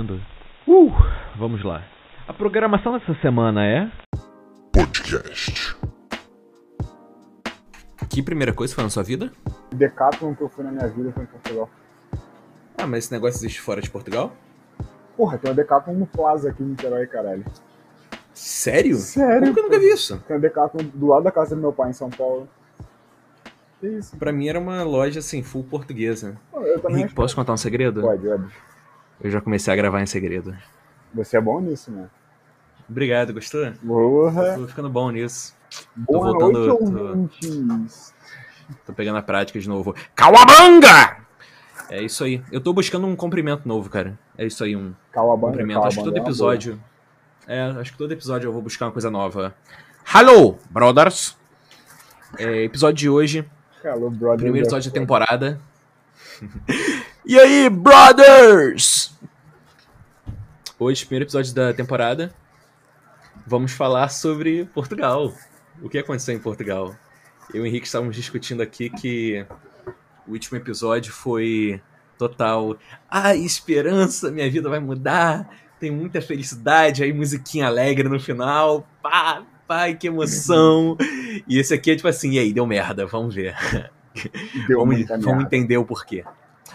ouvindo? 0.00 0.20
Uh, 0.66 0.90
vamos 1.36 1.64
lá. 1.64 1.84
A 2.26 2.32
programação 2.32 2.98
dessa 2.98 3.14
semana 3.20 3.66
é. 3.66 3.90
Podcast. 4.72 5.76
Que 8.08 8.22
primeira 8.22 8.52
coisa 8.52 8.74
foi 8.74 8.84
na 8.84 8.90
sua 8.90 9.02
vida? 9.02 9.32
Decathlon 9.72 10.34
que 10.34 10.42
eu 10.42 10.48
fui 10.48 10.64
na 10.64 10.72
minha 10.72 10.88
vida 10.88 11.12
foi 11.12 11.24
em 11.24 11.26
Portugal. 11.26 11.70
Ah, 12.78 12.86
mas 12.86 13.04
esse 13.04 13.12
negócio 13.12 13.38
existe 13.38 13.60
fora 13.60 13.80
de 13.80 13.90
Portugal? 13.90 14.32
Porra, 15.16 15.38
tem 15.38 15.50
uma 15.50 15.56
Decathlon 15.56 15.94
no 15.94 16.06
Plaza 16.06 16.50
aqui 16.50 16.62
em 16.62 16.66
Niterói, 16.66 17.06
caralho. 17.06 17.44
Sério? 18.32 18.96
Sério? 18.96 19.40
Como 19.40 19.54
que 19.54 19.60
eu 19.60 19.64
nunca 19.64 19.78
vi 19.78 19.92
isso? 19.92 20.18
Tem 20.26 20.36
uma 20.36 20.40
Decathlon 20.40 20.84
do 20.94 21.06
lado 21.06 21.24
da 21.24 21.30
casa 21.30 21.54
do 21.54 21.60
meu 21.60 21.72
pai 21.72 21.90
em 21.90 21.92
São 21.94 22.10
Paulo. 22.10 22.48
Que 23.80 23.86
isso? 23.86 24.16
Pra 24.16 24.32
mim 24.32 24.48
era 24.48 24.58
uma 24.58 24.82
loja 24.82 25.20
assim, 25.20 25.42
full 25.42 25.64
portuguesa. 25.64 26.36
Eu 26.52 26.80
também 26.80 27.00
Henrique, 27.00 27.14
posso 27.14 27.36
contar 27.36 27.52
um 27.52 27.56
segredo? 27.56 28.00
pode, 28.00 28.26
óbvio. 28.28 28.50
Eu 29.20 29.30
já 29.30 29.40
comecei 29.40 29.72
a 29.72 29.76
gravar 29.76 30.00
em 30.00 30.06
segredo. 30.06 30.56
Você 31.14 31.36
é 31.36 31.40
bom 31.40 31.60
nisso, 31.60 31.90
né? 31.90 32.08
Obrigado, 32.88 33.32
gostou? 33.32 33.72
Porra! 33.86 34.54
Tô 34.56 34.66
ficando 34.66 34.88
bom 34.88 35.10
nisso. 35.10 35.54
Boa 35.94 36.32
voltando, 36.32 37.14
noite, 37.16 37.48
tô-! 37.48 38.74
Tô 38.86 38.92
pegando 38.92 39.18
a 39.18 39.22
prática 39.22 39.60
de 39.60 39.68
novo. 39.68 39.94
Cauabanga! 40.14 41.18
É 41.90 42.00
isso 42.02 42.24
aí. 42.24 42.42
Eu 42.50 42.60
tô 42.60 42.72
buscando 42.72 43.06
um 43.06 43.16
cumprimento 43.16 43.66
novo, 43.66 43.90
cara. 43.90 44.18
É 44.38 44.46
isso 44.46 44.62
aí, 44.64 44.76
um 44.76 44.94
Calabanga, 45.12 45.52
cumprimento. 45.52 45.84
Acho 45.84 45.98
que 45.98 46.04
todo 46.04 46.16
é 46.16 46.20
episódio. 46.20 46.80
É, 47.46 47.62
acho 47.62 47.92
que 47.92 47.98
todo 47.98 48.12
episódio 48.12 48.48
eu 48.48 48.52
vou 48.52 48.62
buscar 48.62 48.86
uma 48.86 48.92
coisa 48.92 49.10
nova. 49.10 49.54
Hello, 50.12 50.56
brothers! 50.70 51.36
É, 52.38 52.62
episódio 52.62 52.96
de 52.96 53.08
hoje, 53.08 53.42
boa. 53.82 53.94
Hello, 53.94 54.10
brother. 54.10 54.38
primeiro 54.38 54.66
episódio 54.66 54.90
da 54.90 54.94
temporada. 54.94 55.60
e 57.26 57.38
aí, 57.38 57.68
brothers? 57.68 58.99
Hoje, 60.82 61.04
primeiro 61.04 61.26
episódio 61.26 61.54
da 61.54 61.74
temporada, 61.74 62.32
vamos 63.46 63.70
falar 63.70 64.08
sobre 64.08 64.64
Portugal. 64.64 65.30
O 65.82 65.90
que 65.90 65.98
aconteceu 65.98 66.34
em 66.34 66.38
Portugal? 66.38 66.96
Eu 67.52 67.60
e 67.60 67.60
o 67.60 67.66
Henrique 67.66 67.84
estávamos 67.84 68.16
discutindo 68.16 68.62
aqui 68.62 68.88
que 68.88 69.44
o 70.26 70.32
último 70.32 70.56
episódio 70.56 71.12
foi 71.12 71.82
total. 72.16 72.78
Ah, 73.10 73.36
esperança, 73.36 74.30
minha 74.30 74.50
vida 74.50 74.70
vai 74.70 74.80
mudar. 74.80 75.50
Tem 75.78 75.90
muita 75.90 76.22
felicidade, 76.22 77.04
aí 77.04 77.12
musiquinha 77.12 77.66
alegre 77.66 78.08
no 78.08 78.18
final. 78.18 78.88
Pá, 79.02 79.42
pai, 79.68 79.94
que 79.96 80.06
emoção. 80.06 80.96
E 81.46 81.58
esse 81.58 81.74
aqui 81.74 81.90
é 81.90 81.96
tipo 81.96 82.08
assim, 82.08 82.30
e 82.30 82.38
aí, 82.38 82.54
deu 82.54 82.66
merda, 82.66 83.04
vamos 83.04 83.34
ver. 83.34 83.54
Deu 84.66 84.78
vamos, 84.78 85.06
vamos 85.06 85.26
merda. 85.26 85.42
entender 85.42 85.76
o 85.76 85.84
porquê. 85.84 86.24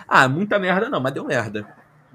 Ah, 0.07 0.29
muita 0.29 0.59
merda 0.59 0.91
não, 0.91 0.99
mas 1.01 1.11
deu 1.11 1.25
merda. 1.25 1.65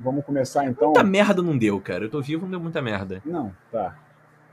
Vamos 0.03 0.25
começar 0.25 0.65
então? 0.65 0.89
Muita 0.89 1.05
merda 1.05 1.43
não 1.43 1.57
deu, 1.57 1.79
cara. 1.79 2.05
Eu 2.05 2.11
tô 2.11 2.23
vivo, 2.23 2.43
não 2.43 2.53
deu 2.53 2.61
muita 2.61 2.81
merda. 2.81 3.21
Não, 3.23 3.55
tá. 3.71 3.99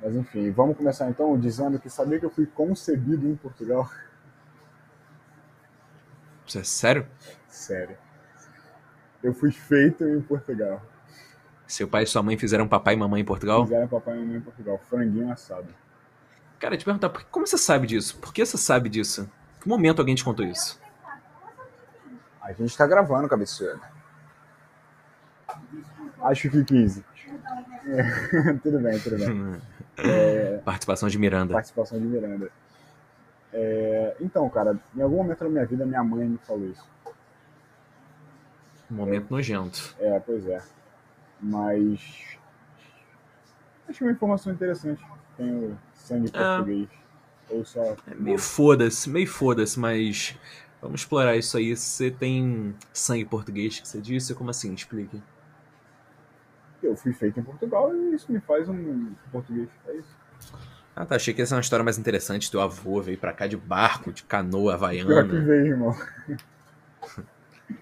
Mas 0.01 0.13
enfim, 0.13 0.51
vamos 0.51 0.75
começar 0.75 1.09
então 1.09 1.39
dizendo 1.39 1.79
que 1.79 1.89
sabia 1.89 2.19
que 2.19 2.25
eu 2.25 2.29
fui 2.29 2.45
concebido 2.45 3.25
em 3.25 3.35
Portugal? 3.35 3.89
Isso 6.45 6.59
é 6.59 6.63
sério? 6.63 7.07
Sério. 7.47 7.97
Eu 9.23 9.33
fui 9.33 9.51
feito 9.51 10.03
em 10.03 10.21
Portugal. 10.21 10.81
Seu 11.65 11.87
pai 11.87 12.03
e 12.03 12.07
sua 12.07 12.21
mãe 12.21 12.37
fizeram 12.37 12.67
papai 12.67 12.93
e 12.95 12.97
mamãe 12.97 13.21
em 13.21 13.25
Portugal? 13.25 13.63
Fizeram 13.63 13.87
papai 13.87 14.15
e 14.15 14.19
mamãe 14.19 14.37
em 14.37 14.41
Portugal. 14.41 14.77
Franguinho 14.89 15.31
assado. 15.31 15.73
Cara, 16.59 16.75
te 16.77 16.83
perguntar, 16.83 17.09
como 17.31 17.47
você 17.47 17.57
sabe 17.57 17.87
disso? 17.87 18.17
Por 18.19 18.33
que 18.33 18.45
você 18.45 18.57
sabe 18.57 18.89
disso? 18.89 19.29
Que 19.61 19.67
momento 19.67 19.99
alguém 19.99 20.15
te 20.15 20.25
contou 20.25 20.45
isso? 20.45 20.79
A 22.41 22.51
gente 22.51 22.77
tá 22.77 22.85
gravando, 22.85 23.29
cabeçudo. 23.29 23.79
Acho 26.21 26.49
que 26.49 26.63
15. 26.63 27.03
É, 27.85 28.53
tudo 28.63 28.79
bem, 28.79 28.99
tudo 28.99 29.17
bem. 29.17 29.61
Participação 30.63 31.09
de 31.09 31.17
Miranda. 31.17 31.53
Participação 31.53 31.99
de 31.99 32.05
Miranda. 32.05 32.51
É, 33.53 34.15
então, 34.19 34.49
cara, 34.49 34.77
em 34.95 35.01
algum 35.01 35.17
momento 35.17 35.39
da 35.39 35.49
minha 35.49 35.65
vida, 35.65 35.85
minha 35.85 36.03
mãe 36.03 36.27
me 36.27 36.37
falou 36.39 36.67
isso. 36.69 36.85
Um 38.91 38.95
momento 38.95 39.31
nojento. 39.31 39.95
É, 39.99 40.19
pois 40.19 40.45
é. 40.47 40.61
Mas. 41.41 42.37
Acho 43.87 44.03
uma 44.03 44.11
informação 44.11 44.51
interessante. 44.51 45.03
Tenho 45.35 45.77
sangue 45.93 46.29
Ah. 46.33 46.57
português. 46.57 46.89
Ou 47.49 47.65
só. 47.65 47.95
É 48.05 48.15
meio 48.15 48.37
foda-se, 48.37 49.09
meio 49.09 49.27
foda-se, 49.27 49.79
mas 49.79 50.37
vamos 50.81 51.01
explorar 51.01 51.35
isso 51.37 51.57
aí. 51.57 51.75
Você 51.75 52.11
tem 52.11 52.75
sangue 52.91 53.25
português 53.25 53.79
que 53.79 53.87
você 53.87 54.01
disse? 54.01 54.35
Como 54.35 54.49
assim? 54.49 54.73
Explique. 54.73 55.21
Eu 56.87 56.95
fui 56.95 57.13
feito 57.13 57.39
em 57.39 57.43
Portugal 57.43 57.93
e 57.95 58.15
isso 58.15 58.31
me 58.31 58.39
faz 58.39 58.67
um 58.69 59.11
português. 59.31 59.67
É 59.87 59.93
isso. 59.93 60.15
Ah, 60.95 61.05
tá. 61.05 61.15
Achei 61.15 61.33
que 61.33 61.41
essa 61.41 61.53
é 61.53 61.57
uma 61.57 61.61
história 61.61 61.83
mais 61.83 61.97
interessante. 61.97 62.49
Teu 62.49 62.61
avô 62.61 63.01
veio 63.01 63.17
pra 63.17 63.33
cá 63.33 63.45
de 63.47 63.57
barco, 63.57 64.11
de 64.11 64.23
canoa 64.23 64.77
Pior 64.77 64.93
que 64.97 65.05
havaiana. 65.05 65.41
veio, 65.45 65.67
irmão. 65.67 65.95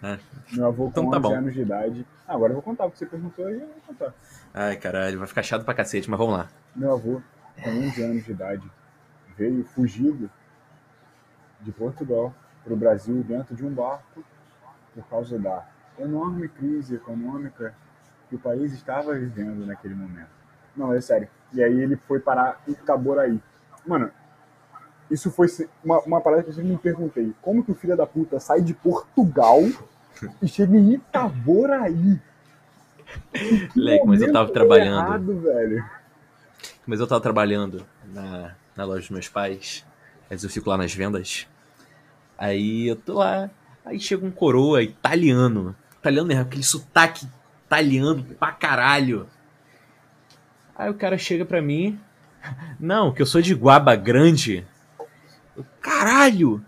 É. 0.01 0.17
Meu 0.51 0.65
avô 0.65 0.85
com 0.85 0.89
Então 0.89 1.09
tá 1.11 1.17
11 1.17 1.21
bom. 1.21 1.35
anos 1.35 1.53
de 1.53 1.61
idade. 1.61 2.07
Ah, 2.27 2.33
agora 2.33 2.49
eu 2.51 2.55
vou 2.55 2.63
contar, 2.63 2.85
porque 2.85 2.97
você 2.97 3.05
perguntou 3.05 3.47
e 3.51 3.53
eu 3.53 3.59
vou 3.67 3.75
contar. 3.85 4.13
Ai, 4.51 4.75
caralho, 4.77 5.19
vai 5.19 5.27
ficar 5.27 5.43
chato 5.43 5.63
pra 5.63 5.75
cacete, 5.75 6.09
mas 6.09 6.17
vamos 6.17 6.35
lá. 6.35 6.47
Meu 6.75 6.93
avô, 6.93 7.21
com 7.63 7.69
11 7.69 8.01
anos 8.03 8.25
de 8.25 8.31
idade, 8.31 8.71
veio 9.37 9.63
fugido 9.63 10.27
de 11.61 11.71
Portugal 11.71 12.33
para 12.63 12.73
o 12.73 12.75
Brasil 12.75 13.23
dentro 13.23 13.55
de 13.55 13.63
um 13.63 13.71
barco 13.71 14.23
por 14.95 15.03
causa 15.07 15.37
da 15.37 15.63
enorme 15.99 16.47
crise 16.49 16.95
econômica 16.95 17.75
que 18.29 18.35
o 18.35 18.39
país 18.39 18.73
estava 18.73 19.13
vivendo 19.13 19.65
naquele 19.65 19.95
momento. 19.95 20.29
Não, 20.75 20.93
é 20.93 21.01
sério. 21.01 21.27
E 21.53 21.63
aí 21.63 21.81
ele 21.81 21.95
foi 22.07 22.19
parar 22.19 22.61
em 22.67 22.71
Itaboraí. 22.71 23.39
Mano, 23.85 24.11
isso 25.09 25.31
foi 25.31 25.47
uma, 25.83 25.99
uma 26.01 26.21
parada 26.21 26.43
que 26.43 26.49
eu 26.49 26.53
sempre 26.53 26.71
me 26.71 26.77
perguntei. 26.77 27.33
Como 27.41 27.63
que 27.63 27.71
o 27.71 27.75
filho 27.75 27.95
da 27.95 28.05
puta 28.05 28.39
sai 28.39 28.61
de 28.61 28.73
Portugal 28.73 29.61
e 30.41 30.47
chega 30.47 30.75
em 30.75 30.93
Itaboraí? 30.93 32.19
Que 33.71 33.79
Leque, 33.79 34.07
mas 34.07 34.21
eu 34.21 34.33
tava 34.33 34.51
trabalhando. 34.51 35.07
Errado, 35.07 35.39
velho. 35.39 35.85
Mas 36.85 36.99
eu 36.99 37.07
tava 37.07 37.21
trabalhando 37.21 37.85
na, 38.11 38.55
na 38.75 38.83
loja 38.83 39.01
dos 39.01 39.09
meus 39.11 39.29
pais. 39.29 39.85
Às 40.23 40.29
vezes 40.29 40.43
eu 40.45 40.49
fico 40.49 40.69
lá 40.69 40.77
nas 40.77 40.93
vendas. 40.93 41.47
Aí 42.37 42.87
eu 42.87 42.95
tô 42.95 43.15
lá. 43.15 43.49
Aí 43.85 43.99
chega 43.99 44.25
um 44.25 44.31
coroa 44.31 44.81
italiano. 44.81 45.75
Italiano 45.99 46.27
mesmo, 46.27 46.41
aquele 46.41 46.63
sotaque 46.63 47.27
italiano 47.65 48.23
pra 48.39 48.51
caralho. 48.51 49.27
Aí 50.75 50.89
o 50.89 50.93
cara 50.93 51.17
chega 51.17 51.45
pra 51.45 51.61
mim. 51.61 51.99
Não, 52.79 53.13
que 53.13 53.21
eu 53.21 53.25
sou 53.25 53.41
de 53.41 53.53
Guaba 53.53 53.95
Grande. 53.95 54.65
Eu, 55.55 55.65
caralho! 55.81 56.63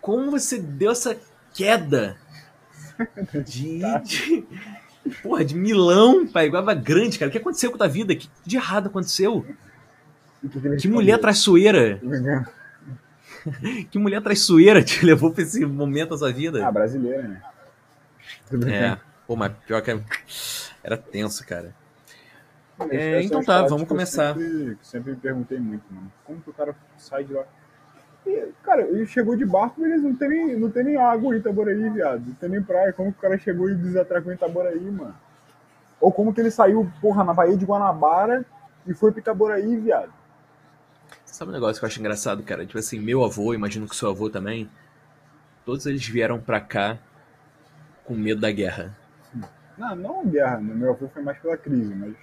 Como 0.00 0.30
você 0.30 0.58
deu 0.58 0.92
essa 0.92 1.16
queda 1.54 2.16
de, 3.46 3.80
de, 4.04 4.44
Porra, 5.22 5.44
de 5.44 5.54
Milão 5.54 6.26
pra 6.26 6.44
Iguaba 6.44 6.74
Grande, 6.74 7.18
cara. 7.18 7.28
O 7.28 7.32
que 7.32 7.38
aconteceu 7.38 7.70
com 7.70 7.76
a 7.76 7.78
tua 7.78 7.88
vida? 7.88 8.12
O 8.12 8.16
que 8.16 8.28
de 8.44 8.56
errado 8.56 8.86
aconteceu? 8.88 9.44
Que, 10.80 10.88
mulher 10.88 11.18
traiçoeira. 11.18 12.00
Que 13.90 13.98
mulher 13.98 14.22
traiçoeira 14.22 14.82
te 14.82 15.04
levou 15.04 15.30
pra 15.30 15.42
esse 15.42 15.66
momento 15.66 16.10
da 16.10 16.16
sua 16.18 16.30
Ah, 16.30 16.32
vida? 16.32 16.72
brasileira, 16.72 17.22
né? 17.28 17.42
É. 18.68 18.98
Pô, 19.26 19.36
mas 19.36 19.52
pior 19.66 19.80
que 19.82 19.98
era 20.82 20.96
tenso, 20.96 21.46
cara. 21.46 21.74
É, 22.90 23.18
essa 23.18 23.26
então 23.26 23.44
tá, 23.44 23.62
vamos 23.62 23.82
eu 23.82 23.86
começar. 23.86 24.34
Sempre, 24.34 24.78
sempre 24.82 25.10
me 25.12 25.16
perguntei 25.16 25.58
muito, 25.58 25.84
mano. 25.90 26.12
Como 26.24 26.40
que 26.40 26.50
o 26.50 26.52
cara 26.52 26.74
sai 26.98 27.24
de 27.24 27.32
lá? 27.32 27.44
E, 28.26 28.48
cara, 28.62 28.82
ele 28.82 29.06
chegou 29.06 29.36
de 29.36 29.44
barco, 29.44 29.80
beleza, 29.80 30.02
não 30.02 30.16
tem 30.16 30.28
nem, 30.28 30.58
não 30.58 30.70
tem 30.70 30.84
nem 30.84 30.96
água 30.96 31.34
em 31.34 31.38
Itaboraí, 31.38 31.90
viado. 31.90 32.24
Não 32.26 32.34
tem 32.34 32.48
nem 32.48 32.62
praia. 32.62 32.92
Como 32.92 33.12
que 33.12 33.18
o 33.18 33.20
cara 33.20 33.38
chegou 33.38 33.70
e 33.70 33.74
desatracou 33.74 34.32
em 34.32 34.34
Itaboraí, 34.34 34.90
mano? 34.90 35.14
Ou 36.00 36.12
como 36.12 36.34
que 36.34 36.40
ele 36.40 36.50
saiu, 36.50 36.90
porra, 37.00 37.22
na 37.22 37.32
Baía 37.32 37.56
de 37.56 37.64
Guanabara 37.64 38.44
e 38.86 38.92
foi 38.92 39.12
pra 39.12 39.20
Itaboraí, 39.20 39.76
viado? 39.76 40.12
Sabe 41.24 41.50
um 41.50 41.54
negócio 41.54 41.80
que 41.80 41.84
eu 41.84 41.88
acho 41.88 42.00
engraçado, 42.00 42.42
cara? 42.42 42.66
Tipo 42.66 42.78
assim, 42.78 42.98
meu 42.98 43.24
avô, 43.24 43.54
imagino 43.54 43.88
que 43.88 43.96
seu 43.96 44.10
avô 44.10 44.28
também. 44.28 44.70
Todos 45.64 45.86
eles 45.86 46.06
vieram 46.06 46.40
pra 46.40 46.60
cá 46.60 46.98
com 48.04 48.14
medo 48.14 48.40
da 48.40 48.50
guerra. 48.50 48.96
Não, 49.76 49.96
não 49.96 50.20
a 50.20 50.24
guerra, 50.24 50.58
né? 50.60 50.74
Meu 50.74 50.90
avô 50.90 51.08
foi 51.08 51.22
mais 51.22 51.38
pela 51.38 51.56
crise, 51.56 51.94
mas 51.94 52.14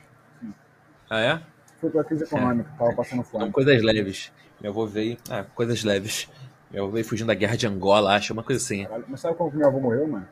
Ah, 1.09 1.19
é? 1.19 1.41
foi 1.79 1.89
pela 1.89 2.03
crise 2.03 2.23
econômica, 2.23 2.69
tava 2.77 2.93
passando 2.93 3.19
Então, 3.21 3.39
fome. 3.39 3.51
coisas 3.51 3.81
leves. 3.81 4.31
Meu 4.61 4.71
avô 4.71 4.85
veio. 4.85 5.17
Ah, 5.29 5.43
coisas 5.55 5.83
leves. 5.83 6.29
Meu 6.71 6.83
avô 6.83 6.93
veio 6.93 7.05
fugindo 7.05 7.27
da 7.27 7.33
guerra 7.33 7.57
de 7.57 7.67
Angola, 7.67 8.15
acho, 8.15 8.31
uma 8.31 8.43
coisa 8.43 8.61
assim. 8.63 8.83
Caralho, 8.85 9.05
Mas 9.07 9.19
sabe 9.19 9.35
como 9.35 9.51
que 9.51 9.57
meu 9.57 9.67
avô 9.67 9.79
morreu, 9.79 10.07
mano? 10.07 10.27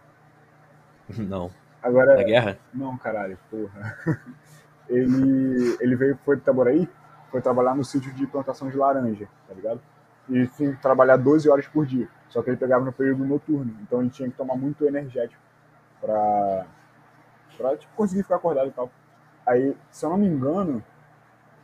Não. 1.17 1.51
Agora. 1.81 2.15
Da 2.15 2.23
guerra? 2.23 2.57
Não, 2.73 2.97
caralho, 2.97 3.37
porra. 3.49 3.97
Ele, 4.89 5.77
ele 5.79 5.95
veio, 5.95 6.17
foi 6.25 6.35
de 6.35 6.41
Itaboraí, 6.41 6.89
foi 7.29 7.39
trabalhar 7.43 7.75
no 7.75 7.85
sítio 7.85 8.11
de 8.15 8.25
plantação 8.25 8.69
de 8.71 8.75
laranja, 8.75 9.27
tá 9.47 9.53
ligado? 9.53 9.79
E 10.27 10.47
tinha 10.47 10.73
que 10.75 10.81
trabalhar 10.81 11.15
12 11.15 11.47
horas 11.47 11.67
por 11.67 11.85
dia. 11.85 12.07
Só 12.29 12.41
que 12.43 12.49
ele 12.49 12.57
pegava 12.57 12.85
no 12.85 12.93
período 12.93 13.25
noturno, 13.25 13.75
então 13.81 14.01
ele 14.01 14.09
tinha 14.09 14.29
que 14.29 14.37
tomar 14.37 14.55
muito 14.55 14.85
energético 14.85 15.41
pra, 16.01 16.65
pra 17.57 17.77
tipo, 17.77 17.93
conseguir 17.95 18.23
ficar 18.23 18.37
acordado 18.37 18.67
e 18.69 18.71
tal. 18.71 18.91
Aí, 19.45 19.75
se 19.91 20.05
eu 20.05 20.09
não 20.11 20.17
me 20.17 20.27
engano, 20.27 20.83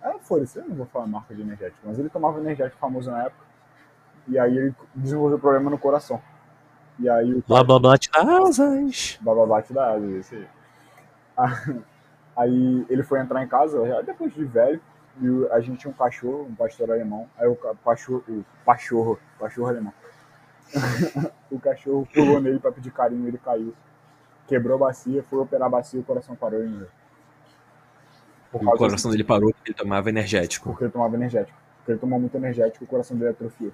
é, 0.03 0.13
foda-se, 0.19 0.59
eu 0.59 0.65
não 0.67 0.75
vou 0.75 0.85
falar 0.87 1.07
marca 1.07 1.35
de 1.35 1.41
energético, 1.41 1.79
mas 1.85 1.99
ele 1.99 2.09
tomava 2.09 2.39
energético 2.39 2.79
famoso 2.79 3.11
na 3.11 3.23
época. 3.25 3.45
E 4.27 4.39
aí 4.39 4.57
ele 4.57 4.75
desenvolveu 4.95 5.39
problema 5.39 5.69
no 5.69 5.77
coração. 5.77 6.21
E 6.99 7.09
aí 7.09 7.33
o 7.33 7.43
blá 7.47 7.63
blá, 7.63 7.79
asas. 8.47 9.19
bababate 9.19 9.73
da 9.73 9.93
asa, 9.93 10.07
esse 10.17 10.35
aí. 10.35 10.47
Aí 12.37 12.85
ele 12.89 13.03
foi 13.03 13.19
entrar 13.19 13.43
em 13.43 13.47
casa, 13.47 13.85
já 13.87 14.01
depois 14.01 14.33
de 14.33 14.43
velho, 14.43 14.81
e 15.21 15.47
a 15.51 15.59
gente 15.61 15.79
tinha 15.79 15.91
um 15.91 15.95
cachorro, 15.95 16.47
um 16.49 16.55
pastor 16.55 16.91
alemão. 16.91 17.29
Aí 17.37 17.47
o 17.47 17.55
ca- 17.55 17.75
cachorro, 17.83 18.23
o 18.27 18.45
pachorro, 18.65 19.19
pachorro 19.39 19.69
alemão. 19.69 19.93
o 21.51 21.59
cachorro 21.59 22.07
pulou 22.13 22.41
nele 22.41 22.59
pra 22.59 22.71
pedir 22.71 22.91
carinho, 22.91 23.27
ele 23.27 23.37
caiu. 23.37 23.73
Quebrou 24.47 24.75
a 24.75 24.87
bacia, 24.87 25.23
foi 25.23 25.39
operar 25.39 25.67
a 25.67 25.69
bacia 25.69 25.99
e 25.99 26.01
o 26.01 26.05
coração 26.05 26.35
parou 26.35 26.63
e. 26.63 26.85
Por 28.51 28.61
O 28.63 28.77
coração 28.77 29.11
dele 29.11 29.23
parou 29.23 29.51
porque 29.51 29.71
ele 29.71 29.77
tomava 29.77 30.09
energético. 30.09 30.69
Porque 30.69 30.85
ele 30.85 30.91
tomava 30.91 31.15
energético. 31.15 31.57
Porque 31.77 31.91
ele 31.91 31.99
tomou 31.99 32.19
muito 32.19 32.35
energético 32.35 32.83
o 32.83 32.87
coração 32.87 33.17
dele 33.17 33.31
atrofiou. 33.31 33.71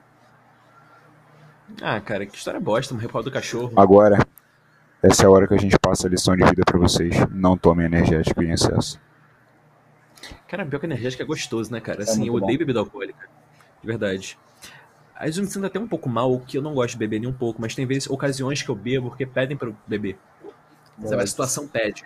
Ah, 1.81 2.01
cara, 2.01 2.25
que 2.25 2.35
história 2.35 2.59
bosta, 2.59 2.95
por 2.95 3.11
causa 3.11 3.29
do 3.29 3.33
cachorro. 3.33 3.71
Agora, 3.77 4.25
essa 5.01 5.23
é 5.23 5.25
a 5.25 5.29
hora 5.29 5.47
que 5.47 5.53
a 5.53 5.57
gente 5.57 5.77
passa 5.79 6.07
a 6.07 6.09
lição 6.09 6.35
de 6.35 6.43
vida 6.43 6.63
pra 6.65 6.77
vocês. 6.77 7.15
Não 7.31 7.57
tomem 7.57 7.85
energético 7.85 8.43
em 8.43 8.51
excesso. 8.51 8.99
Cara, 10.47 10.65
pior 10.65 10.79
que 10.79 10.85
energético 10.85 11.23
é 11.23 11.25
gostoso, 11.25 11.71
né, 11.71 11.79
cara? 11.79 12.03
Assim, 12.03 12.19
muito 12.19 12.27
eu 12.27 12.39
bom. 12.39 12.45
odeio 12.45 12.59
bebida 12.59 12.79
alcoólica. 12.79 13.29
De 13.81 13.87
verdade. 13.87 14.37
Às 15.21 15.27
vezes 15.27 15.37
eu 15.37 15.43
me 15.43 15.51
sinto 15.51 15.65
até 15.67 15.79
um 15.79 15.87
pouco 15.87 16.09
mal, 16.09 16.39
que 16.39 16.57
eu 16.57 16.63
não 16.63 16.73
gosto 16.73 16.93
de 16.93 16.97
beber 16.97 17.19
nem 17.19 17.29
um 17.29 17.33
pouco, 17.33 17.61
mas 17.61 17.75
tem 17.75 17.85
vezes, 17.85 18.09
ocasiões 18.09 18.63
que 18.63 18.69
eu 18.69 18.75
bebo 18.75 19.09
porque 19.09 19.23
pedem 19.23 19.55
pra 19.55 19.67
eu 19.67 19.75
beber. 19.85 20.17
Sabe, 21.05 21.21
a 21.21 21.27
situação 21.27 21.67
pede. 21.67 22.03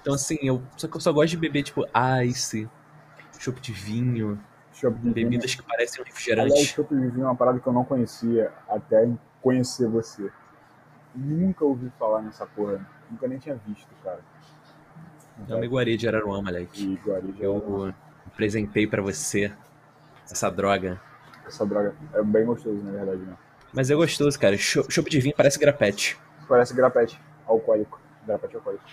Então, 0.00 0.14
assim, 0.14 0.38
eu 0.40 0.62
só 0.74 0.88
eu 0.92 1.00
só 1.00 1.12
gosto 1.12 1.28
de 1.28 1.36
beber, 1.36 1.62
tipo, 1.62 1.84
ice, 2.24 2.66
chopp 3.38 3.60
de 3.60 3.70
vinho, 3.70 4.40
de 4.72 4.88
vinho. 4.88 5.12
bebidas 5.12 5.54
que 5.54 5.62
parecem 5.62 6.00
um 6.00 6.04
Aliás, 6.04 6.16
refrigerante. 6.16 6.66
chopp 6.68 6.94
de 6.94 7.08
vinho 7.08 7.24
é 7.24 7.26
uma 7.26 7.36
parada 7.36 7.60
que 7.60 7.66
eu 7.66 7.72
não 7.72 7.84
conhecia 7.84 8.50
até 8.66 9.06
conhecer 9.42 9.86
você. 9.86 10.30
Nunca 11.14 11.66
ouvi 11.66 11.92
falar 11.98 12.22
nessa 12.22 12.46
porra. 12.46 12.80
Nunca 13.10 13.28
nem 13.28 13.38
tinha 13.38 13.60
visto, 13.66 13.88
cara. 14.02 14.20
É 15.46 15.54
uma 15.54 15.66
iguaria 15.66 15.98
de 15.98 16.08
Araruama, 16.08 16.44
moleque. 16.44 16.82
E 16.82 16.94
Guarujá, 17.06 17.44
Eu 17.44 17.94
apresentei 18.26 18.86
pra 18.86 19.02
você 19.02 19.52
essa 20.30 20.50
droga. 20.50 20.98
Essa 21.48 21.66
droga 21.66 21.94
é 22.14 22.22
bem 22.22 22.44
gostoso, 22.44 22.82
na 22.82 22.90
verdade, 22.92 23.18
né? 23.18 23.34
Mas 23.72 23.90
é 23.90 23.94
gostoso, 23.94 24.38
cara. 24.38 24.56
Cho- 24.56 24.86
Chopp 24.90 25.10
de 25.10 25.20
vinho 25.20 25.34
parece 25.36 25.58
grapete. 25.58 26.18
Parece 26.48 26.74
grapete 26.74 27.20
alcoólico. 27.46 28.00
Grapete 28.26 28.56
alcoólico. 28.56 28.84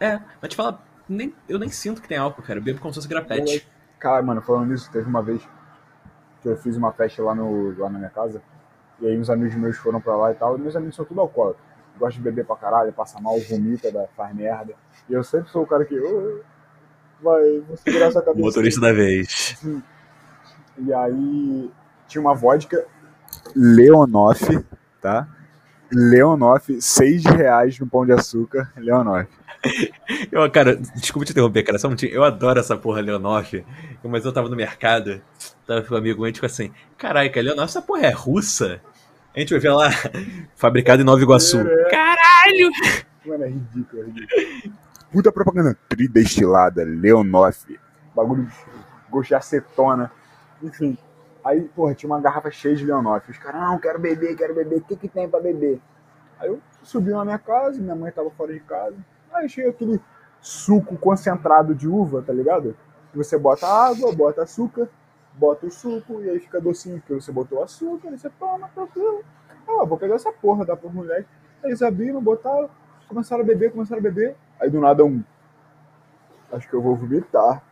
É, 0.00 0.20
mas 0.40 0.50
te 0.50 0.56
falar, 0.56 0.84
nem, 1.08 1.34
eu 1.48 1.58
nem 1.58 1.68
sinto 1.68 2.00
que 2.02 2.08
tem 2.08 2.18
álcool, 2.18 2.42
cara. 2.42 2.58
Eu 2.58 2.62
bebo 2.62 2.80
como 2.80 2.92
se 2.92 2.98
fosse 2.98 3.08
grapete. 3.08 3.66
Cara, 3.98 4.22
mano, 4.22 4.40
falando 4.42 4.70
nisso, 4.70 4.90
teve 4.92 5.08
uma 5.08 5.22
vez 5.22 5.40
que 6.42 6.48
eu 6.48 6.56
fiz 6.56 6.76
uma 6.76 6.92
festa 6.92 7.22
lá, 7.22 7.34
no, 7.34 7.76
lá 7.78 7.88
na 7.90 7.98
minha 7.98 8.10
casa. 8.10 8.40
E 9.00 9.06
aí 9.06 9.16
uns 9.18 9.30
amigos 9.30 9.54
meus 9.56 9.76
foram 9.76 10.00
pra 10.00 10.16
lá 10.16 10.32
e 10.32 10.34
tal. 10.34 10.56
E 10.56 10.60
meus 10.60 10.74
amigos 10.76 10.94
são 10.96 11.04
tudo 11.04 11.20
alcoólicos. 11.20 11.62
Gostam 11.98 12.22
de 12.22 12.30
beber 12.30 12.44
pra 12.44 12.54
caralho, 12.56 12.92
passa 12.92 13.20
mal, 13.20 13.38
vomita, 13.40 13.90
dá- 13.90 14.06
faz 14.16 14.34
merda. 14.34 14.74
E 15.08 15.12
eu 15.12 15.22
sempre 15.24 15.50
sou 15.50 15.62
o 15.62 15.66
cara 15.66 15.84
que. 15.84 15.98
"Ô, 15.98 16.40
vai, 17.20 17.62
segurar 17.76 18.06
essa 18.06 18.22
cabeça. 18.22 18.44
Motorista 18.44 18.80
da 18.80 18.92
vez. 18.92 19.56
E 20.80 20.92
aí 20.92 21.70
tinha 22.06 22.20
uma 22.20 22.34
vodka 22.34 22.84
Leonoff, 23.54 24.64
tá? 25.00 25.28
Leonoff, 25.90 26.80
6 26.80 27.24
reais 27.24 27.78
no 27.78 27.86
pão 27.86 28.04
de 28.04 28.12
açúcar, 28.12 28.72
Leonoff. 28.76 29.28
Eu, 30.30 30.48
cara, 30.50 30.76
desculpa 30.76 31.26
te 31.26 31.32
interromper, 31.32 31.62
cara. 31.64 31.78
Só 31.78 31.88
um 31.88 31.90
minutinho. 31.90 32.12
Eu 32.12 32.22
adoro 32.22 32.60
essa 32.60 32.76
porra 32.76 33.00
Leonoff. 33.00 33.64
Mas 34.04 34.24
eu 34.24 34.32
tava 34.32 34.48
no 34.48 34.54
mercado, 34.54 35.20
tava 35.66 35.82
com 35.82 35.94
um 35.94 35.98
amigo 35.98 36.30
tipo 36.30 36.46
assim, 36.46 36.70
caraca, 36.96 37.40
Leonoff, 37.40 37.70
essa 37.70 37.82
porra 37.82 38.06
é 38.06 38.10
russa? 38.10 38.80
A 39.34 39.40
gente 39.40 39.50
vai 39.50 39.60
ver 39.60 39.70
lá, 39.70 39.90
fabricado 40.54 41.02
em 41.02 41.04
Nova 41.04 41.20
Iguaçu. 41.20 41.58
É. 41.58 41.90
Caralho! 41.90 42.70
Mano, 43.26 43.44
é 43.44 43.48
ridículo, 43.48 44.02
é 44.02 44.06
ridículo. 44.06 44.74
Puta 45.12 45.32
propaganda 45.32 45.76
tridestilada, 45.88 46.84
Leonoff. 46.84 47.78
Bagulho 48.14 48.48
gosto 49.10 49.28
de 49.28 49.34
acetona. 49.34 50.12
Enfim. 50.62 50.96
Aí, 51.44 51.62
porra, 51.68 51.94
tinha 51.94 52.10
uma 52.10 52.20
garrafa 52.20 52.50
cheia 52.50 52.74
de 52.74 52.84
Leonoff. 52.84 53.30
Os 53.30 53.38
caras, 53.38 53.60
não, 53.60 53.78
quero 53.78 53.98
beber, 53.98 54.36
quero 54.36 54.54
beber. 54.54 54.78
O 54.78 54.82
que 54.82 54.96
que 54.96 55.08
tem 55.08 55.28
pra 55.28 55.40
beber? 55.40 55.80
Aí 56.38 56.48
eu 56.48 56.60
subi 56.82 57.10
na 57.10 57.24
minha 57.24 57.38
casa, 57.38 57.80
minha 57.80 57.94
mãe 57.94 58.12
tava 58.12 58.30
fora 58.30 58.52
de 58.52 58.60
casa. 58.60 58.96
Aí 59.32 59.48
chega 59.48 59.70
aquele 59.70 60.00
suco 60.40 60.96
concentrado 60.96 61.74
de 61.74 61.88
uva, 61.88 62.22
tá 62.22 62.32
ligado? 62.32 62.76
Você 63.14 63.38
bota 63.38 63.66
água, 63.66 64.12
bota 64.12 64.42
açúcar, 64.42 64.88
bota 65.34 65.66
o 65.66 65.70
suco 65.70 66.20
e 66.22 66.30
aí 66.30 66.38
fica 66.38 66.60
docinho, 66.60 66.98
porque 66.98 67.14
você 67.14 67.32
botou 67.32 67.62
açúcar, 67.62 68.08
aí 68.08 68.18
você 68.18 68.30
toma, 68.30 68.68
tranquilo. 68.74 69.24
Ah, 69.66 69.84
vou 69.84 69.98
pegar 69.98 70.14
essa 70.14 70.32
porra, 70.32 70.64
dá 70.64 70.76
moleque. 70.76 71.28
Aí 71.62 71.70
eles 71.70 71.82
abriram, 71.82 72.22
botaram, 72.22 72.70
começaram 73.08 73.42
a 73.42 73.46
beber, 73.46 73.72
começaram 73.72 74.00
a 74.00 74.02
beber. 74.02 74.36
Aí 74.60 74.70
do 74.70 74.80
nada 74.80 75.04
um. 75.04 75.22
Acho 76.52 76.68
que 76.68 76.74
eu 76.74 76.82
vou 76.82 76.96
vomitar. 76.96 77.62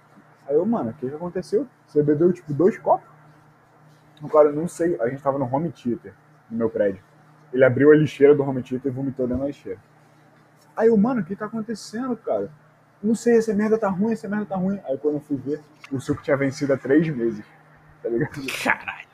Aí 0.47 0.55
eu, 0.55 0.67
mano, 0.67 0.91
o 0.91 0.94
que, 0.94 1.09
que 1.09 1.15
aconteceu? 1.15 1.67
Você 1.87 2.03
bebeu 2.03 2.33
tipo 2.33 2.53
dois 2.53 2.77
copos? 2.79 3.09
O 4.23 4.29
cara, 4.29 4.50
não 4.50 4.67
sei, 4.67 4.99
a 5.00 5.09
gente 5.09 5.23
tava 5.23 5.38
no 5.38 5.44
home 5.44 5.71
theater, 5.71 6.15
no 6.50 6.59
meu 6.59 6.71
prédio. 6.71 7.03
Ele 7.53 7.65
abriu 7.65 7.93
a 7.93 7.97
lixeira 7.97 8.35
do 8.35 8.43
home 8.43 8.62
theater 8.62 8.91
e 8.91 8.94
vomitou 8.94 9.27
dentro 9.27 9.43
da 9.43 9.49
lixeira. 9.49 9.79
Aí 10.77 10.88
eu, 10.88 10.97
mano, 10.97 11.21
o 11.21 11.25
que 11.25 11.37
tá 11.37 11.47
acontecendo, 11.47 12.17
cara? 12.17 12.50
Não 13.03 13.15
sei, 13.15 13.37
essa 13.37 13.55
merda 13.55 13.79
tá 13.79 13.88
ruim, 13.88 14.12
essa 14.12 14.29
merda 14.29 14.47
tá 14.47 14.56
ruim. 14.56 14.81
Aí 14.85 14.99
quando 14.99 15.15
eu 15.15 15.21
fui 15.21 15.37
ver, 15.37 15.62
o 15.93 16.00
suco 16.00 16.23
tinha 16.23 16.37
vencido 16.37 16.73
há 16.73 16.77
três 16.77 17.09
meses. 17.09 17.44
Tá 18.03 18.09
ligado? 18.09 18.41
Caralho. 18.62 19.06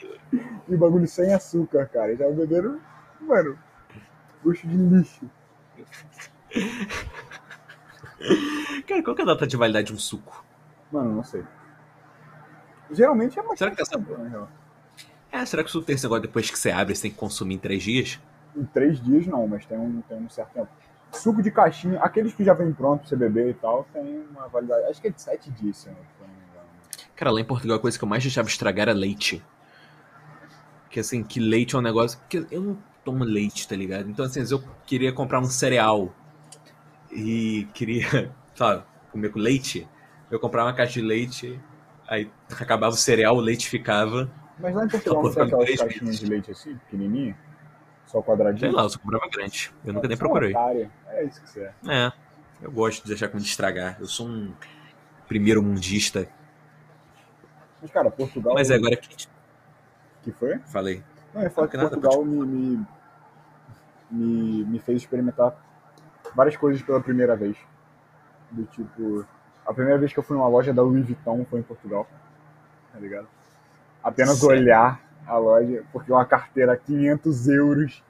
E 0.68 0.74
o 0.74 0.78
bagulho 0.78 1.06
sem 1.06 1.32
açúcar, 1.34 1.86
cara. 1.86 2.08
Ele 2.08 2.18
tava 2.18 2.32
bebendo, 2.32 2.80
mano, 3.20 3.58
gosto 4.42 4.66
de 4.66 4.76
lixo. 4.76 5.30
Cara, 8.86 9.02
qual 9.02 9.16
que 9.16 9.22
é 9.22 9.24
a 9.24 9.28
data 9.28 9.46
de 9.46 9.56
validade 9.56 9.88
de 9.88 9.94
um 9.94 9.98
suco? 9.98 10.44
Mano, 10.90 11.14
não 11.16 11.24
sei. 11.24 11.44
Geralmente 12.92 13.38
é 13.38 13.42
mais 13.42 13.58
Será 13.58 13.70
que 13.70 13.82
essa- 13.82 13.98
na 13.98 14.28
real. 14.28 14.48
É, 15.30 15.44
será 15.46 15.62
que 15.62 15.68
o 15.70 15.72
suco 15.72 15.86
tem 15.86 15.94
esse 15.94 16.04
negócio 16.04 16.22
depois 16.22 16.50
que 16.50 16.58
você 16.58 16.70
abre, 16.70 16.94
você 16.94 17.02
tem 17.02 17.10
que 17.10 17.16
consumir 17.16 17.54
em 17.54 17.58
três 17.58 17.82
dias? 17.82 18.20
Em 18.54 18.64
três 18.64 19.02
dias 19.02 19.26
não, 19.26 19.46
mas 19.48 19.64
tem 19.64 19.78
um, 19.78 20.02
tem 20.02 20.18
um 20.18 20.28
certo 20.28 20.52
tempo. 20.52 20.68
Suco 21.10 21.42
de 21.42 21.50
caixinha, 21.50 21.98
aqueles 22.00 22.34
que 22.34 22.44
já 22.44 22.52
vem 22.54 22.72
pronto 22.72 23.00
pra 23.00 23.08
você 23.08 23.16
beber 23.16 23.48
e 23.50 23.54
tal, 23.54 23.84
tem 23.92 24.26
uma 24.30 24.46
validade. 24.48 24.84
Acho 24.86 25.00
que 25.00 25.08
é 25.08 25.10
de 25.10 25.20
sete 25.20 25.50
dias, 25.50 25.78
se 25.78 25.88
eu 25.88 25.92
não 25.94 26.00
me 26.28 26.34
engano. 26.50 26.66
Cara, 27.16 27.30
lá 27.30 27.40
em 27.40 27.44
Portugal 27.44 27.76
a 27.76 27.80
coisa 27.80 27.98
que 27.98 28.04
eu 28.04 28.08
mais 28.08 28.22
deixava 28.22 28.48
estragar 28.48 28.88
era 28.88 28.92
leite. 28.98 29.42
Que 30.90 31.00
assim, 31.00 31.22
que 31.22 31.40
leite 31.40 31.74
é 31.74 31.78
um 31.78 31.82
negócio. 31.82 32.18
Porque 32.18 32.46
eu 32.50 32.60
não 32.60 32.78
tomo 33.04 33.24
leite, 33.24 33.66
tá 33.66 33.74
ligado? 33.76 34.08
Então, 34.10 34.24
assim, 34.24 34.40
às 34.40 34.50
vezes 34.50 34.52
eu 34.52 34.62
queria 34.86 35.12
comprar 35.12 35.40
um 35.40 35.44
cereal 35.44 36.14
e 37.10 37.66
queria, 37.74 38.32
sabe, 38.54 38.82
comer 39.10 39.30
com 39.30 39.38
leite. 39.38 39.88
Eu 40.30 40.38
comprava 40.38 40.68
uma 40.68 40.74
caixa 40.76 40.94
de 40.94 41.02
leite, 41.02 41.60
aí 42.12 42.30
acabava 42.60 42.94
o 42.94 42.98
cereal, 42.98 43.36
o 43.36 43.40
leite 43.40 43.68
ficava. 43.68 44.30
Mas 44.58 44.74
lá 44.74 44.84
em 44.84 44.88
Portugal 44.88 45.22
não 45.22 45.32
tem 45.32 45.42
aquelas 45.42 45.76
caixinhas 45.76 46.18
de 46.18 46.26
leite 46.26 46.50
assim, 46.50 46.76
pequenininha? 46.76 47.36
Só 48.06 48.22
quadradinho? 48.22 48.60
Sei 48.60 48.70
lá, 48.70 48.82
eu 48.82 48.90
só 48.90 48.98
comprava 48.98 49.28
grande. 49.30 49.72
Eu 49.84 49.94
nunca 49.94 50.06
nem 50.06 50.14
é 50.14 50.18
procurei. 50.18 50.54
É 51.08 51.24
isso 51.24 51.40
que 51.40 51.48
você 51.48 51.60
é. 51.60 51.72
É, 51.88 52.12
eu 52.60 52.70
gosto 52.70 53.02
de 53.02 53.08
deixar 53.08 53.28
comida 53.28 53.48
estragar. 53.48 53.96
Eu 53.98 54.06
sou 54.06 54.28
um 54.28 54.52
primeiro 55.26 55.62
mundista. 55.62 56.28
Mas, 57.80 57.90
cara, 57.90 58.10
Portugal. 58.10 58.54
Mas 58.54 58.70
é 58.70 58.74
agora 58.74 58.96
que 58.96 59.26
que 60.22 60.30
foi? 60.32 60.58
falei. 60.66 61.02
Não, 61.34 61.42
eu 61.42 61.52
Não, 61.56 61.64
que 61.64 61.70
que 61.70 61.76
nada, 61.76 61.88
Portugal 61.88 62.24
me, 62.24 62.46
me, 62.46 62.86
me, 64.10 64.64
me 64.64 64.78
fez 64.78 65.02
experimentar 65.02 65.56
várias 66.36 66.56
coisas 66.56 66.82
pela 66.82 67.00
primeira 67.00 67.34
vez. 67.34 67.56
Do 68.50 68.64
tipo, 68.66 69.26
a 69.66 69.72
primeira 69.72 69.98
vez 69.98 70.12
que 70.12 70.18
eu 70.18 70.22
fui 70.22 70.36
numa 70.36 70.48
loja 70.48 70.72
da 70.72 70.82
Louis 70.82 71.04
Vuitton 71.04 71.44
foi 71.48 71.60
em 71.60 71.62
Portugal. 71.62 72.06
Tá 72.92 72.98
ligado? 72.98 73.28
Apenas 74.02 74.38
Sério? 74.38 74.62
olhar 74.62 75.00
a 75.26 75.36
loja, 75.36 75.84
porque 75.92 76.10
uma 76.12 76.24
carteira 76.24 76.76
500 76.76 77.48
euros. 77.48 78.02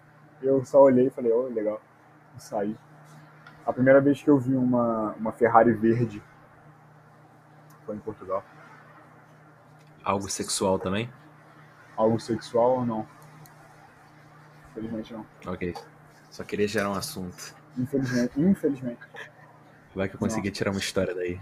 Eu 0.43 0.65
só 0.65 0.81
olhei 0.83 1.07
e 1.07 1.11
falei, 1.11 1.31
oh, 1.31 1.49
legal. 1.49 1.81
E 2.37 2.43
saí. 2.43 2.77
A 3.65 3.73
primeira 3.73 4.01
vez 4.01 4.21
que 4.21 4.29
eu 4.29 4.39
vi 4.39 4.57
uma, 4.57 5.13
uma 5.13 5.33
Ferrari 5.33 5.73
verde 5.73 6.23
foi 7.87 7.97
em 7.97 8.01
Portugal. 8.01 8.45
Algo 10.03 10.29
sexual 10.29 10.79
também? 10.79 11.13
Algo 11.97 12.19
sexual 12.19 12.79
ou 12.79 12.87
não? 12.87 13.07
Infelizmente 14.71 15.13
não. 15.13 15.27
Ok. 15.47 15.75
Só 16.31 16.43
queria 16.43 16.67
gerar 16.67 16.91
um 16.91 16.95
assunto. 16.95 17.55
Infelizmente, 17.79 18.41
infelizmente. 18.41 19.01
Vai 19.95 20.09
que 20.09 20.15
eu 20.15 20.19
consegui 20.19 20.51
tirar 20.51 20.71
uma 20.71 20.81
história 20.81 21.15
daí. 21.15 21.41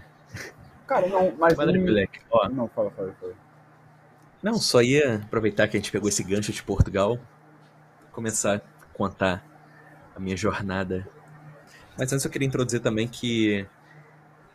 Cara, 0.87 1.07
não, 1.07 1.33
mas. 1.37 1.55
Madre 1.55 1.79
um- 1.79 1.85
Black, 1.85 2.19
ó. 2.29 2.49
Não, 2.49 2.67
fala, 2.67 2.91
fala, 2.91 3.13
fala. 3.19 3.33
Não, 4.43 4.55
só 4.55 4.81
ia 4.81 5.15
aproveitar 5.17 5.67
que 5.67 5.77
a 5.77 5.79
gente 5.79 5.91
pegou 5.91 6.09
esse 6.09 6.23
gancho 6.23 6.51
de 6.51 6.63
Portugal, 6.63 7.17
começar 8.11 8.57
a 8.57 8.61
contar 8.93 9.43
a 10.15 10.19
minha 10.19 10.35
jornada 10.35 11.07
Mas 11.97 12.11
antes 12.11 12.25
eu 12.25 12.31
queria 12.31 12.47
introduzir 12.47 12.81
também 12.81 13.07
que 13.07 13.65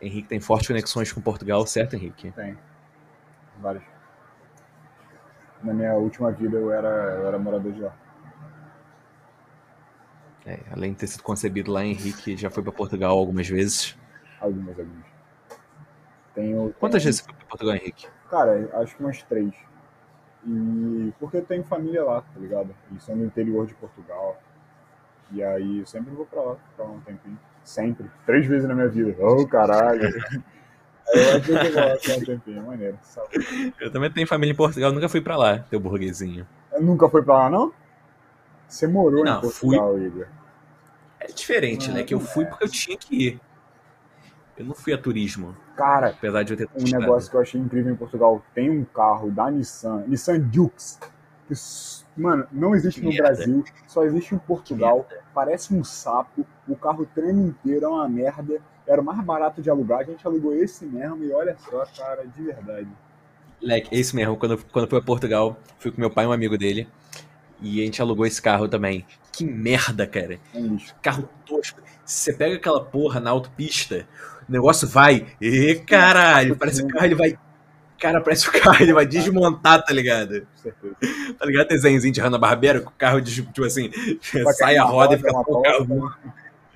Henrique 0.01 0.27
tem 0.27 0.39
fortes 0.39 0.67
conexões 0.67 1.11
com 1.11 1.21
Portugal, 1.21 1.65
certo, 1.65 1.95
Henrique? 1.95 2.31
Tem. 2.31 2.57
Vários. 3.59 3.83
Na 5.63 5.73
minha 5.73 5.93
última 5.93 6.31
vida 6.31 6.57
eu 6.57 6.71
era, 6.71 6.87
eu 6.87 7.27
era 7.27 7.39
morador 7.39 7.71
de 7.71 7.81
lá. 7.81 7.95
É, 10.47 10.59
além 10.71 10.93
de 10.93 10.99
ter 10.99 11.07
sido 11.07 11.23
concebido 11.23 11.71
lá, 11.71 11.83
Henrique 11.83 12.37
já 12.37 12.49
foi 12.49 12.63
para 12.63 12.71
Portugal 12.71 13.17
algumas 13.17 13.47
vezes. 13.47 13.97
Algumas, 14.39 14.79
algumas. 14.79 15.05
Tenho, 16.33 16.73
Quantas 16.79 17.01
tenho- 17.01 17.07
vezes 17.09 17.19
você 17.21 17.25
foi 17.25 17.33
para 17.35 17.45
Portugal, 17.47 17.75
Henrique? 17.75 18.07
Cara, 18.29 18.69
acho 18.81 18.95
que 18.95 19.03
umas 19.03 19.21
três. 19.23 19.53
E 20.45 21.13
porque 21.19 21.37
eu 21.37 21.45
tenho 21.45 21.63
família 21.65 22.03
lá, 22.03 22.21
tá 22.21 22.39
ligado? 22.39 22.73
Eles 22.89 23.03
são 23.03 23.17
do 23.17 23.25
interior 23.25 23.65
de 23.67 23.73
Portugal. 23.73 24.41
E 25.31 25.43
aí 25.43 25.79
eu 25.79 25.85
sempre 25.85 26.13
vou 26.13 26.25
pra 26.25 26.41
lá, 26.41 26.55
ficar 26.71 26.83
um 26.83 27.01
tempinho. 27.01 27.37
Sempre. 27.65 28.09
Três 28.25 28.45
vezes 28.45 28.65
na 28.67 28.73
minha 28.73 28.87
vida. 28.87 29.13
Oh, 29.19 29.45
caralho. 29.47 30.01
Eu 31.13 31.37
acho 31.37 31.41
que 31.45 31.51
eu 31.51 31.71
vou 31.71 31.81
lá 31.85 31.95
ficar 31.97 32.17
um 32.17 32.25
tempinho, 32.25 32.63
maneiro. 32.65 32.99
sabe? 33.01 33.73
Eu 33.79 33.89
também 33.89 34.11
tenho 34.11 34.27
família 34.27 34.51
em 34.51 34.55
Portugal, 34.55 34.91
nunca 34.91 35.07
fui 35.07 35.21
para 35.21 35.37
lá, 35.37 35.59
teu 35.59 35.79
burguesinho. 35.79 36.45
Nunca 36.81 37.07
foi 37.07 37.23
pra 37.23 37.33
lá, 37.33 37.49
não? 37.49 37.71
Você 38.67 38.87
morou 38.87 39.23
Não, 39.23 39.37
em 39.37 39.41
Portugal, 39.41 39.97
Igor. 39.97 40.27
É 41.27 41.31
diferente, 41.31 41.91
né? 41.91 42.03
Que 42.03 42.13
eu 42.13 42.19
fui 42.19 42.45
porque 42.45 42.63
eu 42.63 42.69
tinha 42.69 42.97
que 42.97 43.15
ir. 43.15 43.41
Eu 44.57 44.65
não 44.65 44.73
fui 44.73 44.91
a 44.91 44.97
turismo, 44.97 45.55
Cara, 45.75 46.09
apesar 46.09 46.41
de 46.41 46.53
eu 46.53 46.57
ter 46.57 46.67
um 46.75 46.79
gostado. 46.81 47.01
negócio 47.01 47.29
que 47.29 47.37
eu 47.37 47.41
achei 47.41 47.61
incrível 47.61 47.93
em 47.93 47.95
Portugal. 47.95 48.43
Tem 48.55 48.71
um 48.71 48.83
carro 48.83 49.29
da 49.29 49.51
Nissan, 49.51 50.03
Nissan 50.07 50.39
Dukes, 50.39 50.99
que, 51.47 51.53
mano, 52.19 52.47
não 52.51 52.73
existe 52.73 52.99
no 52.99 53.09
merda. 53.09 53.23
Brasil, 53.35 53.63
só 53.85 54.03
existe 54.03 54.33
em 54.33 54.39
Portugal. 54.39 55.07
Parece 55.31 55.75
um 55.75 55.83
sapo, 55.83 56.43
o 56.67 56.75
carro 56.75 57.07
treme 57.13 57.49
inteiro, 57.49 57.85
é 57.85 57.89
uma 57.89 58.09
merda. 58.09 58.59
Era 58.87 58.99
o 58.99 59.05
mais 59.05 59.23
barato 59.23 59.61
de 59.61 59.69
alugar, 59.69 59.99
a 59.99 60.03
gente 60.05 60.25
alugou 60.25 60.55
esse 60.55 60.85
mesmo 60.85 61.23
e 61.23 61.31
olha 61.31 61.55
só, 61.59 61.85
cara, 61.95 62.25
de 62.25 62.41
verdade. 62.41 62.87
Leque, 63.61 63.95
é 63.95 63.99
isso 63.99 64.15
mesmo. 64.15 64.37
Quando, 64.37 64.57
quando 64.71 64.85
eu 64.85 64.89
fui 64.89 64.97
a 64.99 65.03
Portugal, 65.03 65.57
fui 65.77 65.91
com 65.91 65.99
meu 65.99 66.09
pai 66.09 66.25
e 66.25 66.27
um 66.27 66.31
amigo 66.31 66.57
dele. 66.57 66.87
E 67.61 67.81
a 67.81 67.85
gente 67.85 68.01
alugou 68.01 68.25
esse 68.25 68.41
carro 68.41 68.67
também. 68.67 69.05
Que 69.31 69.45
merda, 69.45 70.05
cara. 70.05 70.39
É. 70.53 70.59
Carro 71.01 71.27
tosco. 71.45 71.81
Se 72.05 72.23
você 72.23 72.33
pega 72.33 72.55
aquela 72.55 72.83
porra 72.83 73.19
na 73.19 73.29
autopista, 73.29 74.07
o 74.47 74.51
negócio 74.51 74.87
vai. 74.87 75.27
E 75.41 75.75
caralho, 75.85 76.55
parece 76.55 76.81
que 76.81 76.87
o 76.87 76.93
carro 76.93 77.05
ele 77.05 77.15
vai. 77.15 77.37
Cara, 77.99 78.21
parece 78.21 78.49
que 78.49 78.57
o 78.57 78.61
carro 78.61 78.81
ele 78.81 78.93
vai 78.93 79.05
desmontar, 79.05 79.83
tá 79.83 79.91
ligado? 79.91 80.47
Com. 80.63 80.93
Tá 81.33 81.45
ligado? 81.45 81.67
Desenhozinho 81.67 82.13
de 82.13 82.21
Hanna-Barbera, 82.21 82.79
que 82.79 82.87
o 82.87 82.91
carro, 82.91 83.21
tipo 83.21 83.63
assim, 83.63 83.91
sai 84.55 84.77
a 84.77 84.83
roda 84.83 85.15
e 85.15 85.17
fica 85.17 85.31
só 85.31 85.41
o 85.41 85.61
carro 85.61 85.85
voando. 85.85 86.15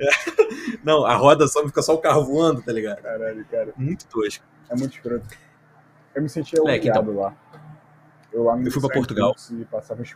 Não, 0.83 1.05
a 1.05 1.15
roda 1.15 1.47
só 1.47 1.65
fica 1.65 1.81
só 1.81 1.93
o 1.93 2.00
carro 2.00 2.25
voando, 2.25 2.61
tá 2.61 2.71
ligado? 2.71 3.01
Caralho, 3.01 3.45
cara. 3.50 3.71
Muito 3.77 4.05
tosco. 4.07 4.43
É 4.69 4.75
muito 4.75 4.95
escroto. 4.95 5.27
Eu 6.13 6.21
me 6.21 6.29
sentia 6.29 6.59
Moleque, 6.59 6.89
humilhado 6.89 7.13
lá. 7.13 7.33
Eu 8.31 8.43
lá 8.43 8.55
no 8.55 8.65
Eu 8.65 8.71
fui 8.71 8.81
Nissan 8.81 8.93
Portugal. 8.93 9.29
Dukes 9.29 9.51
E 9.51 9.65
passava 9.65 10.01
os 10.01 10.15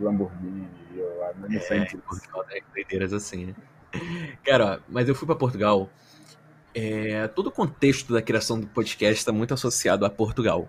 Lamborghini, 0.00 0.68
eu 0.94 1.18
lá 1.18 1.32
no 1.34 1.52
É. 1.52 1.86
Portugal 1.96 2.44
doideiras 2.72 3.12
assim, 3.12 3.46
né? 3.46 3.54
Cara, 4.44 4.76
ó, 4.76 4.78
mas 4.88 5.08
eu 5.08 5.14
fui 5.14 5.26
pra 5.26 5.34
Portugal. 5.34 5.90
É, 6.74 7.26
todo 7.28 7.46
o 7.46 7.52
contexto 7.52 8.12
da 8.12 8.20
criação 8.20 8.60
do 8.60 8.66
podcast 8.66 9.18
está 9.18 9.32
muito 9.32 9.54
associado 9.54 10.04
a 10.04 10.10
Portugal. 10.10 10.68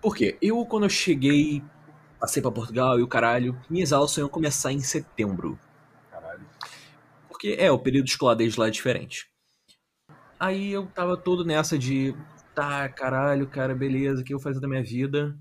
Por 0.00 0.16
quê? 0.16 0.36
Eu, 0.42 0.66
quando 0.66 0.82
eu 0.82 0.90
cheguei, 0.90 1.62
passei 2.18 2.42
pra 2.42 2.50
Portugal 2.50 2.98
e 2.98 3.02
o 3.02 3.06
caralho, 3.06 3.58
minhas 3.70 3.92
aulas 3.92 4.16
iam 4.16 4.28
começar 4.28 4.72
em 4.72 4.80
setembro. 4.80 5.58
Caralho. 6.10 6.44
Porque 7.28 7.56
é, 7.58 7.70
o 7.70 7.78
período 7.78 8.08
escolar 8.08 8.34
desde 8.34 8.58
lá 8.58 8.66
é 8.66 8.70
diferente. 8.70 9.30
Aí 10.38 10.72
eu 10.72 10.86
tava 10.86 11.16
todo 11.16 11.44
nessa 11.44 11.78
de, 11.78 12.14
tá, 12.54 12.88
caralho, 12.88 13.46
cara, 13.48 13.74
beleza, 13.74 14.22
o 14.22 14.24
que 14.24 14.32
eu 14.32 14.38
vou 14.38 14.44
fazer 14.44 14.60
da 14.60 14.68
minha 14.68 14.82
vida? 14.82 15.36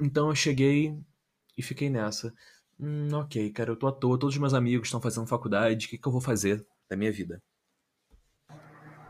Então 0.00 0.28
eu 0.28 0.34
cheguei 0.34 0.96
e 1.56 1.62
fiquei 1.62 1.90
nessa. 1.90 2.32
Hum, 2.78 3.08
ok, 3.12 3.50
cara, 3.50 3.70
eu 3.70 3.76
tô 3.76 3.86
à 3.86 3.92
toa, 3.92 4.18
todos 4.18 4.34
os 4.34 4.40
meus 4.40 4.54
amigos 4.54 4.88
estão 4.88 5.00
fazendo 5.00 5.26
faculdade, 5.26 5.86
o 5.86 5.90
que, 5.90 5.98
que 5.98 6.08
eu 6.08 6.12
vou 6.12 6.20
fazer 6.20 6.64
da 6.88 6.96
minha 6.96 7.12
vida? 7.12 7.42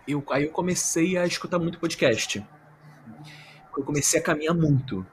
Eu, 0.09 0.25
aí 0.31 0.45
eu 0.45 0.51
comecei 0.51 1.17
a 1.17 1.27
escutar 1.27 1.59
muito 1.59 1.79
podcast. 1.79 2.45
Eu 3.77 3.85
comecei 3.85 4.19
a 4.19 4.23
caminhar 4.23 4.55
muito. 4.55 5.07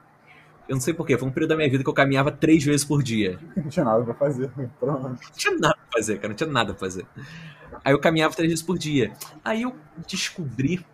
Eu 0.68 0.74
não 0.74 0.80
sei 0.80 0.92
porquê, 0.92 1.16
foi 1.16 1.28
um 1.28 1.30
período 1.30 1.50
da 1.50 1.56
minha 1.56 1.70
vida 1.70 1.84
que 1.84 1.88
eu 1.88 1.94
caminhava 1.94 2.32
três 2.32 2.64
vezes 2.64 2.84
por 2.84 3.02
dia. 3.02 3.38
Não 3.56 3.70
tinha 3.70 3.84
nada 3.84 4.04
pra 4.04 4.12
fazer. 4.12 4.50
Pronto. 4.78 5.02
Não 5.02 5.16
tinha 5.34 5.56
nada 5.56 5.74
pra 5.74 5.98
fazer, 5.98 6.16
cara. 6.16 6.28
Não 6.28 6.36
tinha 6.36 6.50
nada 6.50 6.74
pra 6.74 6.80
fazer. 6.80 7.06
Aí 7.82 7.94
eu 7.94 7.98
caminhava 7.98 8.34
três 8.34 8.50
vezes 8.50 8.62
por 8.62 8.76
dia. 8.76 9.14
Aí 9.42 9.62
eu 9.62 9.74
descobri 10.06 10.84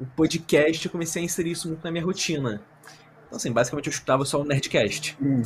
o 0.00 0.06
podcast 0.06 0.86
e 0.86 0.90
comecei 0.90 1.22
a 1.22 1.24
inserir 1.24 1.52
isso 1.52 1.68
muito 1.68 1.84
na 1.84 1.90
minha 1.90 2.04
rotina. 2.04 2.62
Então, 3.26 3.36
assim, 3.36 3.52
basicamente 3.52 3.86
eu 3.86 3.92
escutava 3.92 4.24
só 4.24 4.40
o 4.40 4.44
Nerdcast. 4.44 5.16
Hum. 5.20 5.42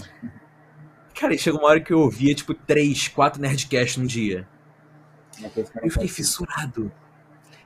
Cara, 1.15 1.35
e 1.35 1.39
chega 1.39 1.59
uma 1.59 1.69
hora 1.69 1.81
que 1.81 1.93
eu 1.93 2.01
ouvia, 2.01 2.35
tipo, 2.35 2.55
três, 2.55 3.09
quatro 3.09 3.41
Nerdcasts 3.41 3.97
num 3.97 4.07
dia. 4.07 4.49
Eu 5.43 5.51
Eu 5.83 5.91
fiquei 5.91 6.09
fissurado. 6.09 6.91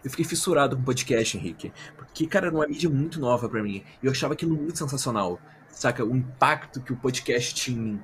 Eu 0.03 0.11
fiquei 0.11 0.25
fissurado 0.25 0.77
com 0.77 0.83
podcast, 0.83 1.37
Henrique. 1.37 1.73
Porque, 1.97 2.27
cara, 2.27 2.47
era 2.47 2.55
uma 2.55 2.67
mídia 2.67 2.89
muito 2.89 3.21
nova 3.21 3.49
pra 3.49 3.63
mim. 3.63 3.85
E 4.03 4.07
eu 4.07 4.13
achava 4.13 4.35
aquilo 4.35 4.57
muito 4.57 4.79
sensacional. 4.79 5.41
Saca? 5.71 6.05
O 6.05 6.17
impacto 6.17 6.81
que 6.81 6.93
o 6.93 6.97
podcast 6.97 7.55
tinha 7.55 7.77
em 7.77 7.81
mim. 7.81 8.03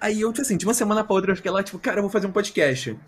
Aí 0.00 0.20
eu, 0.20 0.30
tipo 0.32 0.42
assim, 0.42 0.56
de 0.56 0.64
uma 0.64 0.74
semana 0.74 1.02
pra 1.02 1.14
outra, 1.14 1.32
eu 1.32 1.36
fiquei 1.36 1.50
lá, 1.50 1.62
tipo, 1.62 1.78
cara, 1.78 1.98
eu 1.98 2.02
vou 2.02 2.10
fazer 2.10 2.26
um 2.26 2.32
podcast. 2.32 2.98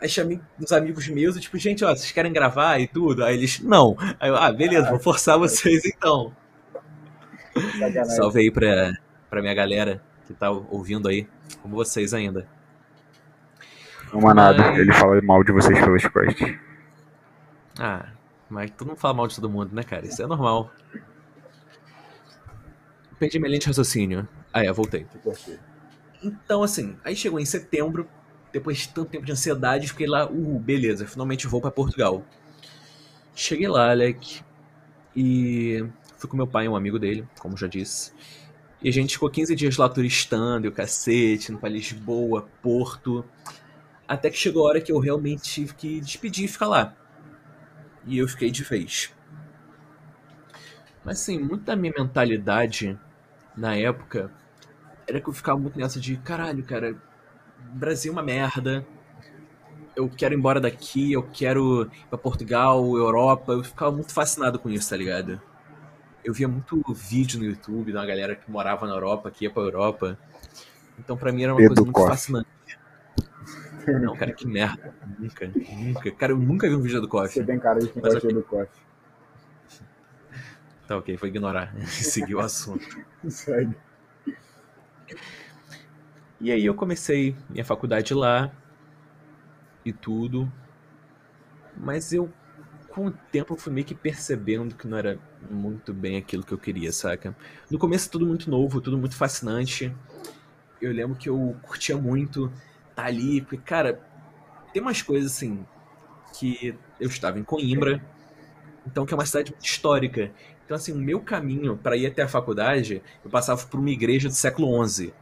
Aí 0.00 0.08
chamei 0.08 0.40
uns 0.60 0.72
amigos 0.72 1.08
meus 1.08 1.36
e, 1.36 1.40
tipo, 1.40 1.56
gente, 1.56 1.84
ó, 1.84 1.88
vocês 1.94 2.10
querem 2.12 2.32
gravar 2.32 2.78
e 2.78 2.86
tudo? 2.86 3.24
Aí 3.24 3.36
eles, 3.36 3.60
não. 3.60 3.96
Aí 4.20 4.28
eu, 4.28 4.36
ah, 4.36 4.52
beleza, 4.52 4.90
vou 4.90 4.98
forçar 4.98 5.38
vocês 5.38 5.84
então. 5.84 6.34
Sacanagem. 7.54 8.04
Salve 8.16 8.40
aí 8.40 8.50
pra, 8.50 8.92
pra 9.30 9.40
minha 9.40 9.54
galera 9.54 10.02
que 10.26 10.34
tá 10.34 10.50
ouvindo 10.50 11.08
aí, 11.08 11.26
como 11.62 11.74
vocês 11.76 12.12
ainda. 12.12 12.46
Não 14.12 14.20
manado. 14.20 14.58
Mas- 14.60 14.78
Ele 14.78 14.92
fala 14.92 15.20
mal 15.22 15.42
de 15.44 15.52
vocês 15.52 15.78
pelas 15.78 16.02
costas. 16.06 16.54
Ah, 17.78 18.06
mas 18.50 18.70
tu 18.76 18.84
não 18.84 18.96
fala 18.96 19.14
mal 19.14 19.26
de 19.26 19.36
todo 19.36 19.48
mundo, 19.50 19.74
né, 19.74 19.82
cara? 19.82 20.06
Isso 20.06 20.22
é 20.22 20.26
normal. 20.26 20.70
Perdi 23.18 23.38
minha 23.38 23.48
linha 23.48 23.60
de 23.60 23.66
raciocínio. 23.66 24.28
Ah, 24.52 24.64
é, 24.64 24.72
voltei. 24.72 25.06
Então, 26.22 26.62
assim, 26.62 26.96
aí 27.04 27.14
chegou 27.16 27.38
em 27.38 27.44
setembro, 27.44 28.08
depois 28.54 28.78
de 28.78 28.88
tanto 28.90 29.10
tempo 29.10 29.26
de 29.26 29.32
ansiedade, 29.32 29.88
fiquei 29.88 30.06
lá, 30.06 30.30
uh, 30.30 30.58
beleza, 30.60 31.08
finalmente 31.08 31.48
vou 31.48 31.60
pra 31.60 31.72
Portugal. 31.72 32.24
Cheguei 33.34 33.66
lá, 33.66 33.90
Alec, 33.90 34.42
e 35.14 35.84
fui 36.16 36.30
com 36.30 36.36
meu 36.36 36.46
pai 36.46 36.68
um 36.68 36.76
amigo 36.76 36.96
dele, 36.96 37.26
como 37.40 37.56
já 37.56 37.66
disse. 37.66 38.12
E 38.80 38.88
a 38.88 38.92
gente 38.92 39.14
ficou 39.14 39.28
15 39.28 39.56
dias 39.56 39.76
lá 39.76 39.88
turistando, 39.88 40.66
e 40.66 40.68
o 40.68 40.72
cacete, 40.72 41.50
indo 41.50 41.58
pra 41.58 41.68
Lisboa, 41.68 42.48
Porto. 42.62 43.24
Até 44.06 44.30
que 44.30 44.36
chegou 44.36 44.64
a 44.64 44.68
hora 44.68 44.80
que 44.80 44.92
eu 44.92 45.00
realmente 45.00 45.42
tive 45.42 45.74
que 45.74 46.00
despedir 46.00 46.44
e 46.44 46.48
ficar 46.48 46.68
lá. 46.68 46.94
E 48.06 48.18
eu 48.18 48.28
fiquei 48.28 48.52
de 48.52 48.62
vez. 48.62 49.12
Mas 51.04 51.20
assim, 51.20 51.40
muito 51.40 51.64
da 51.64 51.74
minha 51.74 51.92
mentalidade 51.98 52.96
na 53.56 53.74
época 53.74 54.30
era 55.08 55.20
que 55.20 55.28
eu 55.28 55.32
ficava 55.32 55.58
muito 55.58 55.76
nessa 55.76 55.98
de 55.98 56.16
caralho, 56.18 56.62
cara, 56.62 56.96
Brasil 57.74 58.12
é 58.12 58.14
uma 58.14 58.22
merda. 58.22 58.86
Eu 59.96 60.08
quero 60.08 60.34
ir 60.34 60.38
embora 60.38 60.60
daqui, 60.60 61.12
eu 61.12 61.22
quero 61.22 61.82
ir 61.84 62.06
pra 62.08 62.18
Portugal, 62.18 62.80
Europa. 62.96 63.52
Eu 63.52 63.62
ficava 63.62 63.92
muito 63.92 64.12
fascinado 64.12 64.58
com 64.58 64.68
isso, 64.68 64.90
tá 64.90 64.96
ligado? 64.96 65.40
Eu 66.24 66.32
via 66.32 66.48
muito 66.48 66.82
vídeo 66.92 67.38
no 67.38 67.44
YouTube 67.44 67.92
da 67.92 68.04
galera 68.04 68.34
que 68.34 68.50
morava 68.50 68.86
na 68.86 68.94
Europa, 68.94 69.30
que 69.30 69.44
ia 69.44 69.50
pra 69.50 69.62
Europa. 69.62 70.18
Então 70.98 71.16
pra 71.16 71.32
mim 71.32 71.42
era 71.44 71.52
uma 71.52 71.58
Pedro 71.58 71.74
coisa 71.74 71.82
muito 71.84 71.94
Costa. 71.94 72.10
fascinante. 72.10 72.48
Não, 74.00 74.16
cara, 74.16 74.32
que 74.32 74.46
merda. 74.46 74.94
Nunca, 75.18 75.50
nunca. 75.76 76.10
Cara, 76.12 76.32
eu 76.32 76.38
nunca 76.38 76.68
vi 76.68 76.74
um 76.74 76.80
vídeo 76.80 77.00
do 77.02 77.06
Você 77.08 77.10
Coffee. 77.10 77.44
tem 77.44 77.58
cara 77.58 77.80
de 77.80 77.88
quem 77.88 78.00
gosta 78.02 78.28
do 78.28 78.42
coffee. 78.42 78.82
Tá 80.88 80.96
ok, 80.96 81.16
foi 81.16 81.28
ignorar. 81.28 81.74
Seguir 81.86 82.34
o 82.34 82.40
assunto. 82.40 82.84
Segue. 83.28 83.76
E 86.40 86.50
aí 86.50 86.64
eu 86.64 86.74
comecei 86.74 87.36
minha 87.48 87.64
faculdade 87.64 88.12
lá 88.12 88.50
e 89.84 89.92
tudo. 89.92 90.50
Mas 91.76 92.12
eu, 92.12 92.30
com 92.88 93.06
o 93.06 93.10
tempo, 93.10 93.56
fui 93.56 93.72
meio 93.72 93.86
que 93.86 93.94
percebendo 93.94 94.74
que 94.74 94.86
não 94.86 94.96
era 94.96 95.18
muito 95.50 95.92
bem 95.92 96.16
aquilo 96.16 96.44
que 96.44 96.52
eu 96.52 96.58
queria, 96.58 96.92
saca? 96.92 97.36
No 97.70 97.78
começo 97.78 98.10
tudo 98.10 98.26
muito 98.26 98.50
novo, 98.50 98.80
tudo 98.80 98.98
muito 98.98 99.16
fascinante. 99.16 99.94
Eu 100.80 100.92
lembro 100.92 101.16
que 101.16 101.28
eu 101.28 101.56
curtia 101.62 101.96
muito 101.96 102.52
estar 102.90 103.06
ali, 103.06 103.40
porque, 103.40 103.58
cara, 103.58 104.00
tem 104.72 104.82
umas 104.82 105.02
coisas 105.02 105.32
assim 105.32 105.64
que 106.38 106.76
eu 107.00 107.08
estava 107.08 107.38
em 107.38 107.44
Coimbra, 107.44 108.02
então 108.86 109.06
que 109.06 109.14
é 109.14 109.16
uma 109.16 109.26
cidade 109.26 109.54
histórica. 109.62 110.32
Então, 110.64 110.76
assim, 110.76 110.92
o 110.92 110.96
meu 110.96 111.20
caminho 111.20 111.76
para 111.76 111.96
ir 111.96 112.06
até 112.06 112.22
a 112.22 112.28
faculdade, 112.28 113.02
eu 113.24 113.30
passava 113.30 113.64
por 113.66 113.78
uma 113.78 113.90
igreja 113.90 114.28
do 114.28 114.34
século 114.34 114.86
XI. 114.86 115.12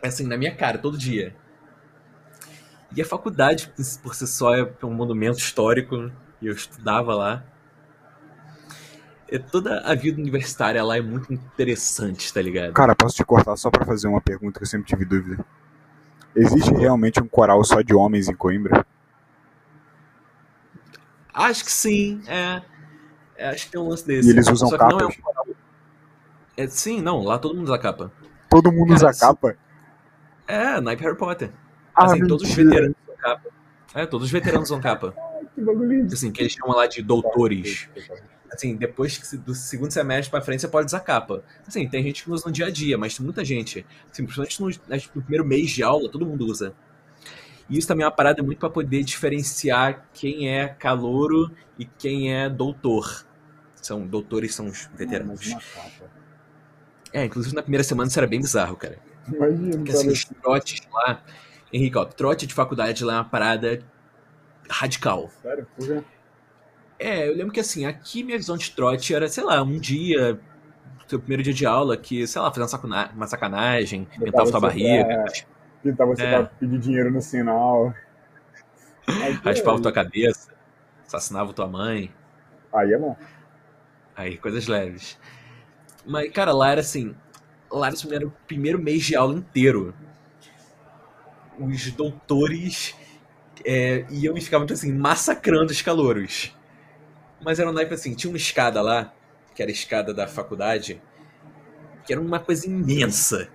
Caralho. 0.00 0.14
assim, 0.14 0.26
na 0.26 0.36
minha 0.36 0.54
cara, 0.54 0.78
todo 0.78 0.96
dia. 0.98 1.34
E 2.94 3.02
a 3.02 3.04
faculdade, 3.04 3.70
por 4.02 4.14
si 4.14 4.26
só, 4.26 4.54
é 4.56 4.66
um 4.82 4.90
monumento 4.94 5.38
histórico, 5.38 6.10
e 6.40 6.46
eu 6.46 6.54
estudava 6.54 7.14
lá. 7.14 7.42
E 9.30 9.38
toda 9.38 9.80
a 9.80 9.94
vida 9.94 10.18
universitária 10.20 10.82
lá 10.82 10.96
é 10.96 11.02
muito 11.02 11.30
interessante, 11.32 12.32
tá 12.32 12.40
ligado? 12.40 12.72
Cara, 12.72 12.94
posso 12.94 13.14
te 13.16 13.24
cortar 13.24 13.56
só 13.56 13.70
pra 13.70 13.84
fazer 13.84 14.08
uma 14.08 14.22
pergunta 14.22 14.58
que 14.58 14.64
eu 14.64 14.68
sempre 14.68 14.86
tive 14.86 15.04
dúvida? 15.04 15.44
Existe 16.34 16.72
realmente 16.72 17.20
um 17.22 17.28
coral 17.28 17.62
só 17.62 17.82
de 17.82 17.94
homens 17.94 18.28
em 18.28 18.34
Coimbra? 18.34 18.86
Acho 21.32 21.64
que 21.64 21.70
sim, 21.72 22.22
é. 22.26 22.62
É, 23.36 23.50
acho 23.50 23.66
que 23.66 23.72
tem 23.72 23.80
um 23.80 23.88
lance 23.88 24.06
desse. 24.06 24.28
E 24.28 24.32
eles 24.32 24.48
usam 24.48 24.68
Só 24.70 24.78
que 24.78 24.84
não 24.84 24.96
é 24.98 25.00
capas? 25.02 25.16
um 25.18 25.20
coral. 25.22 25.46
É, 26.56 26.66
sim, 26.66 27.00
não, 27.02 27.22
lá 27.22 27.38
todo 27.38 27.54
mundo 27.54 27.64
usa 27.66 27.78
capa. 27.78 28.10
Todo 28.50 28.72
mundo 28.72 28.88
Cara, 28.88 28.96
usa 28.96 29.12
se- 29.12 29.20
capa? 29.20 29.56
É, 30.48 30.80
naipe 30.80 31.02
Harry 31.02 31.16
Potter. 31.16 31.50
Ah, 31.94 32.06
assim, 32.06 32.26
todos 32.26 32.48
os 32.48 32.54
veteranos 32.54 32.96
usam 33.04 33.16
capa. 33.16 33.50
É, 33.94 34.06
todos 34.06 34.26
os 34.26 34.32
veteranos 34.32 34.70
usam 34.70 34.80
capa. 34.80 35.14
Que 35.54 35.64
bagulho 35.64 36.06
Assim, 36.06 36.30
que 36.30 36.40
eles 36.40 36.52
chamam 36.52 36.76
lá 36.76 36.86
de 36.86 37.02
doutores. 37.02 37.88
Assim, 38.52 38.76
depois 38.76 39.18
que 39.18 39.36
do 39.36 39.56
segundo 39.56 39.90
semestre 39.90 40.30
pra 40.30 40.40
frente 40.40 40.60
você 40.60 40.68
pode 40.68 40.86
usar 40.86 41.00
capa. 41.00 41.42
Assim, 41.66 41.88
tem 41.88 42.02
gente 42.04 42.22
que 42.22 42.30
usa 42.30 42.46
no 42.46 42.52
dia 42.52 42.66
a 42.66 42.70
dia, 42.70 42.96
mas 42.96 43.16
tem 43.16 43.24
muita 43.24 43.44
gente. 43.44 43.84
Assim, 44.10 44.24
principalmente 44.24 44.60
no, 44.62 44.94
no 45.16 45.22
primeiro 45.22 45.44
mês 45.44 45.70
de 45.70 45.82
aula, 45.82 46.08
todo 46.08 46.24
mundo 46.24 46.46
usa. 46.46 46.72
E 47.68 47.76
isso 47.76 47.88
também 47.88 48.04
é 48.04 48.06
uma 48.06 48.14
parada 48.14 48.40
muito 48.40 48.58
pra 48.58 48.70
poder 48.70 49.02
diferenciar 49.02 50.08
quem 50.14 50.48
é 50.48 50.68
calouro 50.68 51.50
e 51.76 51.84
quem 51.84 52.32
é 52.32 52.48
doutor. 52.48 53.26
São 53.74 54.06
doutores, 54.06 54.54
são 54.54 54.66
os 54.66 54.88
veteranos. 54.94 55.56
É, 57.12 57.24
inclusive 57.24 57.54
na 57.54 57.62
primeira 57.62 57.82
semana 57.82 58.08
isso 58.08 58.18
era 58.18 58.26
bem 58.28 58.40
bizarro, 58.40 58.76
cara. 58.76 58.98
Imagina, 59.32 59.76
Porque 59.76 59.92
assim, 59.92 60.08
os 60.08 60.24
trotes 60.24 60.80
lá. 60.92 61.22
Henrique, 61.72 61.98
ó, 61.98 62.04
trote 62.04 62.46
de 62.46 62.54
faculdade 62.54 63.04
lá 63.04 63.14
é 63.14 63.16
uma 63.18 63.24
parada 63.24 63.82
radical. 64.70 65.30
Sério? 65.42 65.66
É, 66.98 67.28
eu 67.28 67.34
lembro 67.36 67.52
que 67.52 67.60
assim, 67.60 67.84
aqui 67.86 68.24
minha 68.24 68.36
visão 68.38 68.56
de 68.56 68.70
trote 68.72 69.14
era, 69.14 69.28
sei 69.28 69.44
lá, 69.44 69.62
um 69.62 69.78
dia, 69.78 70.40
seu 71.06 71.18
primeiro 71.20 71.42
dia 71.42 71.52
de 71.54 71.64
aula, 71.66 71.96
que, 71.96 72.26
sei 72.26 72.40
lá, 72.42 72.48
fazer 72.50 72.62
uma, 72.62 72.68
sacana- 72.68 73.10
uma 73.14 73.26
sacanagem, 73.26 74.04
pintar 74.18 74.44
você 74.44 74.50
sua 74.50 74.60
barriga, 74.60 75.24
Pintar 75.82 76.06
você 76.08 76.22
É. 76.24 76.30
pra 76.30 76.44
pedir 76.46 76.78
dinheiro 76.78 77.10
no 77.12 77.22
sinal. 77.22 77.94
Raspava 79.44 79.80
tua 79.80 79.92
cabeça, 79.92 80.50
assassinava 81.06 81.52
tua 81.52 81.66
mãe, 81.68 82.12
Aí 82.72 82.92
é 82.92 82.98
bom. 82.98 83.16
aí 84.16 84.36
coisas 84.36 84.66
leves. 84.66 85.18
Mas, 86.04 86.30
cara, 86.32 86.52
lá 86.52 86.70
era 86.70 86.80
assim, 86.80 87.14
lá 87.70 87.86
era 87.86 87.94
assim, 87.94 88.12
era 88.14 88.26
o 88.26 88.30
primeiro 88.46 88.78
mês 88.78 89.04
de 89.04 89.16
aula 89.16 89.34
inteiro. 89.34 89.94
Os 91.58 91.90
doutores 91.90 92.94
é, 93.64 94.06
iam 94.10 94.36
e 94.36 94.40
ficavam, 94.40 94.66
tipo 94.66 94.78
assim, 94.78 94.92
massacrando 94.92 95.72
os 95.72 95.82
calouros. 95.82 96.54
Mas 97.40 97.58
era 97.58 97.68
um 97.68 97.72
naipe 97.72 97.94
assim, 97.94 98.14
tinha 98.14 98.30
uma 98.30 98.36
escada 98.36 98.80
lá, 98.80 99.12
que 99.54 99.62
era 99.62 99.70
a 99.70 99.74
escada 99.74 100.14
da 100.14 100.26
faculdade, 100.26 101.00
que 102.06 102.12
era 102.12 102.20
uma 102.20 102.38
coisa 102.38 102.66
imensa. 102.66 103.48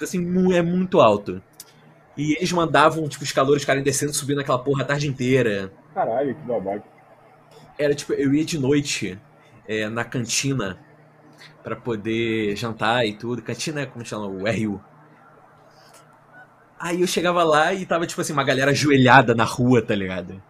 Assim, 0.00 0.18
mu- 0.18 0.52
é 0.52 0.62
muito 0.62 1.00
alto. 1.00 1.42
E 2.16 2.34
eles 2.36 2.50
mandavam, 2.52 3.08
tipo, 3.08 3.22
os 3.22 3.32
calouros 3.32 3.62
ficarem 3.62 3.82
descendo, 3.82 4.12
subindo 4.12 4.40
aquela 4.40 4.58
porra 4.58 4.82
a 4.82 4.86
tarde 4.86 5.06
inteira. 5.06 5.72
Caralho, 5.94 6.34
que 6.34 6.40
babaca. 6.42 6.84
Era 7.78 7.94
tipo, 7.94 8.12
eu 8.12 8.34
ia 8.34 8.44
de 8.44 8.58
noite 8.58 9.18
é, 9.66 9.88
na 9.88 10.04
cantina 10.04 10.78
pra 11.62 11.76
poder 11.76 12.56
jantar 12.56 13.06
e 13.06 13.14
tudo. 13.14 13.42
Cantina 13.42 13.86
como 13.86 14.04
chama? 14.04 14.26
O 14.26 14.44
RU. 14.44 14.80
Aí 16.78 17.02
eu 17.02 17.06
chegava 17.06 17.44
lá 17.44 17.74
e 17.74 17.84
tava, 17.84 18.06
tipo 18.06 18.20
assim, 18.20 18.32
uma 18.32 18.44
galera 18.44 18.70
ajoelhada 18.70 19.34
na 19.34 19.44
rua, 19.44 19.82
tá 19.82 19.94
ligado? 19.94 20.42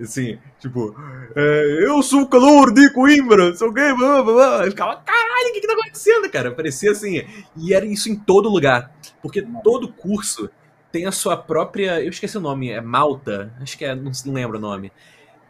Assim, 0.00 0.38
tipo, 0.60 0.94
é, 1.34 1.84
eu 1.84 2.02
sou 2.02 2.22
o 2.22 2.28
calor 2.28 2.72
de 2.72 2.88
Coimbra, 2.90 3.54
sou 3.54 3.72
gay, 3.72 3.92
blá, 3.94 4.22
blá, 4.22 4.32
blá. 4.32 4.64
Eu 4.64 4.70
ficava, 4.70 4.96
caralho, 4.96 5.50
o 5.50 5.52
que 5.52 5.60
que 5.60 5.66
tá 5.66 5.72
acontecendo, 5.72 6.30
cara? 6.30 6.52
Parecia 6.52 6.92
assim, 6.92 7.26
e 7.56 7.74
era 7.74 7.84
isso 7.84 8.08
em 8.08 8.16
todo 8.16 8.48
lugar. 8.48 8.92
Porque 9.20 9.46
todo 9.62 9.92
curso 9.92 10.48
tem 10.92 11.04
a 11.04 11.12
sua 11.12 11.36
própria, 11.36 12.00
eu 12.00 12.10
esqueci 12.10 12.38
o 12.38 12.40
nome, 12.40 12.70
é 12.70 12.80
Malta, 12.80 13.52
acho 13.60 13.76
que 13.76 13.84
é, 13.84 13.94
não, 13.94 14.12
não 14.24 14.32
lembro 14.32 14.56
o 14.56 14.60
nome. 14.60 14.92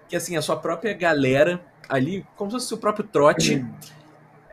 Que 0.09 0.17
assim, 0.17 0.37
a 0.37 0.43
sua 0.43 0.57
própria 0.57 0.95
galera 0.95 1.61
ali, 1.89 2.27
como 2.35 2.51
se 2.51 2.57
fosse 2.57 2.75
o 2.75 2.79
próprio 2.79 3.07
trote. 3.07 3.65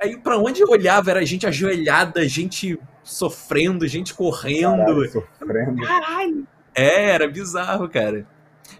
Aí 0.01 0.17
pra 0.17 0.37
onde 0.37 0.61
eu 0.61 0.67
olhava 0.69 1.11
era 1.11 1.25
gente 1.25 1.47
ajoelhada, 1.47 2.27
gente 2.27 2.79
sofrendo, 3.03 3.87
gente 3.87 4.13
correndo. 4.13 4.77
Caralho, 4.77 5.09
sofrendo. 5.09 5.81
Caralho! 5.81 6.47
É, 6.73 7.11
era 7.11 7.27
bizarro, 7.27 7.87
cara. 7.89 8.27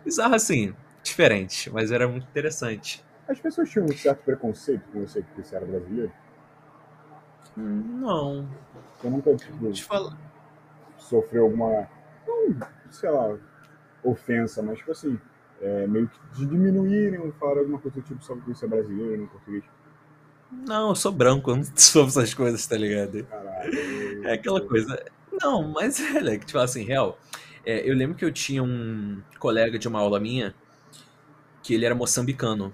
Bizarro 0.04 0.36
assim, 0.36 0.76
diferente, 1.02 1.72
mas 1.72 1.92
era 1.92 2.08
muito 2.08 2.28
interessante. 2.28 3.04
As 3.28 3.40
pessoas 3.40 3.70
tinham 3.70 3.86
um 3.86 3.94
certo 3.94 4.24
preconceito 4.24 4.84
com 4.92 5.02
você 5.02 5.22
que 5.22 5.42
você 5.42 5.56
era 5.56 5.66
brasileiro. 5.66 6.12
Não. 7.56 8.48
Eu 9.04 9.10
nunca, 9.10 9.36
tipo, 9.36 9.66
eu 9.66 9.76
falar. 9.76 10.18
sofreu 10.98 11.46
alguma, 11.46 11.88
não, 12.28 12.58
sei 12.92 13.10
lá, 13.10 13.38
ofensa, 14.04 14.62
mas 14.62 14.80
tipo 14.80 14.92
assim, 14.92 15.20
é, 15.62 15.88
meio 15.88 16.08
que 16.08 16.20
de 16.34 16.46
diminuírem 16.46 17.20
ou 17.20 17.32
falar 17.34 17.60
alguma 17.60 17.80
coisa 17.80 18.00
do 18.00 18.04
tipo 18.04 18.24
só 18.24 18.36
porque 18.36 18.54
você 18.54 18.66
é 18.66 18.68
brasileiro 18.68 19.22
no 19.22 19.28
português. 19.28 19.64
Não, 20.64 20.90
eu 20.90 20.96
sou 20.96 21.12
branco, 21.12 21.52
eu 21.52 21.58
não 21.58 21.64
sou 21.76 22.08
essas 22.08 22.34
coisas, 22.34 22.66
tá 22.66 22.78
ligado? 22.78 23.28
Caralho. 23.30 23.80
É 24.24 24.34
aquela 24.34 24.62
coisa. 24.62 25.04
Não, 25.32 25.70
mas 25.70 26.00
é, 26.16 26.38
que 26.38 26.46
tipo 26.46 26.60
assim, 26.60 26.84
real. 26.84 27.20
é, 27.66 27.90
eu 27.90 27.96
lembro 27.96 28.16
que 28.16 28.26
eu 28.26 28.32
tinha 28.32 28.64
um 28.64 29.22
colega 29.40 29.78
de 29.80 29.88
uma 29.88 30.00
aula 30.00 30.20
minha 30.20 30.56
que 31.64 31.74
ele 31.74 31.86
era 31.86 31.96
moçambicano. 31.96 32.74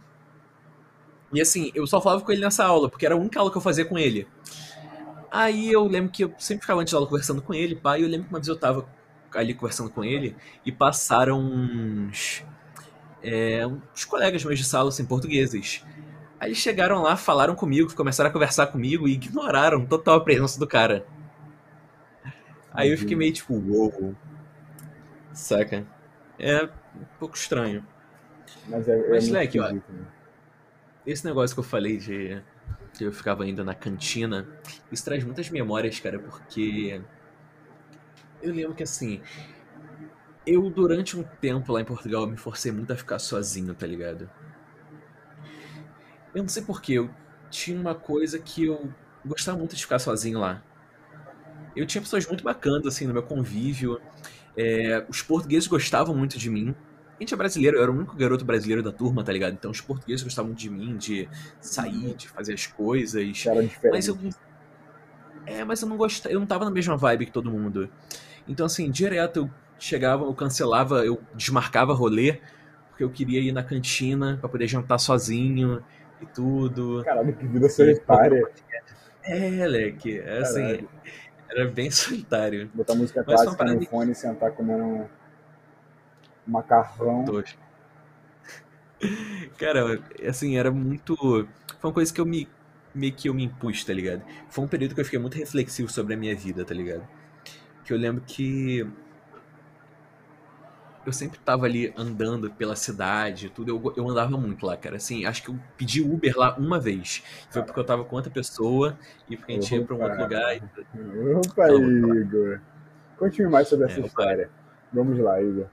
E 1.34 1.39
assim, 1.41 1.72
eu 1.74 1.88
só 1.88 2.02
falava 2.02 2.24
com 2.24 2.32
ele 2.32 2.41
nessa 2.41 2.65
aula, 2.65 2.89
porque 2.89 3.06
era 3.06 3.15
a 3.15 3.17
única 3.17 3.39
aula 3.39 3.52
que 3.52 3.58
eu 3.58 3.62
fazia 3.62 3.86
com 3.86 3.98
ele. 3.98 4.28
Aí 5.32 5.72
eu 5.72 5.86
lembro 5.88 6.12
que 6.12 6.24
eu 6.26 6.34
sempre 6.38 6.62
ficava 6.62 6.82
antes 6.82 6.91
da 6.91 6.98
aula 6.98 7.08
conversando 7.08 7.41
com 7.41 7.54
ele, 7.54 7.76
pai, 7.76 8.02
e 8.02 8.04
eu 8.04 8.10
lembro 8.10 8.28
que 8.28 8.34
uma 8.34 8.39
vez 8.39 8.48
eu 8.48 8.56
tava 8.58 8.88
ali 9.34 9.54
conversando 9.54 9.89
com 9.89 10.04
ele 10.04 10.36
e 10.65 10.72
passaram 10.72 11.39
uns. 11.39 12.44
é, 13.24 13.65
uns 13.67 14.06
colegas 14.06 14.44
meus 14.46 14.60
de 14.60 14.65
sala, 14.65 14.89
assim, 14.89 15.06
portugueses. 15.06 15.84
Aí 16.41 16.47
eles 16.47 16.58
chegaram 16.58 17.04
lá, 17.04 17.15
falaram 17.15 17.54
comigo, 17.54 17.93
começaram 17.93 18.32
a 18.32 18.34
conversar 18.34 18.65
comigo 18.65 19.08
e 19.08 19.13
ignoraram 19.13 19.86
total 19.86 20.15
a 20.15 20.23
presença 20.23 20.60
do 20.60 20.65
cara. 20.65 21.06
Aí 22.73 22.89
eu 22.89 22.97
fiquei 22.97 23.15
meio 23.15 23.32
tipo, 23.32 23.54
uou. 23.54 24.15
Saca? 25.34 25.86
É 26.39 26.63
um 26.63 27.06
pouco 27.19 27.38
estranho. 27.38 27.86
Mas 28.67 28.88
é, 28.88 28.97
é 28.97 29.10
Mas, 29.12 29.25
muito 29.25 29.34
Leque, 29.38 29.60
ó, 29.60 29.71
né? 29.71 29.82
Esse 31.06 31.23
negócio 31.25 31.56
que 31.56 31.60
eu 31.60 31.63
falei 31.63 31.97
de 31.97 32.41
que 32.95 33.04
eu 33.04 33.12
ficava 33.12 33.47
indo 33.47 33.63
na 33.63 33.75
cantina, 33.75 34.47
isso 34.91 35.06
traz 35.06 35.23
muitas 35.23 35.47
memórias, 35.51 35.99
cara, 35.99 36.17
porque 36.17 36.99
eu 38.41 38.51
lembro 38.51 38.73
que 38.73 38.82
assim, 38.82 39.21
eu 40.43 40.67
durante 40.71 41.15
um 41.15 41.21
tempo 41.21 41.71
lá 41.71 41.82
em 41.82 41.86
Portugal 41.86 42.25
me 42.25 42.36
forcei 42.36 42.71
muito 42.71 42.91
a 42.91 42.95
ficar 42.95 43.19
sozinho, 43.19 43.75
tá 43.75 43.86
ligado? 43.86 44.27
Eu 46.34 46.44
não 46.44 46.50
sei 46.50 46.63
porquê, 46.63 46.94
eu 46.94 47.10
tinha 47.50 47.80
uma 47.80 47.94
coisa 47.94 48.39
que 48.39 48.65
eu 48.65 48.89
gostava 49.26 49.58
muito 49.58 49.76
de 49.76 49.82
ficar 49.82 50.00
sozinho 50.00 50.39
lá. 50.39 50.63
Eu 51.76 51.86
tinha 51.86 52.02
pessoas 52.02 52.26
muito 52.28 52.44
bacanas, 52.44 52.86
assim, 52.88 53.06
no 53.06 53.13
meu 53.13 53.24
convívio. 53.24 54.00
É, 54.58 55.06
os 55.08 55.22
portugueses 55.22 55.67
gostavam 55.67 56.15
muito 56.15 56.38
de 56.38 56.50
mim. 56.50 56.76
A 57.17 57.24
gente 57.24 57.34
é 57.34 57.38
brasileiro, 57.38 57.78
eu 57.78 57.84
era 57.84 57.91
o 57.91 57.96
único 57.96 58.15
garoto 58.15 58.44
brasileiro 58.44 58.82
da 58.82 58.91
turma, 58.91 59.24
tá 59.24 59.32
ligado? 59.32 59.54
Então 59.54 59.70
os 59.70 59.80
portugueses 59.80 60.24
gostavam 60.24 60.50
muito 60.50 60.60
de 60.60 60.70
mim, 60.70 60.98
de 60.98 61.30
sair, 61.60 62.15
de 62.15 62.28
fazer 62.28 62.54
as 62.54 62.65
coisas. 62.65 63.46
Era 63.46 63.62
diferente. 63.62 63.91
Mas 63.91 64.08
eu. 64.08 64.17
É, 65.46 65.63
mas 65.63 65.82
eu 65.82 65.88
não 65.88 65.98
gostava. 65.98 66.34
Eu 66.34 66.39
não 66.39 66.48
tava 66.48 66.65
na 66.65 66.72
mesma 66.72 66.98
vibe 66.98 67.28
que 67.28 67.32
todo 67.32 67.52
mundo. 67.52 67.89
Então, 68.48 68.65
assim, 68.65 68.89
direto 68.89 69.38
eu 69.38 69.52
chegava, 69.78 70.26
eu 70.26 70.34
cancelava, 70.34 71.06
eu 71.06 71.22
desmarcava 71.36 71.94
rolê, 71.94 72.39
porque 72.89 73.04
eu 73.04 73.10
queria 73.10 73.39
ir 73.39 73.52
na 73.52 73.63
cantina 73.63 74.38
pra 74.39 74.50
poder 74.50 74.67
jantar 74.67 74.98
sozinho 74.98 75.84
e 76.21 76.25
tudo. 76.27 77.03
Caralho, 77.03 77.34
que 77.36 77.45
vida 77.47 77.67
solitária. 77.69 78.43
É, 79.23 79.67
leque, 79.67 80.19
é 80.19 80.39
assim, 80.39 80.62
Caralho. 80.62 80.89
era 81.49 81.65
bem 81.69 81.89
solitário. 81.91 82.69
Botar 82.73 82.95
música 82.95 83.23
Mas 83.25 83.36
clássica 83.41 83.51
no 83.51 83.57
parada- 83.57 83.86
fone 83.86 84.12
e 84.12 84.15
sentar 84.15 84.51
comendo 84.51 84.84
um 84.84 85.07
macarrão. 86.47 87.23
Dois. 87.25 87.55
Cara, 89.57 89.99
assim, 90.27 90.57
era 90.57 90.71
muito. 90.71 91.15
Foi 91.79 91.89
uma 91.89 91.93
coisa 91.93 92.13
que 92.13 92.21
eu 92.21 92.25
me. 92.25 92.47
meio 92.93 93.13
que 93.13 93.29
eu 93.29 93.34
me 93.34 93.43
impus, 93.45 93.84
tá 93.84 93.93
ligado? 93.93 94.23
Foi 94.49 94.63
um 94.63 94.67
período 94.67 94.93
que 94.93 95.01
eu 95.01 95.05
fiquei 95.05 95.19
muito 95.19 95.38
reflexivo 95.38 95.89
sobre 95.91 96.13
a 96.13 96.17
minha 96.17 96.36
vida, 96.36 96.63
tá 96.63 96.73
ligado? 96.73 97.07
Que 97.84 97.93
eu 97.93 97.97
lembro 97.97 98.23
que. 98.25 98.86
Eu 101.06 101.12
sempre 101.12 101.40
tava 101.40 101.66
ali 101.66 101.92
andando 101.98 102.52
pela 102.52 102.76
cidade 102.76 103.50
tudo. 103.50 103.70
Eu, 103.70 103.94
eu 103.98 104.08
andava 104.08 104.38
muito 104.38 104.66
lá, 104.66 104.78
cara. 104.78 104.98
Assim, 104.98 105.26
acho 105.26 105.42
que 105.44 105.50
eu 105.50 105.60
pedi 105.76 106.02
Uber 106.02 106.38
lá 106.38 106.56
uma 106.58 106.80
vez. 106.80 107.24
Foi 107.50 107.64
porque 107.64 107.80
eu 107.80 107.84
tava 107.84 108.04
com 108.06 108.16
outra 108.16 108.32
pessoa 108.32 108.98
e 109.28 109.36
porque 109.36 109.54
a 109.54 109.56
gente 109.56 109.74
ia 109.76 109.84
pra 109.84 109.96
um 109.96 110.02
outro 110.04 110.20
lugar. 110.22 110.56
e- 110.58 110.62
Opa, 111.36 111.70
Igor. 111.72 112.62
Conte-me 113.18 113.50
mais 113.50 113.68
sobre 113.68 113.86
essa 113.86 113.96
É, 113.96 114.00
opa. 114.00 114.08
história. 114.08 114.50
Vamos 114.94 115.18
lá, 115.20 115.42
Igor. 115.42 115.68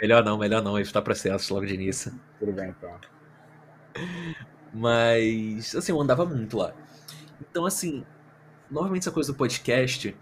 Melhor 0.00 0.24
não, 0.24 0.38
melhor 0.38 0.62
não, 0.62 0.78
evitar 0.78 1.02
processos 1.02 1.48
logo 1.50 1.66
de 1.66 1.74
início. 1.74 2.12
Tudo 2.38 2.52
bem, 2.52 2.70
então. 2.70 2.90
Mas, 4.72 5.74
assim, 5.74 5.92
eu 5.92 6.00
andava 6.00 6.24
muito 6.24 6.56
lá. 6.56 6.72
Então, 7.40 7.64
assim, 7.64 8.04
normalmente 8.70 9.02
essa 9.02 9.10
coisa 9.10 9.32
do 9.32 9.36
podcast, 9.38 10.14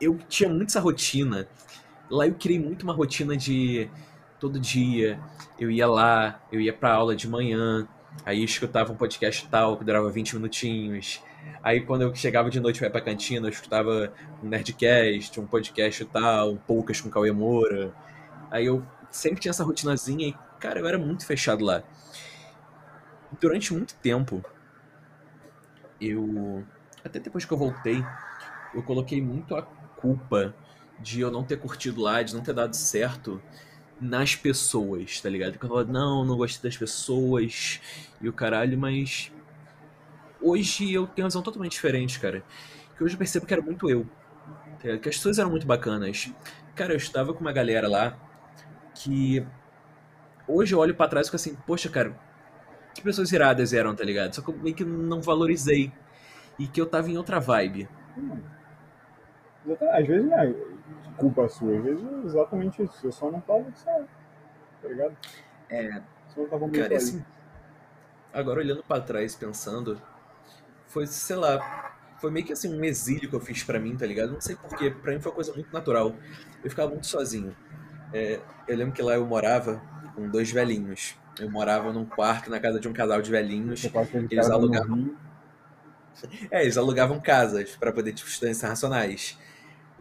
eu 0.00 0.18
tinha 0.28 0.48
muito 0.48 0.68
essa 0.70 0.80
rotina. 0.80 1.46
Lá 2.10 2.26
eu 2.26 2.34
criei 2.34 2.58
muito 2.58 2.82
uma 2.82 2.92
rotina 2.92 3.36
de 3.36 3.88
todo 4.38 4.58
dia, 4.58 5.20
eu 5.58 5.70
ia 5.70 5.86
lá, 5.86 6.40
eu 6.50 6.60
ia 6.60 6.72
pra 6.72 6.92
aula 6.92 7.14
de 7.14 7.28
manhã, 7.28 7.86
aí 8.26 8.40
eu 8.40 8.44
escutava 8.44 8.92
um 8.92 8.96
podcast 8.96 9.48
tal, 9.48 9.76
que 9.76 9.84
durava 9.84 10.10
20 10.10 10.34
minutinhos. 10.34 11.22
Aí 11.62 11.80
quando 11.80 12.02
eu 12.02 12.14
chegava 12.14 12.50
de 12.50 12.60
noite 12.60 12.78
pra 12.78 12.88
ir 12.88 12.90
pra 12.90 13.00
cantina, 13.00 13.46
eu 13.46 13.50
escutava 13.50 14.12
um 14.42 14.48
Nerdcast, 14.48 15.40
um 15.40 15.46
podcast 15.46 16.04
tal, 16.06 16.52
um 16.52 16.56
Poucas 16.56 17.00
com 17.00 17.08
Cauê 17.08 17.30
Moura. 17.32 17.94
Aí 18.50 18.66
eu 18.66 18.84
sempre 19.10 19.40
tinha 19.40 19.50
essa 19.50 19.64
rotinazinha 19.64 20.28
e, 20.28 20.34
cara, 20.58 20.80
eu 20.80 20.86
era 20.86 20.98
muito 20.98 21.24
fechado 21.24 21.64
lá. 21.64 21.82
Durante 23.40 23.72
muito 23.72 23.94
tempo, 23.96 24.44
eu. 26.00 26.64
Até 27.04 27.18
depois 27.18 27.44
que 27.44 27.52
eu 27.52 27.58
voltei, 27.58 28.04
eu 28.74 28.82
coloquei 28.82 29.20
muito 29.20 29.54
a 29.56 29.62
culpa 29.62 30.54
de 31.02 31.20
eu 31.20 31.30
não 31.30 31.42
ter 31.44 31.58
curtido 31.58 32.00
lá, 32.00 32.22
de 32.22 32.34
não 32.34 32.42
ter 32.42 32.54
dado 32.54 32.74
certo 32.74 33.42
nas 34.00 34.34
pessoas, 34.34 35.20
tá 35.20 35.28
ligado? 35.28 35.52
Porque 35.52 35.66
eu 35.66 35.70
falava, 35.70 35.92
não, 35.92 36.24
não 36.24 36.36
gostei 36.36 36.70
das 36.70 36.76
pessoas 36.76 37.80
e 38.20 38.28
o 38.28 38.32
caralho, 38.32 38.78
mas. 38.78 39.32
Hoje 40.40 40.92
eu 40.92 41.06
tenho 41.06 41.24
uma 41.24 41.28
visão 41.28 41.42
totalmente 41.42 41.72
diferente, 41.72 42.18
cara. 42.18 42.42
Que 42.96 43.04
hoje 43.04 43.14
eu 43.14 43.18
percebo 43.18 43.46
que 43.46 43.52
era 43.52 43.62
muito 43.62 43.88
eu. 43.88 44.04
tá? 44.82 44.98
Que 44.98 45.08
as 45.08 45.16
pessoas 45.16 45.38
eram 45.38 45.50
muito 45.50 45.66
bacanas. 45.66 46.32
Cara, 46.74 46.92
eu 46.92 46.96
estava 46.96 47.32
com 47.32 47.40
uma 47.40 47.52
galera 47.52 47.88
lá 47.88 48.16
que. 48.94 49.46
Hoje 50.48 50.74
eu 50.74 50.80
olho 50.80 50.94
pra 50.94 51.06
trás 51.06 51.26
e 51.26 51.30
fico 51.30 51.36
assim, 51.36 51.56
poxa, 51.64 51.88
cara, 51.88 52.18
que 52.92 53.00
pessoas 53.00 53.30
iradas 53.30 53.72
eram, 53.72 53.94
tá 53.94 54.04
ligado? 54.04 54.34
Só 54.34 54.42
que 54.42 54.48
eu 54.50 54.56
meio 54.56 54.74
que 54.74 54.84
não 54.84 55.20
valorizei. 55.22 55.92
E 56.58 56.66
que 56.66 56.80
eu 56.80 56.86
tava 56.86 57.08
em 57.08 57.16
outra 57.16 57.38
vibe. 57.38 57.88
Exatamente. 59.64 59.96
Às 59.96 60.06
vezes 60.06 60.28
não 60.28 60.38
é 60.38 60.71
culpa 61.16 61.48
sua, 61.48 61.76
às 61.76 61.84
vezes 61.84 62.04
é 62.04 62.26
exatamente 62.26 62.82
isso. 62.82 63.06
Eu 63.06 63.12
só 63.12 63.30
não 63.30 63.40
tava 63.40 63.64
certo. 63.74 64.08
Tá 64.80 64.88
ligado? 64.88 65.16
É, 65.70 66.02
Só 66.28 66.40
não 66.40 66.48
tava 66.48 66.66
muito 66.66 66.80
Cara, 66.80 66.96
assim, 66.96 67.24
agora 68.32 68.60
olhando 68.60 68.82
pra 68.82 69.00
trás, 69.00 69.34
pensando, 69.34 70.00
foi, 70.86 71.06
sei 71.06 71.36
lá, 71.36 71.94
foi 72.18 72.30
meio 72.30 72.44
que 72.44 72.52
assim 72.52 72.72
um 72.72 72.84
exílio 72.84 73.28
que 73.28 73.34
eu 73.34 73.40
fiz 73.40 73.62
pra 73.62 73.78
mim, 73.78 73.96
tá 73.96 74.06
ligado? 74.06 74.32
Não 74.32 74.40
sei 74.40 74.56
porquê, 74.56 74.90
pra 74.90 75.12
mim 75.12 75.20
foi 75.20 75.30
uma 75.30 75.34
coisa 75.34 75.52
muito 75.52 75.72
natural. 75.72 76.14
Eu 76.62 76.70
ficava 76.70 76.90
muito 76.90 77.06
sozinho. 77.06 77.56
É, 78.12 78.40
eu 78.68 78.76
lembro 78.76 78.92
que 78.92 79.02
lá 79.02 79.14
eu 79.14 79.26
morava 79.26 79.82
com 80.14 80.28
dois 80.28 80.50
velhinhos. 80.50 81.16
Eu 81.38 81.50
morava 81.50 81.92
num 81.92 82.04
quarto 82.04 82.50
na 82.50 82.60
casa 82.60 82.78
de 82.78 82.86
um 82.86 82.92
casal 82.92 83.22
de 83.22 83.30
velhinhos. 83.30 83.88
Eles 84.30 84.50
alugavam. 84.50 85.16
É, 86.50 86.62
eles 86.62 86.76
alugavam 86.76 87.18
casas 87.20 87.74
pra 87.76 87.90
poder 87.90 88.12
tipo, 88.12 88.28
estudar 88.28 88.50
internacionais. 88.50 89.38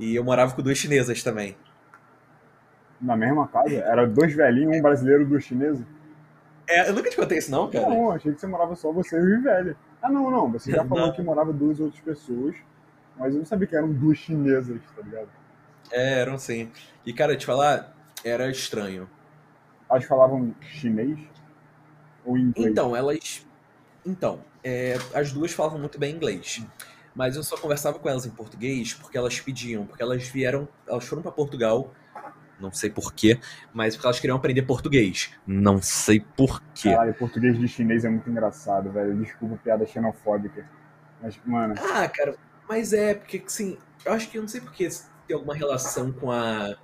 E 0.01 0.15
eu 0.15 0.23
morava 0.23 0.53
com 0.53 0.61
duas 0.61 0.77
chinesas 0.77 1.23
também. 1.23 1.55
na 2.99 3.15
mesma 3.15 3.47
casa. 3.47 3.73
Era 3.75 4.05
dois 4.07 4.33
velhinhos, 4.33 4.75
um 4.77 4.81
brasileiro 4.81 5.21
e 5.23 5.25
duas 5.25 5.43
chinesas. 5.43 5.85
É, 6.67 6.89
eu 6.89 6.93
nunca 6.93 7.09
te 7.09 7.15
contei 7.15 7.37
isso 7.37 7.51
não, 7.51 7.69
cara. 7.69 7.87
Não, 7.87 8.11
achei 8.11 8.33
que 8.33 8.39
você 8.39 8.47
morava 8.47 8.75
só 8.75 8.91
você 8.91 9.17
e 9.17 9.37
o 9.37 9.41
velho. 9.43 9.75
Ah, 10.01 10.09
não, 10.09 10.29
não. 10.31 10.51
Você 10.51 10.71
já 10.71 10.83
falou 10.85 11.07
Não. 11.07 11.13
que 11.13 11.21
morava 11.21 11.53
duas 11.53 11.79
outras 11.79 12.01
pessoas, 12.01 12.55
mas 13.17 13.33
eu 13.33 13.39
não 13.39 13.45
sabia 13.45 13.67
que 13.67 13.75
eram 13.75 13.91
duas 13.91 14.17
chinesas, 14.17 14.79
tá 14.95 15.01
ligado? 15.03 15.29
É, 15.91 16.19
eram 16.21 16.37
sim. 16.37 16.71
E 17.05 17.13
cara, 17.13 17.35
te 17.37 17.45
falar, 17.45 17.93
era 18.23 18.49
estranho. 18.49 19.09
Elas 19.89 20.05
falavam 20.05 20.55
chinês 20.61 21.19
ou 22.25 22.37
inglês? 22.37 22.71
Então, 22.71 22.95
elas. 22.95 23.45
Então, 24.05 24.39
é, 24.63 24.95
as 25.13 25.31
duas 25.31 25.51
falavam 25.51 25.77
muito 25.79 25.99
bem 25.99 26.15
inglês. 26.15 26.63
Mas 27.15 27.35
eu 27.35 27.43
só 27.43 27.57
conversava 27.57 27.99
com 27.99 28.07
elas 28.07 28.25
em 28.25 28.29
português 28.29 28.93
porque 28.93 29.17
elas 29.17 29.39
pediam, 29.39 29.85
porque 29.85 30.01
elas 30.01 30.23
vieram, 30.27 30.67
elas 30.87 31.05
foram 31.05 31.21
para 31.21 31.31
Portugal, 31.31 31.93
não 32.59 32.71
sei 32.71 32.89
porquê, 32.89 33.39
mas 33.73 33.95
porque 33.95 34.07
elas 34.07 34.19
queriam 34.19 34.37
aprender 34.37 34.61
português. 34.61 35.31
Não 35.45 35.81
sei 35.81 36.19
porquê. 36.19 36.91
Caralho, 36.91 37.13
português 37.15 37.59
de 37.59 37.67
chinês 37.67 38.05
é 38.05 38.09
muito 38.09 38.29
engraçado, 38.29 38.91
velho. 38.91 39.17
Desculpa 39.17 39.57
piada 39.57 39.85
xenofóbica. 39.85 40.65
Mas, 41.21 41.39
mano, 41.45 41.75
Ah, 41.93 42.07
cara, 42.07 42.35
mas 42.69 42.93
é, 42.93 43.13
porque 43.13 43.43
assim, 43.45 43.77
eu 44.05 44.13
acho 44.13 44.29
que 44.29 44.37
eu 44.37 44.41
não 44.41 44.49
sei 44.49 44.61
porque 44.61 44.87
tem 45.27 45.35
alguma 45.35 45.55
relação 45.55 46.11
com 46.11 46.31
a 46.31 46.75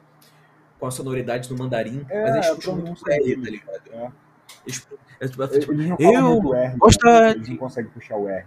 com 0.79 0.85
a 0.85 0.91
sonoridade 0.91 1.49
do 1.49 1.57
mandarim, 1.57 2.05
É, 2.07 2.21
mas 2.21 2.35
eles 2.35 2.49
puxam 2.49 2.75
muito 2.75 3.09
R, 3.09 3.35
tá 3.41 3.49
ligado? 3.49 3.81
É. 3.91 4.11
Eles, 4.65 4.87
é, 5.19 5.27
tipo, 5.27 5.43
eles 5.43 5.59
tipo, 5.59 5.73
não 5.73 5.97
falam 5.97 6.13
eu 6.13 6.41
muito 6.41 6.53
R. 6.55 6.77
gosto 6.77 7.05
né? 7.05 7.31
Eles 7.31 7.49
não 7.49 7.57
conseguem 7.57 7.91
puxar 7.91 8.15
o 8.15 8.29
R. 8.29 8.45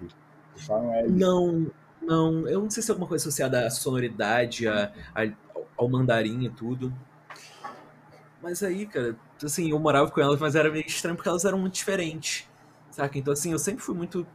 Não, 1.09 1.67
não, 2.03 2.49
eu 2.49 2.61
não 2.63 2.71
sei 2.71 2.83
se 2.83 2.91
é 2.91 2.93
alguma 2.93 3.09
coisa 3.09 3.23
associada 3.23 3.67
à 3.67 3.71
sonoridade, 3.71 4.67
a, 4.69 4.93
a- 5.15 5.33
ao, 5.77 5.89
mandarim 5.89 6.45
e 6.45 6.51
tudo. 6.51 6.93
Mas 8.43 8.63
aí, 8.63 8.87
cara, 8.87 9.17
assim, 9.43 9.71
eu 9.71 9.79
morava 9.79 10.11
com 10.11 10.21
elas, 10.21 10.41
mas 10.41 10.55
era 10.55 10.71
meio 10.71 10.87
estranho 10.87 11.17
porque 11.17 11.29
elas 11.29 11.45
eram 11.45 11.59
muito 11.59 11.75
diferentes, 11.75 12.49
saca? 12.91 13.19
Então, 13.19 13.33
assim, 13.33 13.53
eu 13.53 13.59
sempre 13.59 13.83
fui 13.83 13.95
muito 13.95 14.27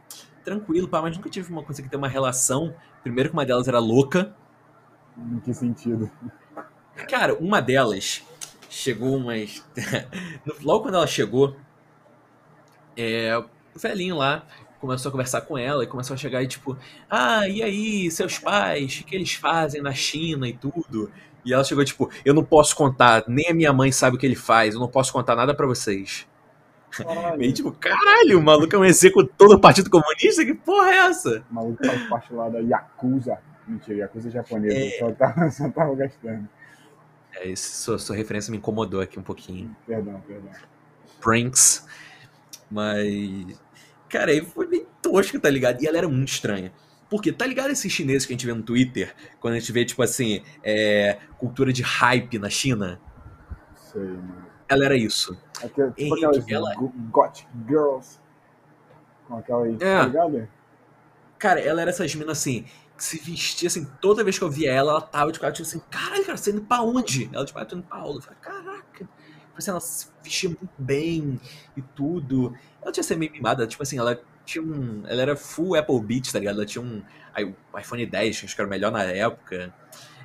tranquilo, 0.44 0.86
pá, 0.88 1.02
mas 1.02 1.16
nunca 1.16 1.28
tive 1.28 1.50
uma 1.52 1.62
coisa 1.62 1.82
que 1.82 1.88
ter 1.88 1.96
uma 1.96 2.08
relação. 2.08 2.74
Primeiro 3.02 3.30
que 3.30 3.36
uma 3.36 3.44
delas 3.44 3.66
era 3.66 3.80
louca. 3.80 4.34
Em 5.18 5.40
que 5.40 5.52
sentido? 5.52 6.10
Cara, 7.08 7.34
uma 7.34 7.60
delas 7.60 8.22
chegou 8.70 9.16
umas. 9.16 9.64
no- 10.46 10.54
Logo 10.62 10.82
quando 10.84 10.94
ela 10.96 11.06
chegou, 11.06 11.56
é, 12.96 13.36
o 13.38 13.78
velhinho 13.78 14.16
lá 14.16 14.44
começou 14.80 15.08
a 15.08 15.12
conversar 15.12 15.40
com 15.42 15.56
ela 15.56 15.84
e 15.84 15.86
começou 15.86 16.14
a 16.14 16.16
chegar 16.16 16.42
e 16.42 16.46
tipo, 16.46 16.76
ah, 17.10 17.48
e 17.48 17.62
aí, 17.62 18.10
seus 18.10 18.38
pais, 18.38 19.00
o 19.00 19.04
que 19.04 19.14
eles 19.14 19.34
fazem 19.34 19.82
na 19.82 19.92
China 19.92 20.48
e 20.48 20.52
tudo? 20.52 21.10
E 21.44 21.52
ela 21.52 21.62
chegou 21.62 21.84
tipo, 21.84 22.10
eu 22.24 22.34
não 22.34 22.44
posso 22.44 22.74
contar, 22.74 23.24
nem 23.28 23.48
a 23.48 23.54
minha 23.54 23.72
mãe 23.72 23.92
sabe 23.92 24.16
o 24.16 24.18
que 24.18 24.26
ele 24.26 24.34
faz, 24.34 24.74
eu 24.74 24.80
não 24.80 24.88
posso 24.88 25.12
contar 25.12 25.36
nada 25.36 25.54
pra 25.54 25.66
vocês. 25.66 26.26
Caralho, 26.90 27.38
Meio 27.38 27.52
tipo, 27.52 27.72
caralho, 27.72 28.38
o 28.38 28.42
maluco 28.42 28.74
é 28.74 28.78
um 28.78 28.84
executor 28.84 29.48
do 29.48 29.60
Partido 29.60 29.90
Comunista? 29.90 30.44
Que 30.44 30.54
porra 30.54 30.90
é 30.90 30.96
essa? 30.96 31.44
o 31.50 31.54
maluco 31.54 31.84
faz 31.84 32.08
parte 32.08 32.32
lá 32.32 32.48
da 32.48 32.58
Yakuza. 32.60 33.38
Mentira, 33.66 33.98
Yakuza 33.98 34.28
é 34.28 34.32
japonesa. 34.32 34.76
É. 34.76 34.98
Só, 34.98 35.10
tava, 35.12 35.50
só 35.50 35.68
tava 35.68 35.94
gastando. 35.94 36.48
É, 37.34 37.48
isso, 37.48 37.82
sua, 37.82 37.98
sua 37.98 38.16
referência 38.16 38.50
me 38.50 38.56
incomodou 38.56 39.00
aqui 39.00 39.18
um 39.18 39.22
pouquinho. 39.22 39.76
Perdão, 39.86 40.22
perdão. 40.26 40.50
pranks. 41.20 41.86
Mas. 42.70 43.60
Cara, 44.08 44.30
aí 44.30 44.44
foi 44.44 44.66
bem 44.66 44.86
tosco, 45.02 45.38
tá 45.40 45.50
ligado? 45.50 45.82
E 45.82 45.86
ela 45.86 45.98
era 45.98 46.08
muito 46.08 46.28
estranha. 46.28 46.72
Porque, 47.08 47.32
tá 47.32 47.46
ligado 47.46 47.70
esses 47.70 47.90
chineses 47.92 48.26
que 48.26 48.32
a 48.32 48.34
gente 48.34 48.46
vê 48.46 48.52
no 48.52 48.62
Twitter? 48.62 49.14
Quando 49.40 49.54
a 49.54 49.58
gente 49.58 49.70
vê, 49.72 49.84
tipo 49.84 50.02
assim, 50.02 50.42
é, 50.62 51.18
cultura 51.38 51.72
de 51.72 51.82
hype 51.82 52.38
na 52.38 52.50
China? 52.50 53.00
Sei, 53.74 54.00
mano. 54.02 54.46
Ela 54.68 54.84
era 54.86 54.96
isso. 54.96 55.36
Aquela, 55.62 55.92
tipo 55.92 56.16
Henrique, 56.16 56.52
ela- 56.52 56.74
go- 56.74 56.92
Gothic 57.12 57.46
Girls. 57.68 58.18
Com 59.28 59.36
aquela 59.36 59.64
aí, 59.64 59.74
É. 59.74 59.76
tá 59.98 60.06
ligado? 60.06 60.48
Cara, 61.38 61.60
ela 61.60 61.80
era 61.82 61.90
essas 61.90 62.12
minas 62.14 62.38
assim, 62.38 62.64
que 62.96 63.04
se 63.04 63.18
vestia 63.18 63.68
assim, 63.68 63.84
toda 64.00 64.24
vez 64.24 64.38
que 64.38 64.44
eu 64.44 64.50
via 64.50 64.72
ela, 64.72 64.90
ela 64.92 65.00
tava 65.00 65.30
de 65.30 65.38
cara, 65.38 65.52
tipo 65.52 65.68
assim, 65.68 65.80
caralho, 65.90 66.24
cara, 66.24 66.36
você 66.36 66.50
tá 66.50 66.56
indo 66.56 66.66
pra 66.66 66.82
onde? 66.82 67.30
Ela, 67.32 67.44
tipo, 67.44 67.58
ah, 67.58 67.64
tô 67.64 67.76
indo 67.76 67.84
pra 67.86 67.98
aula. 67.98 68.16
Eu 68.18 68.22
falei, 68.22 68.38
caraca. 68.40 68.75
Tipo 69.56 69.58
assim, 69.58 69.70
ela 69.70 69.80
se 69.80 70.08
vestia 70.22 70.50
muito 70.50 70.68
bem 70.76 71.40
e 71.74 71.80
tudo. 71.80 72.54
Ela 72.82 72.92
tinha 72.92 73.02
ser 73.02 73.16
meio 73.16 73.32
mimada, 73.32 73.66
tipo 73.66 73.82
assim, 73.82 73.98
ela 73.98 74.20
tinha 74.44 74.62
um. 74.62 75.02
Ela 75.06 75.22
era 75.22 75.36
full 75.36 75.74
Apple 75.74 75.98
Beats, 76.00 76.30
tá 76.30 76.38
ligado? 76.38 76.56
Ela 76.56 76.66
tinha 76.66 76.84
um 76.84 77.02
iPhone 77.78 78.04
10, 78.04 78.40
que 78.40 78.44
acho 78.44 78.54
que 78.54 78.60
era 78.60 78.68
o 78.68 78.70
melhor 78.70 78.92
na 78.92 79.02
época. 79.02 79.74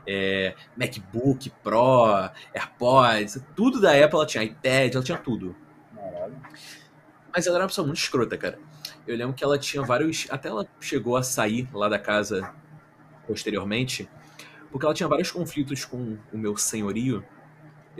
É, 0.05 0.53
MacBook 0.75 1.49
Pro, 1.63 2.29
AirPods, 2.53 3.41
tudo 3.55 3.79
da 3.79 3.91
Apple 3.91 4.17
ela 4.17 4.25
tinha, 4.25 4.43
iPad, 4.43 4.95
ela 4.95 5.03
tinha 5.03 5.17
tudo. 5.17 5.55
Caralho. 5.95 6.35
Mas 7.33 7.47
ela 7.47 7.55
era 7.55 7.63
uma 7.63 7.69
pessoa 7.69 7.87
muito 7.87 7.99
escrota, 7.99 8.37
cara. 8.37 8.59
Eu 9.07 9.15
lembro 9.15 9.33
que 9.33 9.45
ela 9.45 9.57
tinha 9.57 9.81
vários. 9.81 10.27
Até 10.29 10.49
ela 10.49 10.67
chegou 10.81 11.15
a 11.15 11.23
sair 11.23 11.69
lá 11.73 11.87
da 11.87 11.97
casa 11.97 12.53
posteriormente, 13.25 14.09
porque 14.69 14.85
ela 14.85 14.93
tinha 14.93 15.07
vários 15.07 15.31
conflitos 15.31 15.85
com 15.85 16.17
o 16.33 16.37
meu 16.37 16.57
senhorio. 16.57 17.23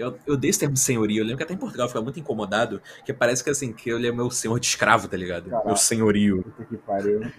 Eu, 0.02 0.18
eu 0.26 0.38
dei 0.38 0.50
esse 0.50 0.60
termo 0.60 0.76
senhorio, 0.76 1.20
eu 1.20 1.24
lembro 1.24 1.38
que 1.38 1.44
até 1.44 1.54
em 1.54 1.58
Portugal 1.58 1.86
eu 1.86 1.90
ficava 1.90 2.04
muito 2.04 2.20
incomodado, 2.20 2.82
que 3.06 3.14
parece 3.14 3.44
que 3.44 3.50
assim, 3.50 3.72
que 3.72 3.90
ele 3.90 4.08
é 4.08 4.12
meu 4.12 4.30
senhor 4.30 4.60
de 4.60 4.66
escravo, 4.66 5.08
tá 5.08 5.16
ligado? 5.16 5.50
Caraca. 5.50 5.68
Meu 5.68 5.76
senhorio. 5.76 6.44
Puta 6.44 6.66
que 6.66 6.78
pariu. 6.78 7.32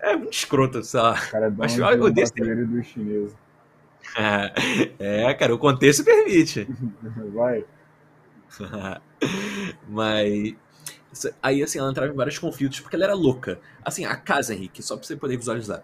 É 0.00 0.16
muito 0.16 0.34
escroto, 0.34 0.82
sei 0.82 1.00
lá. 1.00 1.12
O 1.14 1.30
cara 1.30 1.46
é 1.46 1.50
Mas 1.50 1.72
de 1.72 1.80
eu 1.80 1.86
um 1.86 2.02
odeio 2.02 2.24
esse 2.24 2.32
e 2.36 2.64
dos 2.66 2.86
chineses. 2.86 3.36
É, 4.98 5.32
cara, 5.34 5.54
o 5.54 5.58
contexto 5.58 6.04
permite. 6.04 6.68
Vai. 7.32 7.64
Mas. 9.88 10.54
Aí, 11.42 11.62
assim, 11.62 11.78
ela 11.78 11.90
entrava 11.90 12.12
em 12.12 12.16
vários 12.16 12.38
conflitos 12.38 12.80
porque 12.80 12.96
ela 12.96 13.04
era 13.04 13.14
louca. 13.14 13.58
Assim, 13.84 14.04
a 14.04 14.14
casa, 14.16 14.54
Henrique, 14.54 14.82
só 14.82 14.96
pra 14.96 15.06
você 15.06 15.16
poder 15.16 15.36
visualizar. 15.36 15.82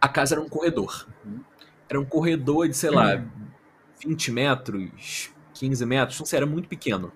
A 0.00 0.08
casa 0.08 0.34
era 0.34 0.40
um 0.40 0.48
corredor. 0.48 1.06
Uhum. 1.24 1.40
era 1.88 2.00
um 2.00 2.04
corredor 2.04 2.66
de, 2.66 2.76
sei 2.76 2.90
lá, 2.90 3.22
20 4.00 4.30
metros, 4.32 5.30
15 5.54 5.84
metros, 5.86 6.18
não 6.18 6.26
sei, 6.26 6.38
era 6.38 6.46
muito 6.46 6.68
pequeno. 6.68 7.12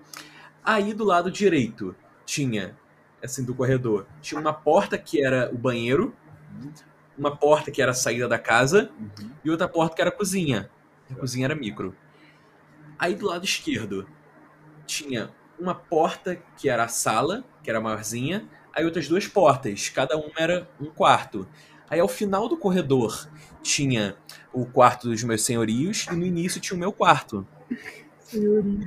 Aí 0.65 0.95
do 0.95 1.05
lado 1.05 1.31
direito 1.31 1.95
tinha, 2.25 2.77
assim, 3.23 3.45
do 3.45 3.55
corredor, 3.55 4.07
tinha 4.23 4.41
uma 4.41 4.53
porta 4.53 4.99
que 4.99 5.25
era 5.25 5.51
o 5.53 5.59
banheiro, 5.59 6.15
uma 7.17 7.37
porta 7.37 7.71
que 7.71 7.81
era 7.81 7.93
a 7.93 7.95
saída 7.95 8.29
da 8.29 8.39
casa 8.39 8.91
Uhum. 8.99 9.31
e 9.45 9.51
outra 9.51 9.69
porta 9.69 9.95
que 9.95 10.01
era 10.03 10.11
a 10.11 10.15
cozinha. 10.15 10.71
A 11.11 11.15
cozinha 11.15 11.47
era 11.47 11.55
micro. 11.55 11.95
Aí 12.99 13.15
do 13.15 13.27
lado 13.27 13.45
esquerdo 13.45 14.07
tinha 14.87 15.31
uma 15.59 15.75
porta 15.75 16.37
que 16.57 16.69
era 16.69 16.85
a 16.85 16.89
sala, 16.89 17.45
que 17.63 17.71
era 17.71 17.81
maiorzinha, 17.81 18.49
aí 18.75 18.85
outras 18.85 19.09
duas 19.09 19.27
portas, 19.27 19.89
cada 19.89 20.17
uma 20.17 20.33
era 20.39 20.69
um 20.81 20.87
quarto. 20.87 21.49
Aí 21.89 22.01
ao 22.01 22.09
final 22.09 22.49
do 22.49 22.57
corredor 22.57 23.29
tinha 23.63 24.17
o 24.55 24.65
quarto 24.65 25.09
dos 25.09 25.23
meus 25.25 25.43
senhorios 25.43 26.07
e 26.11 26.15
no 26.15 26.25
início 26.25 26.61
tinha 26.61 26.77
o 26.77 26.81
meu 26.81 26.93
quarto. 26.93 27.47
Senhorinho. 28.21 28.87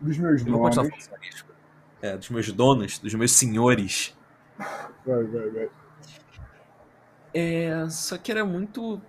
Dos 0.00 0.18
meus 0.18 0.42
senhorios. 0.42 1.44
É, 2.02 2.16
dos 2.16 2.28
meus 2.28 2.52
donos, 2.52 2.98
dos 2.98 3.14
meus 3.14 3.32
senhores. 3.32 4.14
Vai, 5.06 5.24
vai, 5.24 5.50
vai. 5.50 5.70
É, 7.32 7.88
só 7.88 8.18
que 8.18 8.30
era 8.30 8.44
muito. 8.44 9.00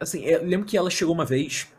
Assim, 0.00 0.24
eu 0.24 0.44
lembro 0.44 0.66
que 0.66 0.76
ela 0.76 0.90
chegou 0.90 1.14
uma 1.14 1.24
vez. 1.24 1.72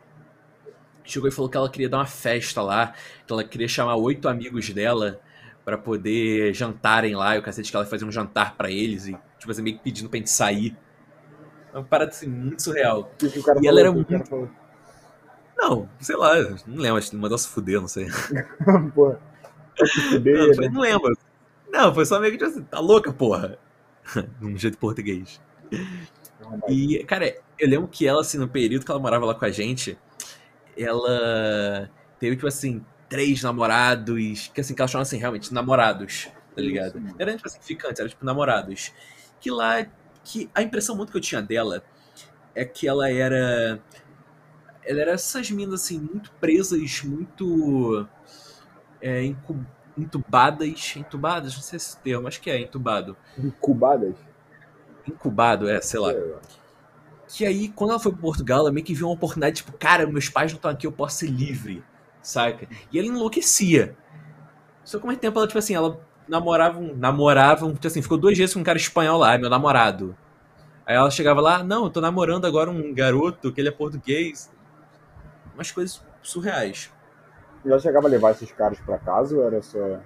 Chegou 1.04 1.28
e 1.28 1.32
falou 1.32 1.50
que 1.50 1.56
ela 1.56 1.70
queria 1.70 1.88
dar 1.88 1.98
uma 1.98 2.06
festa 2.06 2.62
lá. 2.62 2.94
Que 3.26 3.32
ela 3.32 3.44
queria 3.44 3.68
chamar 3.68 3.96
oito 3.96 4.28
amigos 4.28 4.70
dela 4.70 5.20
pra 5.64 5.76
poder 5.76 6.54
jantarem 6.54 7.14
lá. 7.14 7.36
E 7.36 7.38
o 7.38 7.42
cacete 7.42 7.70
que 7.70 7.76
ela 7.76 7.84
ia 7.84 7.90
fazer 7.90 8.04
um 8.04 8.10
jantar 8.10 8.56
pra 8.56 8.70
eles. 8.70 9.06
E, 9.06 9.16
tipo 9.38 9.50
assim, 9.50 9.62
meio 9.62 9.76
que 9.76 9.82
pedindo 9.84 10.08
pra 10.08 10.18
gente 10.18 10.30
sair. 10.30 10.76
Uma 11.74 11.84
parada 11.84 12.10
assim, 12.10 12.28
muito 12.28 12.62
surreal. 12.62 13.10
Cara 13.44 13.60
E 13.60 13.66
falou? 13.66 13.68
ela 13.68 13.80
era 13.80 13.90
O 13.90 13.94
que 13.94 14.00
o 14.02 14.06
cara 14.06 14.24
falou? 14.24 14.50
Não, 15.56 15.88
sei 16.00 16.16
lá, 16.16 16.34
não 16.66 16.76
lembro, 16.82 16.98
acho 16.98 17.10
que 17.10 17.16
mandou 17.16 17.38
se 17.38 17.48
fuder, 17.48 17.80
não 17.80 17.88
sei. 17.88 18.06
Porra. 18.94 19.20
Fuder, 20.10 20.56
Não, 20.56 20.56
né? 20.56 20.68
não 20.68 20.80
lembro. 20.80 21.16
Não, 21.70 21.94
foi 21.94 22.06
só 22.06 22.20
meio 22.20 22.32
que 22.32 22.38
tipo 22.38 22.50
assim, 22.50 22.64
tá 22.64 22.80
louca, 22.80 23.12
porra. 23.12 23.58
Num 24.40 24.56
jeito 24.56 24.78
português. 24.78 25.40
E, 26.68 27.02
cara, 27.04 27.34
eu 27.58 27.68
lembro 27.68 27.88
que 27.88 28.06
ela, 28.06 28.20
assim, 28.20 28.38
no 28.38 28.48
período 28.48 28.84
que 28.84 28.90
ela 28.90 29.00
morava 29.00 29.24
lá 29.26 29.34
com 29.34 29.44
a 29.44 29.50
gente, 29.50 29.98
ela 30.76 31.90
teve, 32.18 32.36
tipo 32.36 32.46
assim, 32.48 32.84
três 33.08 33.42
namorados, 33.42 34.48
que 34.54 34.60
assim, 34.60 34.74
que 34.74 34.80
ela 34.82 34.88
chamava 34.88 35.02
assim, 35.02 35.18
realmente, 35.18 35.52
namorados, 35.54 36.28
tá 36.54 36.62
ligado? 36.62 36.98
Isso. 36.98 37.16
Era, 37.18 37.36
tipo 37.36 37.48
assim, 37.48 37.58
ficantes, 37.62 38.00
era 38.00 38.08
tipo 38.08 38.24
namorados. 38.24 38.92
Que 39.40 39.50
lá, 39.50 39.86
que 40.24 40.50
a 40.54 40.62
impressão 40.62 40.96
muito 40.96 41.12
que 41.12 41.18
eu 41.18 41.22
tinha 41.22 41.42
dela 41.42 41.84
é 42.54 42.64
que 42.64 42.88
ela 42.88 43.10
era. 43.10 43.80
Ela 44.82 45.00
era 45.00 45.12
essas 45.12 45.50
minas, 45.50 45.82
assim, 45.82 45.98
muito 45.98 46.32
presas, 46.40 47.02
muito. 47.02 48.06
É, 49.00 49.22
entubadas. 49.96 50.96
Entubadas? 50.96 51.54
Não 51.54 51.62
sei 51.62 51.76
esse 51.76 51.96
termo, 51.98 52.26
acho 52.26 52.40
que 52.40 52.50
é 52.50 52.60
entubado. 52.60 53.16
Incubadas? 53.38 54.16
Incubado, 55.06 55.68
é, 55.68 55.80
sei 55.80 56.00
lá. 56.00 56.12
Lá. 56.12 56.40
Que 57.28 57.44
aí, 57.44 57.68
quando 57.68 57.90
ela 57.90 58.00
foi 58.00 58.12
pro 58.12 58.20
Portugal, 58.20 58.60
ela 58.60 58.72
meio 58.72 58.84
que 58.84 58.94
viu 58.94 59.06
uma 59.06 59.14
oportunidade, 59.14 59.56
tipo, 59.56 59.72
cara, 59.72 60.06
meus 60.06 60.28
pais 60.28 60.52
não 60.52 60.56
estão 60.56 60.70
aqui, 60.70 60.86
eu 60.86 60.92
posso 60.92 61.18
ser 61.18 61.26
livre, 61.26 61.82
saca? 62.22 62.68
E 62.92 62.98
ela 62.98 63.08
enlouquecia. 63.08 63.96
Só 64.84 64.98
que 64.98 65.04
ao 65.04 65.08
mesmo 65.08 65.20
tempo, 65.20 65.38
ela, 65.38 65.46
tipo 65.46 65.58
assim, 65.58 65.74
ela 65.74 66.00
namorava, 66.28 66.78
um- 66.78 66.94
namorava, 66.96 67.66
um- 67.66 67.72
tipo 67.74 67.86
assim, 67.86 68.02
ficou 68.02 68.18
dois 68.18 68.36
dias 68.36 68.52
com 68.54 68.60
um 68.60 68.64
cara 68.64 68.78
espanhol 68.78 69.18
lá, 69.18 69.36
meu 69.38 69.50
namorado. 69.50 70.16
Aí 70.86 70.94
ela 70.96 71.10
chegava 71.10 71.40
lá, 71.40 71.62
não, 71.62 71.84
eu 71.84 71.90
tô 71.90 72.00
namorando 72.00 72.44
agora 72.46 72.70
um 72.70 72.92
garoto, 72.94 73.52
que 73.52 73.60
ele 73.60 73.68
é 73.68 73.72
português. 73.72 74.50
Umas 75.54 75.70
coisas 75.70 76.02
surreais. 76.22 76.90
E 77.64 77.68
ela 77.70 77.78
chegava 77.78 78.06
a 78.06 78.10
levar 78.10 78.32
esses 78.32 78.52
caras 78.52 78.78
pra 78.80 78.98
casa 78.98 79.36
ou 79.36 79.46
era 79.46 79.62
só. 79.62 80.00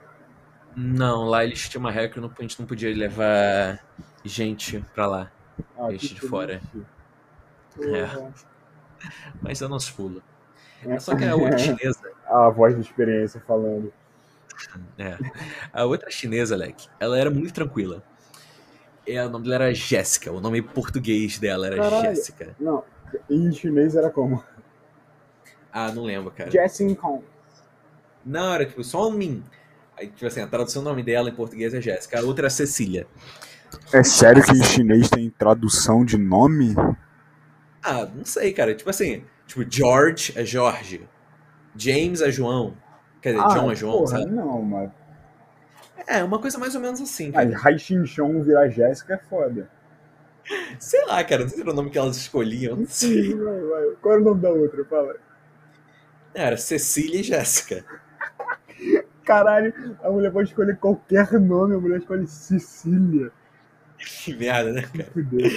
Não, 0.76 1.24
lá 1.24 1.44
eles 1.44 1.68
tinham 1.68 1.80
uma 1.80 1.90
regra 1.90 2.10
que 2.14 2.20
não- 2.20 2.30
a 2.38 2.42
gente 2.42 2.60
não 2.60 2.66
podia 2.66 2.94
levar 2.94 3.80
gente 4.24 4.84
pra 4.94 5.06
lá. 5.06 5.30
Ah, 5.76 5.88
que 5.88 5.96
de 6.14 6.20
fora. 6.20 6.60
triste. 7.74 7.96
É. 7.96 8.32
Mas 9.42 9.60
eu 9.60 9.68
não 9.68 9.80
se 9.80 9.92
pula. 9.92 10.20
Só 11.00 11.16
que 11.16 11.24
a 11.24 11.34
outra 11.34 11.58
chinesa, 11.58 12.00
A 12.26 12.48
voz 12.50 12.74
da 12.74 12.80
experiência 12.80 13.42
falando. 13.46 13.92
É. 14.98 15.16
A 15.72 15.84
outra 15.84 16.10
chinesa, 16.10 16.54
Alec, 16.54 16.88
ela 16.98 17.18
era 17.18 17.30
muito 17.30 17.52
tranquila. 17.52 18.02
É, 19.06 19.24
o 19.24 19.30
nome 19.30 19.44
dela 19.44 19.64
era 19.64 19.74
Jéssica, 19.74 20.30
o 20.30 20.40
nome 20.40 20.60
português 20.60 21.38
dela 21.38 21.66
era. 21.66 22.02
Jéssica. 22.02 22.54
Não, 22.60 22.84
em 23.30 23.50
chinês 23.52 23.96
era 23.96 24.10
como? 24.10 24.42
Ah, 25.72 25.92
não 25.92 26.04
lembro, 26.04 26.30
cara. 26.30 26.50
Jessin 26.50 26.94
Kong. 26.94 27.24
Não, 28.24 28.52
era 28.52 28.66
tipo 28.66 28.82
só 28.84 29.08
um 29.08 29.12
Min. 29.12 29.42
Aí, 29.96 30.08
tipo 30.08 30.26
assim, 30.26 30.40
a 30.40 30.46
tradução 30.46 30.82
do 30.82 30.90
nome 30.90 31.02
dela 31.02 31.28
em 31.30 31.34
português 31.34 31.72
é 31.74 31.80
Jéssica. 31.80 32.20
A 32.20 32.22
outra 32.22 32.46
é 32.46 32.50
Cecília. 32.50 33.06
É 33.92 34.02
sério 34.02 34.42
que 34.42 34.52
em 34.52 34.62
chinês 34.62 35.08
tem 35.08 35.28
tradução 35.30 36.04
de 36.04 36.16
nome? 36.16 36.74
Ah, 37.82 38.06
não 38.14 38.24
sei, 38.24 38.52
cara. 38.52 38.74
Tipo 38.74 38.90
assim, 38.90 39.24
tipo, 39.46 39.64
George 39.68 40.32
é 40.36 40.44
Jorge. 40.44 41.08
James 41.76 42.20
é 42.20 42.30
João. 42.30 42.76
Quer 43.22 43.34
dizer, 43.34 43.48
John 43.48 43.70
é 43.70 43.74
João, 43.74 43.94
Ah, 43.94 43.98
porra, 43.98 44.18
sabe? 44.18 44.30
não, 44.30 44.62
mas. 44.62 44.90
É, 46.06 46.22
uma 46.24 46.38
coisa 46.38 46.58
mais 46.58 46.74
ou 46.74 46.80
menos 46.80 47.00
assim, 47.00 47.26
Aí, 47.34 47.50
cara. 47.50 47.60
Hai 47.64 47.78
Xinchon 47.78 48.42
virar 48.42 48.68
Jéssica 48.68 49.14
é 49.14 49.18
foda. 49.18 49.68
Sei 50.78 51.04
lá, 51.04 51.22
cara, 51.24 51.42
não 51.42 51.48
sei 51.50 51.62
o 51.62 51.74
nome 51.74 51.90
que 51.90 51.98
elas 51.98 52.16
escolhiam, 52.16 52.76
não 52.76 52.86
sei. 52.86 53.34
Vai, 53.34 53.60
vai. 53.60 53.84
Qual 54.00 54.14
era 54.14 54.22
o 54.22 54.24
nome 54.24 54.40
da 54.40 54.50
outra? 54.50 54.84
Fala. 54.86 55.16
Era 56.34 56.56
Cecília 56.56 57.20
e 57.20 57.22
Jéssica. 57.22 57.84
Caralho, 59.24 59.74
a 60.02 60.10
mulher 60.10 60.32
pode 60.32 60.48
escolher 60.48 60.76
qualquer 60.78 61.30
nome, 61.38 61.74
a 61.74 61.78
mulher 61.78 61.98
escolhe 61.98 62.26
Cecília. 62.26 63.30
Que 63.98 64.34
merda, 64.34 64.72
né, 64.72 64.82
cara? 64.82 65.10
Fudeu. 65.12 65.50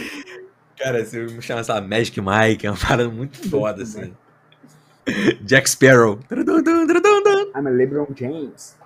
Cara, 0.78 1.06
se 1.06 1.18
eu 1.18 1.32
me 1.32 1.42
chamasse, 1.42 1.68
sei 1.68 1.76
lá, 1.76 1.82
Magic 1.82 2.20
Mike, 2.20 2.66
é 2.68 2.72
uma 2.72 2.78
parada 2.80 3.08
muito 3.08 3.48
foda, 3.50 3.84
assim. 3.84 4.14
Jack 5.42 5.70
Sparrow. 5.70 6.20
I'm 7.56 7.68
a 7.68 7.70
LeBron 7.70 8.08
James. 8.16 8.78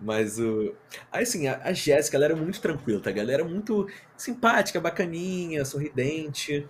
Mas 0.00 0.38
o. 0.38 0.74
Aí, 1.10 1.22
assim, 1.22 1.46
a, 1.46 1.60
a 1.62 1.72
Jéssica, 1.72 2.16
ela 2.16 2.26
era 2.26 2.36
muito 2.36 2.60
tranquila, 2.60 3.00
tá? 3.00 3.10
Ela 3.10 3.32
era 3.32 3.44
muito 3.44 3.88
simpática, 4.16 4.80
bacaninha, 4.80 5.64
sorridente. 5.64 6.68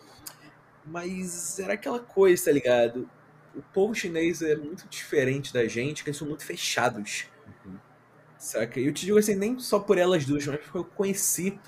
Mas 0.85 1.59
era 1.59 1.75
aquela 1.75 1.99
coisa, 1.99 2.45
tá 2.45 2.53
ligado? 2.53 3.09
O 3.55 3.63
povo 3.63 3.95
chinês 3.95 4.43
é 4.43 4.55
muito 4.57 4.87
diferente 4.89 5.53
da 5.53 5.67
gente, 5.67 6.03
que 6.03 6.11
eles 6.11 6.19
são 6.19 6.29
muito 6.29 6.45
fechados. 6.45 7.27
Saca? 8.39 8.79
E 8.79 8.87
eu 8.87 8.93
te 8.93 9.07
digo 9.07 9.19
assim, 9.19 9.35
nem 9.35 9.59
só 9.59 9.79
por 9.79 9.97
elas 9.97 10.27
duas, 10.27 10.47
mas 10.47 10.61
porque 10.61 10.77
eu 10.77 10.85
conheci 10.85 11.59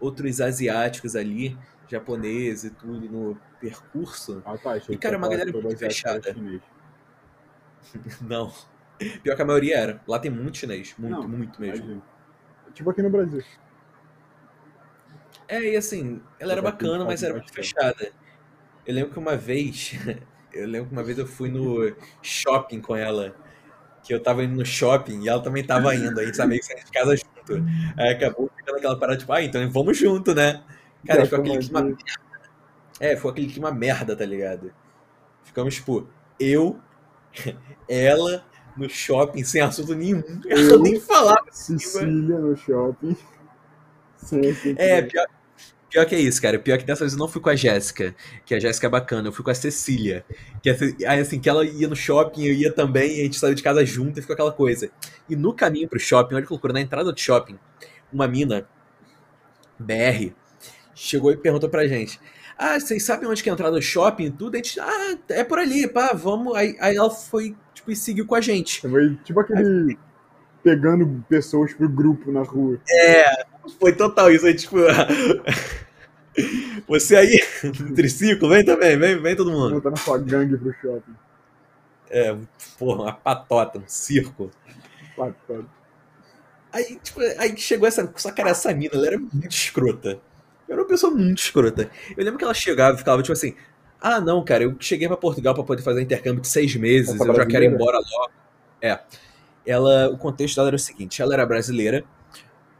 outros 0.00 0.40
asiáticos 0.40 1.14
ali, 1.14 1.58
japoneses 1.88 2.64
e 2.64 2.70
tudo, 2.70 3.08
no 3.08 3.38
percurso. 3.60 4.42
Ah, 4.44 4.56
tá. 4.56 4.76
E, 4.76 4.96
cara, 4.96 5.16
que 5.16 5.22
uma 5.22 5.28
galera 5.28 5.52
muito 5.52 5.76
fechada. 5.76 6.32
chinês. 6.32 6.62
Não. 8.20 8.52
Pior 9.22 9.36
que 9.36 9.42
a 9.42 9.44
maioria 9.44 9.76
era. 9.78 10.02
Lá 10.06 10.18
tem 10.18 10.30
muito 10.30 10.58
chinês. 10.58 10.94
Muito, 10.98 11.20
Não, 11.20 11.28
muito 11.28 11.60
mesmo. 11.60 11.84
Imagina. 11.84 12.02
Tipo 12.74 12.90
aqui 12.90 13.02
no 13.02 13.10
Brasil. 13.10 13.42
É, 15.48 15.72
e 15.72 15.76
assim, 15.76 16.20
ela 16.38 16.52
era 16.52 16.62
que 16.62 16.66
bacana, 16.70 17.04
mas 17.04 17.22
era 17.22 17.34
muito 17.34 17.46
bastante. 17.46 17.54
fechada. 17.54 18.12
Eu 18.86 18.94
lembro 18.94 19.12
que 19.12 19.18
uma 19.18 19.36
vez. 19.36 19.92
Eu 20.52 20.68
lembro 20.68 20.88
que 20.88 20.92
uma 20.94 21.02
vez 21.02 21.16
eu 21.18 21.26
fui 21.26 21.48
no 21.50 21.96
shopping 22.20 22.82
com 22.82 22.94
ela. 22.94 23.34
Que 24.02 24.12
eu 24.14 24.22
tava 24.22 24.44
indo 24.44 24.54
no 24.56 24.66
shopping 24.66 25.22
e 25.22 25.28
ela 25.28 25.42
também 25.42 25.64
tava 25.64 25.94
indo. 25.94 26.20
A 26.20 26.24
gente 26.26 26.36
tá 26.36 26.46
meio 26.46 26.60
que 26.60 26.66
saindo 26.66 26.84
de 26.84 26.92
casa 26.92 27.16
junto. 27.16 27.64
Aí 27.96 28.10
acabou 28.12 28.50
ficando 28.56 28.76
aquela 28.76 28.98
parada, 28.98 29.18
tipo, 29.18 29.32
ah, 29.32 29.42
então 29.42 29.70
vamos 29.70 29.96
junto, 29.98 30.34
né? 30.34 30.62
Cara, 31.06 31.20
Já 31.20 31.24
ficou 31.24 31.38
aquele 31.40 31.58
clima. 31.58 31.80
assim? 31.80 31.96
É, 33.00 33.16
ficou 33.16 33.30
aquele 33.30 33.48
clima 33.48 33.72
merda, 33.72 34.14
tá 34.16 34.24
ligado? 34.24 34.72
Ficamos, 35.44 35.74
tipo, 35.76 36.08
eu, 36.38 36.80
ela, 37.88 38.44
no 38.76 38.88
shopping, 38.88 39.44
sem 39.44 39.60
assunto 39.60 39.94
nenhum. 39.94 40.22
Ela 40.48 40.78
nem 40.78 41.00
falava. 41.00 41.44
Cecília 41.50 42.38
no 42.38 42.56
shopping. 42.56 43.16
Sim, 44.16 44.54
sim. 44.54 44.74
É, 44.78 45.02
pior, 45.02 45.26
pior 45.90 46.06
que 46.06 46.14
é 46.14 46.20
isso, 46.20 46.40
cara. 46.40 46.58
Pior 46.58 46.78
que 46.78 46.84
dessa 46.84 47.00
vez 47.00 47.12
eu 47.12 47.18
não 47.18 47.28
fui 47.28 47.40
com 47.40 47.50
a 47.50 47.56
Jéssica, 47.56 48.14
que 48.46 48.54
a 48.54 48.60
Jéssica 48.60 48.86
é 48.86 48.90
bacana, 48.90 49.28
eu 49.28 49.32
fui 49.32 49.44
com 49.44 49.50
a 49.50 49.54
Cecília. 49.54 50.24
Que 50.62 50.74
Ce- 50.74 50.96
aí, 51.06 51.20
assim, 51.20 51.40
que 51.40 51.48
ela 51.48 51.64
ia 51.64 51.88
no 51.88 51.96
shopping, 51.96 52.44
eu 52.44 52.54
ia 52.54 52.72
também, 52.72 53.18
e 53.18 53.20
a 53.20 53.24
gente 53.24 53.38
saiu 53.38 53.54
de 53.54 53.62
casa 53.62 53.84
junto 53.84 54.18
e 54.18 54.22
ficou 54.22 54.34
aquela 54.34 54.52
coisa. 54.52 54.90
E 55.28 55.36
no 55.36 55.52
caminho 55.54 55.88
pro 55.88 55.98
shopping, 56.00 56.36
olha 56.36 56.44
que 56.44 56.52
loucura, 56.52 56.72
na 56.72 56.80
entrada 56.80 57.12
do 57.12 57.20
shopping, 57.20 57.58
uma 58.12 58.28
mina, 58.28 58.66
BR, 59.78 60.34
chegou 60.94 61.32
e 61.32 61.36
perguntou 61.36 61.68
pra 61.68 61.86
gente. 61.88 62.20
Ah, 62.64 62.78
vocês 62.78 63.02
sabem 63.02 63.28
onde 63.28 63.42
que 63.42 63.48
é 63.48 63.52
a 63.52 63.54
entrada 63.54 63.74
do 63.74 63.82
shopping 63.82 64.26
e 64.26 64.30
tudo? 64.30 64.54
A 64.54 64.58
gente, 64.58 64.78
ah, 64.78 65.18
é 65.30 65.42
por 65.42 65.58
ali, 65.58 65.88
pá, 65.88 66.12
vamos. 66.14 66.54
Aí, 66.54 66.76
aí 66.78 66.94
ela 66.94 67.10
foi, 67.10 67.56
tipo, 67.74 67.90
e 67.90 67.96
seguiu 67.96 68.24
com 68.24 68.36
a 68.36 68.40
gente. 68.40 68.88
Foi 68.88 69.18
tipo 69.24 69.40
aquele. 69.40 69.98
Pegando 70.62 71.24
pessoas 71.28 71.74
pro 71.74 71.88
grupo 71.88 72.30
na 72.30 72.42
rua. 72.42 72.78
Foi 73.80 73.92
total 73.92 74.30
isso, 74.30 74.46
aí, 74.46 74.54
tipo. 74.54 74.76
Você 76.86 77.16
aí, 77.16 77.42
no 77.64 77.72
triciclo, 77.96 78.48
vem 78.48 78.64
também, 78.64 78.96
vem, 78.96 79.20
vem 79.20 79.34
todo 79.34 79.50
mundo. 79.50 79.74
Botando 79.74 79.98
sua 79.98 80.18
gangue 80.18 80.56
pro 80.56 80.72
shopping. 80.80 81.16
É, 82.08 82.36
porra, 82.78 83.02
uma 83.02 83.12
patota, 83.12 83.80
um 83.80 83.88
circo. 83.88 84.52
Patota. 85.16 85.66
Aí, 86.72 86.96
tipo, 87.02 87.18
aí 87.38 87.56
chegou 87.56 87.88
essa. 87.88 88.08
Só 88.16 88.30
cara, 88.30 88.50
essa 88.50 88.72
mina, 88.72 88.94
ela 88.94 89.08
era 89.08 89.18
muito 89.18 89.50
escrota. 89.50 90.20
Era 90.68 90.80
uma 90.80 90.88
pessoa 90.88 91.12
muito 91.12 91.38
escrota. 91.38 91.90
Eu 92.16 92.24
lembro 92.24 92.38
que 92.38 92.44
ela 92.44 92.54
chegava 92.54 92.94
e 92.94 92.98
ficava, 92.98 93.22
tipo 93.22 93.32
assim. 93.32 93.54
Ah, 94.00 94.20
não, 94.20 94.44
cara, 94.44 94.64
eu 94.64 94.74
cheguei 94.80 95.06
pra 95.06 95.16
Portugal 95.16 95.54
pra 95.54 95.62
poder 95.62 95.82
fazer 95.82 96.02
intercâmbio 96.02 96.40
de 96.40 96.48
seis 96.48 96.74
meses, 96.74 97.14
Essa 97.14 97.24
eu 97.24 97.34
já 97.34 97.46
quero 97.46 97.64
ir 97.64 97.72
embora 97.72 97.98
logo. 97.98 98.32
É. 98.80 98.98
Ela, 99.64 100.10
o 100.10 100.18
contexto 100.18 100.56
dela 100.56 100.68
era 100.68 100.76
o 100.76 100.78
seguinte: 100.78 101.22
ela 101.22 101.34
era 101.34 101.46
brasileira, 101.46 102.04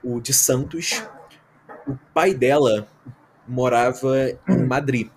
o 0.03 0.21
de 0.21 0.33
Santos. 0.33 1.03
O 1.87 1.97
pai 2.12 2.35
dela 2.35 2.88
morava 3.47 4.31
em 4.49 4.66
Madrid. 4.66 5.09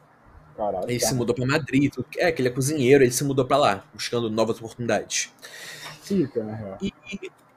Caralho. 0.56 0.89
Ele 0.89 0.99
se 0.99 1.13
mudou 1.13 1.36
pra 1.36 1.45
Madrid. 1.45 1.91
É, 2.17 2.32
que 2.32 2.41
ele 2.41 2.49
é 2.49 2.51
cozinheiro, 2.51 3.04
ele 3.04 3.12
se 3.12 3.23
mudou 3.23 3.45
pra 3.45 3.58
lá, 3.58 3.84
buscando 3.93 4.30
novas 4.30 4.58
oportunidades. 4.58 5.32
Na 6.36 6.56
real. 6.56 6.78
E 6.82 6.93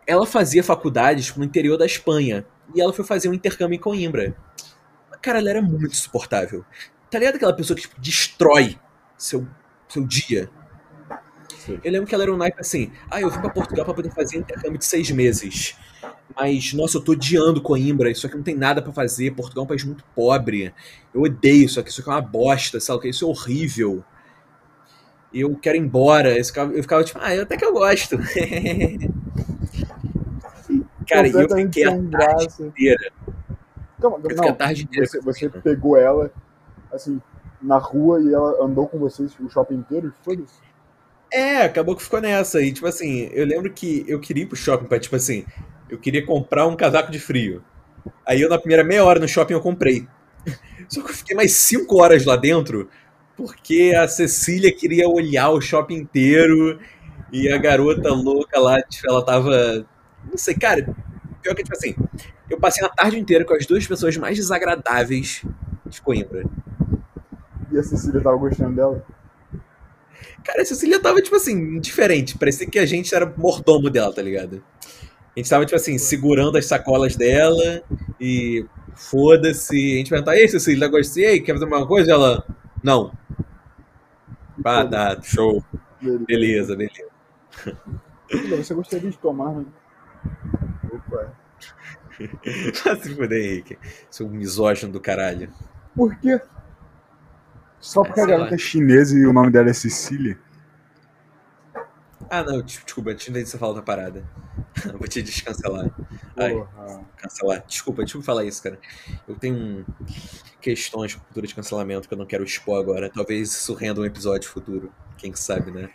ela 0.06 0.26
fazia 0.26 0.64
faculdade 0.64 1.22
tipo, 1.22 1.38
no 1.38 1.44
interior 1.44 1.76
da 1.76 1.84
Espanha. 1.86 2.46
E 2.74 2.80
ela 2.80 2.92
foi 2.92 3.04
fazer 3.04 3.28
um 3.28 3.34
intercâmbio 3.34 3.76
em 3.76 3.78
Coimbra. 3.78 4.34
Cara, 5.20 5.38
ela 5.38 5.50
era 5.50 5.62
muito 5.62 5.92
insuportável. 5.92 6.64
Tá 7.10 7.18
ligado 7.18 7.36
aquela 7.36 7.54
pessoa 7.54 7.76
que 7.76 7.82
tipo, 7.82 8.00
destrói 8.00 8.78
seu, 9.16 9.46
seu 9.88 10.06
dia? 10.06 10.50
Sim. 11.58 11.80
Eu 11.82 11.92
lembro 11.92 12.06
que 12.06 12.14
ela 12.14 12.24
era 12.24 12.32
um 12.32 12.36
naipe 12.36 12.60
assim: 12.60 12.92
ah, 13.10 13.20
eu 13.20 13.30
vim 13.30 13.40
pra 13.40 13.50
Portugal 13.50 13.84
pra 13.84 13.94
poder 13.94 14.10
fazer 14.12 14.38
intercâmbio 14.38 14.78
de 14.78 14.84
seis 14.84 15.10
meses. 15.10 15.76
Mas, 16.36 16.72
nossa, 16.72 16.98
eu 16.98 17.02
tô 17.02 17.12
odiando 17.12 17.60
Coimbra, 17.60 18.10
isso 18.10 18.26
aqui 18.26 18.36
não 18.36 18.42
tem 18.42 18.54
nada 18.54 18.82
pra 18.82 18.92
fazer. 18.92 19.32
Portugal 19.32 19.62
é 19.62 19.64
um 19.64 19.68
país 19.68 19.84
muito 19.84 20.04
pobre. 20.14 20.72
Eu 21.12 21.22
odeio 21.22 21.64
isso 21.64 21.80
aqui, 21.80 21.90
isso 21.90 22.00
aqui 22.00 22.10
é 22.10 22.12
uma 22.12 22.20
bosta, 22.20 22.78
sabe? 22.78 22.98
o 22.98 23.02
quê? 23.02 23.08
Isso 23.08 23.24
é 23.24 23.28
horrível. 23.28 24.04
Eu 25.32 25.56
quero 25.56 25.76
ir 25.76 25.80
embora. 25.80 26.36
Eu 26.36 26.44
ficava, 26.44 26.72
eu 26.72 26.82
ficava 26.82 27.02
tipo, 27.04 27.18
ah, 27.22 27.34
eu 27.34 27.42
até 27.42 27.56
que 27.56 27.64
eu 27.64 27.72
gosto. 27.72 28.18
Cara, 31.08 31.26
e 31.26 31.30
eu 31.32 31.48
fiquei 31.48 31.84
a 31.84 31.90
tarde 32.10 32.62
inteira. 32.62 33.12
Calma, 34.00 34.18
Eu 34.22 34.30
fiquei 34.30 34.48
a 34.48 34.50
não, 34.50 34.56
tarde 34.56 34.84
inteira. 34.84 35.06
você, 35.06 35.20
você 35.20 35.48
pegou 35.48 35.96
ela, 35.96 36.30
assim, 36.92 37.20
na 37.60 37.78
rua 37.78 38.20
e 38.20 38.32
ela 38.32 38.64
andou 38.64 38.86
com 38.86 38.98
vocês 38.98 39.32
o 39.40 39.48
shopping 39.48 39.74
inteiro? 39.76 40.12
Foda-se. 40.24 40.54
É, 41.32 41.62
acabou 41.62 41.94
que 41.96 42.02
ficou 42.02 42.20
nessa. 42.20 42.60
E, 42.62 42.72
tipo 42.72 42.86
assim, 42.86 43.28
eu 43.32 43.44
lembro 43.44 43.72
que 43.72 44.04
eu 44.08 44.20
queria 44.20 44.44
ir 44.44 44.46
pro 44.46 44.56
shopping 44.56 44.86
pra, 44.86 44.98
tipo 44.98 45.16
assim, 45.16 45.44
eu 45.88 45.98
queria 45.98 46.24
comprar 46.24 46.66
um 46.66 46.76
casaco 46.76 47.10
de 47.10 47.18
frio. 47.18 47.62
Aí 48.26 48.40
eu, 48.40 48.48
na 48.48 48.58
primeira 48.58 48.84
meia 48.84 49.04
hora 49.04 49.20
no 49.20 49.28
shopping, 49.28 49.54
eu 49.54 49.60
comprei. 49.60 50.06
Só 50.88 51.02
que 51.02 51.10
eu 51.10 51.14
fiquei 51.14 51.36
mais 51.36 51.52
cinco 51.52 52.00
horas 52.00 52.24
lá 52.24 52.36
dentro, 52.36 52.88
porque 53.36 53.92
a 53.96 54.08
Cecília 54.08 54.72
queria 54.72 55.08
olhar 55.08 55.50
o 55.50 55.60
shopping 55.60 55.96
inteiro 55.96 56.78
e 57.32 57.50
a 57.50 57.58
garota 57.58 58.10
louca 58.10 58.58
lá, 58.58 58.80
tipo, 58.82 59.10
ela 59.10 59.24
tava. 59.24 59.86
Não 60.30 60.36
sei, 60.36 60.54
cara. 60.54 60.94
Pior 61.42 61.54
que, 61.54 61.62
tipo 61.62 61.76
assim, 61.76 61.94
eu 62.50 62.58
passei 62.58 62.84
a 62.84 62.88
tarde 62.88 63.18
inteira 63.18 63.44
com 63.44 63.54
as 63.54 63.66
duas 63.66 63.86
pessoas 63.86 64.16
mais 64.16 64.36
desagradáveis 64.36 65.44
de 65.86 66.00
Coimbra. 66.00 66.44
E 67.70 67.78
a 67.78 67.82
Cecília 67.82 68.20
tava 68.20 68.36
gostando 68.36 68.74
dela? 68.74 69.04
Cara, 70.42 70.62
a 70.62 70.64
Cecília 70.64 71.00
tava, 71.00 71.20
tipo 71.20 71.36
assim, 71.36 71.78
diferente. 71.78 72.38
Parecia 72.38 72.66
que 72.66 72.78
a 72.78 72.86
gente 72.86 73.14
era 73.14 73.32
mordomo 73.36 73.90
dela, 73.90 74.12
tá 74.12 74.22
ligado? 74.22 74.62
A 75.36 75.38
gente 75.38 75.50
tava, 75.50 75.66
tipo 75.66 75.76
assim, 75.76 75.98
segurando 75.98 76.56
as 76.56 76.66
sacolas 76.66 77.14
dela 77.14 77.82
e 78.20 78.64
foda-se. 78.94 79.94
A 79.94 79.96
gente 79.98 80.10
perguntava, 80.10 80.38
ei, 80.38 80.48
Cecília, 80.48 80.88
gostei, 80.88 81.40
quer 81.40 81.52
fazer 81.52 81.64
alguma 81.64 81.86
coisa? 81.86 82.12
Ela, 82.12 82.44
não. 82.82 83.12
Ah, 84.64 84.84
tá, 84.84 85.20
show. 85.22 85.62
Beleza, 86.26 86.74
beleza. 86.74 87.08
Cecília, 88.30 88.56
Você 88.56 88.74
gostaria 88.74 89.10
de 89.10 89.18
tomar, 89.18 89.52
né? 89.52 89.64
Opa. 90.90 91.32
Vai 92.84 92.96
se 93.00 93.14
fuder, 93.14 93.38
Henrique. 93.44 93.78
Seu 94.10 94.28
misógino 94.28 94.92
do 94.92 95.00
caralho. 95.00 95.52
Por 95.94 96.14
quê? 96.16 96.40
Só 97.80 98.02
porque 98.02 98.20
Ah, 98.20 98.24
a 98.24 98.26
garota 98.26 98.50
lá. 98.50 98.54
é 98.54 98.58
chinesa 98.58 99.16
e 99.16 99.24
o 99.26 99.32
nome 99.32 99.50
dela 99.50 99.70
é 99.70 99.72
Cecília? 99.72 100.38
Ah, 102.30 102.42
não, 102.42 102.60
des- 102.60 102.82
desculpa, 102.84 103.10
antes 103.10 103.32
de 103.32 103.46
você 103.46 103.56
falar 103.56 103.70
outra 103.70 103.82
parada. 103.84 104.24
Vou 104.98 105.08
te 105.08 105.22
descancelar. 105.22 105.88
Ai, 106.36 106.52
cancelar. 107.16 107.64
Desculpa, 107.66 108.02
deixa 108.02 108.18
eu 108.18 108.22
falar 108.22 108.44
isso, 108.44 108.62
cara. 108.62 108.78
Eu 109.26 109.34
tenho 109.36 109.54
um- 109.56 109.84
questões 110.60 111.14
com 111.14 111.20
cultura 111.22 111.46
de 111.46 111.54
cancelamento 111.54 112.06
que 112.08 112.12
eu 112.12 112.18
não 112.18 112.26
quero 112.26 112.44
expor 112.44 112.80
agora. 112.80 113.08
Talvez 113.08 113.50
isso 113.52 113.72
renda 113.74 114.00
um 114.00 114.04
episódio 114.04 114.50
futuro. 114.50 114.92
Quem 115.16 115.32
que 115.32 115.38
sabe, 115.38 115.70
né? 115.70 115.88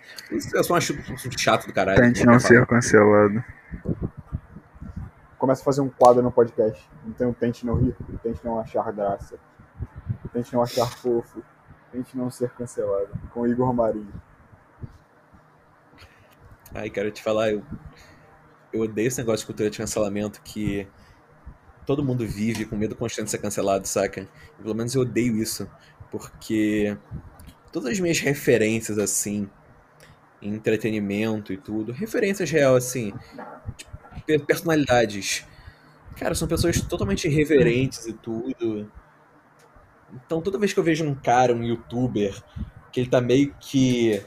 Eu 0.54 0.64
só 0.64 0.76
acho 0.76 0.96
chato 1.38 1.68
do 1.68 1.74
caralho. 1.74 2.02
Tente 2.02 2.26
não 2.26 2.40
falar. 2.40 2.40
ser 2.40 2.66
cancelado. 2.66 3.44
Começa 5.44 5.62
a 5.62 5.66
fazer 5.66 5.82
um 5.82 5.90
quadro 5.90 6.24
no 6.24 6.32
podcast. 6.32 6.90
Então 7.06 7.34
tente 7.34 7.66
não 7.66 7.76
rir, 7.76 7.94
tente 8.24 8.40
não 8.46 8.62
achar 8.62 8.90
graça, 8.94 9.38
tente 10.32 10.54
não 10.54 10.64
achar 10.64 10.90
fofo, 10.90 11.44
tente 11.92 12.18
não 12.18 12.32
ser 12.32 12.52
cancelado. 12.52 13.10
Com 13.34 13.46
Igor 13.46 13.74
Marinho. 13.74 14.14
Ai, 16.74 16.90
quero 16.90 17.12
te 17.12 17.22
falar, 17.22 17.52
eu, 17.52 17.62
eu 18.72 18.84
odeio 18.84 19.10
esse 19.10 19.18
negócio 19.18 19.40
de 19.40 19.48
cultura 19.48 19.70
de 19.70 19.78
cancelamento 19.78 20.42
que 20.42 20.88
todo 21.86 22.06
mundo 22.06 22.26
vive 22.26 22.64
com 22.66 22.78
medo 22.78 22.96
constante 22.96 23.26
de 23.26 23.32
ser 23.32 23.40
cancelado, 23.40 23.86
saca? 23.86 24.22
E 24.58 24.62
pelo 24.62 24.74
menos 24.74 24.96
eu 24.96 25.02
odeio 25.02 25.36
isso, 25.36 25.70
porque 26.10 26.98
todas 27.70 27.92
as 27.92 28.00
minhas 28.00 28.20
referências, 28.22 28.98
assim, 28.98 29.50
em 30.42 30.54
entretenimento 30.54 31.52
e 31.52 31.58
tudo, 31.58 31.92
referências 31.92 32.50
real, 32.50 32.78
assim, 32.78 33.14
pe- 33.78 33.93
personalidades, 34.46 35.46
cara, 36.18 36.36
são 36.36 36.48
pessoas 36.48 36.82
totalmente 36.82 37.28
irreverentes 37.28 38.06
e 38.08 38.14
tudo. 38.14 38.92
Então 40.14 40.42
toda 40.42 40.60
vez 40.60 40.74
que 40.74 40.80
eu 40.80 40.84
vejo 40.84 41.04
um 41.06 41.16
cara, 41.16 41.54
um 41.54 41.64
youtuber, 41.64 42.36
que 42.92 43.00
ele 43.00 43.10
tá 43.10 43.20
meio 43.20 43.54
que 43.60 44.22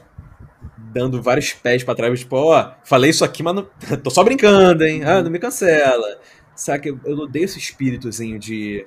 dando 0.77 1.21
vários 1.21 1.53
pés 1.53 1.83
pra 1.83 1.95
trás, 1.95 2.19
tipo, 2.19 2.35
ó, 2.35 2.73
falei 2.83 3.09
isso 3.09 3.23
aqui, 3.23 3.41
mas 3.43 3.55
não... 3.55 3.69
tô 4.03 4.09
só 4.09 4.23
brincando, 4.23 4.83
hein? 4.83 5.03
Ah, 5.03 5.21
não 5.21 5.31
me 5.31 5.39
cancela. 5.39 6.19
Saca? 6.55 6.89
Eu, 6.89 6.99
eu 7.05 7.17
odeio 7.17 7.45
esse 7.45 7.59
espíritozinho 7.59 8.39
de. 8.39 8.85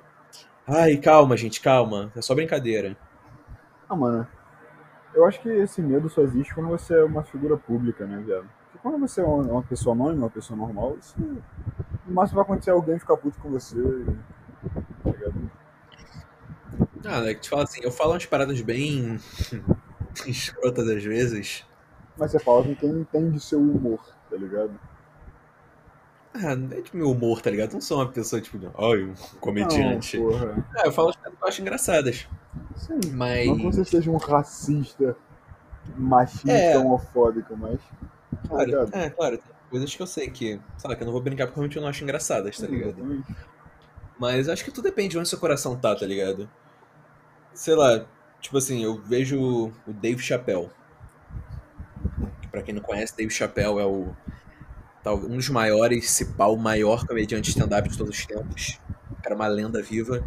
Ai, 0.66 0.96
calma, 0.96 1.37
gente, 1.37 1.61
calma. 1.61 2.12
É 2.16 2.20
só 2.20 2.35
brincadeira. 2.35 2.96
Ah, 3.88 3.96
mano. 3.96 4.27
Eu 5.14 5.25
acho 5.25 5.40
que 5.40 5.49
esse 5.49 5.81
medo 5.81 6.09
só 6.09 6.23
existe 6.23 6.55
quando 6.55 6.68
você 6.68 6.94
é 6.94 7.05
uma 7.05 7.25
figura 7.25 7.57
pública, 7.57 8.07
né, 8.07 8.23
velho? 8.25 8.49
Quando 8.82 8.98
você 8.98 9.20
é 9.20 9.24
uma 9.24 9.62
pessoa 9.62 9.94
anônima, 9.94 10.24
uma 10.24 10.30
pessoa 10.30 10.56
normal, 10.56 10.96
isso. 10.98 11.14
No 11.18 12.14
máximo 12.14 12.36
vai 12.36 12.44
acontecer 12.44 12.70
alguém 12.70 12.98
ficar 12.98 13.16
puto 13.16 13.38
com 13.40 13.50
você. 13.50 13.76
Tá 15.02 15.10
ligado? 15.10 15.50
Ah, 17.04 17.20
né, 17.20 17.34
que 17.34 17.40
te 17.40 17.50
fala 17.50 17.64
assim, 17.64 17.80
eu 17.82 17.90
falo 17.90 18.12
umas 18.12 18.26
paradas 18.26 18.60
bem 18.60 19.18
escrotas 20.26 20.88
às 20.88 21.02
vezes. 21.02 21.64
Mas 22.16 22.30
você 22.30 22.38
fala 22.38 22.62
com 22.62 22.74
quem 22.74 22.90
entende 22.90 23.40
seu 23.40 23.58
humor, 23.60 24.00
tá 24.28 24.36
ligado? 24.36 24.72
Ah, 26.34 26.54
não 26.54 26.76
é 26.76 26.80
tipo 26.80 26.96
meu 26.96 27.10
humor, 27.10 27.42
tá 27.42 27.50
ligado? 27.50 27.72
Não 27.72 27.80
sou 27.80 27.98
uma 27.98 28.08
pessoa, 28.08 28.40
tipo, 28.40 28.58
ai, 28.78 29.02
um 29.04 29.14
comediante. 29.40 30.18
Não, 30.18 30.30
porra. 30.30 30.66
ah, 30.76 30.82
eu 30.84 30.92
falo 30.92 31.08
as 31.08 31.16
paradas 31.16 31.38
que 31.38 31.44
eu 31.44 31.48
acho 31.48 31.60
engraçadas. 31.62 32.28
Sim. 32.76 33.00
Mas. 33.12 33.46
Não 33.48 33.56
que 33.56 33.64
você 33.64 33.84
seja 33.84 34.10
um 34.10 34.16
racista, 34.16 35.16
machista, 35.96 36.52
É. 36.52 36.78
homofóbico, 36.78 37.56
mas. 37.56 37.80
Claro, 38.48 38.88
é, 38.92 39.11
claro, 39.11 39.38
tem 39.38 39.53
coisas 39.70 39.94
que 39.94 40.03
eu 40.03 40.07
sei 40.07 40.31
que, 40.31 40.61
sabe, 40.79 40.96
que 40.96 41.03
eu 41.03 41.07
não 41.07 41.12
vou 41.12 41.22
brincar 41.22 41.46
porque 41.46 41.59
realmente 41.59 41.76
eu 41.76 41.83
não 41.83 41.88
acho 41.88 42.03
engraçadas, 42.03 42.59
tá 42.59 42.66
ligado? 42.66 43.25
Mas 44.19 44.48
acho 44.48 44.64
que 44.64 44.71
tudo 44.71 44.85
depende 44.85 45.10
de 45.10 45.19
onde 45.19 45.29
seu 45.29 45.38
coração 45.38 45.77
tá, 45.77 45.94
tá 45.96 46.06
ligado? 46.06 46.48
Sei 47.54 47.75
lá, 47.75 48.04
tipo 48.40 48.56
assim, 48.58 48.83
eu 48.85 49.00
vejo 49.00 49.40
o 49.87 49.92
Dave 49.92 50.23
Chappelle. 50.23 50.71
Que 52.42 52.48
pra 52.48 52.62
quem 52.62 52.75
não 52.75 52.83
conhece, 52.83 53.17
Dave 53.17 53.31
Chappelle 53.31 53.79
é 53.79 53.85
o 53.85 54.14
tal- 55.02 55.17
um 55.19 55.37
dos 55.37 55.48
maiores, 55.48 56.10
se 56.10 56.27
pá, 56.35 56.46
o 56.46 56.56
maior 56.56 57.06
comediante 57.06 57.50
stand-up 57.50 57.88
de 57.88 57.96
todos 57.96 58.19
os 58.19 58.27
tempos. 58.27 58.79
Cara 59.23 59.35
é 59.35 59.37
uma 59.37 59.46
lenda 59.48 59.83
viva. 59.83 60.25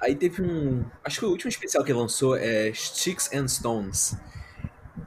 Aí 0.00 0.14
teve 0.14 0.42
um. 0.42 0.84
Acho 1.04 1.20
que 1.20 1.26
o 1.26 1.30
último 1.30 1.48
especial 1.48 1.84
que 1.84 1.90
ele 1.92 1.98
lançou 1.98 2.36
é 2.36 2.72
Sticks 2.72 3.30
and 3.32 3.48
Stones. 3.48 4.16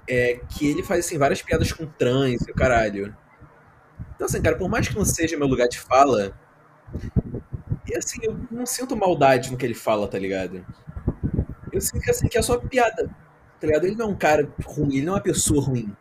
É 0.09 0.39
que 0.49 0.69
ele 0.69 0.83
faz 0.83 1.05
assim, 1.05 1.17
várias 1.17 1.41
piadas 1.41 1.71
com 1.71 1.85
trans 1.85 2.47
e 2.47 2.51
o 2.51 2.55
caralho. 2.55 3.15
Então, 4.15 4.25
assim, 4.25 4.41
cara, 4.41 4.57
por 4.57 4.69
mais 4.69 4.87
que 4.87 4.95
não 4.95 5.05
seja 5.05 5.37
meu 5.37 5.47
lugar 5.47 5.67
de 5.67 5.79
fala, 5.79 6.33
e 7.87 7.95
assim, 7.95 8.19
eu 8.23 8.37
não 8.49 8.65
sinto 8.65 8.95
maldade 8.95 9.51
no 9.51 9.57
que 9.57 9.65
ele 9.65 9.73
fala, 9.73 10.07
tá 10.07 10.17
ligado? 10.17 10.65
Eu 11.71 11.81
sinto 11.81 12.01
que, 12.01 12.11
assim, 12.11 12.27
que 12.27 12.37
é 12.37 12.41
só 12.41 12.57
piada, 12.57 13.07
tá 13.59 13.67
ligado? 13.67 13.85
Ele 13.85 13.95
não 13.95 14.07
é 14.07 14.09
um 14.09 14.15
cara 14.15 14.49
ruim, 14.65 14.97
ele 14.97 15.05
não 15.05 15.13
é 15.13 15.15
uma 15.17 15.21
pessoa 15.23 15.63
ruim. 15.63 15.95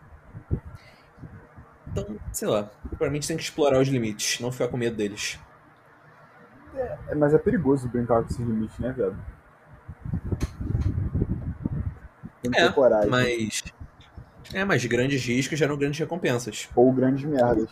Então, 1.89 2.19
sei 2.33 2.49
lá, 2.49 2.71
pra 2.99 3.11
mim 3.11 3.21
tem 3.21 3.37
que 3.37 3.43
explorar 3.43 3.81
os 3.81 3.89
limites, 3.89 4.41
não 4.41 4.53
ficar 4.53 4.69
com 4.69 4.77
medo 4.77 4.97
deles. 4.97 5.39
É, 6.75 7.15
mas 7.15 7.33
é 7.33 7.39
perigoso 7.39 7.89
brincar 7.89 8.23
com 8.23 8.29
esses 8.29 8.39
limites, 8.39 8.79
né, 8.79 8.93
velho? 8.93 9.17
Tem 12.43 12.51
que 12.51 12.61
É, 12.61 12.71
coragem. 12.71 13.11
Mas. 13.11 13.63
É, 14.55 14.65
mas 14.65 14.85
grandes 14.85 15.25
riscos 15.25 15.59
geram 15.59 15.77
grandes 15.77 15.99
recompensas. 15.99 16.69
Ou 16.75 16.93
grandes 16.93 17.25
merdas. 17.25 17.69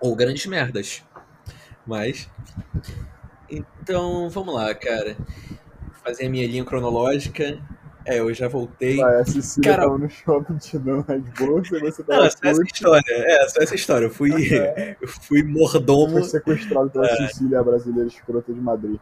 Ou 0.00 0.14
grandes 0.14 0.46
merdas. 0.46 1.02
Mas. 1.86 2.28
Então, 3.48 4.28
vamos 4.30 4.54
lá, 4.54 4.74
cara. 4.74 5.16
Fazer 6.04 6.26
a 6.26 6.30
minha 6.30 6.46
linha 6.46 6.64
cronológica. 6.64 7.58
É, 8.04 8.18
eu 8.20 8.32
já 8.32 8.48
voltei. 8.48 8.96
Vai, 8.96 9.20
a 9.20 9.24
Cecília 9.24 9.70
Cara- 9.72 9.82
tava 9.84 9.98
no 9.98 10.08
shopping 10.08 10.56
te 10.56 10.78
dando 10.78 11.02
Red 11.06 11.20
Bull, 11.38 11.60
e 11.62 11.80
você 11.80 12.00
Não, 12.02 12.06
tava 12.08 12.26
é 12.26 12.30
só 12.30 12.38
essa 12.42 12.62
história. 12.62 13.02
É, 13.08 13.48
só 13.48 13.60
essa 13.60 13.74
história. 13.74 14.06
Eu 14.06 14.10
fui, 14.10 14.32
eu 15.00 15.08
fui 15.08 15.42
mordomo. 15.42 16.12
foi 16.12 16.22
sequestrado 16.24 16.88
pela 16.90 17.06
É. 17.06 17.16
Cecília, 17.28 17.60
a 17.60 17.62
brasileira 17.62 18.08
escrota 18.08 18.52
de 18.52 18.60
Madrid. 18.60 18.98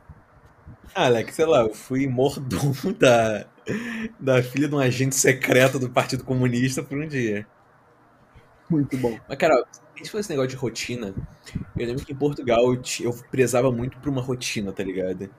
Ah, 0.95 1.05
Alex, 1.07 1.35
sei 1.35 1.47
lá, 1.47 1.61
eu 1.61 1.75
fui 1.75 2.09
mordomo 2.09 2.75
da, 2.99 3.47
da 4.19 4.43
filha 4.43 4.69
de 4.69 4.75
um 4.75 4.79
agente 4.79 5.15
secreto 5.15 5.79
do 5.79 5.89
Partido 5.91 6.25
Comunista 6.25 6.83
por 6.83 6.99
um 6.99 7.07
dia. 7.07 7.47
Muito 8.69 8.97
bom. 8.99 9.19
Mas, 9.29 9.39
cara, 9.39 9.55
a 9.55 9.99
gente 9.99 10.11
falou 10.11 10.21
esse 10.21 10.31
negócio 10.31 10.51
de 10.51 10.57
rotina. 10.57 11.15
Eu 11.77 11.87
lembro 11.87 12.05
que 12.05 12.13
em 12.13 12.17
Portugal 12.17 12.75
eu, 13.01 13.13
prezava 13.31 13.73
muito 13.73 13.99
por 13.99 14.09
uma 14.09 14.21
rotina, 14.21 14.73
tá 14.73 14.85
ligado? 14.85 15.31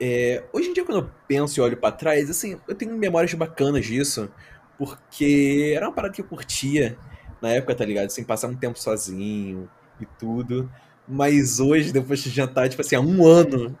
É, 0.00 0.42
hoje 0.52 0.70
em 0.70 0.72
dia, 0.72 0.84
quando 0.84 1.04
eu 1.04 1.10
penso 1.28 1.60
e 1.60 1.62
olho 1.62 1.76
pra 1.76 1.92
trás, 1.92 2.28
assim, 2.28 2.58
eu 2.66 2.74
tenho 2.74 2.96
memórias 2.98 3.32
bacanas 3.34 3.86
disso, 3.86 4.28
porque 4.76 5.72
era 5.76 5.86
uma 5.86 5.94
parada 5.94 6.12
que 6.12 6.20
eu 6.20 6.26
curtia 6.26 6.98
na 7.40 7.50
época, 7.50 7.74
tá 7.74 7.84
ligado? 7.84 8.10
Sem 8.10 8.24
passar 8.24 8.48
um 8.48 8.56
tempo 8.56 8.78
sozinho 8.78 9.70
e 10.00 10.06
tudo. 10.18 10.70
Mas 11.06 11.60
hoje, 11.60 11.92
depois 11.92 12.20
de 12.20 12.30
jantar, 12.30 12.68
tipo 12.68 12.82
assim, 12.82 12.96
há 12.96 13.00
um 13.00 13.24
ano 13.24 13.78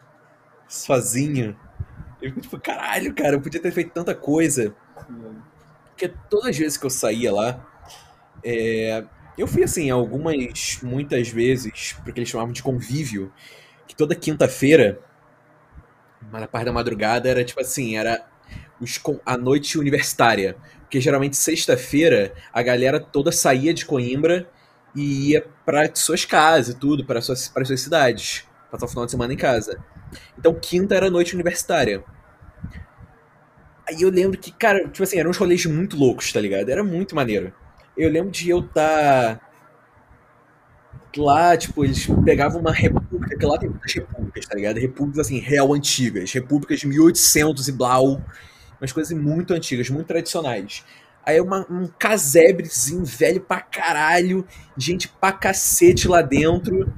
sozinho, 0.68 1.56
eu 2.22 2.28
fico 2.30 2.40
tipo, 2.40 2.60
caralho, 2.60 3.12
cara, 3.14 3.34
eu 3.34 3.40
podia 3.40 3.60
ter 3.60 3.72
feito 3.72 3.92
tanta 3.92 4.14
coisa. 4.14 4.74
Porque 5.88 6.08
todas 6.30 6.50
as 6.50 6.56
vezes 6.56 6.78
que 6.78 6.86
eu 6.86 6.90
saía 6.90 7.32
lá, 7.32 7.66
é, 8.44 9.04
eu 9.36 9.46
fui 9.46 9.62
assim, 9.62 9.90
algumas, 9.90 10.80
muitas 10.82 11.28
vezes, 11.28 11.96
porque 12.04 12.20
eles 12.20 12.28
chamavam 12.28 12.52
de 12.52 12.62
convívio, 12.62 13.32
que 13.86 13.94
toda 13.94 14.14
quinta-feira, 14.14 15.00
na 16.30 16.46
parte 16.46 16.66
da 16.66 16.72
madrugada, 16.72 17.28
era 17.28 17.44
tipo 17.44 17.60
assim, 17.60 17.96
era 17.96 18.24
os, 18.80 19.00
a 19.26 19.36
noite 19.36 19.78
universitária. 19.78 20.56
Porque 20.80 21.00
geralmente 21.00 21.36
sexta-feira 21.36 22.34
a 22.52 22.62
galera 22.62 23.00
toda 23.00 23.32
saía 23.32 23.72
de 23.72 23.84
Coimbra 23.84 24.48
e 24.94 25.30
ia 25.30 25.46
para 25.64 25.94
suas 25.94 26.24
casas 26.24 26.74
e 26.74 26.78
tudo, 26.78 27.04
para 27.04 27.20
suas, 27.20 27.48
para 27.48 27.64
suas 27.64 27.80
cidades. 27.80 28.44
Passar 28.70 28.86
o 28.86 28.88
final 28.88 29.04
de 29.06 29.10
semana 29.10 29.32
em 29.32 29.36
casa. 29.36 29.82
Então 30.38 30.54
quinta 30.54 30.94
era 30.94 31.10
noite 31.10 31.34
universitária. 31.34 32.04
Aí 33.88 34.02
eu 34.02 34.10
lembro 34.10 34.38
que, 34.38 34.52
cara, 34.52 34.88
tipo 34.88 35.02
assim, 35.02 35.18
eram 35.18 35.30
uns 35.30 35.36
rolês 35.36 35.66
muito 35.66 35.96
loucos, 35.96 36.32
tá 36.32 36.40
ligado? 36.40 36.68
Era 36.68 36.84
muito 36.84 37.14
maneiro. 37.14 37.52
Eu 37.96 38.08
lembro 38.10 38.30
de 38.30 38.48
eu 38.48 38.60
estar 38.60 39.40
lá, 41.16 41.56
tipo, 41.56 41.84
eles 41.84 42.06
pegavam 42.24 42.60
uma 42.60 42.72
república, 42.72 43.36
que 43.36 43.44
lá 43.44 43.58
tem 43.58 43.68
muitas 43.68 43.92
repúblicas, 43.92 44.46
tá 44.46 44.54
ligado? 44.54 44.78
Repúblicas, 44.78 45.26
assim, 45.26 45.38
real 45.38 45.72
antigas. 45.74 46.32
Repúblicas 46.32 46.80
de 46.80 46.86
1800 46.86 47.68
e 47.68 47.72
blau. 47.72 48.22
Umas 48.80 48.92
coisas 48.92 49.16
muito 49.16 49.52
antigas, 49.52 49.90
muito 49.90 50.06
tradicionais. 50.06 50.84
Aí 51.24 51.40
uma, 51.40 51.66
um 51.70 51.86
casebrezinho 51.86 53.04
velho 53.04 53.40
pra 53.40 53.60
caralho, 53.60 54.46
gente 54.76 55.08
pra 55.08 55.32
cacete 55.32 56.08
lá 56.08 56.20
dentro. 56.20 56.92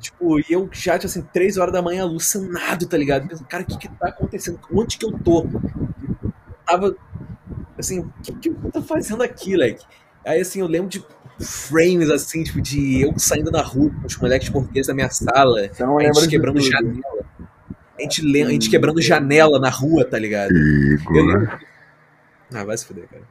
Tipo, 0.00 0.38
e 0.38 0.44
eu 0.48 0.68
já, 0.72 0.94
tipo 0.98 1.06
assim, 1.06 1.22
três 1.32 1.56
horas 1.56 1.72
da 1.72 1.82
manhã 1.82 2.02
alucinado, 2.02 2.86
tá 2.86 2.96
ligado? 2.96 3.26
Pensando, 3.28 3.46
cara, 3.48 3.62
o 3.64 3.66
que 3.66 3.78
que 3.78 3.88
tá 3.88 4.08
acontecendo? 4.08 4.60
Onde 4.72 4.96
que 4.96 5.04
eu 5.04 5.12
tô? 5.12 5.44
Tava, 6.66 6.94
assim, 7.78 8.00
o 8.00 8.12
que, 8.22 8.32
que 8.34 8.48
eu 8.50 8.70
tô 8.72 8.82
fazendo 8.82 9.22
aqui, 9.22 9.56
leque? 9.56 9.84
Aí, 10.24 10.40
assim, 10.40 10.60
eu 10.60 10.66
lembro 10.66 10.88
de 10.88 11.04
frames, 11.40 12.10
assim, 12.10 12.42
tipo, 12.44 12.60
de 12.60 13.00
eu 13.02 13.18
saindo 13.18 13.50
na 13.50 13.62
rua 13.62 13.90
com 14.00 14.06
os 14.06 14.16
moleques 14.18 14.48
portugueses 14.48 14.86
da 14.88 14.94
minha 14.94 15.10
sala, 15.10 15.68
não 15.80 15.98
a 15.98 16.02
gente 16.12 16.28
quebrando 16.30 16.56
tudo. 16.60 16.70
janela. 16.70 17.26
A 17.98 18.02
gente, 18.02 18.22
le- 18.22 18.42
a 18.42 18.50
gente 18.50 18.70
quebrando 18.70 19.00
janela 19.02 19.58
na 19.58 19.70
rua, 19.70 20.04
tá 20.04 20.18
ligado? 20.18 20.52
Igor. 20.52 21.16
Eu 21.16 21.24
lembro. 21.24 21.58
Ah, 22.54 22.64
vai 22.64 22.76
se 22.76 22.86
fuder, 22.86 23.08
cara. 23.08 23.22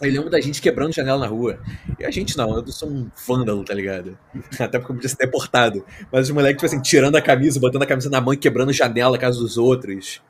Eu 0.00 0.10
lembro 0.10 0.28
da 0.28 0.40
gente 0.40 0.60
quebrando 0.60 0.92
janela 0.92 1.18
na 1.18 1.26
rua. 1.26 1.60
E 1.98 2.04
a 2.04 2.10
gente 2.10 2.36
não, 2.36 2.56
eu 2.56 2.66
sou 2.68 2.88
um 2.88 3.10
vândalo, 3.26 3.64
tá 3.64 3.72
ligado? 3.72 4.18
Até 4.58 4.78
porque 4.78 4.92
eu 4.92 4.96
podia 4.96 5.08
ser 5.08 5.16
deportado. 5.16 5.84
Mas 6.10 6.28
os 6.28 6.34
moleques, 6.34 6.60
tipo 6.60 6.66
assim, 6.66 6.82
tirando 6.82 7.16
a 7.16 7.22
camisa, 7.22 7.60
botando 7.60 7.82
a 7.82 7.86
camisa 7.86 8.10
na 8.10 8.20
mão 8.20 8.34
e 8.34 8.36
quebrando 8.36 8.72
janela 8.72 9.12
na 9.12 9.18
casa 9.18 9.38
dos 9.38 9.56
outros. 9.56 10.20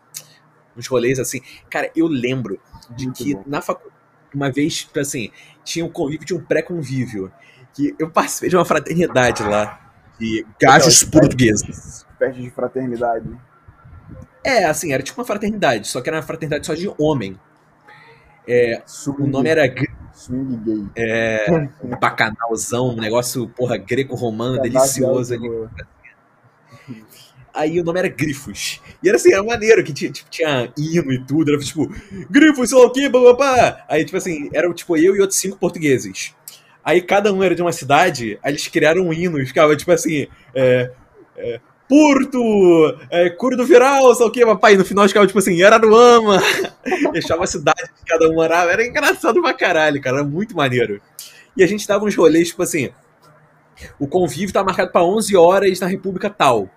Uns 0.76 0.86
rolês 0.86 1.18
assim. 1.18 1.40
Cara, 1.70 1.90
eu 1.96 2.06
lembro 2.06 2.60
de 2.90 3.06
Muito 3.06 3.16
que 3.16 3.34
bom. 3.34 3.44
na 3.46 3.62
faculdade, 3.62 3.94
uma 4.34 4.50
vez, 4.50 4.78
tipo 4.78 4.98
assim, 4.98 5.30
tinha 5.64 5.84
um 5.84 5.88
convívio, 5.88 6.26
tinha 6.26 6.38
um 6.38 6.44
pré-convívio. 6.44 7.32
Que 7.72 7.94
eu 7.98 8.10
participei 8.10 8.50
de 8.50 8.56
uma 8.56 8.64
fraternidade 8.64 9.42
lá. 9.42 9.80
De 10.18 10.46
gajos 10.60 11.02
portugueses. 11.02 12.06
Festa 12.18 12.40
de 12.40 12.50
fraternidade. 12.50 13.28
É, 14.44 14.66
assim, 14.66 14.92
era 14.92 15.02
tipo 15.02 15.18
uma 15.20 15.26
fraternidade, 15.26 15.88
só 15.88 16.00
que 16.00 16.08
era 16.08 16.18
uma 16.18 16.22
fraternidade 16.22 16.66
só 16.66 16.74
de 16.74 16.92
homem. 16.98 17.38
O 18.46 18.88
Swing, 18.88 19.30
nome 19.30 19.48
era 19.48 19.72
Swing 20.12 20.56
gay. 20.64 20.86
é, 20.96 21.46
um 21.82 21.90
bacanalzão, 21.98 22.90
um 22.90 22.96
negócio, 22.96 23.48
porra, 23.48 23.76
greco-romano, 23.76 24.60
delicioso 24.60 25.34
ali. 25.34 25.48
Aí 27.52 27.80
o 27.80 27.84
nome 27.84 28.00
era 28.00 28.08
Grifos. 28.08 28.80
E 29.02 29.08
era 29.08 29.16
assim, 29.16 29.32
era 29.32 29.42
maneiro, 29.42 29.84
que 29.84 29.92
tinha, 29.92 30.10
tipo, 30.10 30.28
tinha 30.28 30.72
hino 30.76 31.12
e 31.12 31.24
tudo, 31.24 31.52
era 31.52 31.60
tipo, 31.60 31.88
Grifos, 32.28 32.72
o 32.72 32.90
quê, 32.90 33.08
bababá. 33.08 33.84
Aí, 33.88 34.04
tipo 34.04 34.16
assim, 34.16 34.50
eram 34.52 34.74
tipo 34.74 34.96
eu 34.96 35.14
e 35.14 35.20
outros 35.20 35.38
cinco 35.38 35.56
portugueses. 35.56 36.34
Aí 36.84 37.00
cada 37.00 37.32
um 37.32 37.42
era 37.42 37.54
de 37.54 37.62
uma 37.62 37.72
cidade, 37.72 38.38
aí 38.42 38.52
eles 38.52 38.68
criaram 38.68 39.06
um 39.06 39.12
hino 39.12 39.40
e 39.40 39.46
ficava 39.46 39.74
tipo 39.74 39.90
assim, 39.90 40.26
é, 40.54 40.90
é, 41.36 41.60
Porto, 41.88 42.98
é, 43.10 43.28
Curo 43.30 43.56
do 43.56 43.64
Viral, 43.64 44.06
lá 44.08 44.26
o 44.26 44.30
quê, 44.30 44.44
papai. 44.44 44.76
No 44.76 44.84
final 44.84 45.06
ficava 45.06 45.26
tipo 45.26 45.38
assim, 45.38 45.62
Araruama. 45.62 46.42
Deixava 47.12 47.44
a 47.44 47.46
cidade 47.46 47.82
que 47.82 48.04
cada 48.06 48.28
um 48.28 48.34
morava. 48.34 48.72
Era 48.72 48.86
engraçado 48.86 49.40
pra 49.42 49.52
caralho, 49.52 50.00
cara, 50.00 50.18
era 50.18 50.26
muito 50.26 50.56
maneiro. 50.56 51.00
E 51.56 51.62
a 51.62 51.66
gente 51.66 51.86
dava 51.86 52.04
uns 52.04 52.16
rolês, 52.16 52.48
tipo 52.48 52.62
assim, 52.62 52.90
o 53.98 54.06
convívio 54.06 54.52
tá 54.52 54.64
marcado 54.64 54.90
pra 54.90 55.04
11 55.04 55.36
horas 55.36 55.80
na 55.80 55.86
República 55.86 56.30
tal. 56.30 56.68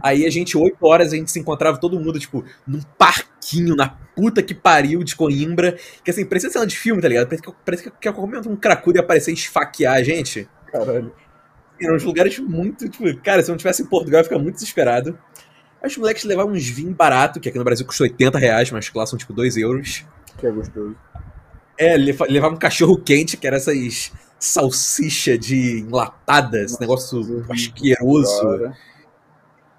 Aí 0.00 0.24
a 0.24 0.30
gente, 0.30 0.56
8 0.56 0.76
horas, 0.80 1.12
a 1.12 1.16
gente 1.16 1.30
se 1.30 1.40
encontrava 1.40 1.78
todo 1.78 1.98
mundo, 1.98 2.18
tipo, 2.18 2.44
num 2.66 2.80
parquinho 2.96 3.74
na 3.74 3.88
puta 4.14 4.42
que 4.42 4.54
pariu 4.54 5.02
de 5.02 5.16
Coimbra. 5.16 5.76
Que 6.04 6.10
assim, 6.10 6.24
parecia 6.24 6.50
cena 6.50 6.66
de 6.66 6.78
filme, 6.78 7.02
tá 7.02 7.08
ligado? 7.08 7.26
Parece 7.26 7.42
que, 7.42 7.52
parece 7.64 7.82
que, 7.82 7.90
que 7.90 8.08
um 8.48 8.56
cracudo 8.56 8.98
ia 8.98 9.02
aparecer 9.02 9.32
e 9.32 9.34
esfaquear 9.34 9.94
a 9.94 10.02
gente. 10.02 10.48
Caralho. 10.70 11.12
Eram 11.82 11.96
uns 11.96 12.04
lugares 12.04 12.38
muito, 12.38 12.88
tipo, 12.88 13.04
cara, 13.22 13.42
se 13.42 13.50
eu 13.50 13.52
não 13.52 13.58
tivesse 13.58 13.82
em 13.82 13.86
Portugal, 13.86 14.20
eu 14.20 14.22
ia 14.22 14.24
ficar 14.24 14.38
muito 14.38 14.54
desesperado. 14.54 15.18
Aí 15.82 15.88
os 15.88 15.96
moleques 15.96 16.24
levavam 16.24 16.52
uns 16.52 16.66
vinhos 16.68 16.94
baratos, 16.94 17.40
que 17.42 17.48
aqui 17.48 17.58
no 17.58 17.64
Brasil 17.64 17.84
custa 17.84 18.04
80 18.04 18.38
reais, 18.38 18.70
mas 18.70 18.90
lá 18.94 19.04
são 19.06 19.18
tipo 19.18 19.32
2 19.32 19.56
euros. 19.56 20.04
Que 20.38 20.46
é 20.46 20.50
gostoso. 20.50 20.96
É, 21.76 21.96
leva- 21.96 22.26
levava 22.28 22.54
um 22.54 22.58
cachorro 22.58 22.96
quente, 22.98 23.36
que 23.36 23.46
era 23.46 23.56
essas 23.56 24.12
salsicha 24.38 25.36
de 25.38 25.80
enlatada, 25.80 26.62
esse 26.62 26.80
negócio 26.80 27.44
asqueroso. 27.50 28.72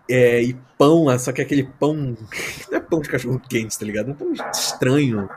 É, 0.10 0.42
e 0.44 0.54
pão, 0.78 1.08
ah, 1.08 1.18
só 1.18 1.32
que 1.32 1.42
aquele 1.42 1.64
pão. 1.64 1.96
Não 2.70 2.78
é 2.78 2.80
pão 2.82 3.00
de 3.02 3.10
cachorro 3.10 3.40
quente, 3.50 3.78
tá 3.80 3.86
ligado? 3.86 4.10
É 4.10 4.12
um 4.12 4.16
pão 4.16 4.34
estranho. 4.52 5.30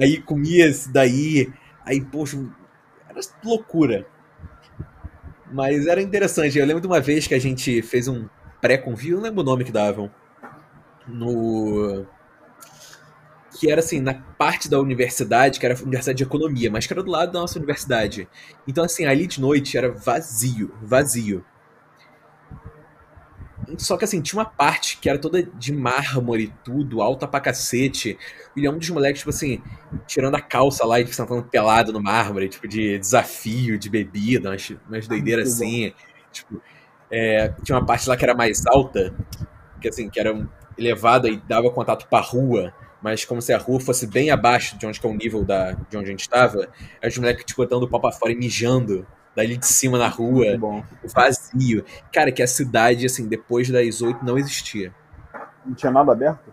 Aí 0.00 0.20
comia 0.22 0.66
esse 0.68 0.90
daí. 0.90 1.52
Aí, 1.84 2.00
poxa, 2.00 2.38
era 3.08 3.20
loucura. 3.44 4.06
Mas 5.52 5.86
era 5.86 6.00
interessante. 6.00 6.58
Eu 6.58 6.66
lembro 6.66 6.80
de 6.80 6.86
uma 6.86 7.00
vez 7.00 7.26
que 7.26 7.34
a 7.34 7.38
gente 7.38 7.82
fez 7.82 8.08
um 8.08 8.28
pré-convívio, 8.60 9.16
não 9.16 9.24
lembro 9.24 9.40
o 9.40 9.44
nome 9.44 9.64
que 9.64 9.72
davam. 9.72 10.10
No. 11.06 12.06
Que 13.58 13.70
era 13.70 13.80
assim, 13.80 14.00
na 14.00 14.14
parte 14.14 14.68
da 14.70 14.78
universidade, 14.80 15.58
que 15.58 15.66
era 15.66 15.74
a 15.74 15.82
Universidade 15.82 16.18
de 16.18 16.24
Economia, 16.24 16.70
mas 16.70 16.86
que 16.86 16.92
era 16.92 17.02
do 17.02 17.10
lado 17.10 17.32
da 17.32 17.40
nossa 17.40 17.58
universidade. 17.58 18.28
Então, 18.66 18.84
assim, 18.84 19.04
ali 19.04 19.26
de 19.26 19.40
noite 19.40 19.76
era 19.76 19.90
vazio, 19.90 20.72
vazio. 20.82 21.44
Só 23.78 23.96
que 23.96 24.04
assim, 24.04 24.20
tinha 24.20 24.38
uma 24.38 24.48
parte 24.48 24.98
que 24.98 25.08
era 25.08 25.18
toda 25.18 25.42
de 25.42 25.72
mármore 25.72 26.44
e 26.44 26.54
tudo, 26.64 27.02
alta 27.02 27.26
pra 27.26 27.40
cacete. 27.40 28.18
E 28.56 28.66
é 28.66 28.70
um 28.70 28.78
dos 28.78 28.90
moleques, 28.90 29.20
tipo 29.20 29.30
assim, 29.30 29.62
tirando 30.06 30.34
a 30.34 30.40
calça 30.40 30.84
lá 30.86 31.00
e 31.00 31.04
tipo, 31.04 31.14
sentando 31.14 31.42
pelado 31.42 31.92
no 31.92 32.02
mármore, 32.02 32.48
tipo, 32.48 32.66
de 32.68 32.98
desafio, 32.98 33.78
de 33.78 33.88
bebida, 33.90 34.50
umas, 34.50 34.72
umas 34.88 35.06
doideiras 35.08 35.48
bom. 35.48 35.54
assim. 35.54 35.92
Tipo, 36.32 36.62
é, 37.10 37.52
tinha 37.64 37.76
uma 37.76 37.84
parte 37.84 38.08
lá 38.08 38.16
que 38.16 38.24
era 38.24 38.34
mais 38.34 38.66
alta, 38.66 39.14
que 39.80 39.88
assim, 39.88 40.08
que 40.08 40.20
era 40.20 40.48
elevada 40.78 41.28
e 41.28 41.36
dava 41.36 41.70
contato 41.70 42.06
pra 42.08 42.20
rua, 42.20 42.72
mas 43.02 43.24
como 43.24 43.40
se 43.42 43.52
a 43.52 43.58
rua 43.58 43.80
fosse 43.80 44.06
bem 44.06 44.30
abaixo 44.30 44.78
de 44.78 44.86
onde 44.86 45.00
que 45.00 45.06
é 45.06 45.10
o 45.10 45.14
nível 45.14 45.44
da, 45.44 45.72
de 45.72 45.96
onde 45.96 46.06
a 46.06 46.10
gente 46.10 46.28
tava. 46.28 46.68
Aí 47.02 47.08
os 47.08 47.18
moleques, 47.18 47.44
tipo, 47.44 47.64
dando 47.66 47.84
o 47.84 47.88
pau 47.88 48.00
pra 48.00 48.12
fora 48.12 48.32
e 48.32 48.36
mijando 48.36 49.06
dali 49.34 49.56
de 49.56 49.66
cima 49.66 49.98
na 49.98 50.08
rua 50.08 50.44
vazio. 51.14 51.84
Cara, 52.12 52.32
que 52.32 52.42
a 52.42 52.46
cidade, 52.46 53.06
assim, 53.06 53.28
depois 53.28 53.68
das 53.70 54.02
oito 54.02 54.24
não 54.24 54.38
existia. 54.38 54.94
Não 55.64 55.74
tinha 55.74 55.92
nada 55.92 56.12
aberto? 56.12 56.52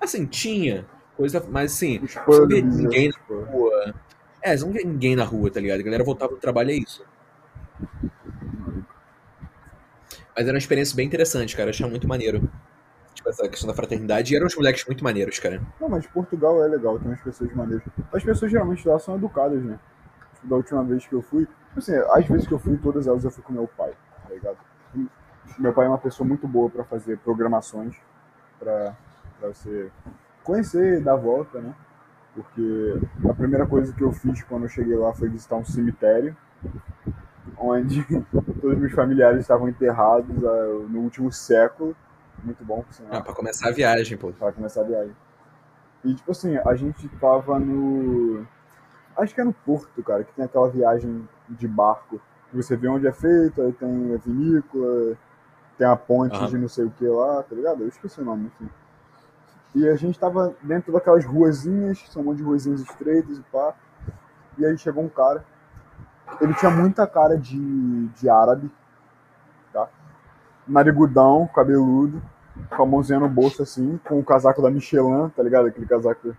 Assim, 0.00 0.26
tinha 0.26 0.86
coisa, 1.16 1.44
mas 1.50 1.72
assim, 1.72 1.98
não 1.98 2.24
pubs, 2.24 2.48
vê 2.48 2.62
ninguém 2.62 3.10
na 3.10 3.44
rua. 3.44 3.94
É, 4.40 4.56
não 4.56 4.72
vê 4.72 4.84
ninguém 4.84 5.16
na 5.16 5.24
rua, 5.24 5.50
tá 5.50 5.60
ligado? 5.60 5.80
A 5.80 5.82
galera 5.82 6.04
voltava 6.04 6.32
do 6.32 6.38
trabalho, 6.38 6.70
é 6.70 6.74
isso. 6.74 7.04
Mas 10.36 10.46
era 10.46 10.52
uma 10.52 10.58
experiência 10.58 10.94
bem 10.94 11.06
interessante, 11.06 11.56
cara. 11.56 11.68
Eu 11.68 11.70
achava 11.70 11.90
muito 11.90 12.06
maneiro. 12.06 12.48
Tipo, 13.12 13.28
essa 13.28 13.48
questão 13.48 13.66
da 13.66 13.74
fraternidade. 13.74 14.32
E 14.32 14.36
eram 14.36 14.46
uns 14.46 14.54
moleques 14.54 14.86
muito 14.86 15.02
maneiros, 15.02 15.40
cara. 15.40 15.60
Não, 15.80 15.88
mas 15.88 16.06
Portugal 16.06 16.62
é 16.64 16.68
legal, 16.68 16.96
tem 17.00 17.08
umas 17.08 17.20
pessoas 17.20 17.52
maneiras. 17.52 17.84
As 18.12 18.22
pessoas 18.22 18.52
geralmente 18.52 18.86
lá 18.86 18.96
são 19.00 19.16
educadas, 19.16 19.60
né? 19.64 19.76
Da 20.42 20.56
última 20.56 20.82
vez 20.84 21.06
que 21.06 21.14
eu 21.14 21.22
fui, 21.22 21.48
assim, 21.76 21.94
às 22.12 22.26
vezes 22.26 22.46
que 22.46 22.54
eu 22.54 22.58
fui, 22.58 22.76
todas 22.76 23.06
elas 23.06 23.24
eu 23.24 23.30
fui 23.30 23.42
com 23.42 23.52
meu 23.52 23.68
pai, 23.76 23.92
tá 24.26 24.32
ligado? 24.34 24.56
Meu 25.58 25.72
pai 25.72 25.86
é 25.86 25.88
uma 25.88 25.98
pessoa 25.98 26.26
muito 26.26 26.46
boa 26.46 26.68
pra 26.70 26.84
fazer 26.84 27.18
programações, 27.18 27.96
pra, 28.58 28.94
pra 29.40 29.48
você 29.48 29.90
conhecer 30.44 31.00
e 31.00 31.02
dar 31.02 31.16
volta, 31.16 31.60
né? 31.60 31.74
Porque 32.34 33.00
a 33.28 33.34
primeira 33.34 33.66
coisa 33.66 33.92
que 33.92 34.02
eu 34.02 34.12
fiz 34.12 34.42
quando 34.44 34.64
eu 34.64 34.68
cheguei 34.68 34.96
lá 34.96 35.12
foi 35.12 35.28
visitar 35.28 35.56
um 35.56 35.64
cemitério, 35.64 36.36
onde 37.56 38.04
todos 38.30 38.74
os 38.74 38.78
meus 38.78 38.92
familiares 38.92 39.40
estavam 39.40 39.68
enterrados 39.68 40.44
ah, 40.44 40.64
no 40.88 41.00
último 41.00 41.32
século. 41.32 41.96
Muito 42.44 42.64
bom, 42.64 42.82
por 42.82 42.92
sinal 42.94 43.16
Ah, 43.16 43.20
pra 43.20 43.34
começar 43.34 43.68
a 43.68 43.72
viagem, 43.72 44.16
pô. 44.16 44.30
para 44.32 44.52
começar 44.52 44.82
a 44.82 44.84
viagem. 44.84 45.16
E 46.04 46.14
tipo 46.14 46.30
assim, 46.30 46.56
a 46.56 46.74
gente 46.76 47.08
tava 47.20 47.58
no. 47.58 48.46
Acho 49.18 49.34
que 49.34 49.40
é 49.40 49.44
no 49.44 49.52
Porto, 49.52 50.00
cara, 50.02 50.22
que 50.22 50.32
tem 50.32 50.44
aquela 50.44 50.68
viagem 50.70 51.28
de 51.48 51.66
barco. 51.66 52.20
Você 52.52 52.76
vê 52.76 52.88
onde 52.88 53.06
é 53.06 53.12
feito, 53.12 53.60
aí 53.60 53.72
tem 53.72 54.14
a 54.14 54.16
vinícola, 54.16 55.16
tem 55.76 55.86
a 55.86 55.96
ponte 55.96 56.36
Aham. 56.36 56.46
de 56.46 56.58
não 56.58 56.68
sei 56.68 56.84
o 56.84 56.90
que 56.90 57.06
lá, 57.06 57.42
tá 57.42 57.54
ligado? 57.54 57.82
Eu 57.82 57.88
esqueci 57.88 58.20
o 58.20 58.24
nome, 58.24 58.46
enfim. 58.46 58.70
E 59.74 59.88
a 59.88 59.96
gente 59.96 60.18
tava 60.18 60.54
dentro 60.62 60.92
daquelas 60.92 61.24
ruazinhas, 61.24 61.98
são 62.10 62.22
um 62.22 62.26
monte 62.26 62.38
de 62.38 62.44
ruazinhas 62.44 62.80
estreitas 62.80 63.38
e 63.38 63.42
pá. 63.52 63.74
E 64.56 64.64
aí 64.64 64.78
chegou 64.78 65.04
um 65.04 65.08
cara. 65.08 65.44
Ele 66.40 66.54
tinha 66.54 66.70
muita 66.70 67.06
cara 67.06 67.36
de, 67.36 68.06
de 68.08 68.28
árabe, 68.28 68.70
tá? 69.72 69.88
Narigudão, 70.66 71.48
cabeludo, 71.52 72.22
com 72.70 72.82
a 72.82 72.86
mãozinha 72.86 73.18
no 73.18 73.28
bolso 73.28 73.62
assim, 73.62 73.98
com 74.04 74.18
o 74.18 74.24
casaco 74.24 74.62
da 74.62 74.70
Michelin, 74.70 75.28
tá 75.30 75.42
ligado? 75.42 75.66
Aquele 75.66 75.86
casaco 75.86 76.36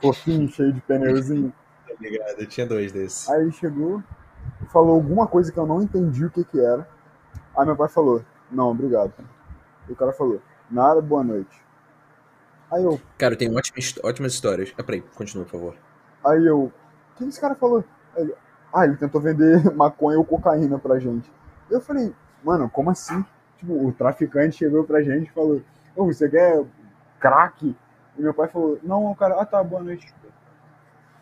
fofinho, 0.00 0.48
cheio 0.48 0.72
de 0.72 0.80
pneuzinho. 0.80 1.52
Ligado? 2.00 2.38
Eu 2.38 2.46
tinha 2.46 2.66
dois 2.66 2.92
desses. 2.92 3.28
Aí 3.28 3.42
ele 3.42 3.52
chegou, 3.52 4.02
falou 4.72 4.94
alguma 4.94 5.26
coisa 5.26 5.52
que 5.52 5.58
eu 5.58 5.66
não 5.66 5.82
entendi 5.82 6.24
o 6.24 6.30
que 6.30 6.44
que 6.44 6.58
era. 6.58 6.88
Aí 7.56 7.66
meu 7.66 7.76
pai 7.76 7.88
falou, 7.88 8.24
não, 8.50 8.70
obrigado. 8.70 9.12
E 9.88 9.92
o 9.92 9.96
cara 9.96 10.12
falou, 10.12 10.40
nada, 10.70 11.00
boa 11.00 11.22
noite. 11.22 11.60
Aí 12.72 12.84
eu, 12.84 13.00
Cara, 13.18 13.36
tenho 13.36 13.54
ótimas, 13.56 13.94
ótimas 14.02 14.32
histórias. 14.32 14.72
Ah, 14.78 14.82
peraí, 14.82 15.02
continua, 15.14 15.44
por 15.44 15.50
favor. 15.50 15.74
aí 16.24 16.46
eu, 16.46 16.64
o 16.64 16.72
que 17.16 17.24
esse 17.24 17.40
cara 17.40 17.54
falou? 17.54 17.84
Aí 18.16 18.22
ele, 18.22 18.34
ah, 18.72 18.84
ele 18.84 18.96
tentou 18.96 19.20
vender 19.20 19.70
maconha 19.74 20.18
ou 20.18 20.24
cocaína 20.24 20.78
pra 20.78 20.98
gente. 20.98 21.30
Eu 21.68 21.80
falei, 21.80 22.14
mano, 22.44 22.70
como 22.70 22.90
assim? 22.90 23.24
Tipo, 23.58 23.86
o 23.86 23.92
traficante 23.92 24.56
chegou 24.56 24.84
pra 24.84 25.02
gente 25.02 25.28
e 25.28 25.32
falou, 25.32 25.60
ô, 25.94 26.06
você 26.06 26.28
quer 26.28 26.64
crack? 27.18 27.76
E 28.16 28.22
meu 28.22 28.32
pai 28.32 28.48
falou, 28.48 28.78
não, 28.82 29.10
o 29.10 29.16
cara, 29.16 29.40
ah 29.40 29.44
tá, 29.44 29.62
boa 29.62 29.82
noite. 29.82 30.14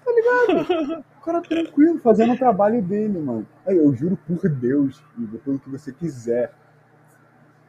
Tá 0.09 0.15
ligado? 0.15 1.05
O 1.19 1.31
cara 1.31 1.43
tranquilo, 1.43 1.99
fazendo 1.99 2.33
o 2.33 2.39
trabalho 2.39 2.81
dele, 2.81 3.19
mano. 3.19 3.47
Aí 3.67 3.77
eu 3.77 3.95
juro 3.95 4.17
por 4.17 4.49
Deus, 4.49 5.03
Igor, 5.19 5.39
pelo 5.41 5.59
que 5.59 5.69
você 5.69 5.93
quiser. 5.93 6.55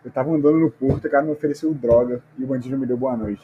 Eu 0.06 0.10
tava 0.10 0.32
andando 0.32 0.60
no 0.60 0.72
porto, 0.72 1.06
o 1.06 1.12
cara 1.12 1.26
me 1.26 1.32
ofereceu 1.32 1.74
droga 1.74 2.24
e 2.38 2.44
o 2.46 2.48
bandido 2.48 2.78
me 2.78 2.86
deu 2.86 2.96
boa 2.96 3.18
noite. 3.18 3.44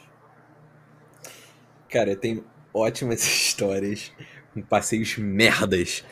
Cara, 1.90 2.12
eu 2.12 2.16
tenho 2.16 2.44
ótimas 2.72 3.20
histórias 3.26 4.10
com 4.54 4.62
passeios 4.62 5.18
merdas. 5.18 6.02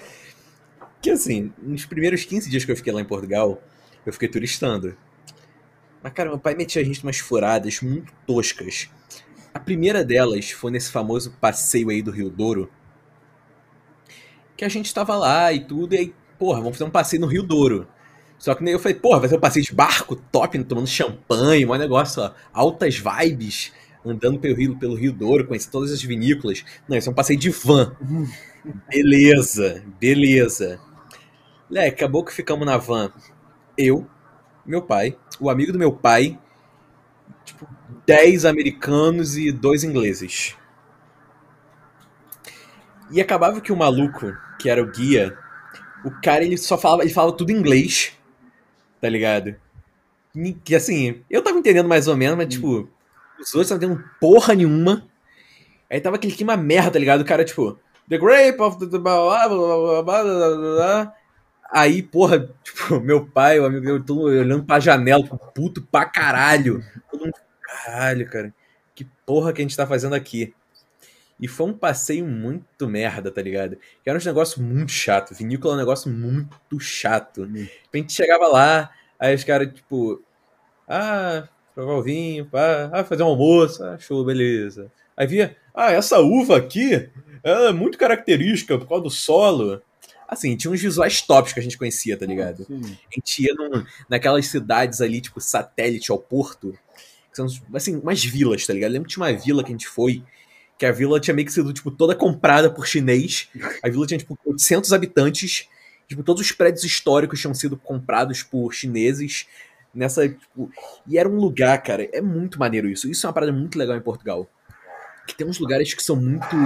Que 1.01 1.11
assim, 1.11 1.51
nos 1.63 1.87
primeiros 1.87 2.27
15 2.27 2.51
dias 2.51 2.65
que 2.65 2.73
eu 2.73 2.77
fiquei 2.77 2.93
lá 2.93 3.01
em 3.01 3.07
Portugal, 3.07 3.63
eu 4.05 4.13
fiquei 4.13 4.29
turistando. 4.29 4.95
Mas, 6.03 6.13
cara, 6.13 6.29
meu 6.29 6.39
pai 6.39 6.55
metia 6.55 6.83
a 6.83 6.85
gente 6.85 7.03
umas 7.03 7.19
furadas 7.19 7.81
muito 7.81 8.13
toscas. 8.27 8.91
A 9.55 9.61
primeira 9.61 10.05
delas 10.05 10.51
foi 10.51 10.73
nesse 10.73 10.91
famoso 10.91 11.31
passeio 11.41 11.89
aí 11.89 12.03
do 12.03 12.11
Rio 12.11 12.29
Douro. 12.29 12.69
Que 14.57 14.65
a 14.65 14.69
gente 14.69 14.93
tava 14.93 15.17
lá 15.17 15.53
e 15.53 15.65
tudo, 15.65 15.95
e 15.95 15.99
aí, 15.99 16.15
porra, 16.37 16.59
vamos 16.61 16.77
fazer 16.77 16.89
um 16.89 16.93
passeio 16.93 17.21
no 17.21 17.29
Rio 17.29 17.45
Douro. 17.45 17.87
Só 18.37 18.55
que 18.55 18.65
nem 18.65 18.75
eu 18.75 18.81
falei, 18.81 18.99
porra, 18.99 19.21
vai 19.21 19.29
ser 19.29 19.37
um 19.37 19.41
passeio 19.41 19.65
de 19.65 19.73
barco 19.73 20.17
top, 20.17 20.63
tomando 20.65 20.89
champanhe, 20.89 21.65
um 21.65 21.75
negócio, 21.77 22.21
ó, 22.21 22.33
altas 22.53 22.97
vibes, 22.99 23.73
andando 24.05 24.41
pelo 24.41 24.57
Rio, 24.57 24.77
pelo 24.77 24.97
Rio 24.97 25.13
Douro, 25.13 25.47
conhecendo 25.47 25.73
todas 25.73 25.93
as 25.93 26.03
vinícolas. 26.03 26.65
Não, 26.89 26.97
isso 26.97 27.09
é 27.09 27.13
um 27.13 27.15
passeio 27.15 27.39
de 27.39 27.51
van. 27.51 27.97
Beleza, 28.91 29.85
beleza. 30.01 30.81
Lé, 31.69 31.87
acabou 31.87 32.25
que 32.25 32.33
ficamos 32.33 32.65
na 32.65 32.79
van. 32.79 33.13
Eu, 33.77 34.07
meu 34.65 34.81
pai, 34.81 35.19
o 35.39 35.51
amigo 35.51 35.71
do 35.71 35.79
meu 35.79 35.93
pai, 35.93 36.39
tipo, 37.45 37.69
10 38.07 38.45
americanos 38.45 39.37
e 39.37 39.53
dois 39.53 39.85
ingleses. 39.85 40.57
E 43.11 43.21
acabava 43.21 43.61
que 43.61 43.73
o 43.73 43.77
maluco, 43.77 44.37
que 44.59 44.69
era 44.69 44.83
o 44.83 44.91
guia, 44.91 45.37
o 46.05 46.11
cara 46.23 46.45
ele 46.45 46.57
só 46.57 46.77
falava, 46.77 47.03
ele 47.03 47.13
falava 47.13 47.37
tudo 47.37 47.53
inglês, 47.53 48.13
tá 49.01 49.09
ligado? 49.09 49.57
Que 50.65 50.75
assim, 50.75 51.23
eu 51.31 51.43
tava 51.43 51.59
entendendo 51.59 51.89
mais 51.89 52.09
ou 52.09 52.17
menos, 52.17 52.37
mas 52.37 52.49
tipo, 52.49 52.89
os 53.41 53.55
outros 53.55 53.71
não 53.71 53.77
entendendo 53.77 54.05
porra 54.21 54.55
nenhuma. 54.55 55.07
Aí 55.91 56.01
tava 56.01 56.17
aquele 56.17 56.35
clima 56.35 56.57
merda, 56.57 56.93
tá 56.93 56.99
ligado? 56.99 57.21
O 57.21 57.25
cara, 57.25 57.45
tipo, 57.45 57.79
The 58.09 58.19
Grape 58.19 58.61
of 58.61 58.79
the. 58.79 58.99
blá, 58.99 59.49
blá, 59.49 60.03
blá, 60.03 60.23
blá. 60.23 61.15
Aí, 61.73 62.03
porra, 62.03 62.49
tipo, 62.63 63.01
meu 63.01 63.27
pai, 63.27 63.59
o 63.59 63.67
amigo 63.67 64.01
todo 64.01 64.17
mundo 64.17 64.29
olhando 64.29 64.65
pra 64.65 64.81
janela, 64.81 65.25
puto 65.55 65.83
pra 65.83 66.05
caralho. 66.05 66.83
Caralho, 67.75 68.29
cara, 68.31 68.55
que 68.95 69.05
porra 69.27 69.53
que 69.53 69.61
a 69.61 69.65
gente 69.65 69.77
tá 69.77 69.87
fazendo 69.87 70.15
aqui? 70.15 70.55
E 71.41 71.49
foi 71.49 71.67
um 71.67 71.75
passeio 71.77 72.25
muito 72.25 72.89
merda, 72.89 73.31
tá 73.31 73.43
ligado? 73.43 73.77
Que 74.03 74.09
era 74.09 74.19
um 74.19 74.25
negócio 74.25 74.63
muito 74.63 74.93
chato. 74.93 75.35
Vinícola 75.35 75.75
é 75.75 75.77
um 75.77 75.81
negócio 75.81 76.11
muito 76.11 76.79
chato. 76.79 77.43
Hum. 77.43 77.67
A 77.93 77.97
gente 77.97 78.13
chegava 78.13 78.47
lá, 78.47 78.91
aí 79.19 79.35
os 79.35 79.43
caras, 79.43 79.73
tipo, 79.75 80.23
ah, 80.89 81.49
provar 81.75 81.95
o 81.95 82.03
vinho, 82.03 82.47
pá, 82.47 82.89
ah, 82.93 83.05
fazer 83.05 83.25
um 83.25 83.27
almoço, 83.27 83.83
ah, 83.83 83.99
show, 83.99 84.25
beleza. 84.25 84.91
Aí 85.17 85.27
via, 85.27 85.57
ah, 85.75 85.91
essa 85.91 86.21
uva 86.21 86.57
aqui, 86.57 87.11
ela 87.43 87.71
é 87.71 87.73
muito 87.73 87.99
característica 87.99 88.79
por 88.79 88.89
causa 88.89 89.05
do 89.05 89.11
solo. 89.11 89.83
Assim, 90.29 90.57
tinha 90.57 90.71
uns 90.71 90.81
visuais 90.81 91.21
tops 91.21 91.53
que 91.53 91.61
a 91.61 91.63
gente 91.63 91.77
conhecia, 91.77 92.17
tá 92.17 92.25
ligado? 92.25 92.65
Sim. 92.65 92.81
A 93.11 93.15
gente 93.15 93.43
ia 93.45 93.55
num- 93.55 93.85
naquelas 94.09 94.47
cidades 94.47 95.01
ali, 95.01 95.21
tipo, 95.21 95.41
satélite 95.41 96.11
ao 96.11 96.19
porto, 96.19 96.79
que 97.35 97.37
são, 97.37 97.47
assim, 97.75 97.97
umas 97.97 98.25
vilas, 98.25 98.65
tá 98.65 98.73
ligado? 98.73 98.93
Lembro 98.93 99.09
que 99.09 99.15
tinha 99.15 99.27
uma 99.27 99.33
vila 99.33 99.65
que 99.65 99.71
a 99.71 99.73
gente 99.73 99.89
foi, 99.89 100.23
que 100.79 100.87
a 100.87 100.93
vila 100.93 101.19
tinha 101.19 101.35
meio 101.35 101.47
que 101.47 101.53
sido, 101.53 101.73
tipo, 101.73 101.91
toda 101.91 102.15
comprada 102.15 102.71
por 102.71 102.87
chinês. 102.87 103.49
A 103.83 103.89
vila 103.89 104.07
tinha, 104.07 104.19
tipo, 104.19 104.39
800 104.45 104.93
habitantes. 104.93 105.69
Tipo, 106.07 106.23
todos 106.23 106.43
os 106.43 106.53
prédios 106.53 106.85
históricos 106.85 107.41
tinham 107.41 107.55
sido 107.55 107.77
comprados 107.77 108.43
por 108.43 108.73
chineses. 108.73 109.49
Nessa, 109.93 110.29
tipo... 110.29 110.71
E 111.07 111.19
era 111.19 111.29
um 111.29 111.37
lugar, 111.37 111.83
cara, 111.83 112.09
é 112.13 112.21
muito 112.21 112.59
maneiro 112.59 112.89
isso. 112.89 113.11
Isso 113.11 113.27
é 113.27 113.29
uma 113.29 113.35
parada 113.35 113.53
muito 113.53 113.77
legal 113.77 113.97
em 113.97 114.01
Portugal. 114.01 114.49
Que 115.27 115.35
tem 115.35 115.47
uns 115.47 115.59
lugares 115.59 115.93
que 115.93 116.03
são 116.03 116.15
muito... 116.15 116.57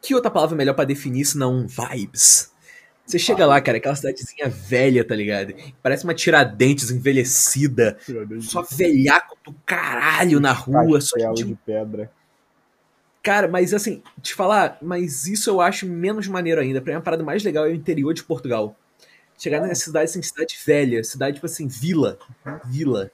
Que 0.00 0.14
outra 0.14 0.30
palavra 0.30 0.56
melhor 0.56 0.74
pra 0.74 0.84
definir 0.84 1.24
se 1.24 1.36
não 1.36 1.66
vibes? 1.66 2.54
Você 3.08 3.18
chega 3.18 3.46
lá, 3.46 3.58
cara, 3.58 3.78
aquela 3.78 3.96
cidadezinha 3.96 4.50
velha, 4.50 5.02
tá 5.02 5.14
ligado? 5.14 5.54
Parece 5.82 6.04
uma 6.04 6.12
Tiradentes 6.12 6.90
envelhecida. 6.90 7.96
Só 8.42 8.60
velhaco 8.60 9.34
do 9.42 9.54
caralho 9.64 10.38
na 10.38 10.52
rua. 10.52 11.00
Só 11.00 11.18
gente 11.18 11.44
de 11.44 11.54
pedra. 11.54 12.12
Cara, 13.22 13.48
mas 13.48 13.72
assim, 13.72 14.02
te 14.20 14.34
falar, 14.34 14.76
mas 14.82 15.26
isso 15.26 15.48
eu 15.48 15.58
acho 15.58 15.86
menos 15.86 16.28
maneiro 16.28 16.60
ainda. 16.60 16.82
Pra 16.82 16.92
mim, 16.92 16.98
a 16.98 17.02
parada 17.02 17.24
mais 17.24 17.42
legal 17.42 17.64
é 17.64 17.70
o 17.70 17.74
interior 17.74 18.12
de 18.12 18.22
Portugal. 18.22 18.76
Chegar 19.38 19.62
nessa 19.62 19.84
cidade, 19.84 20.10
assim, 20.10 20.20
cidade 20.20 20.58
velha, 20.66 21.02
cidade, 21.02 21.36
tipo 21.36 21.46
assim, 21.46 21.66
vila. 21.66 22.18
Vila. 22.66 23.10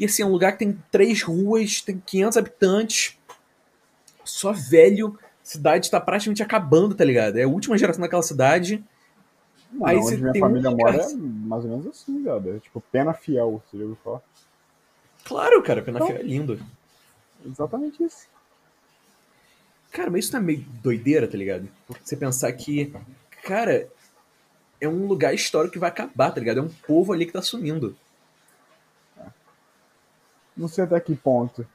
E 0.00 0.04
assim, 0.04 0.22
é 0.22 0.26
um 0.26 0.32
lugar 0.32 0.52
que 0.52 0.58
tem 0.58 0.82
três 0.90 1.22
ruas, 1.22 1.80
tem 1.80 2.02
500 2.04 2.36
habitantes, 2.36 3.16
só 4.24 4.52
velho. 4.52 5.16
Cidade 5.50 5.90
tá 5.90 6.00
praticamente 6.00 6.44
acabando, 6.44 6.94
tá 6.94 7.04
ligado? 7.04 7.36
É 7.36 7.42
a 7.42 7.48
última 7.48 7.76
geração 7.76 8.00
daquela 8.00 8.22
cidade. 8.22 8.84
Mano, 9.72 9.84
Aí 9.84 9.96
onde 9.96 10.18
minha 10.18 10.32
família 10.38 10.70
um 10.70 10.76
mora 10.76 10.96
é 11.02 11.12
mais 11.16 11.64
ou 11.64 11.70
menos 11.70 11.86
assim, 11.88 12.22
velho. 12.22 12.56
É 12.56 12.60
tipo 12.60 12.80
pena 12.92 13.12
fiel, 13.12 13.60
você 13.66 13.76
já 13.76 13.82
ouviu 13.82 13.98
falar? 14.04 14.20
Claro, 15.24 15.60
cara, 15.60 15.82
Penafel 15.82 16.06
Então- 16.06 16.20
é 16.20 16.22
lindo. 16.22 16.60
Exatamente 17.44 18.00
isso. 18.00 18.28
Cara, 19.90 20.08
mas 20.08 20.26
isso 20.26 20.34
não 20.34 20.40
é 20.40 20.44
meio 20.44 20.64
doideira, 20.80 21.26
tá 21.26 21.36
ligado? 21.36 21.68
Você 22.00 22.16
pensar 22.16 22.52
que, 22.52 22.94
cara, 23.42 23.88
é 24.80 24.86
um 24.88 25.08
lugar 25.08 25.34
histórico 25.34 25.72
que 25.72 25.80
vai 25.80 25.88
acabar, 25.90 26.30
tá 26.30 26.38
ligado? 26.38 26.60
É 26.60 26.62
um 26.62 26.70
povo 26.86 27.12
ali 27.12 27.26
que 27.26 27.32
tá 27.32 27.42
sumindo. 27.42 27.96
Não 30.56 30.68
sei 30.68 30.84
até 30.84 31.00
que 31.00 31.16
ponto. 31.16 31.66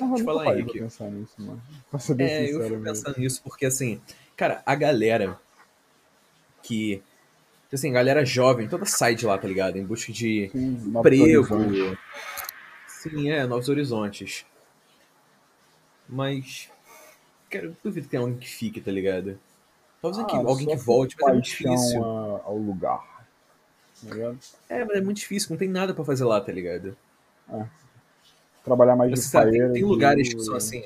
Não, 0.00 0.08
Deixa 0.08 0.22
eu 0.22 0.24
falar, 0.24 0.58
Henrique. 0.58 0.78
pensar 0.78 1.10
nisso, 1.10 1.34
mano. 1.38 1.62
Pra 1.90 1.98
É, 2.18 2.42
eu 2.42 2.46
sincero 2.46 2.62
fico 2.64 2.80
mesmo. 2.80 2.84
pensando 2.84 3.18
nisso 3.18 3.42
porque, 3.42 3.66
assim, 3.66 4.00
cara, 4.36 4.62
a 4.64 4.74
galera 4.74 5.38
que. 6.62 7.02
Assim, 7.72 7.92
galera 7.92 8.24
jovem, 8.24 8.66
toda 8.68 8.86
sai 8.86 9.14
de 9.14 9.26
lá, 9.26 9.36
tá 9.36 9.46
ligado? 9.46 9.76
Em 9.76 9.84
busca 9.84 10.10
de 10.12 10.48
Sim, 10.50 10.92
emprego. 10.98 11.96
Sim, 12.86 13.30
é, 13.30 13.46
novos 13.46 13.68
horizontes. 13.68 14.46
Mas. 16.08 16.70
Cara, 17.50 17.66
eu 17.66 17.76
duvido 17.82 18.06
que 18.06 18.10
tenha 18.10 18.22
alguém 18.22 18.38
que 18.38 18.48
fique, 18.48 18.80
tá 18.80 18.90
ligado? 18.90 19.38
Talvez 20.00 20.24
Ah, 20.26 20.36
alguém 20.36 20.66
que 20.66 20.76
volte, 20.76 21.16
mas 21.20 21.28
é 21.28 21.32
muito 21.32 21.44
difícil. 21.44 22.02
a- 22.04 22.42
ao 22.44 22.56
lugar. 22.56 23.26
Tá? 24.08 24.34
É, 24.68 24.84
mas 24.84 24.96
é 24.96 25.00
muito 25.00 25.16
difícil, 25.18 25.50
não 25.50 25.56
tem 25.56 25.68
nada 25.68 25.92
pra 25.92 26.04
fazer 26.04 26.24
lá, 26.24 26.40
tá 26.40 26.52
ligado? 26.52 26.96
Trabalhar 28.64 28.96
mais 28.96 29.12
de 29.12 29.20
sabe, 29.20 29.52
tem, 29.52 29.72
tem 29.72 29.84
lugares 29.84 30.32
que 30.34 30.40
são 30.40 30.56
assim. 30.56 30.84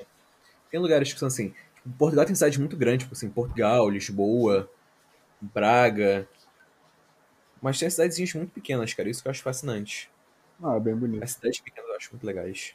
Tem 0.71 0.81
lugares 0.81 1.13
que 1.13 1.19
são 1.19 1.29
assim. 1.29 1.55
Portugal 1.99 2.25
tem 2.25 2.35
cidades 2.35 2.59
muito 2.59 2.77
grandes, 2.77 3.05
tipo 3.05 3.15
assim, 3.15 3.29
Portugal, 3.29 3.89
Lisboa, 3.89 4.71
Braga. 5.41 6.29
Mas 7.61 7.79
tem 7.79 7.91
cidadezinhas 7.91 8.35
muito 8.35 8.51
pequenas, 8.51 8.95
cara. 8.95 9.09
Isso 9.09 9.23
que 9.23 9.29
eu 9.29 9.31
acho 9.31 9.43
fascinante. 9.43 10.11
Ah, 10.63 10.77
é 10.77 10.81
bem 10.81 10.95
bonito. 10.95 11.23
As 11.23 11.33
cidades 11.33 11.61
pequenas 11.61 11.91
eu 11.91 11.97
acho 11.97 12.11
muito 12.13 12.25
legais. 12.25 12.75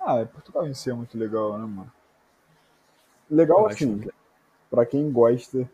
Ah, 0.00 0.18
é, 0.18 0.24
Portugal 0.24 0.66
em 0.66 0.74
si 0.74 0.90
é 0.90 0.94
muito 0.94 1.16
legal, 1.16 1.56
né, 1.56 1.64
mano? 1.64 1.92
Legal 3.30 3.60
Eu 3.60 3.66
assim, 3.66 3.94
legal. 3.94 4.12
pra 4.70 4.84
quem 4.84 5.10
gosta 5.10 5.68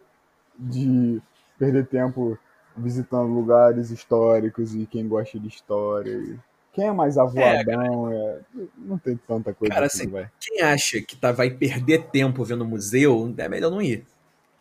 de 0.59 1.21
perder 1.59 1.87
tempo 1.87 2.39
visitando 2.77 3.33
lugares 3.33 3.91
históricos 3.91 4.75
e 4.75 4.87
quem 4.87 5.09
gosta 5.09 5.39
de 5.39 5.49
história. 5.49 6.11
e 6.13 6.39
Quem 6.79 6.87
é 6.87 6.93
mais 6.93 7.19
avoadão, 7.19 8.13
é, 8.13 8.41
não 8.77 8.97
tem 8.99 9.17
tanta 9.17 9.53
coisa 9.53 9.75
Cara, 9.75 9.87
assim, 9.87 10.17
assim. 10.17 10.29
Quem 10.39 10.63
acha 10.63 11.03
que 11.03 11.17
tá, 11.17 11.33
vai 11.33 11.51
perder 11.51 12.07
tempo 12.11 12.45
vendo 12.45 12.65
museu, 12.65 13.35
é 13.37 13.49
melhor 13.49 13.71
não 13.71 13.83
ir. 13.83 14.07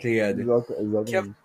Ligado? 0.04 0.42
Exato, 0.42 0.74
exatamente. 0.80 1.36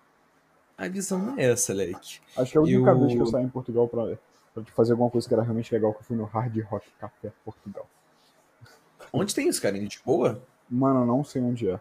A 0.79 0.89
visão 0.89 1.18
não 1.18 1.39
é 1.39 1.51
essa, 1.51 1.75
Leque. 1.75 2.20
Acho 2.37 2.53
que 2.53 2.59
a 2.59 2.61
única 2.62 2.91
Eu- 2.91 2.99
vez 3.01 3.12
que 3.12 3.18
eu 3.20 3.27
saí 3.27 3.45
em 3.45 3.49
Portugal 3.51 3.87
pra, 3.87 4.16
pra 4.55 4.64
fazer 4.75 4.93
alguma 4.93 5.11
coisa 5.11 5.29
que 5.29 5.35
era 5.35 5.43
realmente 5.43 5.73
legal, 5.75 5.93
que 5.93 6.01
eu 6.01 6.05
fui 6.05 6.16
no 6.16 6.25
Hard 6.25 6.59
Rock 6.64 6.87
Café 6.99 7.31
Portugal. 7.45 7.87
Onde 9.12 9.35
tem 9.35 9.49
isso, 9.49 9.61
cara? 9.61 9.77
Em 9.77 9.85
Lisboa? 9.85 10.43
Mano, 10.70 11.01
eu 11.01 11.07
não 11.07 11.23
sei 11.23 11.43
onde 11.43 11.68
é. 11.68 11.79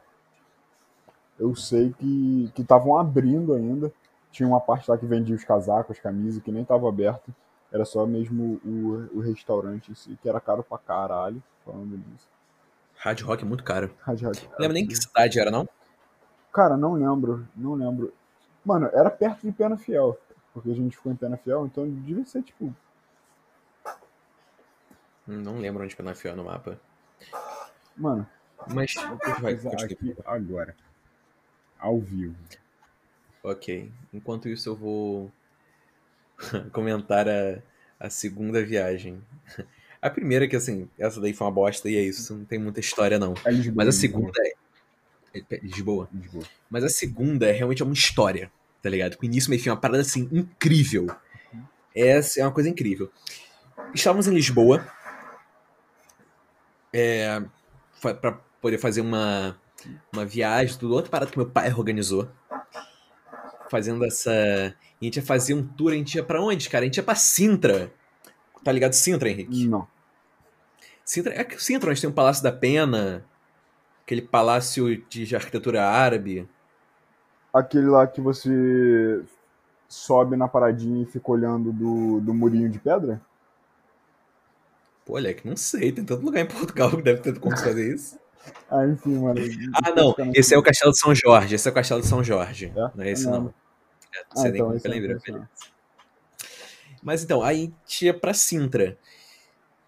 Eu 1.39 1.55
sei 1.55 1.93
que 1.97 2.51
que 2.53 2.61
estavam 2.61 2.97
abrindo 2.97 3.53
ainda. 3.53 3.91
Tinha 4.31 4.47
uma 4.47 4.59
parte 4.59 4.89
lá 4.91 4.97
que 4.97 5.05
vendia 5.05 5.35
os 5.35 5.43
casacos, 5.45 5.95
as 5.95 6.03
camisas, 6.03 6.43
que 6.43 6.51
nem 6.51 6.63
tava 6.65 6.87
aberto. 6.89 7.33
Era 7.71 7.85
só 7.85 8.05
mesmo 8.05 8.59
o, 8.65 9.17
o 9.17 9.19
restaurante 9.21 9.91
em 9.91 9.95
si, 9.95 10.17
que 10.21 10.27
era 10.27 10.41
caro 10.41 10.61
pra 10.61 10.77
caralho, 10.77 11.41
falando 11.65 11.97
nisso. 11.97 12.27
Hard 12.97 13.21
Rock 13.21 13.43
é 13.43 13.47
muito 13.47 13.63
caro. 13.63 13.95
Hard 14.01 14.21
Rock. 14.21 14.47
Não 14.49 14.59
lembro 14.59 14.73
nem 14.73 14.87
que 14.87 14.95
cidade 14.95 15.39
era, 15.39 15.49
não? 15.49 15.67
Cara, 16.53 16.75
não 16.75 16.93
lembro, 16.93 17.47
não 17.55 17.73
lembro. 17.73 18.13
Mano, 18.63 18.89
era 18.93 19.09
perto 19.09 19.41
de 19.41 19.51
Pena 19.53 19.77
Fiel, 19.77 20.19
porque 20.53 20.69
a 20.69 20.75
gente 20.75 20.97
ficou 20.97 21.11
em 21.11 21.15
Pena 21.15 21.37
Fiel, 21.37 21.65
então 21.65 21.89
devia 21.89 22.25
ser 22.25 22.43
tipo. 22.43 22.75
Não 25.25 25.59
lembro 25.59 25.83
onde 25.83 25.95
Penafiel 25.95 26.35
no 26.35 26.43
mapa. 26.43 26.79
Mano, 27.95 28.27
Mas. 28.67 28.95
Vai, 29.39 29.53
aqui 29.53 30.15
agora. 30.25 30.75
Ao 31.79 31.99
vivo. 31.99 32.35
Ok. 33.43 33.91
Enquanto 34.13 34.49
isso, 34.49 34.69
eu 34.69 34.75
vou 34.75 35.31
comentar 36.71 37.27
a, 37.27 37.61
a 37.99 38.09
segunda 38.09 38.63
viagem. 38.63 39.21
A 40.01 40.09
primeira, 40.09 40.47
que 40.47 40.55
assim, 40.55 40.89
essa 40.97 41.21
daí 41.21 41.33
foi 41.33 41.45
uma 41.45 41.53
bosta 41.53 41.89
e 41.89 41.95
é 41.95 42.01
isso, 42.01 42.35
não 42.35 42.45
tem 42.45 42.57
muita 42.57 42.79
história 42.79 43.19
não. 43.19 43.33
É 43.45 43.51
Lisboa. 43.51 43.75
Mas 43.75 43.87
a 43.87 43.91
Lisboa, 43.91 44.31
segunda 44.31 44.39
é. 44.39 45.39
é- 45.39 45.55
é 45.55 45.59
Lisboa. 45.59 46.09
Lisboa. 46.13 46.43
Mas 46.69 46.83
a 46.83 46.89
segunda 46.89 47.47
é 47.47 47.51
realmente 47.51 47.83
uma 47.83 47.93
história, 47.93 48.51
tá 48.81 48.89
ligado? 48.89 49.15
Com 49.17 49.25
início, 49.25 49.49
meio 49.49 49.61
fim, 49.61 49.69
uma 49.69 49.77
parada 49.77 50.01
assim, 50.01 50.27
incrível. 50.31 51.07
Essa 51.95 52.41
é 52.41 52.43
uma 52.45 52.51
coisa 52.51 52.69
incrível. 52.69 53.11
Estávamos 53.93 54.27
em 54.27 54.33
Lisboa. 54.33 54.85
É, 56.93 57.41
pra 58.01 58.33
poder 58.61 58.77
fazer 58.77 59.01
uma, 59.01 59.57
uma 60.11 60.25
viagem, 60.25 60.77
tudo, 60.77 60.93
outra 60.93 61.09
parada 61.11 61.31
que 61.31 61.37
meu 61.37 61.49
pai 61.49 61.71
organizou. 61.71 62.27
Fazendo 63.71 64.03
essa. 64.03 64.29
A 64.29 65.03
gente 65.05 65.15
ia 65.15 65.23
fazer 65.23 65.53
um 65.53 65.65
tour, 65.65 65.93
a 65.93 65.95
gente 65.95 66.15
ia 66.15 66.23
pra 66.23 66.41
onde, 66.41 66.69
cara? 66.69 66.83
A 66.83 66.85
gente 66.85 66.97
ia 66.97 67.03
pra 67.03 67.15
Sintra. 67.15 67.89
Tá 68.65 68.69
ligado? 68.69 68.91
Sintra, 68.91 69.29
Henrique? 69.29 69.65
Não. 69.65 69.87
Sintra, 71.05 71.33
é 71.33 71.41
que 71.45 71.57
Sintra, 71.63 71.89
onde 71.89 72.01
tem 72.01 72.09
o 72.09 72.13
Palácio 72.13 72.43
da 72.43 72.51
Pena, 72.51 73.23
aquele 74.03 74.21
palácio 74.23 75.01
de 75.07 75.33
arquitetura 75.33 75.85
árabe. 75.85 76.49
Aquele 77.53 77.87
lá 77.87 78.05
que 78.05 78.19
você 78.19 79.23
sobe 79.87 80.35
na 80.35 80.49
paradinha 80.49 81.03
e 81.03 81.05
fica 81.05 81.31
olhando 81.31 81.71
do, 81.71 82.19
do 82.19 82.33
murinho 82.33 82.69
de 82.69 82.77
pedra? 82.77 83.21
Pô, 85.05 85.15
Alec, 85.15 85.47
não 85.47 85.55
sei, 85.55 85.93
tem 85.93 86.03
tanto 86.03 86.25
lugar 86.25 86.41
em 86.41 86.47
Portugal 86.47 86.89
que 86.91 87.01
deve 87.01 87.21
ter 87.21 87.39
como 87.39 87.57
fazer 87.57 87.95
isso. 87.95 88.19
Ah, 88.71 88.87
enfim, 88.87 89.19
mano. 89.19 89.39
Ah, 89.83 89.91
não, 89.95 90.15
esse 90.33 90.55
é 90.55 90.57
o 90.57 90.63
Castelo 90.63 90.91
de 90.91 90.97
São 90.97 91.13
Jorge, 91.13 91.53
esse 91.53 91.67
é 91.67 91.71
o 91.71 91.73
Castelo 91.75 92.01
de 92.01 92.07
São 92.07 92.23
Jorge. 92.23 92.73
É? 92.75 92.91
Não 92.95 93.03
é 93.03 93.11
esse 93.11 93.25
Não. 93.25 93.43
não. 93.43 93.53
É, 94.13 94.19
Ah, 94.19 94.47
então 94.47 94.73
eu 94.73 94.79
é 94.83 95.31
não. 95.31 95.47
Mas 97.03 97.23
então, 97.23 97.41
aí 97.41 97.57
a 97.57 97.61
gente 97.61 98.05
ia 98.05 98.13
pra 98.13 98.33
Sintra. 98.33 98.97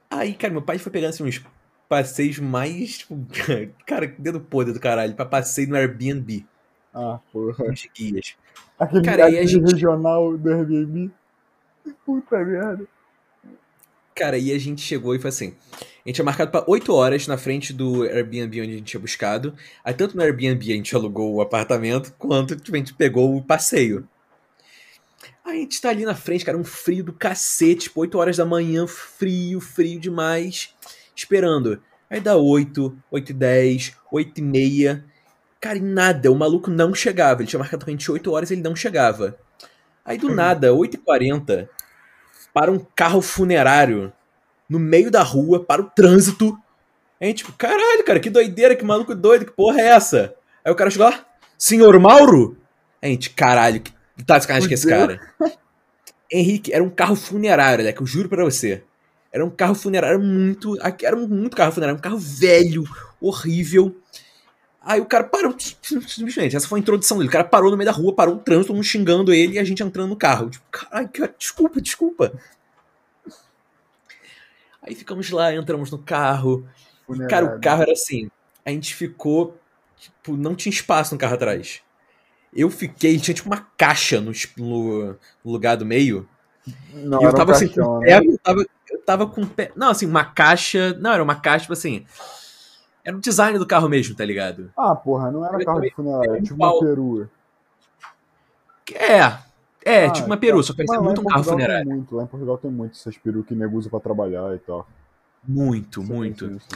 Aí, 0.10 0.34
cara, 0.34 0.52
meu 0.54 0.62
pai 0.62 0.78
foi 0.78 0.92
pegando 0.92 1.10
assim, 1.10 1.24
uns 1.24 1.44
passeios 1.90 2.40
mais, 2.40 3.00
tipo, 3.00 3.16
cara, 3.86 4.08
dedo 4.18 4.40
podre 4.42 4.74
do 4.74 4.80
caralho, 4.80 5.16
pra 5.16 5.26
passeio 5.26 5.70
no 5.70 5.76
Airbnb, 5.76 6.46
Ah, 6.94 7.20
porra. 7.32 7.66
uns 7.66 7.88
guias. 7.96 8.36
Aquele, 8.80 9.04
Cara, 9.04 9.30
e 9.30 9.38
a 9.38 9.46
gente- 9.46 9.72
regional 9.72 10.38
do 10.38 10.50
Airbnb. 10.52 11.12
Puta 12.06 12.38
merda. 12.44 12.86
Cara, 14.16 14.36
aí 14.36 14.52
a 14.54 14.60
gente 14.60 14.82
chegou 14.82 15.16
e 15.16 15.20
foi 15.20 15.30
assim. 15.30 15.56
A 16.06 16.10
gente 16.10 16.16
tinha 16.16 16.26
marcado 16.26 16.52
pra 16.52 16.64
8 16.68 16.94
horas 16.94 17.28
na 17.28 17.38
frente 17.38 17.74
do 17.74 18.04
Airbnb 18.04 18.62
onde 18.62 18.72
a 18.72 18.78
gente 18.78 18.84
tinha 18.84 19.00
buscado. 19.02 19.56
Aí 19.84 19.94
tanto 19.94 20.16
no 20.16 20.22
Airbnb 20.22 20.72
a 20.72 20.76
gente 20.76 20.96
alugou 20.96 21.34
o 21.34 21.42
apartamento, 21.42 22.14
quanto 22.18 22.56
tipo, 22.56 22.76
a 22.76 22.80
gente 22.80 22.94
pegou 22.94 23.36
o 23.36 23.44
passeio. 23.44 24.08
A 25.46 25.52
gente 25.52 25.82
tá 25.82 25.90
ali 25.90 26.06
na 26.06 26.16
frente, 26.16 26.46
cara, 26.46 26.58
um 26.58 26.64
frio 26.64 27.04
do 27.04 27.12
cacete, 27.12 27.84
tipo, 27.84 28.00
8 28.00 28.18
horas 28.18 28.38
da 28.38 28.46
manhã, 28.46 28.88
frio, 28.88 29.60
frio 29.60 30.00
demais, 30.00 30.74
esperando. 31.14 31.82
Aí 32.10 32.22
dá 32.22 32.38
8, 32.38 32.98
8 33.12 33.30
e 33.30 33.34
10, 33.34 33.98
8 34.12 34.38
e 34.38 34.42
meia. 34.42 35.06
Cara, 35.60 35.78
e 35.78 35.82
nada, 35.82 36.32
o 36.32 36.36
maluco 36.36 36.70
não 36.70 36.94
chegava. 36.94 37.42
Ele 37.42 37.50
tinha 37.50 37.60
marcado 37.60 37.84
com 37.84 37.92
a 37.92 37.94
gente 37.94 38.10
8 38.10 38.32
horas 38.32 38.52
e 38.52 38.54
ele 38.54 38.62
não 38.62 38.76
chegava. 38.76 39.38
Aí 40.06 40.18
do 40.18 40.30
nada, 40.34 40.74
8 40.74 40.96
e 40.96 40.98
40 40.98 41.70
para 42.54 42.72
um 42.72 42.80
carro 42.96 43.22
funerário 43.22 44.14
no 44.70 44.80
meio 44.80 45.10
da 45.10 45.24
rua, 45.24 45.64
para 45.64 45.82
o 45.82 45.90
trânsito. 45.90 46.58
A 47.20 47.26
gente, 47.26 47.38
tipo, 47.38 47.54
caralho, 47.54 48.04
cara, 48.06 48.20
que 48.20 48.30
doideira, 48.30 48.76
que 48.76 48.86
maluco 48.86 49.16
doido, 49.16 49.46
que 49.46 49.52
porra 49.52 49.82
é 49.82 49.88
essa? 49.88 50.36
Aí 50.64 50.72
o 50.72 50.76
cara 50.76 50.90
chegou 50.90 51.10
lá, 51.10 51.26
senhor 51.58 52.00
Mauro? 52.00 52.58
A 53.02 53.08
gente, 53.08 53.30
caralho, 53.32 53.82
que 53.82 53.93
tá 54.26 54.38
de 54.38 54.44
sacanagem 54.44 54.70
com 54.70 54.74
esse 54.74 54.88
cara. 54.88 55.20
Henrique, 56.32 56.74
era 56.74 56.84
um 56.84 56.90
carro 56.90 57.16
funerário, 57.16 57.84
né, 57.84 57.92
que 57.92 58.02
eu 58.02 58.06
juro 58.06 58.30
pra 58.30 58.44
você. 58.44 58.84
Era 59.32 59.44
um 59.46 59.50
carro 59.50 59.74
funerário 59.76 60.20
muito. 60.20 60.78
Era 61.02 61.16
um 61.16 61.28
muito 61.28 61.58
carro 61.58 61.72
funerário, 61.72 61.98
um 61.98 62.02
carro 62.02 62.18
velho, 62.18 62.84
horrível. 63.20 63.96
Aí 64.86 65.00
o 65.00 65.06
cara 65.06 65.24
parou, 65.24 65.56
simplesmente, 65.58 66.56
essa 66.56 66.68
foi 66.68 66.78
a 66.78 66.82
introdução 66.82 67.18
dele. 67.18 67.30
O 67.30 67.32
cara 67.32 67.46
parou 67.46 67.72
no 67.72 67.78
meio 67.78 67.90
da 67.90 67.96
rua, 67.96 68.14
parou 68.14 68.36
o 68.36 68.40
trânsito, 68.40 68.68
todo 68.68 68.76
mundo 68.76 68.86
xingando 68.86 69.34
ele 69.34 69.54
e 69.54 69.60
a 69.60 69.64
gente 69.64 69.82
entrando 69.82 70.10
no 70.10 70.16
carro. 70.16 70.50
Tipo, 70.50 70.66
caralho, 70.70 71.10
cara, 71.10 71.36
desculpa, 71.38 71.82
desculpa. 71.82 72.34
Aí 74.82 74.94
ficamos 74.94 75.30
lá, 75.30 75.56
entramos 75.56 75.90
no 75.90 75.98
carro. 75.98 76.68
E, 77.10 77.28
cara, 77.28 77.56
o 77.56 77.62
carro 77.62 77.84
era 77.84 77.94
assim. 77.94 78.30
A 78.66 78.72
gente 78.72 78.94
ficou. 78.94 79.58
Tipo, 79.98 80.36
não 80.36 80.54
tinha 80.54 80.72
espaço 80.72 81.16
no 81.16 81.20
carro 81.20 81.36
atrás. 81.36 81.82
Eu 82.56 82.70
fiquei, 82.70 83.18
tinha 83.20 83.34
tipo 83.34 83.50
uma 83.50 83.66
caixa 83.78 84.22
no, 84.22 84.32
no- 84.58 85.16
lugar 85.44 85.76
do 85.78 85.86
meio. 85.86 86.28
Não, 86.94 87.20
e 87.20 87.24
eu 87.24 87.28
era 87.30 87.36
um 87.36 87.38
tava 87.40 87.52
assim, 87.52 87.68
caixão, 87.68 87.86
com 87.86 87.98
o 87.98 88.00
né? 88.00 88.06
pé, 88.20 88.26
eu 88.28 88.38
tava, 88.40 88.66
eu 88.92 89.02
tava 89.02 89.28
com 89.28 89.46
pé. 89.46 89.72
Não, 89.76 89.90
assim, 89.90 90.06
uma 90.06 90.24
caixa. 90.24 90.94
Não, 91.00 91.12
era 91.12 91.24
uma 91.24 91.36
caixa, 91.36 91.62
tipo 91.64 91.74
assim. 91.74 92.06
Era 93.04 93.18
o 93.18 93.20
design 93.20 93.58
do 93.60 93.66
carro 93.68 93.90
mesmo, 93.90 94.16
tá 94.16 94.24
ligado? 94.24 94.72
Ah, 94.78 94.96
porra, 94.96 95.30
não 95.32 95.46
era 95.46 95.60
Eu 95.60 95.66
carro 95.66 95.78
também- 95.78 95.90
de 95.90 95.96
funerário, 95.96 96.32
era 96.32 96.42
tipo 96.42 96.56
uma 96.56 96.70
pau. 96.70 96.80
perua. 96.80 97.30
É. 98.94 99.54
É, 99.86 100.06
Ah, 100.06 100.12
tipo 100.12 100.28
uma 100.28 100.38
peru, 100.38 100.64
só 100.64 100.74
Mas 100.78 100.88
lá 100.90 101.02
muito 101.04 101.20
um 101.22 101.26
carro 101.26 101.44
funerário. 101.44 101.86
Tem 101.86 101.96
muito, 101.98 102.16
lá 102.16 102.24
em 102.24 102.28
Portugal 102.28 102.58
tem 102.58 102.72
muito 102.72 102.94
essas 102.94 103.18
perus 103.18 103.46
que 103.46 103.54
nego 103.54 103.78
usa 103.78 103.90
pra 103.90 104.00
trabalhar 104.00 104.56
e 104.56 104.60
tal. 104.60 104.88
Muito, 105.46 106.02
Você 106.02 106.14
muito. 106.14 106.48
nisso? 106.48 106.68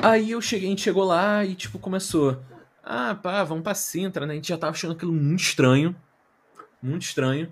Aí 0.00 0.32
eu 0.32 0.40
cheguei, 0.40 0.66
a 0.66 0.70
gente 0.70 0.82
chegou 0.82 1.04
lá 1.04 1.44
e, 1.44 1.54
tipo, 1.54 1.78
começou. 1.78 2.36
Ah, 2.86 3.14
pá, 3.14 3.42
vamos 3.44 3.64
pra 3.64 3.74
Sintra, 3.74 4.26
né? 4.26 4.34
A 4.34 4.36
gente 4.36 4.48
já 4.48 4.58
tava 4.58 4.72
achando 4.72 4.92
aquilo 4.92 5.12
muito 5.12 5.40
estranho. 5.40 5.96
Muito 6.82 7.02
estranho. 7.02 7.50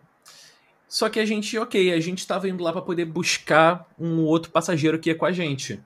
Só 0.86 1.08
que 1.08 1.18
a 1.18 1.24
gente, 1.24 1.56
ok, 1.58 1.90
a 1.90 2.00
gente 2.00 2.26
tava 2.26 2.46
indo 2.50 2.62
lá 2.62 2.70
pra 2.70 2.82
poder 2.82 3.06
buscar 3.06 3.88
um 3.98 4.20
outro 4.24 4.50
passageiro 4.50 4.98
que 4.98 5.08
ia 5.08 5.16
com 5.16 5.24
a 5.24 5.32
gente. 5.32 5.82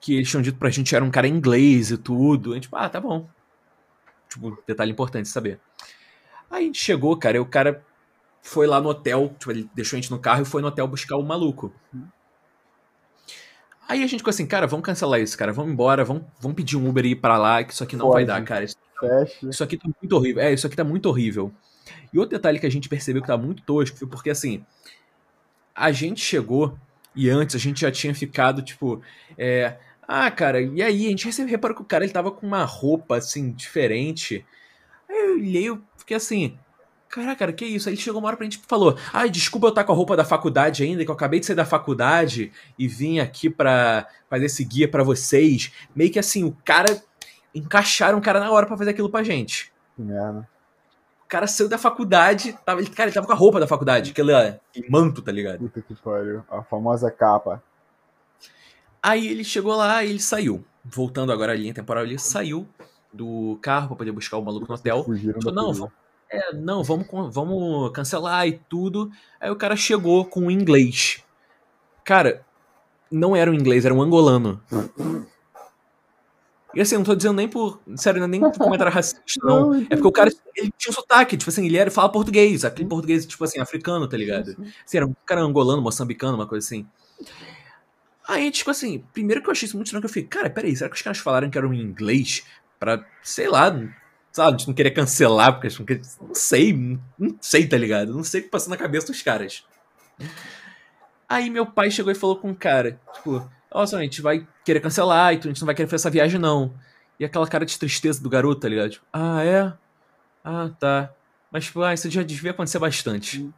Que 0.00 0.14
eles 0.14 0.30
tinham 0.30 0.40
dito 0.40 0.56
pra 0.56 0.70
gente 0.70 0.94
era 0.94 1.04
um 1.04 1.10
cara 1.10 1.26
inglês 1.26 1.90
e 1.90 1.98
tudo. 1.98 2.52
A 2.52 2.54
gente, 2.54 2.68
ah, 2.70 2.88
tá 2.88 3.00
bom. 3.00 3.28
Tipo, 4.28 4.62
detalhe 4.64 4.92
importante 4.92 5.28
saber. 5.28 5.58
Aí 6.48 6.62
a 6.62 6.66
gente 6.66 6.80
chegou, 6.80 7.16
cara, 7.16 7.38
e 7.38 7.40
o 7.40 7.46
cara 7.46 7.84
foi 8.40 8.68
lá 8.68 8.80
no 8.80 8.88
hotel, 8.88 9.34
tipo, 9.36 9.50
ele 9.50 9.68
deixou 9.74 9.96
a 9.96 10.00
gente 10.00 10.12
no 10.12 10.18
carro 10.20 10.42
e 10.42 10.44
foi 10.44 10.62
no 10.62 10.68
hotel 10.68 10.86
buscar 10.86 11.16
o 11.16 11.22
maluco. 11.24 11.74
Aí 13.88 14.02
a 14.02 14.06
gente 14.06 14.20
ficou 14.20 14.30
assim, 14.30 14.46
cara, 14.46 14.66
vamos 14.66 14.84
cancelar 14.84 15.18
isso, 15.18 15.36
cara, 15.36 15.52
vamos 15.52 15.72
embora, 15.72 16.04
vamos, 16.04 16.22
vamos 16.38 16.54
pedir 16.54 16.76
um 16.76 16.86
Uber 16.88 17.06
e 17.06 17.12
ir 17.12 17.16
pra 17.16 17.38
lá, 17.38 17.64
que 17.64 17.72
isso 17.72 17.82
aqui 17.82 17.96
não 17.96 18.06
Pode. 18.06 18.14
vai 18.16 18.24
dar, 18.26 18.44
cara. 18.44 18.64
Isso, 18.64 18.76
Fecha. 19.00 19.48
isso 19.48 19.64
aqui 19.64 19.78
tá 19.78 19.88
muito 20.00 20.12
horrível. 20.12 20.42
É, 20.42 20.52
isso 20.52 20.66
aqui 20.66 20.76
tá 20.76 20.84
muito 20.84 21.06
horrível. 21.06 21.50
E 22.12 22.18
outro 22.18 22.36
detalhe 22.36 22.58
que 22.58 22.66
a 22.66 22.70
gente 22.70 22.88
percebeu 22.88 23.22
que 23.22 23.28
tá 23.28 23.36
muito 23.38 23.62
tosco 23.62 23.96
foi 23.96 24.06
porque, 24.06 24.28
assim, 24.28 24.62
a 25.74 25.90
gente 25.90 26.20
chegou 26.20 26.76
e 27.14 27.30
antes 27.30 27.56
a 27.56 27.58
gente 27.58 27.80
já 27.80 27.90
tinha 27.90 28.14
ficado, 28.14 28.60
tipo, 28.60 29.02
é, 29.38 29.78
ah, 30.06 30.30
cara, 30.30 30.60
e 30.60 30.82
aí? 30.82 31.06
A 31.06 31.10
gente 31.10 31.42
reparou 31.44 31.76
que 31.76 31.82
o 31.82 31.86
cara 31.86 32.04
ele 32.04 32.12
tava 32.12 32.30
com 32.30 32.46
uma 32.46 32.64
roupa, 32.64 33.16
assim, 33.16 33.52
diferente. 33.52 34.44
Aí 35.08 35.16
eu 35.16 35.34
olhei, 35.34 35.68
eu 35.68 35.82
fiquei 35.96 36.16
assim, 36.16 36.58
caraca, 37.08 37.36
cara, 37.36 37.52
que 37.52 37.64
isso? 37.64 37.88
Aí 37.88 37.94
ele 37.94 38.00
chegou 38.00 38.20
uma 38.20 38.28
hora 38.28 38.36
pra 38.36 38.44
gente 38.44 38.56
e 38.56 38.66
falou, 38.66 38.96
ai, 39.12 39.30
desculpa 39.30 39.66
eu 39.66 39.70
estar 39.70 39.84
com 39.84 39.92
a 39.92 39.94
roupa 39.94 40.16
da 40.16 40.24
faculdade 40.24 40.82
ainda, 40.82 41.04
que 41.04 41.10
eu 41.10 41.14
acabei 41.14 41.40
de 41.40 41.46
sair 41.46 41.56
da 41.56 41.64
faculdade 41.64 42.52
e 42.78 42.86
vim 42.86 43.18
aqui 43.18 43.48
pra 43.48 44.06
fazer 44.28 44.46
esse 44.46 44.64
guia 44.64 44.88
pra 44.88 45.02
vocês. 45.02 45.72
Meio 45.94 46.10
que 46.10 46.18
assim, 46.18 46.44
o 46.44 46.56
cara, 46.64 47.02
encaixaram 47.54 48.18
o 48.18 48.22
cara 48.22 48.40
na 48.40 48.50
hora 48.50 48.66
pra 48.66 48.76
fazer 48.76 48.90
aquilo 48.90 49.10
pra 49.10 49.22
gente. 49.22 49.72
Que 49.96 50.02
merda. 50.02 50.48
O 51.24 51.28
cara 51.28 51.46
saiu 51.46 51.68
da 51.68 51.76
faculdade, 51.76 52.58
tava, 52.64 52.80
ele, 52.80 52.88
cara, 52.88 53.08
ele 53.08 53.14
tava 53.14 53.26
com 53.26 53.32
a 53.32 53.36
roupa 53.36 53.60
da 53.60 53.66
faculdade, 53.66 54.12
aquele, 54.12 54.32
manto, 54.88 55.20
tá 55.20 55.30
ligado? 55.30 55.58
Puta 55.58 55.82
que 55.82 55.94
pariu. 55.96 56.42
A 56.50 56.62
famosa 56.62 57.10
capa. 57.10 57.62
Aí 59.02 59.26
ele 59.28 59.44
chegou 59.44 59.76
lá 59.76 60.02
e 60.02 60.10
ele 60.10 60.20
saiu. 60.20 60.64
Voltando 60.84 61.30
agora 61.30 61.52
à 61.52 61.54
linha 61.54 61.74
temporal, 61.74 62.04
ele 62.04 62.18
saiu 62.18 62.66
do 63.12 63.58
carro 63.60 63.88
pra 63.88 63.96
poder 63.96 64.12
buscar 64.12 64.38
o 64.38 64.42
maluco 64.42 64.66
no 64.66 64.74
hotel. 64.74 65.04
Fugiram 65.04 65.38
da 65.40 65.52
não, 65.52 65.64
polícia. 65.66 65.92
É, 66.30 66.52
não, 66.54 66.84
vamos, 66.84 67.06
vamos 67.34 67.92
cancelar 67.92 68.46
e 68.46 68.58
tudo. 68.68 69.10
Aí 69.40 69.50
o 69.50 69.56
cara 69.56 69.76
chegou 69.76 70.24
com 70.24 70.40
um 70.42 70.50
inglês. 70.50 71.22
Cara, 72.04 72.44
não 73.10 73.34
era 73.34 73.50
um 73.50 73.54
inglês, 73.54 73.84
era 73.84 73.94
um 73.94 74.02
angolano. 74.02 74.60
E 76.74 76.80
assim, 76.80 76.96
não 76.96 77.04
tô 77.04 77.14
dizendo 77.14 77.34
nem 77.34 77.48
por. 77.48 77.80
Sério, 77.96 78.26
nem 78.26 78.40
por 78.40 78.52
comentário 78.58 78.92
racista, 78.92 79.20
não. 79.42 79.74
É 79.74 79.96
porque 79.96 80.06
o 80.06 80.12
cara 80.12 80.30
ele 80.54 80.72
tinha 80.76 80.90
um 80.90 80.94
sotaque, 80.94 81.36
tipo 81.36 81.50
assim, 81.50 81.64
ele 81.66 81.76
era, 81.76 81.90
fala 81.90 82.10
português, 82.12 82.64
aquele 82.64 82.88
português, 82.88 83.24
tipo 83.26 83.42
assim, 83.42 83.58
africano, 83.58 84.06
tá 84.06 84.16
ligado? 84.16 84.50
Assim, 84.84 84.96
era 84.98 85.06
um 85.06 85.14
cara 85.24 85.40
angolano, 85.40 85.80
moçambicano, 85.80 86.36
uma 86.36 86.46
coisa 86.46 86.66
assim. 86.66 86.86
Aí 88.28 88.52
ficou 88.52 88.72
assim, 88.72 89.02
primeiro 89.12 89.42
que 89.42 89.48
eu 89.48 89.52
achei 89.52 89.66
isso 89.66 89.76
muito 89.76 89.86
estranho, 89.86 90.02
que 90.02 90.06
eu 90.06 90.12
fiquei, 90.12 90.28
cara, 90.28 90.50
peraí, 90.50 90.76
será 90.76 90.90
que 90.90 90.96
os 90.96 91.02
caras 91.02 91.18
falaram 91.18 91.48
que 91.48 91.56
era 91.56 91.66
um 91.66 91.72
inglês 91.72 92.44
pra, 92.78 93.02
sei 93.22 93.48
lá, 93.48 93.74
sabe, 94.32 94.48
a 94.48 94.58
gente 94.58 94.68
não 94.68 94.74
queria 94.74 94.92
cancelar, 94.94 95.52
porque 95.60 95.68
não 95.78 95.86
queria, 95.86 96.02
não 96.20 96.34
sei, 96.34 96.72
não, 97.18 97.36
sei, 97.40 97.66
tá 97.66 97.76
ligado? 97.76 98.14
Não 98.14 98.24
sei 98.24 98.40
o 98.40 98.44
que 98.44 98.50
passou 98.50 98.70
na 98.70 98.76
cabeça 98.76 99.06
dos 99.08 99.22
caras. 99.22 99.64
Aí 101.28 101.50
meu 101.50 101.66
pai 101.66 101.90
chegou 101.90 102.10
e 102.10 102.14
falou 102.14 102.36
com 102.36 102.50
o 102.50 102.56
cara, 102.56 102.98
tipo, 103.14 103.48
nossa, 103.72 103.98
a 103.98 104.02
gente 104.02 104.22
vai 104.22 104.46
querer 104.64 104.80
cancelar 104.80 105.34
e 105.34 105.38
tu- 105.38 105.48
a 105.48 105.50
gente 105.50 105.60
não 105.60 105.66
vai 105.66 105.74
querer 105.74 105.88
fazer 105.88 106.02
essa 106.02 106.10
viagem 106.10 106.40
não. 106.40 106.72
E 107.20 107.24
aquela 107.24 107.46
cara 107.46 107.66
de 107.66 107.78
tristeza 107.78 108.22
do 108.22 108.30
garoto, 108.30 108.60
tá 108.60 108.68
ligado? 108.68 108.90
Tipo, 108.90 109.04
ah, 109.12 109.44
é? 109.44 109.72
Ah, 110.44 110.70
tá. 110.78 111.10
Mas, 111.50 111.64
tipo, 111.64 111.82
ah, 111.82 111.92
isso 111.92 112.08
já 112.10 112.22
devia 112.22 112.52
acontecer 112.52 112.78
bastante. 112.78 113.50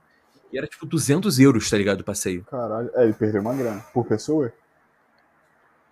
E 0.52 0.58
era, 0.58 0.66
tipo, 0.66 0.84
200 0.86 1.38
euros, 1.38 1.68
tá 1.70 1.76
ligado, 1.76 2.00
o 2.00 2.04
passeio. 2.04 2.44
Caralho. 2.44 2.90
É, 2.94 3.04
ele 3.04 3.12
perdeu 3.12 3.40
uma 3.40 3.54
grana. 3.54 3.80
Por 3.92 4.04
pessoa? 4.06 4.52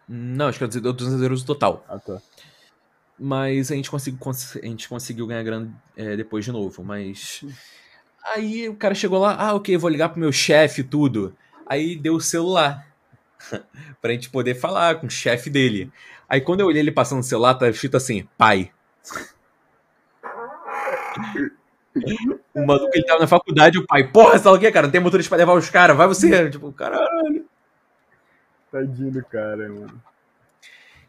Não, 0.09 0.49
acho 0.49 0.59
que 0.59 0.64
era 0.64 0.70
200 0.93 1.22
euros 1.22 1.41
no 1.43 1.47
total. 1.47 1.85
Ah, 1.89 1.99
tá. 1.99 2.20
Mas 3.19 3.71
a 3.73 3.75
gente 3.75 3.91
conseguiu, 3.91 4.19
cons- 4.21 4.57
a 4.57 4.66
gente 4.66 4.89
conseguiu 4.89 5.27
ganhar 5.27 5.43
grana 5.43 5.73
é, 5.97 6.16
depois 6.16 6.45
de 6.45 6.53
novo. 6.53 6.85
Mas. 6.85 7.45
Aí 8.35 8.69
o 8.69 8.77
cara 8.77 8.95
chegou 8.95 9.19
lá, 9.21 9.35
ah, 9.39 9.55
ok, 9.55 9.77
vou 9.77 9.91
ligar 9.91 10.11
pro 10.11 10.21
meu 10.21 10.33
chefe 10.33 10.83
e 10.83 10.85
tudo. 10.85 11.35
Aí 11.66 11.97
deu 11.97 12.14
o 12.14 12.21
celular. 12.21 12.87
pra 14.01 14.12
gente 14.12 14.31
poder 14.31 14.55
falar 14.55 14.97
com 14.97 15.07
o 15.07 15.11
chefe 15.11 15.51
dele. 15.51 15.93
Aí 16.29 16.41
quando 16.41 16.61
eu 16.61 16.66
olhei 16.66 16.83
ele 16.83 16.93
passando 16.93 17.21
o 17.21 17.25
celular, 17.25 17.55
tá 17.55 17.69
escrito 17.69 17.97
assim, 17.97 18.29
pai. 18.37 18.71
o 22.55 22.66
maluco 22.66 22.91
ele 22.95 23.05
tava 23.05 23.21
na 23.21 23.27
faculdade, 23.27 23.79
o 23.79 23.87
pai, 23.87 24.07
porra, 24.11 24.39
sabe 24.39 24.57
o 24.57 24.61
que, 24.61 24.71
cara? 24.71 24.87
Não 24.87 24.93
tem 24.93 25.01
motorista 25.01 25.29
pra 25.31 25.39
levar 25.39 25.55
os 25.55 25.71
caras, 25.71 25.97
vai 25.97 26.07
você. 26.07 26.49
Tipo, 26.51 26.73
caralho. 26.73 27.45
Tadinho 28.71 29.11
do 29.12 29.25
cara, 29.25 29.69
mano. 29.69 30.03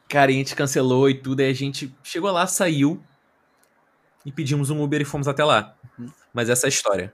Cara, 0.09 0.31
e 0.31 0.35
a 0.35 0.37
gente 0.39 0.55
cancelou 0.55 1.07
e 1.07 1.13
tudo, 1.13 1.39
aí 1.41 1.51
a 1.51 1.53
gente 1.53 1.95
chegou 2.03 2.31
lá, 2.31 2.47
saiu 2.47 2.99
e 4.25 4.31
pedimos 4.31 4.71
um 4.71 4.81
Uber 4.81 4.99
e 4.99 5.05
fomos 5.05 5.27
até 5.27 5.45
lá. 5.45 5.77
Mas 6.33 6.49
essa 6.49 6.65
é 6.65 6.67
a 6.67 6.69
história. 6.69 7.13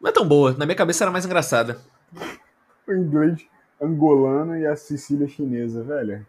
Não 0.00 0.08
é 0.08 0.12
tão 0.12 0.26
boa, 0.26 0.52
na 0.52 0.64
minha 0.64 0.76
cabeça 0.76 1.02
era 1.02 1.10
mais 1.10 1.26
engraçada. 1.26 1.80
O 2.86 2.92
inglês 2.92 3.44
angolano 3.82 4.56
e 4.56 4.64
a 4.64 4.76
Sicília 4.76 5.26
chinesa, 5.26 5.82
velho. 5.82 6.24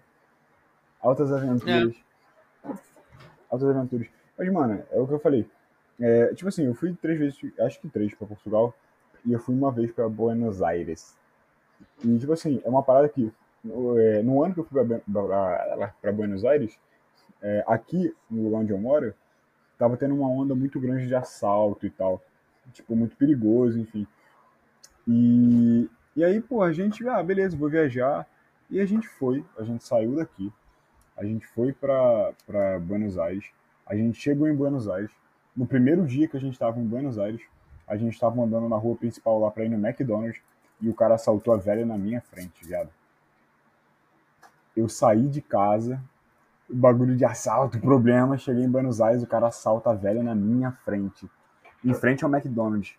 Altas 1.00 1.32
aventuras. 1.32 1.96
Altas 3.50 3.70
aventuras. 3.70 4.08
Mas, 4.38 4.52
mano, 4.52 4.84
é 4.92 5.00
o 5.00 5.08
que 5.08 5.14
eu 5.14 5.20
falei. 5.20 5.48
É, 6.00 6.34
tipo 6.34 6.48
assim, 6.48 6.66
eu 6.66 6.74
fui 6.74 6.96
três 6.96 7.20
vezes, 7.20 7.40
acho 7.60 7.80
que 7.80 7.88
três 7.90 8.14
pra 8.16 8.28
Portugal. 8.28 8.74
E 9.24 9.34
eu 9.34 9.40
fui 9.40 9.54
uma 9.54 9.72
vez 9.72 9.92
pra 9.92 10.10
Buenos 10.10 10.62
Aires. 10.62 11.16
E, 12.04 12.18
tipo 12.18 12.34
assim, 12.34 12.62
é 12.66 12.70
uma 12.70 12.82
parada 12.82 13.08
que, 13.08 13.32
no, 13.64 14.00
é, 14.00 14.22
no 14.22 14.44
ano 14.44 14.54
que 14.54 14.60
eu 14.60 14.66
fui 14.66 14.84
pra 16.02 16.12
Buenos 16.12 16.46
Aires, 16.46 16.78
é, 17.42 17.64
aqui, 17.68 18.14
no 18.30 18.44
lugar 18.44 18.60
onde 18.60 18.72
eu 18.72 18.78
moro, 18.78 19.14
tava 19.78 19.98
tendo 19.98 20.16
uma 20.16 20.28
onda 20.28 20.54
muito 20.54 20.80
grande 20.80 21.08
de 21.08 21.16
assalto 21.16 21.86
e 21.86 21.90
tal. 21.90 22.22
Tipo, 22.74 22.96
muito 22.96 23.16
perigoso, 23.16 23.80
enfim. 23.80 24.06
E, 25.08 25.90
e 26.16 26.24
aí, 26.24 26.40
pô, 26.42 26.62
a 26.62 26.72
gente, 26.72 27.08
ah, 27.08 27.24
beleza, 27.24 27.58
vou 27.58 27.70
viajar. 27.70 28.28
E 28.70 28.80
a 28.80 28.86
gente 28.86 29.08
foi, 29.08 29.44
a 29.58 29.64
gente 29.64 29.84
saiu 29.84 30.16
daqui, 30.16 30.54
a 31.18 31.26
gente 31.26 31.48
foi 31.48 31.74
pra 31.74 32.34
Buenos 32.82 33.18
Aires, 33.18 33.46
a 33.86 33.96
gente 33.96 34.22
chegou 34.22 34.48
em 34.48 34.56
Buenos 34.56 34.88
Aires. 34.88 35.12
No 35.58 35.66
primeiro 35.66 36.06
dia 36.06 36.28
que 36.28 36.38
a 36.38 36.40
gente 36.40 36.60
tava 36.60 36.80
em 36.80 36.86
Buenos 36.86 37.18
Aires, 37.18 37.42
a 37.88 37.98
gente 37.98 38.20
tava 38.20 38.40
andando 38.40 38.70
na 38.70 38.78
rua 38.78 38.96
principal 38.96 39.40
lá 39.40 39.50
pra 39.50 39.66
ir 39.66 39.70
no 39.70 39.76
McDonald's 39.76 40.40
e 40.80 40.88
o 40.88 40.94
cara 40.94 41.16
assaltou 41.16 41.54
a 41.54 41.58
velha 41.58 41.86
na 41.86 41.98
minha 41.98 42.22
frente, 42.22 42.64
viado. 42.64 42.90
Eu 44.80 44.88
saí 44.88 45.28
de 45.28 45.42
casa, 45.42 46.02
bagulho 46.70 47.16
de 47.16 47.26
assalto, 47.26 47.80
problema, 47.82 48.38
cheguei 48.38 48.64
em 48.64 48.70
Buenos 48.70 49.02
Aires, 49.02 49.22
o 49.22 49.28
cara 49.28 49.48
assalta 49.48 49.90
a 49.90 49.94
velha 49.94 50.24
na 50.24 50.34
minha 50.34 50.72
frente, 50.72 51.30
em 51.84 51.94
frente 51.94 52.24
ao 52.24 52.32
McDonald's. 52.34 52.96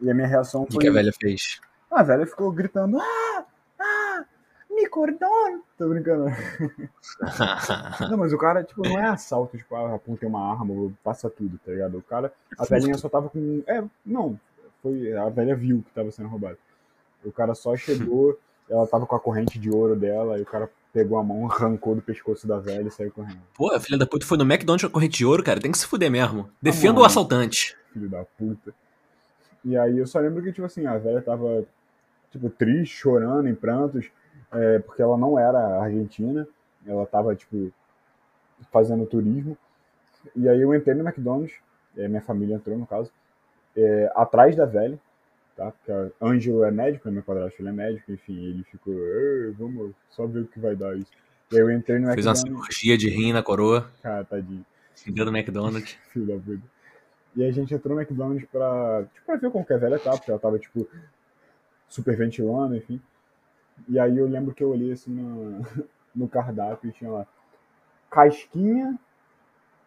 E 0.00 0.10
a 0.10 0.14
minha 0.14 0.26
reação 0.26 0.62
O 0.62 0.66
que, 0.66 0.74
foi. 0.74 0.82
que 0.82 0.88
a 0.88 0.92
velha 0.92 1.12
fez? 1.18 1.60
A 1.90 2.02
velha 2.02 2.26
ficou 2.26 2.52
gritando: 2.52 2.98
Ah! 3.00 3.44
Ah! 3.80 4.24
Me 4.70 4.86
cordão! 4.86 5.62
Tô 5.78 5.88
brincando. 5.88 6.26
Não, 8.10 8.18
mas 8.18 8.32
o 8.32 8.38
cara, 8.38 8.62
tipo, 8.62 8.82
não 8.82 8.98
é 8.98 9.08
assalto, 9.08 9.56
tipo, 9.56 9.74
ah, 9.74 9.94
apontei 9.94 10.28
uma 10.28 10.52
arma, 10.52 10.92
passa 11.02 11.30
tudo, 11.30 11.58
tá 11.64 11.72
ligado? 11.72 11.98
O 11.98 12.02
cara, 12.02 12.32
a 12.58 12.64
velhinha 12.64 12.98
só 12.98 13.08
tava 13.08 13.30
com. 13.30 13.62
É, 13.66 13.82
não. 14.04 14.38
Foi, 14.82 15.16
a 15.16 15.28
velha 15.28 15.56
viu 15.56 15.82
que 15.82 15.90
tava 15.92 16.10
sendo 16.10 16.28
roubado. 16.28 16.58
O 17.24 17.32
cara 17.32 17.54
só 17.54 17.74
chegou, 17.76 18.38
ela 18.68 18.86
tava 18.86 19.06
com 19.06 19.16
a 19.16 19.20
corrente 19.20 19.58
de 19.58 19.70
ouro 19.70 19.96
dela, 19.96 20.38
e 20.38 20.42
o 20.42 20.46
cara 20.46 20.70
pegou 20.92 21.18
a 21.18 21.22
mão, 21.22 21.46
arrancou 21.50 21.94
do 21.94 22.02
pescoço 22.02 22.46
da 22.46 22.58
velha 22.58 22.88
e 22.88 22.90
saiu 22.90 23.12
correndo. 23.12 23.40
Pô, 23.54 23.72
a 23.74 23.80
filha 23.80 23.98
da 23.98 24.06
puta 24.06 24.26
foi 24.26 24.38
no 24.38 24.44
McDonald's 24.44 24.82
com 24.82 24.88
a 24.88 24.92
corrente 24.92 25.18
de 25.18 25.24
ouro, 25.26 25.42
cara. 25.42 25.60
Tem 25.60 25.72
que 25.72 25.78
se 25.78 25.86
fuder 25.86 26.10
mesmo. 26.10 26.50
Defenda 26.60 26.94
mano. 26.94 27.02
o 27.02 27.06
assaltante. 27.06 27.76
filho 27.92 28.08
da 28.08 28.24
puta. 28.24 28.74
E 29.64 29.76
aí 29.76 29.98
eu 29.98 30.06
só 30.06 30.18
lembro 30.18 30.42
que, 30.42 30.52
tipo 30.52 30.66
assim, 30.66 30.86
a 30.86 30.96
velha 30.98 31.20
tava, 31.20 31.64
tipo, 32.30 32.48
triste, 32.48 32.96
chorando, 32.96 33.48
em 33.48 33.54
prantos, 33.54 34.10
é, 34.52 34.78
porque 34.78 35.02
ela 35.02 35.16
não 35.16 35.38
era 35.38 35.80
argentina, 35.80 36.46
ela 36.86 37.04
tava, 37.06 37.34
tipo, 37.34 37.72
fazendo 38.72 39.04
turismo. 39.06 39.56
E 40.34 40.48
aí 40.48 40.60
eu 40.60 40.74
entrei 40.74 40.94
no 40.94 41.06
McDonald's, 41.06 41.54
é, 41.96 42.08
minha 42.08 42.22
família 42.22 42.54
entrou, 42.54 42.78
no 42.78 42.86
caso, 42.86 43.10
é, 43.76 44.10
atrás 44.14 44.56
da 44.56 44.64
velha, 44.64 44.98
tá? 45.58 45.72
Porque 45.72 45.92
a 45.92 46.10
Ângelo 46.24 46.64
é 46.64 46.70
médico, 46.70 47.10
meu 47.10 47.22
padrasto 47.22 47.60
ele 47.60 47.68
é 47.68 47.72
médico, 47.72 48.12
enfim, 48.12 48.38
ele 48.38 48.62
ficou, 48.64 48.94
"Ei, 48.94 49.50
vamos 49.58 49.92
só 50.08 50.26
ver 50.26 50.40
o 50.40 50.46
que 50.46 50.60
vai 50.60 50.76
dar 50.76 50.96
isso. 50.96 51.10
E 51.50 51.56
aí 51.56 51.62
eu 51.62 51.70
entrei 51.70 51.98
no 51.98 52.12
Fez 52.12 52.24
uma 52.26 52.32
McDonald's, 52.32 52.76
cirurgia 52.76 52.96
de 52.96 53.08
rim 53.10 53.32
na 53.32 53.42
coroa. 53.42 53.90
cara, 54.02 54.24
tadinho. 54.24 54.64
No 55.06 55.36
McDonald's. 55.36 55.92
Filho 56.12 56.26
da 56.26 56.34
puta. 56.34 56.62
E 57.36 57.44
a 57.44 57.50
gente 57.50 57.74
entrou 57.74 57.94
no 57.96 58.00
McDonald's 58.02 58.48
pra, 58.50 59.04
tipo, 59.12 59.26
pra 59.26 59.36
ver 59.36 59.50
como 59.50 59.64
que 59.64 59.72
a 59.72 59.78
velha 59.78 59.98
tá, 59.98 60.12
porque 60.12 60.30
ela 60.30 60.40
tava, 60.40 60.58
tipo, 60.58 60.88
super 61.88 62.16
ventilando, 62.16 62.76
enfim. 62.76 63.00
E 63.88 63.98
aí 63.98 64.16
eu 64.18 64.26
lembro 64.26 64.54
que 64.54 64.62
eu 64.62 64.70
olhei 64.70 64.92
assim 64.92 65.10
no, 65.12 65.60
no 66.14 66.28
cardápio 66.28 66.88
e 66.90 66.92
tinha 66.92 67.10
lá 67.10 67.26
casquinha 68.10 68.98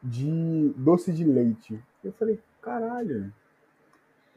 de 0.01 0.73
doce 0.77 1.11
de 1.11 1.23
leite. 1.23 1.79
Eu 2.03 2.11
falei, 2.13 2.39
caralho, 2.61 3.31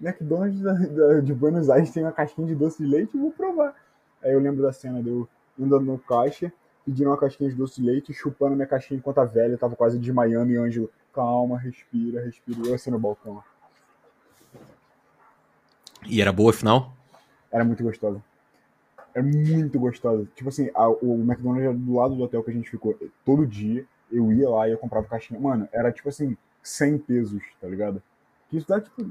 McDonald's 0.05 0.61
da- 0.61 0.73
da- 0.73 1.21
de 1.21 1.33
Buenos 1.35 1.71
Aires 1.71 1.91
tem 1.91 2.03
uma 2.03 2.13
caixinha 2.13 2.47
de 2.47 2.55
doce 2.55 2.83
de 2.83 2.89
leite, 2.89 3.15
eu 3.15 3.21
vou 3.23 3.31
provar. 3.33 3.75
Aí 4.23 4.33
eu 4.33 4.41
lembro 4.41 4.63
da 4.63 4.73
cena 4.73 5.03
de 5.03 5.09
eu 5.09 5.29
indo 5.59 5.79
no 5.81 5.99
caixa, 5.99 6.53
pedindo 6.85 7.09
uma 7.11 7.17
caixinha 7.17 7.49
de 7.49 7.57
doce 7.57 7.81
de 7.81 7.87
leite, 7.87 8.13
chupando 8.13 8.55
minha 8.55 8.67
caixinha 8.67 8.99
enquanto 8.99 9.19
a 9.19 9.25
velha 9.25 9.57
tava 9.57 9.75
quase 9.77 9.99
desmaiando 9.99 10.51
e 10.53 10.59
o 10.59 10.63
Ângelo, 10.63 10.91
calma, 11.13 11.59
respira, 11.59 12.23
respira. 12.23 12.59
E 12.65 12.69
eu 12.69 12.75
assim 12.75 12.91
no 12.91 12.99
balcão. 12.99 13.43
E 16.07 16.21
era 16.21 16.33
boa 16.33 16.51
afinal? 16.51 16.93
Era 17.51 17.65
muito 17.65 17.83
gostosa. 17.83 18.23
Era 19.15 19.25
muito 19.25 19.79
gostosa. 19.79 20.27
Tipo 20.35 20.49
assim, 20.49 20.71
a- 20.75 20.89
o 20.89 21.15
McDonald's 21.23 21.65
era 21.65 21.73
do 21.75 21.95
lado 21.95 22.15
do 22.17 22.23
hotel 22.25 22.43
que 22.43 22.51
a 22.51 22.55
gente 22.55 22.69
ficou 22.71 22.99
todo 23.25 23.47
dia. 23.47 23.87
Eu 24.13 24.33
ia 24.33 24.49
lá 24.51 24.69
e 24.69 24.73
eu 24.73 24.79
comprava 24.79 25.07
caixinha. 25.07 25.41
Mano, 25.41 25.69
era 25.73 25.91
tipo 25.93 26.09
assim, 26.09 26.37
100 26.63 26.99
pesos, 26.99 27.43
tá 27.61 27.67
ligado? 27.69 28.03
Que 28.49 28.59
isso 28.59 28.69
dá 28.69 28.81
tipo, 28.81 29.03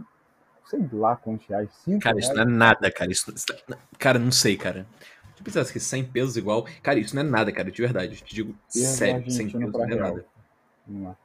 sei 0.66 0.80
lá 0.92 1.16
quantos 1.16 1.48
reais, 1.48 1.70
5 1.84 2.00
Cara, 2.00 2.16
reais. 2.16 2.26
isso 2.26 2.36
não 2.36 2.44
é 2.44 2.46
nada, 2.46 2.92
cara. 2.92 3.12
Isso, 3.12 3.34
isso- 3.34 3.46
cara, 4.00 4.18
não 4.20 4.32
sei, 4.32 4.58
cara. 4.58 4.86
Se 5.36 5.42
eu 5.42 5.44
pensasse 5.46 5.74
que 5.74 5.80
100 5.80 6.06
pesos 6.06 6.38
igual. 6.38 6.66
Cara, 6.82 7.00
isso 7.00 7.16
não 7.16 7.22
é 7.22 7.26
nada, 7.26 7.52
cara, 7.52 7.72
de 7.72 7.82
verdade. 7.82 8.14
Eu 8.16 8.22
te 8.26 8.36
digo 8.36 8.56
E 8.74 8.80
sério, 8.80 9.30
100 9.32 9.46
Argentina 9.46 9.60
pesos 9.66 9.74
não 9.74 9.84
é 9.84 9.88
real? 9.88 10.00
nada. 10.16 10.26
Vamos 10.88 11.04
lá. 11.04 11.18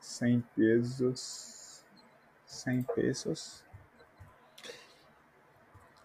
100 0.00 0.44
pesos. 0.56 1.84
100 2.46 2.82
pesos. 2.94 3.62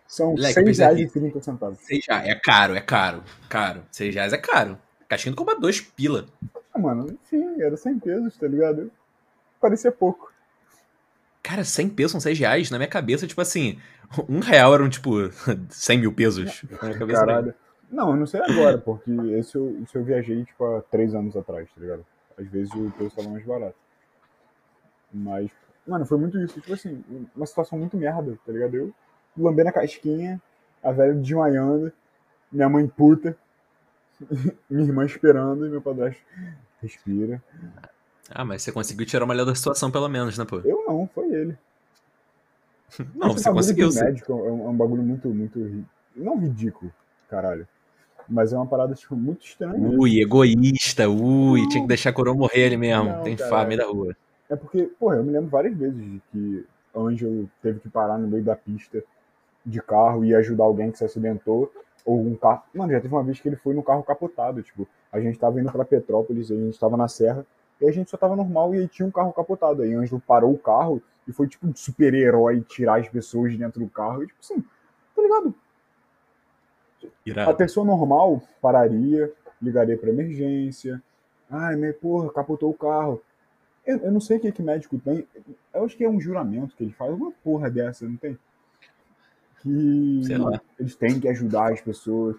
São 0.08 0.32
Moleque, 0.32 0.54
6 0.54 0.66
pensa 0.66 0.84
reais 0.84 1.00
e 1.00 1.08
30 1.12 1.41
centavos. 1.41 1.80
6 1.80 2.06
reais. 2.08 2.28
É 2.30 2.36
caro, 2.36 2.76
é 2.76 2.82
caro. 2.82 3.24
Caro. 3.50 3.84
6 3.91 4.16
reais 4.16 4.34
é 4.34 4.38
caro. 4.38 4.80
Caixinha 5.08 5.32
do 5.34 5.38
compra 5.38 5.60
dois 5.60 5.80
pila. 5.82 6.26
Ah, 6.74 6.80
mano, 6.80 7.12
enfim, 7.12 7.62
era 7.62 7.76
100 7.78 8.00
pesos, 8.00 8.38
tá 8.38 8.48
ligado? 8.48 8.91
Parecia 9.60 9.91
pouco. 9.91 10.32
Cara, 11.48 11.64
100 11.64 11.89
pesos 11.91 12.12
são 12.12 12.20
6 12.20 12.38
reais. 12.39 12.70
Na 12.70 12.78
minha 12.78 12.89
cabeça, 12.89 13.26
tipo 13.26 13.39
assim, 13.39 13.80
um 14.28 14.39
real 14.39 14.74
eram, 14.74 14.89
tipo, 14.89 15.12
100 15.72 15.98
mil 15.98 16.12
pesos. 16.12 16.62
Na 16.82 17.06
minha. 17.06 17.56
Não, 17.89 18.10
eu 18.10 18.18
não 18.18 18.26
sei 18.26 18.41
agora, 18.41 18.78
porque 18.78 19.10
esse 19.32 19.56
eu, 19.56 19.82
isso 19.82 19.98
eu 19.98 20.04
viajei, 20.04 20.43
tipo, 20.43 20.66
há 20.66 20.82
3 20.82 21.16
anos 21.16 21.38
atrás, 21.38 21.70
tá 21.74 21.80
ligado? 21.80 22.06
Às 22.38 22.48
vezes 22.50 22.74
o 22.74 22.91
preço 22.91 23.16
tava 23.16 23.30
mais 23.30 23.45
barato. 23.45 23.78
Mas, 25.10 25.50
mano, 25.88 26.06
foi 26.06 26.18
muito 26.18 26.38
isso. 26.38 26.60
Tipo 26.60 26.74
assim, 26.74 27.02
uma 27.34 27.45
situação 27.45 27.80
muito 27.80 27.95
merda, 27.95 28.38
tá 28.45 28.52
ligado? 28.52 28.76
Eu 28.76 28.93
lambendo 29.38 29.70
a 29.70 29.72
casquinha, 29.72 30.41
a 30.84 30.91
velha 30.91 31.14
desmaiando, 31.14 31.93
minha 32.52 32.68
mãe 32.68 32.86
puta, 32.89 33.38
minha 34.70 34.84
irmã 34.84 35.06
esperando 35.06 35.66
e 35.66 35.70
meu 35.70 35.82
padrasto 35.82 36.22
respira. 36.82 37.41
Ah, 38.30 38.43
mas 38.43 38.61
você 38.61 38.71
conseguiu 38.71 39.05
tirar 39.05 39.25
o 39.25 39.28
melhor 39.28 39.45
da 39.45 39.55
situação, 39.55 39.89
pelo 39.89 40.07
menos, 40.09 40.38
né, 40.38 40.45
pô? 40.45 40.59
Eu 40.59 40.84
não, 40.88 41.09
foi 41.13 41.25
ele. 41.32 41.57
Não, 43.15 43.30
Esse 43.30 43.39
você 43.39 43.43
bagulho 43.43 43.55
conseguiu. 43.55 43.91
Você... 43.91 44.03
médico 44.03 44.32
é 44.32 44.36
um, 44.36 44.65
é 44.65 44.69
um 44.69 44.75
bagulho 44.75 45.03
muito, 45.03 45.28
muito. 45.30 45.86
Não 46.15 46.38
ridículo, 46.38 46.91
caralho. 47.30 47.67
Mas 48.28 48.51
é 48.51 48.57
uma 48.57 48.65
parada, 48.65 48.93
tipo, 48.93 49.15
muito 49.15 49.45
estranha. 49.45 49.75
Ui, 49.78 50.19
egoísta, 50.19 51.07
ui, 51.07 51.67
tinha 51.69 51.82
que 51.82 51.88
deixar 51.88 52.09
a 52.09 52.13
coroa 52.13 52.36
morrer 52.36 52.65
ali 52.65 52.78
mesmo. 52.78 53.05
Não, 53.05 53.23
Tem 53.23 53.36
cara. 53.36 53.49
fame 53.49 53.78
da 53.78 53.86
rua. 53.86 54.15
É 54.49 54.55
porque, 54.55 54.84
porra, 54.99 55.15
eu 55.15 55.23
me 55.23 55.32
lembro 55.32 55.49
várias 55.49 55.78
vezes 55.78 55.97
de 55.97 56.21
que 56.32 56.65
Ângelo 56.95 57.49
teve 57.61 57.80
que 57.80 57.89
parar 57.89 58.17
no 58.17 58.28
meio 58.28 58.43
da 58.43 58.55
pista 58.55 59.01
de 59.65 59.82
carro 59.82 60.25
e 60.25 60.34
ajudar 60.36 60.63
alguém 60.65 60.91
que 60.91 60.97
se 60.97 61.05
acidentou. 61.05 61.71
Ou 62.05 62.21
um 62.21 62.36
carro. 62.36 62.63
Mano, 62.73 62.91
já 62.91 63.01
teve 63.01 63.13
uma 63.13 63.23
vez 63.23 63.39
que 63.39 63.47
ele 63.47 63.57
foi 63.57 63.73
no 63.73 63.84
carro 63.84 64.03
capotado. 64.03 64.61
Tipo, 64.61 64.88
a 65.11 65.19
gente 65.19 65.38
tava 65.38 65.59
indo 65.59 65.71
pra 65.71 65.86
Petrópolis, 65.86 66.51
a 66.51 66.55
gente 66.55 66.80
tava 66.80 66.95
na 66.97 67.07
serra, 67.07 67.45
e 67.80 67.88
a 67.88 67.91
gente 67.91 68.09
só 68.09 68.17
tava 68.17 68.36
normal 68.36 68.73
e 68.73 68.80
aí 68.80 68.88
tinha 68.88 69.07
um 69.07 69.11
carro 69.11 69.34
capotado. 69.34 69.82
Aí 69.82 69.93
Ângelo 69.93 70.21
parou 70.25 70.53
o 70.53 70.57
carro 70.57 71.01
e 71.28 71.32
foi 71.32 71.47
tipo 71.47 71.67
um 71.67 71.75
super-herói 71.75 72.61
tirar 72.61 72.99
as 72.99 73.09
pessoas 73.09 73.51
de 73.51 73.57
dentro 73.57 73.80
do 73.80 73.89
carro. 73.89 74.23
E 74.23 74.28
tipo 74.28 74.39
assim, 74.41 74.61
tá 75.15 75.21
ligado? 75.21 75.53
A 77.03 77.07
Irado. 77.25 77.55
pessoa 77.55 77.86
normal 77.86 78.41
pararia, 78.61 79.32
ligaria 79.61 79.97
pra 79.97 80.09
emergência. 80.09 81.01
Ai, 81.49 81.75
mas 81.75 81.95
porra, 81.97 82.32
capotou 82.32 82.69
o 82.69 82.73
carro. 82.73 83.21
Eu, 83.86 83.97
eu 83.99 84.11
não 84.11 84.19
sei 84.19 84.38
o 84.38 84.39
que 84.39 84.51
que 84.51 84.61
médico 84.61 84.99
tem. 84.99 85.25
Eu 85.73 85.86
acho 85.86 85.95
que 85.95 86.03
é 86.03 86.09
um 86.09 86.19
juramento 86.19 86.75
que 86.75 86.84
ele 86.84 86.93
faz, 86.93 87.13
uma 87.13 87.32
porra 87.43 87.69
dessa, 87.69 88.05
não 88.05 88.17
tem? 88.17 88.38
Que 89.61 90.21
Sei 90.25 90.38
lá. 90.38 90.59
eles 90.80 90.95
têm 90.95 91.19
que 91.19 91.28
ajudar 91.28 91.71
as 91.71 91.82
pessoas. 91.82 92.36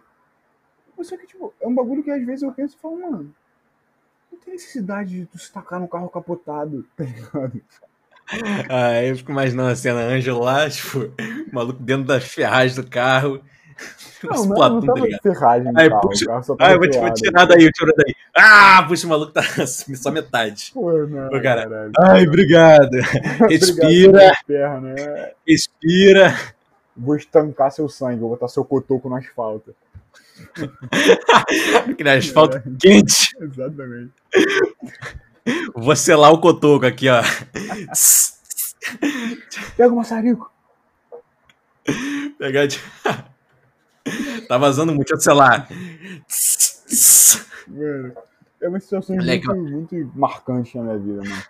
Só 1.01 1.17
que, 1.17 1.27
tipo, 1.27 1.55
é 1.61 1.67
um 1.67 1.75
bagulho 1.75 2.03
que 2.03 2.11
às 2.11 2.25
vezes 2.25 2.43
eu 2.43 2.53
penso 2.53 2.77
e 2.77 2.81
falo, 2.81 3.01
mano, 3.01 3.35
não 4.39 4.45
tem 4.45 4.55
necessidade 4.55 5.11
de 5.11 5.27
tu 5.27 5.39
se 5.39 5.53
tacar 5.53 5.81
no 5.81 5.89
carro 5.89 6.09
capotado, 6.09 6.85
tá 6.97 7.05
ligado? 7.05 7.61
Ah, 8.69 9.03
eu 9.03 9.17
fico 9.17 9.33
imaginando 9.33 9.71
a 9.71 9.77
cena, 9.77 10.01
Ângelo 10.01 10.41
lá, 10.41 10.69
tipo, 10.69 10.99
o 10.99 11.55
maluco 11.55 11.83
dentro 11.83 12.05
das 12.05 12.25
ferragens 12.25 12.77
do 12.77 12.87
carro. 12.87 13.43
Não, 14.23 14.45
não, 14.45 14.55
Platão, 14.55 14.75
não 14.75 14.81
tá 14.81 14.87
tava 14.93 15.07
ligado? 15.07 15.23
ferragem 15.23 15.73
Aí, 15.77 15.89
carro, 15.89 16.01
puxa- 16.03 16.27
carro 16.27 16.57
Ah, 16.59 16.73
eu 16.73 16.79
vou 16.79 16.91
te 16.91 16.99
vou 16.99 17.15
tirar 17.15 17.45
daí, 17.47 17.73
tira 17.73 17.93
daí. 17.97 18.15
Ah, 18.37 18.85
puxa, 18.87 19.07
o 19.07 19.11
maluco 19.11 19.33
tá 19.33 19.41
só 19.67 20.11
metade. 20.11 20.73
Pô, 20.75 20.93
não, 20.93 21.29
Ô, 21.29 21.41
cara, 21.43 21.63
caralho. 21.63 21.93
Ai, 22.01 22.27
obrigado. 22.27 22.91
Respira, 23.49 24.81
né? 24.81 25.33
respira. 25.47 26.35
Vou 26.97 27.15
estancar 27.17 27.71
seu 27.71 27.89
sangue, 27.89 28.21
vou 28.21 28.31
botar 28.31 28.49
seu 28.49 28.65
cotoco 28.65 29.09
no 29.09 29.15
asfalto. 29.15 29.75
Aquele 31.91 32.11
asfalto 32.11 32.61
quente. 32.81 33.37
Exatamente. 33.41 34.13
Vou 35.75 35.97
selar 35.97 36.33
o 36.33 36.41
cotoco 36.41 36.85
aqui, 36.87 37.09
ó. 37.09 37.23
Pega 39.77 39.93
o 39.93 39.97
maçarico. 39.97 40.53
Pegar 42.39 42.67
de... 42.67 42.79
Tá 44.49 44.57
vazando 44.59 44.95
muito, 44.95 45.09
deixa 45.09 45.17
eu 45.17 45.21
selar. 45.21 45.69
Mano, 47.69 48.13
é 48.61 48.69
uma 48.69 48.81
situação 48.81 49.17
muito, 49.17 49.55
muito 49.57 50.13
marcante 50.15 50.77
na 50.77 50.83
minha 50.85 50.99
vida, 50.99 51.23
mano. 51.29 51.43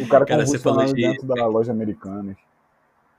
O 0.00 0.08
cara, 0.08 0.26
Cara, 0.26 0.44
convulsionando 0.44 0.94
de- 0.94 1.02
dentro 1.02 1.26
da 1.26 1.46
loja 1.46 1.72
americana. 1.72 2.36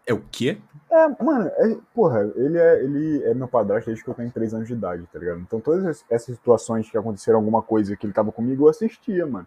É 0.10 0.14
o 0.14 0.24
quê? 0.32 0.58
É, 0.90 1.24
mano, 1.24 1.48
é- 1.50 1.78
porra, 1.94 2.22
ele 2.36 2.58
é, 2.58 2.84
ele 2.84 3.24
é 3.26 3.34
meu 3.36 3.48
padrasto 3.48 3.86
desde 3.92 4.04
que 4.04 4.10
eu 4.10 4.16
tenho 4.16 4.32
3 4.32 4.56
anos 4.56 4.68
de 4.68 4.74
idade, 4.74 5.06
tá 5.14 5.20
ligado? 5.20 5.40
Então 5.42 5.62
todas 5.62 5.86
es- 5.86 6.06
essas 6.10 6.36
situações 6.36 6.90
que 6.90 6.98
aconteceram 6.98 7.38
alguma 7.38 7.62
coisa 7.62 7.96
que 7.96 8.08
ele 8.08 8.14
tava 8.14 8.32
comigo, 8.32 8.64
eu 8.66 8.70
assistia, 8.70 9.24
mano. 9.28 9.46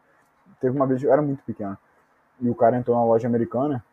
Teve 0.61 0.77
uma 0.77 0.87
vez, 0.87 1.03
eu 1.03 1.13
era 1.13 1.21
muito 1.21 1.43
pequeno, 1.43 1.77
e 2.41 2.49
o 2.49 2.55
cara 2.55 2.77
entrou 2.77 2.97
na 2.97 3.05
loja 3.05 3.27
americana 3.27 3.85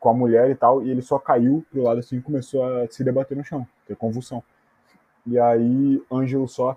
com 0.00 0.08
a 0.08 0.14
mulher 0.14 0.50
e 0.50 0.56
tal, 0.56 0.82
e 0.82 0.90
ele 0.90 1.00
só 1.00 1.16
caiu 1.16 1.64
pro 1.70 1.84
lado 1.84 2.00
assim 2.00 2.16
e 2.16 2.22
começou 2.22 2.64
a 2.64 2.88
se 2.90 3.04
debater 3.04 3.36
no 3.36 3.44
chão, 3.44 3.64
ter 3.86 3.94
convulsão. 3.96 4.42
E 5.24 5.38
aí, 5.38 6.02
Ângelo 6.12 6.48
só 6.48 6.76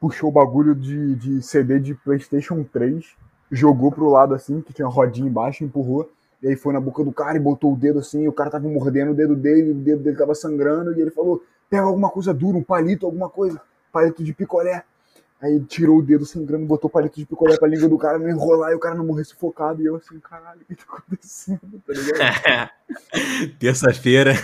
puxou 0.00 0.30
o 0.30 0.32
bagulho 0.32 0.74
de, 0.74 1.14
de 1.14 1.42
CD 1.42 1.78
de 1.78 1.94
PlayStation 1.94 2.64
3, 2.64 3.16
jogou 3.52 3.92
pro 3.92 4.10
lado 4.10 4.34
assim, 4.34 4.60
que 4.60 4.72
tinha 4.72 4.88
rodinha 4.88 5.28
embaixo, 5.28 5.62
empurrou, 5.62 6.10
e 6.44 6.48
aí 6.48 6.56
foi 6.56 6.74
na 6.74 6.80
boca 6.80 7.02
do 7.02 7.10
cara 7.10 7.38
e 7.38 7.40
botou 7.40 7.72
o 7.72 7.76
dedo 7.76 8.00
assim, 8.00 8.24
e 8.24 8.28
o 8.28 8.32
cara 8.32 8.50
tava 8.50 8.68
mordendo 8.68 9.12
o 9.12 9.14
dedo 9.14 9.34
dele, 9.34 9.70
o 9.70 9.74
dedo 9.74 10.02
dele 10.02 10.14
tava 10.14 10.34
sangrando, 10.34 10.92
e 10.92 11.00
ele 11.00 11.10
falou: 11.10 11.42
pega 11.70 11.84
alguma 11.84 12.10
coisa 12.10 12.34
dura, 12.34 12.58
um 12.58 12.62
palito, 12.62 13.06
alguma 13.06 13.30
coisa, 13.30 13.58
palito 13.90 14.22
de 14.22 14.34
picolé. 14.34 14.84
Aí 15.40 15.54
ele 15.54 15.64
tirou 15.64 15.98
o 15.98 16.02
dedo 16.02 16.26
sangrando, 16.26 16.66
botou 16.66 16.88
o 16.88 16.92
palito 16.92 17.16
de 17.16 17.24
picolé 17.24 17.56
pra 17.56 17.66
língua 17.66 17.88
do 17.88 17.96
cara 17.96 18.18
não 18.18 18.28
enrolar 18.28 18.72
e 18.72 18.74
o 18.74 18.78
cara 18.78 18.94
não 18.94 19.06
morrer 19.06 19.24
sufocado. 19.24 19.80
E 19.80 19.86
eu 19.86 19.96
assim, 19.96 20.20
caralho, 20.20 20.60
o 20.60 20.64
que 20.66 20.74
tá 20.76 20.84
acontecendo? 20.86 21.82
Tá 21.86 21.92
ligado? 21.94 22.70
Terça-feira. 23.58 24.34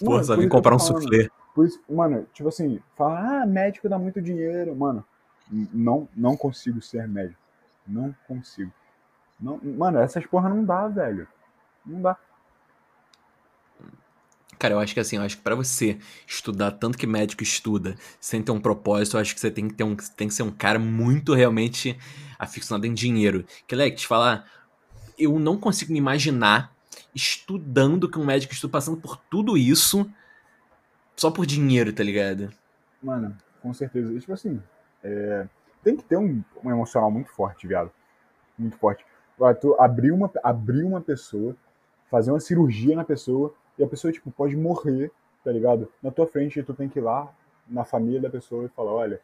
Pô, 0.00 0.12
Mano, 0.12 0.24
só 0.24 0.34
vim 0.34 0.48
comprar 0.48 0.74
um 0.74 0.78
soufflé. 0.78 1.28
Por 1.54 1.66
isso, 1.66 1.78
mano, 1.90 2.26
tipo 2.32 2.48
assim, 2.48 2.80
fala, 2.96 3.42
ah, 3.42 3.46
médico 3.46 3.86
dá 3.86 3.98
muito 3.98 4.20
dinheiro. 4.22 4.74
Mano, 4.74 5.04
não, 5.50 6.08
não 6.16 6.36
consigo 6.38 6.80
ser 6.80 7.06
médico. 7.06 7.38
Não 7.86 8.14
consigo. 8.26 8.72
Não, 9.40 9.60
mano, 9.62 9.98
essas 9.98 10.26
porra 10.26 10.48
não 10.48 10.64
dá, 10.64 10.88
velho. 10.88 11.26
Não 11.84 12.02
dá. 12.02 12.16
Cara, 14.58 14.74
eu 14.74 14.80
acho 14.80 14.92
que 14.92 14.98
assim, 14.98 15.16
eu 15.16 15.22
acho 15.22 15.36
que 15.36 15.42
pra 15.42 15.54
você 15.54 15.98
estudar 16.26 16.72
tanto 16.72 16.98
que 16.98 17.06
médico 17.06 17.44
estuda, 17.44 17.94
sem 18.20 18.42
ter 18.42 18.50
um 18.50 18.60
propósito, 18.60 19.16
eu 19.16 19.20
acho 19.20 19.32
que 19.32 19.40
você 19.40 19.50
tem 19.50 19.68
que 19.68 19.74
ter 19.74 19.84
um, 19.84 19.94
tem 19.94 20.26
que 20.26 20.34
ser 20.34 20.42
um 20.42 20.50
cara 20.50 20.80
muito 20.80 21.32
realmente 21.32 21.96
aficionado 22.38 22.84
em 22.84 22.92
dinheiro. 22.92 23.44
Que 23.68 23.76
leque, 23.76 23.98
te 23.98 24.06
falar, 24.06 24.50
eu 25.16 25.38
não 25.38 25.56
consigo 25.56 25.92
me 25.92 25.98
imaginar 25.98 26.72
estudando 27.14 28.10
que 28.10 28.18
um 28.18 28.24
médico 28.24 28.52
estuda 28.52 28.72
passando 28.72 28.96
por 28.96 29.16
tudo 29.16 29.56
isso 29.56 30.10
só 31.16 31.30
por 31.30 31.46
dinheiro, 31.46 31.92
tá 31.92 32.02
ligado? 32.02 32.50
Mano, 33.00 33.36
com 33.62 33.72
certeza. 33.72 34.18
Tipo 34.18 34.32
assim, 34.32 34.60
é, 35.04 35.46
tem 35.84 35.96
que 35.96 36.02
ter 36.02 36.16
um, 36.16 36.42
um 36.64 36.70
emocional 36.70 37.10
muito 37.10 37.30
forte, 37.30 37.66
viado. 37.66 37.90
Muito 38.58 38.76
forte. 38.76 39.04
Tu 39.60 39.76
abrir 39.78 40.10
uma, 40.10 40.30
abrir 40.42 40.82
uma 40.82 41.00
pessoa, 41.00 41.54
fazer 42.10 42.30
uma 42.30 42.40
cirurgia 42.40 42.96
na 42.96 43.04
pessoa, 43.04 43.54
e 43.78 43.84
a 43.84 43.86
pessoa, 43.86 44.12
tipo, 44.12 44.30
pode 44.30 44.56
morrer, 44.56 45.10
tá 45.44 45.52
ligado? 45.52 45.90
Na 46.02 46.10
tua 46.10 46.26
frente, 46.26 46.62
tu 46.62 46.74
tem 46.74 46.88
que 46.88 46.98
ir 46.98 47.02
lá 47.02 47.32
na 47.68 47.84
família 47.84 48.20
da 48.20 48.30
pessoa 48.30 48.64
e 48.64 48.68
falar, 48.68 48.92
olha, 48.92 49.20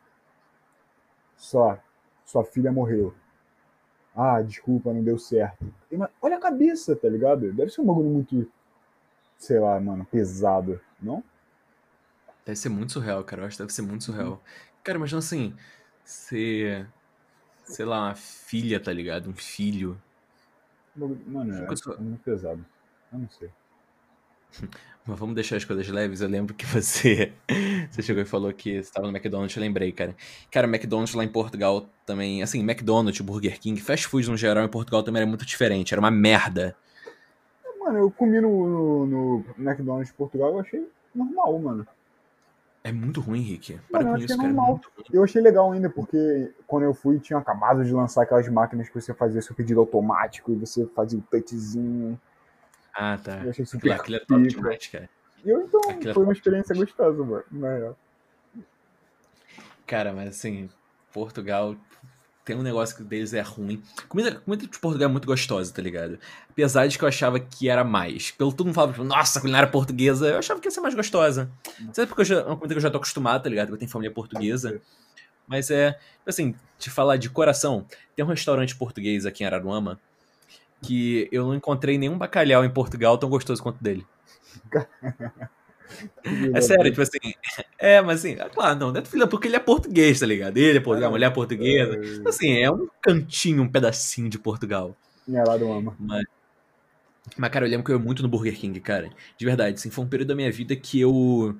só, 1.37 1.79
sua 2.25 2.45
filha 2.45 2.71
morreu. 2.71 3.15
Ah, 4.15 4.41
desculpa, 4.41 4.93
não 4.93 5.03
deu 5.03 5.19
certo. 5.19 5.67
E, 5.91 5.97
mas 5.97 6.09
olha 6.23 6.37
a 6.37 6.41
cabeça, 6.41 6.95
tá 6.95 7.09
ligado? 7.09 7.53
Deve 7.53 7.71
ser 7.71 7.81
um 7.81 7.87
bagulho 7.87 8.11
muito, 8.11 8.49
sei 9.37 9.59
lá, 9.59 9.81
mano, 9.81 10.05
pesado, 10.05 10.81
não? 11.03 11.23
Deve 12.47 12.57
ser 12.57 12.69
muito 12.69 12.93
surreal, 12.93 13.25
cara. 13.25 13.43
Eu 13.43 13.47
acho 13.47 13.57
que 13.57 13.63
deve 13.63 13.73
ser 13.73 13.83
muito 13.83 14.05
surreal. 14.05 14.41
Cara, 14.85 14.99
imagina 14.99 15.19
assim, 15.19 15.57
ser, 16.05 16.87
sei 17.65 17.85
lá, 17.85 18.09
uma 18.09 18.15
filha, 18.15 18.79
tá 18.81 18.93
ligado? 18.93 19.29
Um 19.31 19.35
filho. 19.35 20.01
Mano, 20.97 21.53
é, 21.73 21.77
só- 21.77 21.95
é 21.95 21.99
muito 21.99 22.23
pesado. 22.23 22.65
Eu 23.13 23.19
não 23.19 23.29
sei. 23.31 23.51
Mas 25.07 25.19
vamos 25.19 25.35
deixar 25.35 25.57
as 25.57 25.65
coisas 25.65 25.87
leves. 25.89 26.21
Eu 26.23 26.29
lembro 26.29 26.55
que 26.55 26.65
você, 26.65 27.33
você 27.91 28.01
chegou 28.01 28.23
e 28.23 28.27
falou 28.27 28.53
que 28.53 28.73
você 28.73 28.79
estava 28.79 29.07
no 29.07 29.15
McDonald's, 29.15 29.55
eu 29.55 29.61
lembrei, 29.61 29.93
cara. 29.93 30.17
Cara, 30.51 30.67
McDonald's 30.67 31.15
lá 31.15 31.23
em 31.25 31.29
Portugal 31.29 31.87
também, 32.07 32.43
assim, 32.43 32.61
McDonald's, 32.61 33.21
Burger 33.21 33.59
King, 33.61 33.79
fast 33.81 34.07
food 34.07 34.31
no 34.31 34.37
geral 34.37 34.65
em 34.65 34.69
Portugal 34.69 35.03
também 35.03 35.21
era 35.21 35.29
muito 35.29 35.45
diferente, 35.45 35.93
era 35.93 36.01
uma 36.01 36.11
merda. 36.11 36.75
Mano, 37.81 37.99
eu 37.99 38.11
comi 38.11 38.41
no, 38.41 38.67
no, 38.67 39.07
no 39.07 39.45
McDonald's 39.59 40.09
de 40.09 40.15
Portugal, 40.15 40.51
eu 40.53 40.61
achei 40.61 40.89
normal, 41.15 41.59
mano. 41.59 41.87
É 42.87 42.93
muito 42.93 43.23
ruim, 43.23 43.41
Rick. 43.41 43.81
Para 43.91 44.05
Mano, 44.05 44.19
com 44.19 44.25
isso, 44.25 44.37
cara. 44.37 44.43
É 44.43 44.53
normal. 44.53 44.71
muito 44.73 44.93
ruim. 44.95 45.07
Eu 45.11 45.25
achei 45.25 45.41
legal 45.41 45.73
ainda, 45.73 45.89
porque 45.89 46.53
quando 46.67 46.83
eu 46.83 46.93
fui, 46.93 47.19
tinha 47.19 47.39
acabado 47.39 47.83
de 47.83 47.91
lançar 47.91 48.23
aquelas 48.23 48.47
máquinas 48.47 48.91
que 48.91 48.95
você 48.95 49.15
fazia 49.15 49.41
seu 49.41 49.57
pedido 49.57 49.81
automático 49.81 50.53
e 50.53 50.55
você 50.55 50.87
fazia 50.89 51.19
o 51.19 51.23
touchzinho. 51.23 52.21
Ah, 52.95 53.19
tá. 53.23 53.41
Eu 53.43 53.51
achei 53.51 53.65
super 53.65 53.93
Aquilo 53.93 54.17
é 54.19 54.21
top 54.21 54.47
demais, 54.47 54.87
cara. 54.87 55.09
E 55.43 55.49
eu, 55.49 55.63
então, 55.63 55.81
Aquilo 55.89 56.11
é 56.11 56.15
foi 56.15 56.23
uma 56.25 56.33
experiência 56.35 56.77
gostosa, 56.77 57.25
mano. 57.25 57.45
Na 57.51 57.75
real. 57.75 57.99
Cara, 59.87 60.13
mas 60.13 60.29
assim, 60.29 60.69
Portugal 61.11 61.75
tem 62.45 62.55
um 62.55 62.63
negócio 62.63 62.95
que 62.95 63.03
deles 63.03 63.33
é 63.33 63.41
ruim. 63.41 63.83
Comida, 64.09 64.35
comida 64.37 64.67
de 64.67 64.79
Portugal 64.79 65.09
é 65.09 65.13
muito 65.13 65.27
gostosa, 65.27 65.73
tá 65.73 65.81
ligado? 65.81 66.19
Apesar 66.51 66.87
de 66.87 66.99
que 66.99 67.05
eu 67.05 67.09
achava 67.09 67.41
que 67.41 67.69
era 67.69 67.83
mais. 67.83 68.31
Pelo 68.31 68.53
todo 68.53 68.67
mundo 68.67 68.75
falava, 68.75 68.93
tipo, 68.93 69.05
nossa, 69.05 69.41
culinária 69.41 69.69
portuguesa, 69.69 70.29
eu 70.29 70.39
achava 70.39 70.61
que 70.61 70.67
ia 70.69 70.71
ser 70.71 70.81
mais 70.81 70.95
gostosa. 70.95 71.51
Sabe 71.93 72.07
porque 72.07 72.21
eu 72.21 72.27
já, 72.27 72.41
é 72.41 72.45
uma 72.45 72.57
comida 72.57 72.75
que 72.75 72.79
eu 72.79 72.83
já 72.83 72.91
tô 72.91 72.99
acostumado, 72.99 73.43
tá 73.43 73.49
ligado? 73.49 73.71
Eu 73.71 73.79
tenho 73.79 73.91
família 73.91 74.13
portuguesa. 74.13 74.81
Mas 75.47 75.71
é, 75.71 75.99
assim, 76.27 76.55
te 76.79 76.91
falar 76.91 77.17
de 77.17 77.31
coração, 77.31 77.87
tem 78.15 78.25
um 78.25 78.29
restaurante 78.29 78.77
português 78.77 79.25
aqui 79.25 79.43
em 79.43 79.47
Araruama 79.47 79.99
que 80.83 81.29
eu 81.33 81.47
não 81.47 81.55
encontrei 81.55 81.97
nenhum 81.97 82.19
bacalhau 82.19 82.63
em 82.63 82.71
Portugal 82.71 83.17
tão 83.17 83.31
gostoso 83.31 83.63
quanto 83.63 83.83
dele. 83.83 84.07
É 86.55 86.61
sério, 86.61 86.91
tipo 86.91 87.03
assim. 87.03 87.19
É, 87.79 88.01
mas 88.01 88.21
assim, 88.21 88.33
é 88.33 88.49
claro, 88.49 88.79
não, 88.79 88.93
não 88.93 89.01
é 89.01 89.05
filha, 89.05 89.27
porque 89.27 89.47
ele 89.47 89.57
é 89.57 89.61
português, 89.61 90.21
tá 90.21 90.27
ligado? 90.27 90.57
Ele 90.57 90.79
é 90.79 90.81
português, 90.81 91.07
a 91.07 91.11
mulher 91.11 91.27
é 91.27 91.31
portuguesa. 91.31 92.01
Tipo 92.01 92.29
Assim, 92.29 92.57
é 92.57 92.71
um 92.71 92.89
cantinho, 93.03 93.63
um 93.63 93.69
pedacinho 93.69 94.31
de 94.31 94.39
Portugal. 94.39 94.97
Minha 95.29 95.45
lá 95.45 95.57
do 95.59 95.71
ama. 95.71 95.95
Mas, 95.99 96.25
mas, 97.37 97.51
cara, 97.51 97.67
eu 97.67 97.71
lembro 97.71 97.85
que 97.85 97.93
eu 97.93 97.97
ia 97.99 98.03
muito 98.03 98.23
no 98.23 98.29
Burger 98.29 98.57
King, 98.57 98.81
cara. 98.81 99.11
De 99.37 99.45
verdade, 99.45 99.75
assim, 99.75 99.91
foi 99.91 100.05
um 100.05 100.09
período 100.09 100.29
da 100.29 100.35
minha 100.35 100.51
vida 100.51 100.75
que 100.77 100.99
eu 101.01 101.59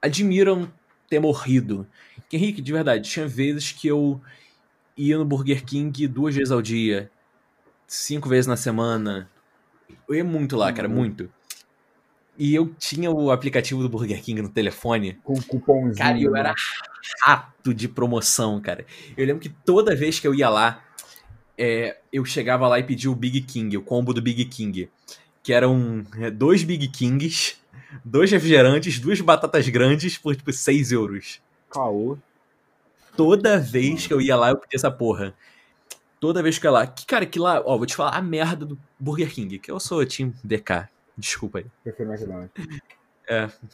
admiro 0.00 0.72
ter 1.08 1.18
morrido. 1.18 1.86
Que, 2.28 2.36
Henrique, 2.36 2.62
de 2.62 2.72
verdade, 2.72 3.08
tinha 3.08 3.26
vezes 3.26 3.72
que 3.72 3.88
eu 3.88 4.20
ia 4.96 5.18
no 5.18 5.24
Burger 5.24 5.64
King 5.64 6.06
duas 6.06 6.34
vezes 6.34 6.52
ao 6.52 6.62
dia, 6.62 7.10
cinco 7.86 8.28
vezes 8.28 8.46
na 8.46 8.56
semana. 8.56 9.28
Eu 10.08 10.14
ia 10.14 10.24
muito 10.24 10.56
lá, 10.56 10.72
cara, 10.72 10.88
Uhum. 10.88 10.94
muito. 10.94 11.30
E 12.36 12.54
eu 12.54 12.74
tinha 12.78 13.10
o 13.10 13.30
aplicativo 13.30 13.82
do 13.82 13.88
Burger 13.88 14.20
King 14.22 14.42
no 14.42 14.48
telefone. 14.48 15.18
Com 15.22 15.40
cupomzinho. 15.40 15.96
Cara, 15.96 16.18
e 16.18 16.24
eu 16.24 16.34
era 16.34 16.50
né? 16.50 16.54
rato 17.24 17.72
de 17.72 17.88
promoção, 17.88 18.60
cara. 18.60 18.84
Eu 19.16 19.26
lembro 19.26 19.40
que 19.40 19.48
toda 19.48 19.94
vez 19.94 20.18
que 20.18 20.26
eu 20.26 20.34
ia 20.34 20.48
lá, 20.48 20.82
é, 21.56 21.98
eu 22.12 22.24
chegava 22.24 22.66
lá 22.66 22.78
e 22.78 22.82
pedia 22.82 23.10
o 23.10 23.14
Big 23.14 23.40
King, 23.42 23.76
o 23.76 23.82
combo 23.82 24.12
do 24.12 24.20
Big 24.20 24.44
King. 24.46 24.88
Que 25.42 25.52
eram 25.52 26.04
é, 26.18 26.30
dois 26.30 26.64
Big 26.64 26.88
Kings, 26.88 27.56
dois 28.04 28.30
refrigerantes, 28.30 28.98
duas 28.98 29.20
batatas 29.20 29.68
grandes 29.68 30.18
por 30.18 30.34
tipo 30.34 30.52
6 30.52 30.90
euros. 30.90 31.40
Caô. 31.70 32.18
Toda 33.16 33.58
vez 33.58 34.06
que 34.06 34.12
eu 34.12 34.20
ia 34.20 34.34
lá, 34.34 34.50
eu 34.50 34.56
pedia 34.56 34.76
essa 34.76 34.90
porra. 34.90 35.34
Toda 36.18 36.42
vez 36.42 36.58
que 36.58 36.66
eu 36.66 36.70
ia 36.70 36.78
lá. 36.78 36.86
Que, 36.86 37.06
cara, 37.06 37.26
que 37.26 37.38
lá, 37.38 37.62
ó, 37.64 37.76
vou 37.76 37.86
te 37.86 37.94
falar 37.94 38.16
a 38.16 38.22
merda 38.22 38.66
do 38.66 38.78
Burger 38.98 39.30
King, 39.32 39.58
que 39.58 39.70
eu 39.70 39.78
sou 39.78 40.04
Team 40.04 40.32
DK. 40.42 40.88
Desculpa 41.16 41.58
aí. 41.58 41.66
Prefiro 41.82 42.12
McDonald's. 42.12 42.50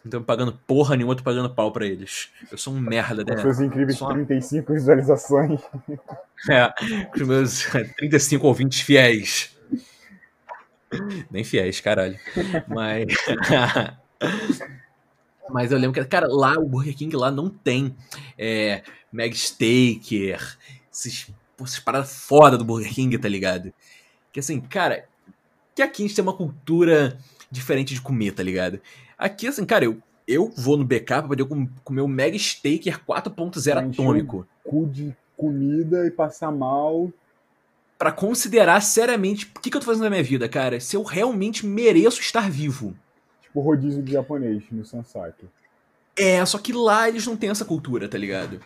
Não 0.04 0.10
tô 0.10 0.20
pagando 0.22 0.52
porra 0.66 0.94
nenhuma, 0.96 1.16
tô 1.16 1.24
pagando 1.24 1.52
pau 1.52 1.72
pra 1.72 1.84
eles. 1.86 2.30
Eu 2.52 2.56
sou 2.58 2.72
um 2.72 2.78
merda, 2.80 3.24
Com 3.24 3.32
né? 3.34 3.40
suas 3.42 3.60
incríveis 3.60 3.98
Só- 3.98 4.12
35 4.12 4.72
visualizações. 4.72 5.60
É, 6.48 6.72
com 7.12 7.20
os 7.22 7.28
meus 7.28 7.64
35 7.96 8.46
ouvintes 8.46 8.80
fiéis. 8.80 9.56
Nem 11.30 11.42
fiéis, 11.44 11.80
caralho. 11.80 12.18
Mas. 12.68 13.06
Mas 15.48 15.72
eu 15.72 15.78
lembro 15.78 16.00
que, 16.00 16.08
cara, 16.08 16.28
lá, 16.28 16.54
o 16.58 16.68
Burger 16.68 16.96
King 16.96 17.16
lá 17.16 17.30
não 17.30 17.48
tem 17.50 17.96
é, 18.38 18.82
Mag 19.12 19.34
Steaker, 19.36 20.56
esses, 20.92 21.28
essas 21.60 21.80
paradas 21.80 22.14
foda 22.24 22.56
do 22.56 22.64
Burger 22.64 22.92
King, 22.92 23.18
tá 23.18 23.28
ligado? 23.28 23.72
Que 24.32 24.38
assim, 24.38 24.60
cara, 24.60 25.06
que 25.74 25.82
aqui 25.82 26.04
a 26.04 26.06
gente 26.06 26.14
tem 26.14 26.22
uma 26.22 26.36
cultura 26.36 27.18
diferente 27.50 27.94
de 27.94 28.00
comer, 28.00 28.32
tá 28.32 28.42
ligado? 28.42 28.80
Aqui, 29.18 29.46
assim, 29.48 29.64
cara, 29.64 29.84
eu, 29.84 29.98
eu 30.26 30.50
vou 30.56 30.76
no 30.76 30.84
BK 30.84 31.04
pra 31.06 31.22
poder 31.22 31.44
com- 31.44 31.68
comer 31.84 32.00
o 32.02 32.08
Mag 32.08 32.38
Steaker 32.38 33.00
4.0 33.04 33.58
Encheu. 33.88 34.04
atômico. 34.04 34.46
Cu 34.64 34.86
de 34.86 35.14
comida 35.36 36.06
e 36.06 36.10
passar 36.10 36.50
mal. 36.52 37.12
Pra 37.98 38.10
considerar 38.12 38.80
seriamente 38.80 39.50
o 39.54 39.60
que, 39.60 39.70
que 39.70 39.76
eu 39.76 39.80
tô 39.80 39.86
fazendo 39.86 40.04
na 40.04 40.10
minha 40.10 40.22
vida, 40.22 40.48
cara. 40.48 40.80
Se 40.80 40.96
eu 40.96 41.02
realmente 41.02 41.66
mereço 41.66 42.20
estar 42.20 42.50
vivo. 42.50 42.94
Tipo 43.42 43.60
rodízio 43.60 44.02
de 44.02 44.12
japonês 44.12 44.62
no 44.70 44.84
Sansaki. 44.86 45.44
É, 46.16 46.44
só 46.46 46.58
que 46.58 46.72
lá 46.72 47.08
eles 47.08 47.26
não 47.26 47.36
têm 47.36 47.50
essa 47.50 47.64
cultura, 47.64 48.08
tá 48.08 48.16
ligado? 48.16 48.60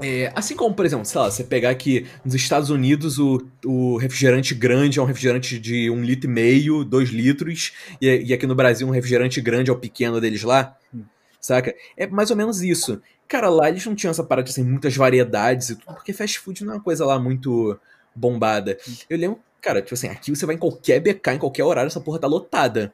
É, 0.00 0.32
assim 0.34 0.56
como, 0.56 0.74
por 0.74 0.84
exemplo, 0.84 1.04
sei 1.04 1.20
lá, 1.20 1.30
você 1.30 1.44
pegar 1.44 1.70
aqui 1.70 2.06
nos 2.24 2.34
Estados 2.34 2.70
Unidos 2.70 3.18
o, 3.18 3.46
o 3.64 3.96
refrigerante 3.96 4.54
grande 4.54 4.98
é 4.98 5.02
um 5.02 5.06
refrigerante 5.06 5.58
de 5.58 5.88
um 5.90 6.02
litro 6.02 6.28
e 6.28 6.32
meio, 6.32 6.84
dois 6.84 7.10
litros, 7.10 7.72
e, 8.00 8.06
e 8.26 8.32
aqui 8.34 8.46
no 8.46 8.54
Brasil 8.54 8.86
um 8.88 8.90
refrigerante 8.90 9.40
grande 9.40 9.70
é 9.70 9.72
o 9.72 9.78
pequeno 9.78 10.20
deles 10.20 10.42
lá, 10.42 10.76
Hum. 10.92 11.02
saca? 11.40 11.74
É 11.96 12.06
mais 12.06 12.30
ou 12.30 12.36
menos 12.36 12.60
isso. 12.62 13.00
Cara, 13.28 13.48
lá 13.48 13.68
eles 13.68 13.84
não 13.86 13.94
tinham 13.94 14.10
essa 14.10 14.22
parada 14.24 14.44
de 14.44 14.50
assim, 14.50 14.64
muitas 14.64 14.96
variedades 14.96 15.70
e 15.70 15.76
tudo, 15.76 15.94
porque 15.94 16.12
fast 16.12 16.38
food 16.40 16.64
não 16.64 16.72
é 16.74 16.76
uma 16.76 16.82
coisa 16.82 17.04
lá 17.06 17.18
muito 17.18 17.78
bombada. 18.14 18.76
Eu 19.08 19.16
lembro, 19.18 19.38
cara, 19.60 19.80
tipo 19.80 19.94
assim, 19.94 20.08
aqui 20.08 20.30
você 20.34 20.44
vai 20.46 20.54
em 20.56 20.58
qualquer 20.58 21.00
BK, 21.00 21.32
em 21.34 21.38
qualquer 21.38 21.64
horário, 21.64 21.86
essa 21.88 22.00
porra 22.00 22.18
tá 22.18 22.26
lotada. 22.26 22.92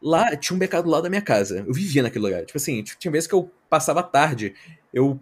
Lá 0.00 0.34
tinha 0.36 0.54
um 0.56 0.58
BK 0.58 0.82
do 0.82 0.88
lado 0.90 1.02
da 1.02 1.10
minha 1.10 1.20
casa. 1.22 1.64
Eu 1.66 1.72
vivia 1.74 2.02
naquele 2.02 2.24
lugar. 2.24 2.44
Tipo 2.44 2.56
assim, 2.56 2.82
tinha 2.98 3.10
vezes 3.10 3.26
que 3.26 3.34
eu 3.34 3.50
passava 3.68 4.02
tarde, 4.02 4.54
eu, 4.94 5.18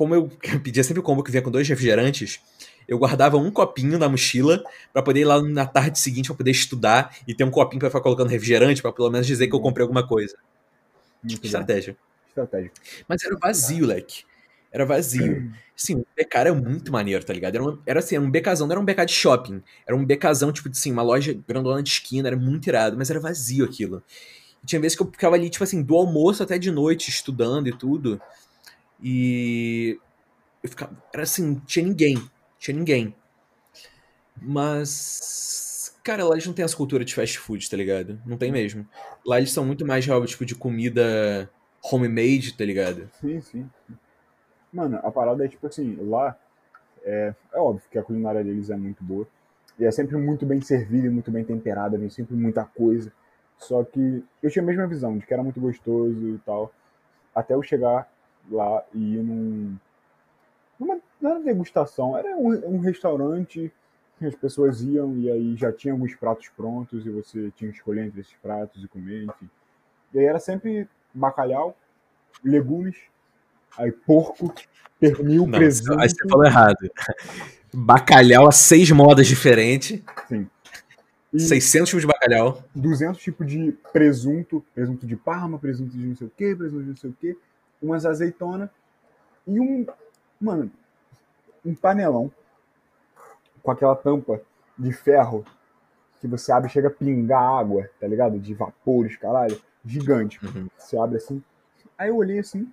como 0.00 0.14
eu 0.14 0.30
pedia 0.64 0.82
sempre 0.82 1.00
o 1.00 1.02
combo 1.02 1.22
que 1.22 1.30
vinha 1.30 1.42
com 1.42 1.50
dois 1.50 1.68
refrigerantes, 1.68 2.40
eu 2.88 2.96
guardava 2.98 3.36
um 3.36 3.50
copinho 3.50 3.98
na 3.98 4.08
mochila 4.08 4.64
pra 4.94 5.02
poder 5.02 5.20
ir 5.20 5.24
lá 5.26 5.42
na 5.42 5.66
tarde 5.66 5.98
seguinte 5.98 6.28
pra 6.28 6.36
poder 6.36 6.52
estudar 6.52 7.14
e 7.28 7.34
ter 7.34 7.44
um 7.44 7.50
copinho 7.50 7.78
pra 7.80 7.90
ficar 7.90 8.00
colocando 8.00 8.28
refrigerante 8.28 8.80
pra 8.80 8.90
pelo 8.92 9.10
menos 9.10 9.26
dizer 9.26 9.46
que 9.46 9.54
eu 9.54 9.60
comprei 9.60 9.82
alguma 9.82 10.06
coisa. 10.08 10.34
Muito. 11.22 11.44
Estratégia. 11.44 11.94
Estratégico. 12.28 12.74
Mas 13.06 13.22
era 13.22 13.36
vazio, 13.36 13.84
leque. 13.84 14.22
Era 14.72 14.86
vazio. 14.86 15.52
Sim, 15.76 15.96
o 15.96 16.06
BK 16.16 16.38
era 16.38 16.54
muito 16.54 16.90
maneiro, 16.90 17.22
tá 17.22 17.34
ligado? 17.34 17.56
Era, 17.56 17.62
uma- 17.64 17.78
era 17.84 17.98
assim, 17.98 18.14
era 18.16 18.24
um 18.24 18.30
BKzão, 18.30 18.66
não 18.66 18.72
era 18.72 18.80
um 18.80 18.84
BK 18.86 19.04
de 19.04 19.12
shopping. 19.12 19.62
Era 19.86 19.94
um 19.94 20.06
BKzão, 20.06 20.50
tipo 20.50 20.70
assim, 20.70 20.92
uma 20.92 21.02
loja 21.02 21.38
grandona 21.46 21.82
de 21.82 21.90
esquina, 21.90 22.26
era 22.28 22.36
muito 22.38 22.68
irado, 22.68 22.96
mas 22.96 23.10
era 23.10 23.20
vazio 23.20 23.66
aquilo. 23.66 24.02
E 24.64 24.66
tinha 24.66 24.80
vezes 24.80 24.96
que 24.96 25.02
eu 25.02 25.10
ficava 25.12 25.36
ali, 25.36 25.50
tipo 25.50 25.62
assim, 25.62 25.82
do 25.82 25.94
almoço 25.94 26.42
até 26.42 26.58
de 26.58 26.70
noite, 26.70 27.10
estudando 27.10 27.68
e 27.68 27.76
tudo. 27.76 28.18
E. 29.02 29.98
Eu 30.62 30.68
ficava. 30.68 30.96
Era 31.12 31.22
assim, 31.22 31.54
tinha 31.66 31.84
ninguém. 31.84 32.16
Tinha 32.58 32.76
ninguém. 32.76 33.14
Mas. 34.40 35.98
Cara, 36.02 36.24
lá 36.24 36.32
eles 36.32 36.46
não 36.46 36.54
têm 36.54 36.64
essa 36.64 36.76
cultura 36.76 37.04
de 37.04 37.14
fast 37.14 37.38
food, 37.38 37.68
tá 37.68 37.76
ligado? 37.76 38.20
Não 38.24 38.38
tem 38.38 38.50
mesmo. 38.50 38.86
Lá 39.24 39.38
eles 39.38 39.52
são 39.52 39.64
muito 39.64 39.86
mais, 39.86 40.06
real, 40.06 40.24
tipo, 40.24 40.46
de 40.46 40.54
comida 40.54 41.50
homemade, 41.82 42.56
tá 42.56 42.64
ligado? 42.64 43.08
Sim, 43.20 43.40
sim. 43.40 43.70
Mano, 44.72 44.98
a 45.02 45.10
parada 45.10 45.44
é 45.44 45.48
tipo 45.48 45.66
assim, 45.66 45.96
lá 46.00 46.36
é, 47.02 47.34
é 47.52 47.58
óbvio 47.58 47.88
que 47.90 47.98
a 47.98 48.02
culinária 48.02 48.42
deles 48.42 48.70
é 48.70 48.76
muito 48.76 49.02
boa. 49.02 49.26
E 49.78 49.84
é 49.84 49.90
sempre 49.90 50.16
muito 50.16 50.44
bem 50.44 50.60
servida 50.60 51.06
e 51.06 51.10
muito 51.10 51.30
bem 51.30 51.44
temperada, 51.44 51.98
vem 51.98 52.10
sempre 52.10 52.34
muita 52.34 52.64
coisa. 52.64 53.12
Só 53.58 53.82
que 53.84 54.22
eu 54.42 54.50
tinha 54.50 54.62
a 54.62 54.66
mesma 54.66 54.86
visão 54.86 55.16
de 55.16 55.26
que 55.26 55.32
era 55.32 55.42
muito 55.42 55.60
gostoso 55.60 56.28
e 56.28 56.38
tal. 56.44 56.72
Até 57.34 57.54
eu 57.54 57.62
chegar 57.62 58.09
lá 58.50 58.84
e 58.92 59.16
ir 59.16 59.22
num. 59.22 59.76
Numa, 60.78 60.98
não 61.20 61.30
era 61.32 61.40
degustação, 61.40 62.16
era 62.16 62.36
um, 62.36 62.76
um 62.76 62.78
restaurante 62.78 63.72
que 64.18 64.26
as 64.26 64.34
pessoas 64.34 64.82
iam 64.82 65.16
e 65.16 65.30
aí 65.30 65.56
já 65.56 65.72
tinha 65.72 65.92
alguns 65.92 66.14
pratos 66.14 66.48
prontos 66.48 67.06
e 67.06 67.10
você 67.10 67.50
tinha 67.56 67.70
que 67.70 67.76
escolher 67.76 68.06
entre 68.06 68.20
esses 68.20 68.34
pratos 68.42 68.82
e 68.82 68.88
comer, 68.88 69.24
enfim. 69.24 69.48
E 70.12 70.18
aí 70.18 70.24
era 70.24 70.38
sempre 70.38 70.88
bacalhau, 71.14 71.76
legumes 72.42 72.96
Aí 73.78 73.92
porco, 73.92 74.52
pernil, 74.98 75.46
Não, 75.46 75.58
presunto. 75.58 76.00
aí 76.00 76.08
você 76.08 76.28
falou 76.28 76.44
errado. 76.44 76.76
Bacalhau 77.72 78.48
a 78.48 78.52
seis 78.52 78.90
modas 78.90 79.26
diferentes. 79.26 80.02
Sim. 80.28 80.48
E 81.32 81.38
600 81.38 81.88
tipos 81.88 82.02
de 82.02 82.08
bacalhau. 82.08 82.64
200 82.74 83.22
tipos 83.22 83.46
de 83.46 83.72
presunto, 83.92 84.64
presunto 84.74 85.06
de 85.06 85.14
parma, 85.14 85.58
presunto 85.58 85.96
de 85.96 86.04
não 86.04 86.16
sei 86.16 86.26
o 86.26 86.30
que, 86.36 86.56
presunto 86.56 86.82
de 86.82 86.88
não 86.88 86.96
sei 86.96 87.10
o 87.10 87.12
que, 87.12 87.38
umas 87.80 88.04
azeitonas 88.04 88.68
e 89.46 89.58
um, 89.58 89.86
mano, 90.40 90.70
um 91.64 91.74
panelão 91.74 92.30
com 93.62 93.70
aquela 93.70 93.96
tampa 93.96 94.40
de 94.78 94.92
ferro 94.92 95.44
que 96.20 96.26
você 96.26 96.52
abre 96.52 96.68
e 96.68 96.72
chega 96.72 96.88
a 96.88 96.90
pingar 96.90 97.42
água, 97.42 97.88
tá 97.98 98.06
ligado? 98.06 98.38
De 98.38 98.54
vapores, 98.54 99.16
caralho, 99.16 99.60
gigante. 99.84 100.44
Uhum. 100.44 100.68
Você 100.76 100.98
abre 100.98 101.16
assim. 101.16 101.42
Aí 101.96 102.08
eu 102.08 102.16
olhei 102.16 102.38
assim, 102.38 102.70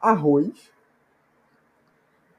arroz 0.00 0.72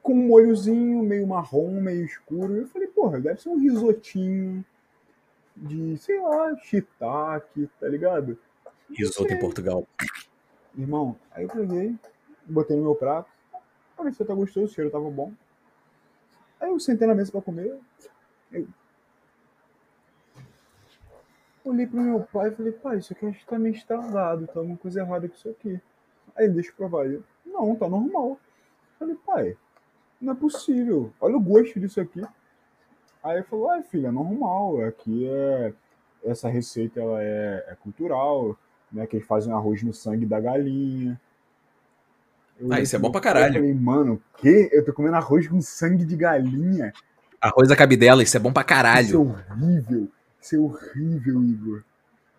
com 0.02 0.14
um 0.14 0.26
molhozinho 0.26 1.02
meio 1.02 1.26
marrom, 1.26 1.80
meio 1.80 2.04
escuro. 2.04 2.56
Eu 2.56 2.66
falei, 2.68 2.88
porra, 2.88 3.20
deve 3.20 3.40
ser 3.40 3.50
um 3.50 3.58
risotinho 3.58 4.64
de, 5.56 5.96
sei 5.98 6.20
lá, 6.20 6.56
shiitake, 6.56 7.68
tá 7.78 7.88
ligado? 7.88 8.38
Risoto 8.90 9.32
em 9.32 9.38
Portugal. 9.38 9.86
Irmão, 10.76 11.16
aí 11.32 11.44
eu 11.44 11.48
peguei, 11.48 11.96
botei 12.46 12.76
no 12.76 12.82
meu 12.82 12.94
prato. 12.94 13.30
Você 13.98 14.24
tá 14.24 14.34
gostoso, 14.34 14.66
o 14.66 14.68
cheiro 14.68 14.90
tava 14.90 15.10
bom. 15.10 15.32
Aí 16.60 16.70
eu 16.70 16.80
sentei 16.80 17.06
na 17.06 17.14
mesa 17.14 17.32
pra 17.32 17.42
comer. 17.42 17.78
Eu 18.50 18.66
olhei 21.64 21.86
pro 21.86 22.00
meu 22.00 22.20
pai 22.20 22.48
e 22.48 22.52
falei, 22.52 22.72
pai, 22.72 22.98
isso 22.98 23.12
aqui 23.12 23.26
acho 23.26 23.40
que 23.40 23.46
tá 23.46 23.58
meio 23.58 23.74
estragado, 23.74 24.46
tá 24.46 24.60
alguma 24.60 24.76
coisa 24.76 25.00
errada 25.00 25.28
com 25.28 25.34
isso 25.34 25.48
aqui. 25.48 25.80
Aí 26.34 26.46
ele, 26.46 26.54
deixa 26.54 26.70
eu 26.70 26.74
provar. 26.74 27.06
Eu, 27.06 27.22
não, 27.44 27.76
tá 27.76 27.88
normal. 27.88 28.38
Falei, 28.98 29.16
pai, 29.26 29.56
não 30.20 30.32
é 30.32 30.36
possível. 30.36 31.12
Olha 31.20 31.36
o 31.36 31.40
gosto 31.40 31.78
disso 31.78 32.00
aqui. 32.00 32.22
Aí 33.22 33.36
ele 33.36 33.44
falou, 33.44 33.70
ah, 33.70 33.82
filha, 33.82 34.08
é 34.08 34.10
normal. 34.10 34.80
Aqui 34.84 35.28
é. 35.28 35.74
Essa 36.22 36.50
receita 36.50 37.00
ela 37.00 37.22
é, 37.22 37.64
é 37.68 37.74
cultural, 37.76 38.54
né? 38.92 39.06
Que 39.06 39.16
eles 39.16 39.26
fazem 39.26 39.52
arroz 39.52 39.82
no 39.82 39.92
sangue 39.92 40.26
da 40.26 40.40
galinha. 40.40 41.20
Eu 42.58 42.72
Ah, 42.72 42.80
isso 42.80 42.94
é 42.94 42.98
bom 42.98 43.10
pra 43.10 43.20
caralho. 43.20 43.56
Eu 43.56 43.60
falei, 43.60 43.74
mano, 43.74 44.14
o 44.14 44.38
quê? 44.38 44.68
Eu 44.72 44.84
tô 44.84 44.92
comendo 44.92 45.16
arroz 45.16 45.48
com 45.48 45.60
sangue 45.60 46.04
de 46.04 46.16
galinha? 46.16 46.92
Arroz 47.40 47.68
da 47.68 47.76
cabidela, 47.76 48.22
isso 48.22 48.36
é 48.36 48.40
bom 48.40 48.52
pra 48.52 48.60
Isso 48.62 48.66
é 48.70 48.74
caralho. 48.74 49.20
horrível. 49.22 50.08
Isso 50.40 50.56
é 50.56 50.58
horrível, 50.58 51.42
Igor. 51.42 51.82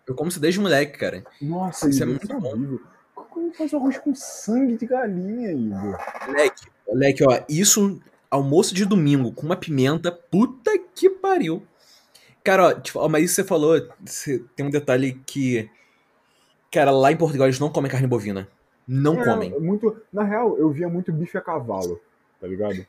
Eu 0.06 0.14
como 0.14 0.28
isso 0.30 0.38
desde 0.40 0.60
moleque, 0.60 0.98
cara. 0.98 1.24
Nossa, 1.40 1.88
Isso 1.88 2.02
é 2.02 2.06
Igor, 2.06 2.08
muito 2.14 2.24
isso 2.24 2.32
é 2.32 2.40
bom. 2.40 2.48
horrível. 2.48 2.80
Como 3.14 3.52
faz 3.54 3.72
arroz 3.74 3.98
com 3.98 4.14
sangue 4.14 4.76
de 4.76 4.86
galinha, 4.86 5.52
Igor? 5.52 5.98
Moleque, 6.26 6.66
moleque, 6.86 7.24
ó, 7.26 7.42
isso, 7.48 8.00
almoço 8.30 8.74
de 8.74 8.84
domingo 8.84 9.32
com 9.32 9.46
uma 9.46 9.56
pimenta, 9.56 10.12
puta 10.12 10.70
que 10.94 11.08
pariu. 11.10 11.62
Cara, 12.44 12.66
ó, 12.68 12.74
tipo, 12.74 12.98
ó, 12.98 13.08
mas 13.08 13.24
isso 13.24 13.34
você 13.36 13.44
falou, 13.44 13.80
você- 14.04 14.44
tem 14.54 14.66
um 14.66 14.70
detalhe 14.70 15.20
que, 15.26 15.68
cara, 16.72 16.90
lá 16.90 17.12
em 17.12 17.16
Portugal 17.16 17.46
eles 17.46 17.60
não 17.60 17.70
comem 17.70 17.90
carne 17.90 18.06
bovina. 18.08 18.48
Não 18.88 19.20
É, 19.20 19.24
comem. 19.24 19.60
Muito, 19.60 19.96
na 20.12 20.24
real, 20.24 20.58
eu 20.58 20.70
via 20.70 20.88
muito 20.88 21.12
bife 21.12 21.38
a 21.38 21.40
cavalo, 21.40 22.00
tá 22.40 22.46
ligado? 22.48 22.84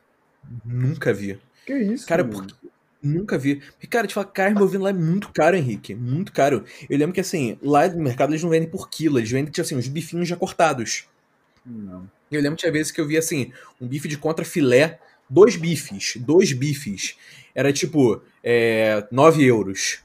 Nunca 0.65 1.13
vi. 1.13 1.39
Que 1.65 1.73
isso, 1.77 2.07
Cara, 2.07 2.23
porque- 2.25 2.53
Nunca 3.05 3.38
vi. 3.38 3.55
Porque, 3.57 3.86
cara, 3.86 4.07
te 4.07 4.13
falar, 4.13 4.27
carne 4.27 4.57
bovina 4.57 4.86
lá 4.86 4.89
é 4.91 4.93
muito 4.93 5.29
caro, 5.34 5.57
Henrique. 5.57 5.93
Muito 5.93 6.31
caro. 6.31 6.63
Eu 6.89 6.97
lembro 6.97 7.13
que, 7.13 7.19
assim, 7.19 7.57
lá 7.61 7.86
no 7.89 8.01
mercado 8.01 8.31
eles 8.31 8.41
não 8.41 8.49
vendem 8.49 8.69
por 8.69 8.89
quilo, 8.89 9.19
eles 9.19 9.29
vendem, 9.29 9.51
tipo 9.51 9.59
assim, 9.61 9.75
os 9.75 9.89
bifinhos 9.89 10.25
já 10.25 10.38
cortados. 10.38 11.05
Não. 11.65 12.09
Eu 12.31 12.41
lembro 12.41 12.55
que 12.55 12.61
tinha 12.61 12.71
vezes 12.71 12.93
que 12.93 13.01
eu 13.01 13.05
via, 13.05 13.19
assim, 13.19 13.51
um 13.81 13.86
bife 13.88 14.07
de 14.07 14.17
contra 14.17 14.45
filé, 14.45 14.99
dois 15.29 15.57
bifes, 15.57 16.15
dois 16.15 16.53
bifes. 16.53 17.17
Era, 17.53 17.73
tipo, 17.73 18.21
é, 18.41 19.05
9 19.11 19.43
euros. 19.45 20.01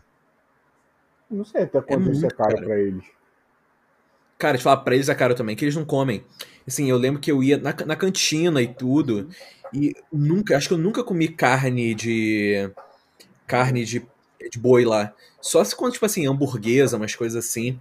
Não 1.30 1.44
sei 1.44 1.62
até 1.62 1.80
quanto 1.80 2.10
isso 2.10 2.26
é 2.26 2.30
caro 2.30 2.54
caro. 2.56 2.66
pra 2.66 2.80
eles. 2.80 3.04
Cara, 4.38 4.56
te 4.56 4.62
falar, 4.62 4.78
pra 4.78 4.94
eles 4.94 5.08
é 5.08 5.14
caro 5.14 5.34
também, 5.34 5.56
que 5.56 5.64
eles 5.64 5.74
não 5.74 5.84
comem. 5.84 6.24
Assim, 6.66 6.88
eu 6.88 6.96
lembro 6.96 7.20
que 7.20 7.30
eu 7.30 7.42
ia 7.42 7.56
na, 7.58 7.74
na 7.86 7.96
cantina 7.96 8.62
e 8.62 8.72
tudo, 8.72 9.28
e 9.72 9.94
nunca, 10.12 10.56
acho 10.56 10.68
que 10.68 10.74
eu 10.74 10.78
nunca 10.78 11.02
comi 11.02 11.28
carne 11.28 11.94
de. 11.94 12.70
carne 13.46 13.84
de, 13.84 14.00
de 14.50 14.58
boi 14.58 14.84
lá. 14.84 15.14
Só 15.40 15.64
se 15.64 15.76
quando, 15.76 15.94
tipo 15.94 16.06
assim, 16.06 16.26
hamburguesa, 16.26 16.96
umas 16.98 17.14
coisas 17.16 17.44
assim. 17.46 17.78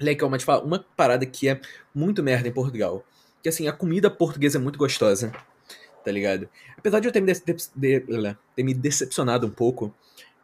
Legal, 0.00 0.30
mas 0.30 0.42
te 0.42 0.44
falar, 0.46 0.62
uma 0.64 0.84
parada 0.96 1.26
que 1.26 1.48
é 1.48 1.60
muito 1.94 2.22
merda 2.22 2.48
em 2.48 2.52
Portugal. 2.52 3.04
Que 3.42 3.48
assim, 3.48 3.66
a 3.66 3.72
comida 3.72 4.10
portuguesa 4.10 4.58
é 4.58 4.60
muito 4.60 4.78
gostosa, 4.78 5.32
tá 6.04 6.12
ligado? 6.12 6.48
Apesar 6.76 7.00
de 7.00 7.08
eu 7.08 7.12
ter 7.12 7.20
me, 7.20 7.26
dece- 7.28 7.44
de- 7.76 8.00
de- 8.00 8.36
ter 8.56 8.64
me 8.64 8.74
decepcionado 8.74 9.46
um 9.46 9.50
pouco, 9.50 9.94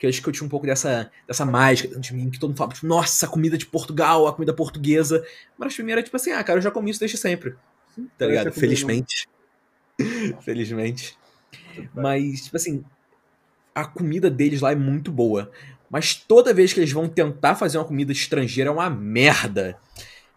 que 0.05 0.07
eu 0.07 0.11
acho 0.11 0.22
que 0.22 0.28
eu 0.28 0.32
tinha 0.32 0.46
um 0.46 0.50
pouco 0.50 0.66
dessa, 0.66 1.11
dessa 1.26 1.46
mágica 1.46 1.88
dentro 1.88 2.02
de 2.02 2.14
mim, 2.14 2.30
que 2.30 2.38
todo 2.38 2.50
mundo 2.50 2.59
fala, 2.59 2.72
tipo, 2.72 2.86
nossa, 2.86 3.26
a 3.26 3.28
comida 3.28 3.57
de 3.57 3.66
Portugal, 3.66 4.26
a 4.26 4.32
comida 4.32 4.52
portuguesa. 4.52 5.24
Mas 5.57 5.74
primeiro 5.74 6.00
é 6.00 6.05
tipo 6.05 6.16
assim, 6.16 6.32
ah, 6.32 6.44
cara, 6.44 6.59
eu 6.59 6.62
já 6.62 6.70
comi 6.70 6.90
isso 6.90 7.00
desde 7.00 7.16
sempre, 7.16 7.55
tá 8.18 8.26
ligado? 8.26 8.44
comida 8.44 8.61
Felizmente. 8.61 9.28
Felizmente. 10.42 11.18
Mas, 11.94 12.42
tipo 12.42 12.57
assim, 12.57 12.84
a 13.74 13.84
comida 13.84 14.30
deles 14.30 14.61
lá 14.61 14.72
é 14.72 14.76
muito 14.76 15.11
boa. 15.11 15.50
Mas 15.88 16.14
toda 16.14 16.55
vez 16.55 16.72
que 16.72 16.80
eles 16.80 16.92
vão 16.92 17.09
tentar 17.09 17.55
fazer 17.55 17.78
uma 17.78 17.84
comida 17.84 18.12
estrangeira 18.12 18.68
é 18.68 18.72
uma 18.72 18.90
merda. 18.90 19.78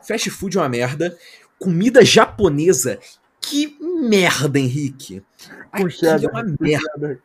Fast 0.01 0.29
food 0.29 0.57
é 0.57 0.61
uma 0.61 0.69
merda. 0.69 1.17
Comida 1.59 2.05
japonesa, 2.05 2.99
que 3.41 3.75
merda, 3.81 4.59
Henrique. 4.59 5.23
Aquilo 5.71 5.89
é 6.03 6.29
uma 6.29 6.43
merda. 6.59 7.21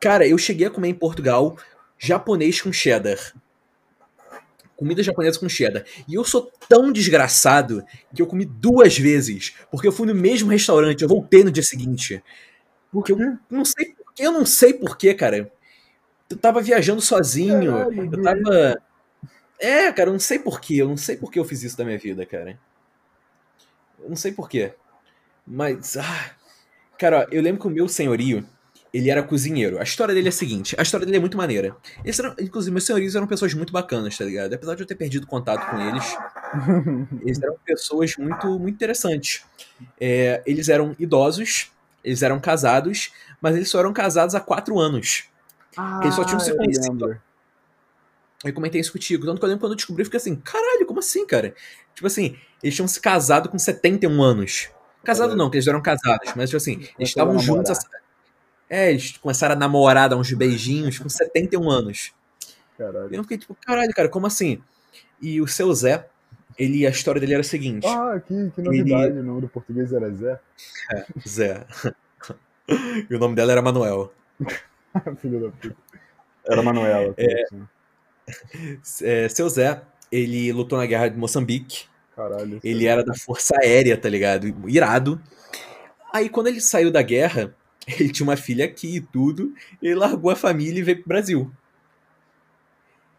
Cara, 0.00 0.26
eu 0.26 0.38
cheguei 0.38 0.66
a 0.66 0.70
comer 0.70 0.88
em 0.88 0.94
Portugal 0.94 1.56
japonês 1.98 2.60
com 2.60 2.72
cheddar. 2.72 3.18
Comida 4.74 5.02
japonesa 5.02 5.38
com 5.38 5.48
cheddar. 5.48 5.84
E 6.08 6.14
eu 6.14 6.24
sou 6.24 6.50
tão 6.66 6.90
desgraçado 6.90 7.84
que 8.14 8.22
eu 8.22 8.26
comi 8.26 8.46
duas 8.46 8.96
vezes. 8.98 9.54
Porque 9.70 9.86
eu 9.86 9.92
fui 9.92 10.06
no 10.06 10.14
mesmo 10.14 10.50
restaurante, 10.50 11.02
eu 11.02 11.08
voltei 11.08 11.44
no 11.44 11.50
dia 11.50 11.62
seguinte. 11.62 12.24
Por 12.90 13.04
que 13.04 13.12
eu-? 13.12 13.38
Não 13.50 13.62
sei 13.62 13.94
porquê, 13.94 14.26
eu 14.26 14.32
não 14.32 14.46
sei 14.46 14.72
porquê, 14.72 15.12
cara. 15.12 15.52
Eu 16.30 16.36
tava 16.38 16.62
viajando 16.62 17.02
sozinho. 17.02 17.72
Caralho, 17.72 18.10
eu 18.10 18.22
tava. 18.22 18.82
É, 19.58 19.92
cara, 19.92 20.08
eu 20.08 20.14
não 20.14 20.20
sei 20.20 20.38
porquê. 20.38 20.76
Eu 20.76 20.88
não 20.88 20.96
sei 20.96 21.18
porquê 21.18 21.38
eu 21.38 21.44
fiz 21.44 21.62
isso 21.62 21.76
da 21.76 21.84
minha 21.84 21.98
vida, 21.98 22.24
cara. 22.24 22.58
Eu 23.98 24.08
não 24.08 24.16
sei 24.16 24.32
porquê. 24.32 24.72
Mas. 25.46 25.98
Ah, 25.98 26.30
cara, 26.98 27.20
ó, 27.20 27.26
eu 27.30 27.42
lembro 27.42 27.60
que 27.60 27.66
o 27.66 27.70
meu 27.70 27.86
senhorio, 27.86 28.48
ele 28.92 29.10
era 29.10 29.22
cozinheiro. 29.22 29.78
A 29.78 29.82
história 29.82 30.14
dele 30.14 30.28
é 30.28 30.30
a 30.30 30.32
seguinte: 30.32 30.74
a 30.78 30.82
história 30.82 31.06
dele 31.06 31.18
é 31.18 31.20
muito 31.20 31.36
maneira. 31.36 31.76
Eles 32.04 32.18
eram, 32.18 32.34
inclusive, 32.40 32.72
meus 32.72 32.84
senhorios 32.84 33.14
eram 33.14 33.26
pessoas 33.26 33.54
muito 33.54 33.72
bacanas, 33.72 34.16
tá 34.16 34.24
ligado? 34.24 34.52
Apesar 34.52 34.74
de 34.74 34.82
eu 34.82 34.86
ter 34.86 34.94
perdido 34.94 35.26
contato 35.26 35.68
com 35.70 35.80
eles, 35.80 36.16
eles 37.22 37.42
eram 37.42 37.56
pessoas 37.64 38.16
muito, 38.16 38.46
muito 38.58 38.74
interessantes. 38.74 39.44
É, 40.00 40.42
eles 40.44 40.68
eram 40.68 40.94
idosos, 40.98 41.70
eles 42.04 42.22
eram 42.22 42.40
casados, 42.40 43.12
mas 43.40 43.56
eles 43.56 43.68
só 43.68 43.78
eram 43.80 43.92
casados 43.92 44.34
há 44.34 44.40
quatro 44.40 44.78
anos. 44.78 45.24
Ah, 45.76 46.00
Eles 46.02 46.14
só 46.14 46.24
tinham 46.24 46.40
se 46.40 46.50
eu 46.50 46.56
conhecido. 46.56 47.20
Eu 48.44 48.52
comentei 48.54 48.80
isso 48.80 48.92
contigo. 48.92 49.26
Tanto 49.26 49.38
que 49.38 49.44
eu 49.44 49.48
lembro 49.48 49.60
quando 49.60 49.72
eu 49.72 49.76
descobri, 49.76 50.02
eu 50.02 50.06
fiquei 50.06 50.16
assim, 50.18 50.36
caralho, 50.36 50.86
como 50.86 50.98
assim, 51.00 51.26
cara? 51.26 51.54
Tipo 51.94 52.06
assim, 52.06 52.36
eles 52.62 52.74
tinham 52.74 52.88
se 52.88 53.00
casado 53.00 53.48
com 53.48 53.58
71 53.58 54.22
anos. 54.22 54.70
Casado 55.04 55.36
não, 55.36 55.48
que 55.50 55.56
eles 55.56 55.66
eram 55.66 55.80
casados, 55.80 56.32
mas 56.36 56.50
tipo 56.50 56.56
assim, 56.56 56.72
eles 56.98 57.10
estavam 57.10 57.38
juntos. 57.38 57.78
namorar. 57.78 57.99
É, 58.70 58.88
eles 58.88 59.16
começaram 59.16 59.56
a 59.56 59.58
namorar, 59.58 60.08
dar 60.08 60.16
uns 60.16 60.32
beijinhos 60.32 60.96
com 60.96 61.08
71 61.08 61.68
anos. 61.68 62.12
E 62.46 62.78
Caralho. 62.78 63.12
eu 63.12 63.22
fiquei 63.24 63.36
tipo, 63.36 63.54
caralho, 63.66 63.92
cara, 63.92 64.08
como 64.08 64.28
assim? 64.28 64.62
E 65.20 65.40
o 65.40 65.48
seu 65.48 65.74
Zé, 65.74 66.08
ele, 66.56 66.86
a 66.86 66.90
história 66.90 67.20
dele 67.20 67.34
era 67.34 67.40
a 67.40 67.44
seguinte: 67.44 67.86
Ah, 67.86 68.20
que, 68.24 68.50
que 68.54 68.62
novidade. 68.62 69.18
O 69.18 69.22
nome 69.24 69.40
do 69.40 69.48
português 69.48 69.92
era 69.92 70.08
Zé. 70.12 70.40
Zé. 71.28 71.66
e 73.10 73.14
o 73.14 73.18
nome 73.18 73.34
dela 73.34 73.50
era 73.50 73.60
Manuel. 73.60 74.12
Filho 75.20 75.40
da 75.40 75.50
puta. 75.50 75.76
Era 76.46 76.62
Manuela. 76.62 77.12
É. 77.16 77.42
assim. 77.42 77.66
É, 79.02 79.28
seu 79.28 79.48
Zé, 79.48 79.82
ele 80.12 80.52
lutou 80.52 80.78
na 80.78 80.86
guerra 80.86 81.08
de 81.08 81.18
Moçambique. 81.18 81.86
Caralho. 82.14 82.60
Ele 82.62 82.86
era 82.86 83.04
da 83.04 83.14
Força 83.14 83.56
Aérea, 83.60 83.96
tá 83.96 84.08
ligado? 84.08 84.46
Irado. 84.68 85.20
Aí 86.12 86.28
quando 86.28 86.48
ele 86.48 86.60
saiu 86.60 86.90
da 86.90 87.02
guerra, 87.02 87.54
ele 87.98 88.10
tinha 88.10 88.26
uma 88.26 88.36
filha 88.36 88.64
aqui 88.64 88.96
e 88.96 89.00
tudo, 89.00 89.52
ele 89.82 89.94
largou 89.94 90.30
a 90.30 90.36
família 90.36 90.80
e 90.80 90.82
veio 90.82 90.98
pro 90.98 91.08
Brasil. 91.08 91.52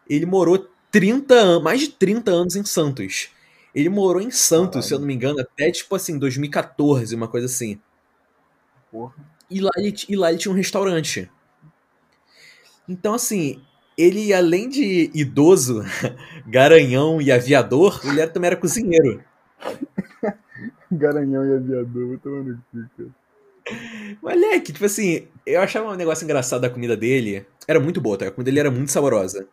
Ele 0.08 0.26
morou 0.26 0.68
30 0.90 1.34
anos, 1.34 1.62
mais 1.62 1.80
de 1.80 1.88
30 1.88 2.30
anos 2.30 2.56
em 2.56 2.64
Santos. 2.64 3.30
Ele 3.74 3.88
morou 3.88 4.20
em 4.20 4.30
Santos, 4.30 4.74
Caralho. 4.74 4.82
se 4.88 4.94
eu 4.94 4.98
não 4.98 5.06
me 5.06 5.14
engano, 5.14 5.40
até 5.40 5.70
tipo 5.70 5.94
assim, 5.94 6.18
2014, 6.18 7.14
uma 7.14 7.28
coisa 7.28 7.46
assim. 7.46 7.80
Porra. 8.90 9.14
E 9.50 9.60
lá 9.60 9.70
ele, 9.76 9.94
e 10.08 10.16
lá 10.16 10.30
ele 10.30 10.38
tinha 10.38 10.52
um 10.52 10.56
restaurante. 10.56 11.28
Então, 12.88 13.14
assim, 13.14 13.60
ele, 13.96 14.32
além 14.32 14.68
de 14.68 15.10
idoso, 15.14 15.82
garanhão 16.46 17.20
e 17.20 17.30
aviador, 17.30 18.00
ele 18.04 18.26
também 18.28 18.48
era 18.48 18.56
cozinheiro. 18.56 19.22
Garanhão 20.90 21.44
e 21.46 21.54
aviador, 21.56 22.08
vou 22.08 22.18
tomar 22.18 22.42
no 22.42 22.56
cu, 22.70 22.88
cara. 22.96 23.21
Moleque, 24.22 24.72
tipo 24.72 24.84
assim, 24.84 25.28
eu 25.46 25.60
achava 25.60 25.90
um 25.90 25.96
negócio 25.96 26.24
engraçado 26.24 26.60
da 26.62 26.70
comida 26.70 26.96
dele. 26.96 27.46
Era 27.66 27.80
muito 27.80 28.00
boa, 28.00 28.16
tá? 28.16 28.26
A 28.26 28.30
comida 28.30 28.50
dele 28.50 28.60
era 28.60 28.70
muito 28.70 28.90
saborosa. 28.90 29.46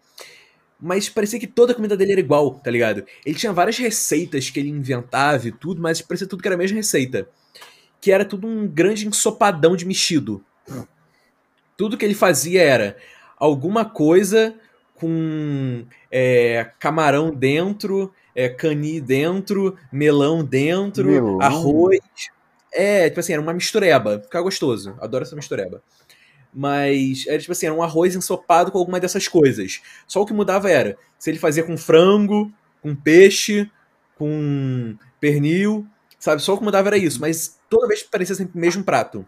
Mas 0.82 1.10
parecia 1.10 1.40
que 1.40 1.48
toda 1.48 1.74
a 1.74 1.76
comida 1.76 1.98
dele 1.98 2.14
era 2.14 2.22
igual, 2.22 2.56
tá 2.56 2.72
ligado? 2.72 3.04
Ele 3.26 3.36
tinha 3.36 3.52
várias 3.52 3.78
receitas 3.78 4.50
que 4.50 4.60
ele 4.60 4.70
inventava 4.70 5.48
e 5.48 5.52
tudo, 5.52 5.82
mas 5.82 6.02
parecia 6.02 6.28
tudo 6.28 6.42
que 6.42 6.48
era 6.48 6.56
a 6.56 6.58
mesma 6.58 6.78
receita. 6.78 7.28
Que 8.00 8.12
era 8.12 8.24
tudo 8.24 8.48
um 8.48 8.66
grande 8.68 9.06
ensopadão 9.06 9.76
de 9.76 9.86
mexido. 9.86 10.44
Tudo 11.76 11.98
que 11.98 12.06
ele 12.06 12.14
fazia 12.14 12.62
era 12.62 12.98
alguma 13.38 13.84
coisa 13.84 14.56
com 14.96 15.86
é, 16.12 16.72
camarão 16.80 17.32
dentro, 17.34 18.14
é, 18.36 18.50
cani 18.50 19.00
dentro, 19.00 19.78
melão 19.92 20.44
dentro, 20.44 21.08
Melão? 21.08 21.42
arroz. 21.42 22.00
É, 22.72 23.10
tipo 23.10 23.20
assim, 23.20 23.34
era 23.34 23.42
uma 23.42 23.54
mistureba. 23.54 24.20
Ficava 24.22 24.44
gostoso. 24.44 24.96
Adoro 25.02 25.24
essa 25.24 25.36
mistureba. 25.36 25.82
Mas 26.54 27.26
era 27.28 27.40
tipo 27.40 27.52
assim, 27.52 27.68
era 27.68 27.76
um 27.76 27.84
arroz 27.84 28.16
ensopado 28.16 28.72
com 28.72 28.78
alguma 28.78 29.00
dessas 29.00 29.28
coisas. 29.28 29.82
Só 30.08 30.22
o 30.22 30.26
que 30.26 30.34
mudava 30.34 30.70
era 30.70 30.98
se 31.18 31.30
ele 31.30 31.38
fazia 31.40 31.64
com 31.64 31.78
frango, 31.78 32.52
com 32.82 32.96
peixe, 32.96 33.70
com 34.16 34.98
pernil, 35.20 35.86
sabe? 36.18 36.42
Só 36.42 36.54
o 36.54 36.58
que 36.58 36.64
mudava 36.64 36.90
era 36.90 36.98
isso. 36.98 37.22
Mas 37.22 37.60
toda 37.70 37.88
vez 37.88 38.04
parecia 38.04 38.36
sempre 38.36 38.58
o 38.58 38.62
mesmo 38.62 38.84
prato. 38.84 39.28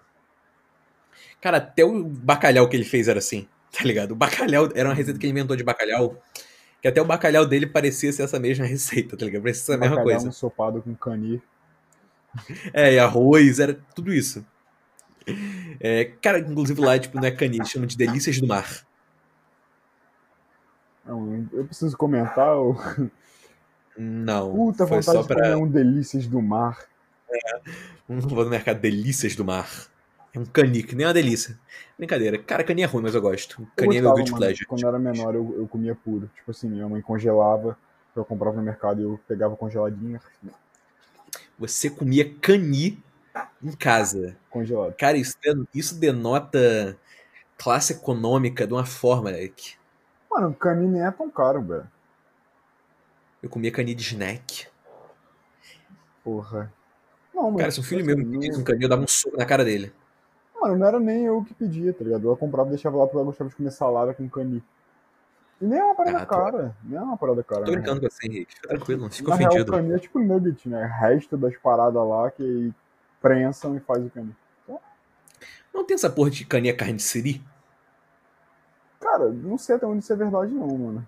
Cara, 1.39 1.57
até 1.57 1.83
o 1.83 2.03
bacalhau 2.03 2.67
que 2.67 2.75
ele 2.75 2.85
fez 2.85 3.07
era 3.07 3.19
assim, 3.19 3.47
tá 3.71 3.83
ligado? 3.83 4.11
O 4.11 4.15
bacalhau 4.15 4.69
era 4.73 4.89
uma 4.89 4.95
receita 4.95 5.19
que 5.19 5.25
ele 5.25 5.31
inventou 5.31 5.55
de 5.55 5.63
bacalhau. 5.63 6.21
Que 6.81 6.87
até 6.87 6.99
o 6.99 7.05
bacalhau 7.05 7.45
dele 7.45 7.67
parecia 7.67 8.11
ser 8.11 8.23
essa 8.23 8.39
mesma 8.39 8.65
receita, 8.65 9.15
tá 9.15 9.25
ligado? 9.25 9.43
Parecia 9.43 9.63
ser 9.65 9.73
a 9.73 9.77
mesma 9.77 9.97
Bacalhau 9.97 10.19
coisa. 10.19 10.27
ensopado 10.29 10.81
com 10.81 10.95
cani. 10.95 11.39
É, 12.73 12.93
e 12.93 12.99
arroz, 12.99 13.59
era 13.59 13.73
tudo 13.95 14.13
isso. 14.13 14.45
É, 15.79 16.05
cara, 16.21 16.39
inclusive 16.39 16.79
lá, 16.81 16.97
tipo, 16.97 17.17
não 17.17 17.25
é 17.25 17.31
canis, 17.31 17.69
chama 17.69 17.85
de 17.85 17.97
delícias 17.97 18.39
do 18.39 18.47
mar. 18.47 18.85
Não, 21.05 21.47
eu 21.51 21.65
preciso 21.65 21.97
comentar 21.97 22.57
o. 22.57 22.75
Não, 23.97 24.53
Puta 24.53 24.87
foi 24.87 24.99
vontade 24.99 25.17
só 25.17 25.21
de 25.21 25.27
pra... 25.27 25.35
comer 25.35 25.55
um 25.55 25.67
delícias 25.67 26.25
do 26.25 26.41
mar. 26.41 26.85
Não 28.07 28.19
vou 28.21 28.43
no 28.43 28.49
mercado 28.49 28.79
delícias 28.79 29.35
do 29.35 29.43
mar. 29.43 29.69
É 30.33 30.39
um 30.39 30.45
cani, 30.45 30.81
que 30.81 30.95
nem 30.95 31.05
uma 31.05 31.13
delícia. 31.13 31.59
Brincadeira. 31.97 32.37
Cara, 32.37 32.63
cani 32.63 32.83
é 32.83 32.85
ruim, 32.85 33.03
mas 33.03 33.13
eu 33.13 33.21
gosto. 33.21 33.61
Eu 33.61 33.67
Cani 33.75 33.97
é 33.97 34.01
meu 34.01 34.13
guilty 34.13 34.31
pleasure. 34.31 34.65
Quando 34.65 34.81
eu 34.81 34.87
era 34.87 34.97
menor, 34.97 35.35
eu, 35.35 35.55
eu 35.57 35.67
comia 35.67 35.93
puro. 35.93 36.29
Tipo 36.33 36.51
assim, 36.51 36.69
minha 36.69 36.87
mãe 36.87 37.01
congelava, 37.01 37.77
eu 38.15 38.23
comprava 38.23 38.55
no 38.55 38.63
mercado 38.63 39.01
e 39.01 39.03
eu 39.03 39.19
pegava 39.27 39.57
congeladinho. 39.57 40.19
Você 41.61 41.91
comia 41.91 42.27
cani 42.41 42.99
em 43.63 43.71
casa. 43.73 44.35
Congelado. 44.49 44.95
Cara, 44.95 45.15
isso, 45.15 45.37
isso 45.75 45.99
denota 45.99 46.97
classe 47.55 47.93
econômica 47.93 48.65
de 48.65 48.73
uma 48.73 48.83
forma, 48.83 49.29
Eric. 49.31 49.75
Mano, 50.27 50.55
cani 50.55 50.87
nem 50.87 51.05
é 51.05 51.11
tão 51.11 51.29
caro, 51.29 51.61
velho. 51.61 51.87
Eu 53.43 53.47
comia 53.47 53.71
cani 53.71 53.93
de 53.93 54.01
snack. 54.01 54.65
Porra. 56.23 56.73
Não, 57.31 57.43
mano. 57.43 57.59
Cara, 57.59 57.69
se 57.69 57.79
um 57.79 57.83
filho 57.83 58.03
meu 58.03 58.17
me 58.17 58.25
pedisse 58.25 58.59
um 58.59 58.63
cani, 58.63 58.81
eu 58.81 58.89
dava 58.89 59.03
um 59.03 59.07
soco 59.07 59.37
na 59.37 59.45
cara 59.45 59.63
dele. 59.63 59.93
Mano, 60.59 60.79
não 60.79 60.87
era 60.87 60.99
nem 60.99 61.25
eu 61.25 61.43
que 61.43 61.53
pedia, 61.53 61.93
tá 61.93 62.03
ligado? 62.03 62.27
Eu 62.27 62.35
comprava 62.35 62.69
e 62.69 62.71
deixava 62.71 62.97
lá 62.97 63.05
porque 63.05 63.17
eu 63.17 63.25
gostava 63.25 63.51
de 63.51 63.55
comer 63.55 63.71
salada 63.71 64.15
com 64.15 64.27
cani. 64.27 64.63
E 65.61 65.65
nem 65.65 65.79
é 65.79 65.83
uma 65.83 65.95
parada 65.95 66.17
Ah, 66.17 66.25
tô- 66.25 66.35
cara. 66.35 66.75
Nem 66.83 66.97
é 66.97 67.01
uma 67.01 67.17
parada 67.17 67.43
cara. 67.43 67.63
Tô 67.63 67.71
na 67.71 67.77
brincando 67.77 68.01
com 68.01 68.09
você, 68.09 68.25
Henrique. 68.27 68.55
Fica 68.55 68.67
tranquilo, 68.69 69.01
não 69.01 69.07
real. 69.07 69.15
fica 69.17 69.29
Na 69.29 69.35
real, 69.35 69.49
o 69.51 69.53
ofendido. 69.55 69.71
cani 69.71 69.93
é 69.93 69.99
tipo 69.99 70.19
nugget, 70.19 70.67
né? 70.69 70.85
Resta 70.99 71.37
das 71.37 71.55
paradas 71.57 72.07
lá 72.07 72.31
que 72.31 72.73
prensam 73.21 73.75
e 73.77 73.79
faz 73.79 74.03
o 74.03 74.09
cani. 74.09 74.35
Não 75.73 75.85
tem 75.85 75.95
essa 75.95 76.09
porra 76.09 76.29
de 76.29 76.43
cani 76.45 76.67
é 76.69 76.73
carne 76.73 76.95
de 76.95 77.03
siri? 77.03 77.41
Cara, 78.99 79.29
não 79.29 79.57
sei 79.57 79.75
até 79.75 79.85
onde 79.85 79.99
isso 80.03 80.11
é 80.11 80.15
verdade 80.15 80.51
não, 80.53 80.67
mano. 80.67 81.07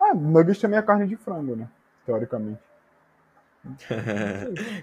Ah, 0.00 0.14
nuggets 0.14 0.60
também 0.60 0.78
é 0.78 0.82
carne 0.82 1.06
de 1.06 1.16
frango, 1.16 1.56
né? 1.56 1.68
Teoricamente. 2.06 2.60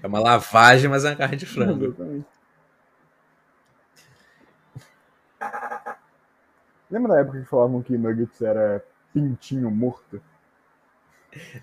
é 0.04 0.06
uma 0.06 0.20
lavagem, 0.20 0.90
mas 0.90 1.06
é 1.06 1.10
uma 1.10 1.16
carne 1.16 1.38
de 1.38 1.46
frango. 1.48 1.86
Exatamente. 1.86 2.26
Lembra 6.90 7.14
da 7.16 7.20
época 7.22 7.40
que 7.42 7.46
falavam 7.46 7.82
que 7.82 7.98
nuggets 7.98 8.42
era 8.42 8.84
pintinho 9.14 9.70
morto? 9.70 10.22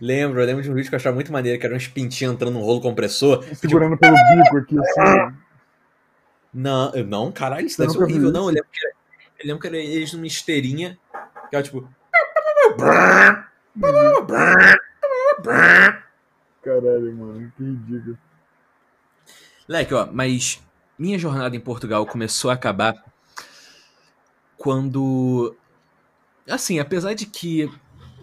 Lembro, 0.01 0.40
eu 0.40 0.46
lembro 0.46 0.62
de 0.62 0.70
um 0.70 0.74
vídeo 0.74 0.88
que 0.88 0.94
eu 0.94 0.98
achava 0.98 1.14
muito 1.14 1.32
maneiro, 1.32 1.59
que 1.59 1.66
era 1.66 1.74
uns 1.74 1.88
pintinhos 1.88 2.34
entrando 2.34 2.55
num 2.55 2.60
rolo 2.60 2.80
compressor. 2.80 3.42
Segurando 3.55 3.96
pelo 3.96 4.14
bico 4.14 4.59
aqui, 4.59 4.78
assim. 4.78 5.36
Não, 6.52 6.94
eu- 6.94 7.05
não, 7.06 7.32
caralho, 7.32 7.66
isso 7.66 7.76
Você 7.76 7.82
deve 7.82 7.92
ser 7.94 8.02
horrível. 8.02 8.30
Não, 8.30 8.42
eu 8.48 8.55
lembro 8.55 8.68
que 8.70 8.86
era, 8.86 8.94
eu 9.40 9.46
lembro 9.46 9.60
que 9.60 9.66
era 9.66 9.76
eles 9.78 10.12
numa 10.12 10.26
esteirinha, 10.26 10.98
que 11.51 11.56
era 11.56 11.62
tipo. 11.64 11.88
Caralho, 16.62 17.12
mano, 17.14 17.52
que 17.56 17.62
ridículo. 17.62 18.18
Leque, 19.68 19.94
ó, 19.94 20.06
mas 20.12 20.62
minha 20.98 21.18
jornada 21.18 21.56
em 21.56 21.60
Portugal 21.60 22.06
começou 22.06 22.51
a 22.51 22.55
acabar 22.55 22.94
quando. 24.64 25.54
Assim, 26.48 26.78
apesar 26.78 27.12
de 27.12 27.26
que 27.26 27.70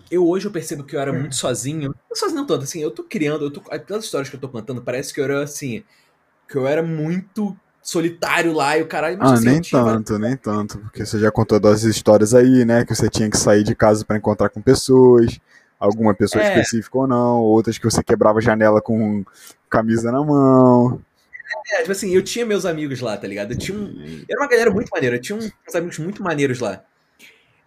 eu 0.09 0.27
hoje 0.27 0.47
eu 0.47 0.51
percebo 0.51 0.84
que 0.84 0.95
eu 0.95 0.99
era 0.99 1.13
muito 1.13 1.35
sozinho. 1.35 1.93
Não 2.09 2.15
sozinho 2.15 2.45
tanto, 2.47 2.63
assim, 2.63 2.81
eu 2.81 2.89
tô 2.89 3.03
criando, 3.03 3.45
eu 3.45 3.51
tô, 3.51 3.61
pelas 3.61 4.03
histórias 4.05 4.27
que 4.27 4.35
eu 4.35 4.39
tô 4.39 4.49
contando, 4.49 4.81
parece 4.81 5.13
que 5.13 5.19
eu 5.22 5.23
era 5.23 5.43
assim. 5.43 5.84
Que 6.49 6.57
eu 6.57 6.65
era 6.68 6.81
muito 6.81 7.55
solitário 7.81 8.53
lá 8.53 8.76
e 8.76 8.81
o 8.81 8.88
caralho. 8.88 9.19
Mas, 9.19 9.30
Ah, 9.30 9.34
assim, 9.35 9.45
nem 9.45 9.61
tinha 9.61 9.84
tanto, 9.84 10.18
nem 10.18 10.35
tanto. 10.35 10.80
Porque 10.80 11.05
você 11.05 11.19
já 11.19 11.31
contou 11.31 11.59
das 11.59 11.84
histórias 11.84 12.34
aí, 12.34 12.65
né? 12.65 12.84
Que 12.85 12.95
você 12.95 13.07
tinha 13.07 13.30
que 13.30 13.38
sair 13.38 13.63
de 13.63 13.76
casa 13.76 14.03
pra 14.03 14.18
encontrar 14.18 14.49
com 14.49 14.61
pessoas. 14.61 15.39
Alguma 15.80 16.13
pessoa 16.13 16.43
É. 16.43 16.47
específica 16.47 16.97
ou 16.97 17.07
não. 17.07 17.39
Outras 17.39 17.77
que 17.77 17.85
você 17.85 18.03
quebrava 18.03 18.39
a 18.39 18.41
janela 18.41 18.81
com 18.81 19.23
camisa 19.69 20.11
na 20.11 20.23
mão. 20.23 20.99
É, 21.73 21.80
tipo 21.80 21.91
assim, 21.91 22.14
eu 22.14 22.23
tinha 22.23 22.45
meus 22.45 22.65
amigos 22.65 22.99
lá, 22.99 23.18
tá 23.18 23.28
ligado? 23.28 23.52
Eu 23.52 23.57
tinha 23.57 23.78
um. 23.78 24.23
Era 24.30 24.41
uma 24.41 24.48
galera 24.48 24.72
muito 24.72 24.90
maneira, 24.90 25.15
eu 25.18 25.22
tinha 25.22 25.38
uns 25.38 25.76
amigos 25.76 25.99
muito 25.99 26.23
maneiros 26.23 26.60
lá. 26.60 26.84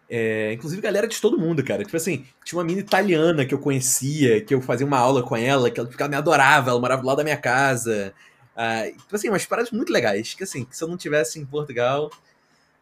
É, 0.08 0.52
inclusive 0.52 0.82
galera 0.82 1.08
de 1.08 1.20
todo 1.20 1.38
mundo, 1.38 1.64
cara. 1.64 1.82
Tipo 1.84 1.96
assim, 1.96 2.26
tinha 2.44 2.58
uma 2.58 2.64
mina 2.64 2.80
italiana 2.80 3.44
que 3.44 3.54
eu 3.54 3.58
conhecia, 3.58 4.40
que 4.40 4.54
eu 4.54 4.60
fazia 4.60 4.86
uma 4.86 4.98
aula 4.98 5.22
com 5.22 5.36
ela, 5.36 5.70
que 5.70 5.80
ela, 5.80 5.90
ela 5.98 6.08
me 6.08 6.16
adorava, 6.16 6.70
ela 6.70 6.80
morava 6.80 7.04
lado 7.04 7.18
da 7.18 7.24
minha 7.24 7.36
casa. 7.36 8.14
Ah, 8.56 8.84
tipo 8.86 9.16
assim, 9.16 9.28
umas 9.28 9.46
paradas 9.46 9.70
muito 9.72 9.92
legais, 9.92 10.34
que 10.34 10.44
assim, 10.44 10.64
que 10.64 10.76
se 10.76 10.84
eu 10.84 10.88
não 10.88 10.96
tivesse 10.96 11.40
em 11.40 11.46
Portugal, 11.46 12.10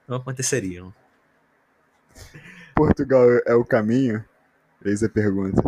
não 0.07 0.16
aconteceriam. 0.19 0.93
Portugal 2.74 3.27
é 3.47 3.55
o 3.55 3.65
caminho? 3.65 4.24
Eis 4.85 5.03
a 5.03 5.09
pergunta. 5.09 5.62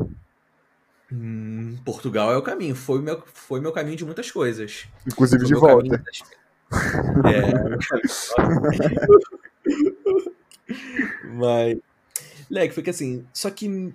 Hum, 1.16 1.77
Portugal 1.85 2.32
é 2.32 2.36
o 2.36 2.43
caminho, 2.43 2.74
foi 2.74 2.99
o 2.99 3.03
meu, 3.03 3.23
foi 3.32 3.61
meu 3.61 3.70
caminho 3.73 3.97
de 3.97 4.05
muitas 4.05 4.31
coisas. 4.32 4.89
Inclusive 5.07 5.45
de 5.45 5.55
volta. 5.55 5.99
das- 5.99 6.23
É, 7.27 7.53
mas. 11.23 11.78
Leque, 12.51 12.74
foi 12.74 12.82
que 12.82 12.91
assim, 12.91 13.24
só 13.32 13.51
que 13.51 13.93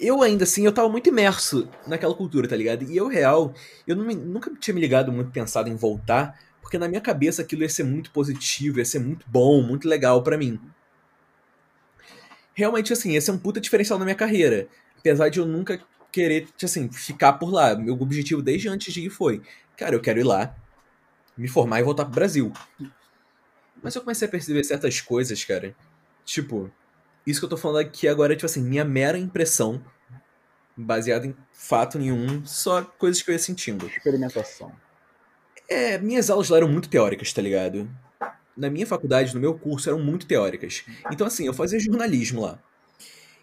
eu 0.00 0.22
ainda 0.22 0.44
assim, 0.44 0.64
eu 0.64 0.72
tava 0.72 0.88
muito 0.88 1.08
imerso 1.08 1.68
naquela 1.86 2.14
cultura, 2.14 2.48
tá 2.48 2.56
ligado? 2.56 2.82
E 2.84 2.96
eu, 2.96 3.08
real, 3.08 3.54
eu 3.86 3.96
me- 3.96 4.14
nunca 4.14 4.50
tinha 4.58 4.74
me 4.74 4.80
ligado 4.80 5.12
muito 5.12 5.30
pensado 5.30 5.68
em 5.68 5.76
voltar, 5.76 6.38
porque 6.60 6.78
na 6.78 6.88
minha 6.88 7.00
cabeça 7.00 7.42
aquilo 7.42 7.62
ia 7.62 7.68
ser 7.68 7.84
muito 7.84 8.10
positivo, 8.10 8.78
ia 8.78 8.84
ser 8.84 8.98
muito 8.98 9.24
bom, 9.28 9.62
muito 9.62 9.88
legal 9.88 10.22
pra 10.22 10.36
mim. 10.36 10.60
Realmente, 12.54 12.92
assim, 12.92 13.12
ia 13.12 13.20
ser 13.20 13.30
um 13.30 13.38
puta 13.38 13.60
diferencial 13.60 13.98
na 13.98 14.04
minha 14.04 14.14
carreira. 14.16 14.68
Apesar 14.98 15.28
de 15.28 15.38
eu 15.38 15.46
nunca 15.46 15.80
querer, 16.16 16.48
assim, 16.62 16.90
ficar 16.90 17.34
por 17.34 17.52
lá. 17.52 17.74
Meu 17.74 17.92
objetivo 18.00 18.40
desde 18.40 18.70
antes 18.70 18.92
de 18.94 19.02
ir 19.02 19.10
foi, 19.10 19.42
cara, 19.76 19.94
eu 19.94 20.00
quero 20.00 20.18
ir 20.18 20.24
lá, 20.24 20.56
me 21.36 21.46
formar 21.46 21.80
e 21.80 21.82
voltar 21.82 22.06
pro 22.06 22.14
Brasil. 22.14 22.50
Mas 23.82 23.94
eu 23.94 24.00
comecei 24.00 24.26
a 24.26 24.30
perceber 24.30 24.64
certas 24.64 24.98
coisas, 24.98 25.44
cara. 25.44 25.76
Tipo, 26.24 26.72
isso 27.26 27.38
que 27.38 27.44
eu 27.44 27.50
tô 27.50 27.58
falando 27.58 27.84
aqui 27.84 28.08
agora 28.08 28.32
é, 28.32 28.36
tipo 28.36 28.46
assim, 28.46 28.62
minha 28.62 28.82
mera 28.82 29.18
impressão, 29.18 29.84
baseada 30.74 31.26
em 31.26 31.36
fato 31.52 31.98
nenhum, 31.98 32.44
só 32.46 32.82
coisas 32.82 33.20
que 33.20 33.30
eu 33.30 33.34
ia 33.34 33.38
sentindo. 33.38 33.86
Experimentação. 33.86 34.72
É, 35.68 35.98
minhas 35.98 36.30
aulas 36.30 36.48
lá 36.48 36.56
eram 36.56 36.68
muito 36.68 36.88
teóricas, 36.88 37.30
tá 37.30 37.42
ligado? 37.42 37.90
Na 38.56 38.70
minha 38.70 38.86
faculdade, 38.86 39.34
no 39.34 39.40
meu 39.40 39.52
curso, 39.52 39.90
eram 39.90 39.98
muito 39.98 40.26
teóricas. 40.26 40.82
Então, 41.12 41.26
assim, 41.26 41.44
eu 41.44 41.52
fazia 41.52 41.78
jornalismo 41.78 42.40
lá. 42.40 42.58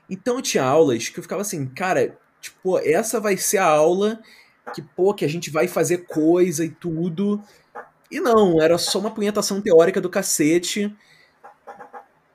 Então 0.09 0.37
eu 0.37 0.41
tinha 0.41 0.63
aulas 0.63 1.09
que 1.09 1.19
eu 1.19 1.23
ficava 1.23 1.41
assim, 1.43 1.67
cara, 1.67 2.17
tipo, 2.43 2.77
essa 2.79 3.21
vai 3.21 3.37
ser 3.37 3.57
a 3.57 3.65
aula 3.65 4.19
que, 4.75 4.81
pô, 4.81 5.13
que 5.13 5.23
a 5.23 5.29
gente 5.29 5.49
vai 5.49 5.67
fazer 5.67 5.99
coisa 6.05 6.65
e 6.65 6.69
tudo. 6.69 7.41
E 8.11 8.19
não, 8.19 8.61
era 8.61 8.77
só 8.77 8.99
uma 8.99 9.11
punhetação 9.11 9.61
teórica 9.61 10.01
do 10.01 10.09
cacete. 10.09 10.93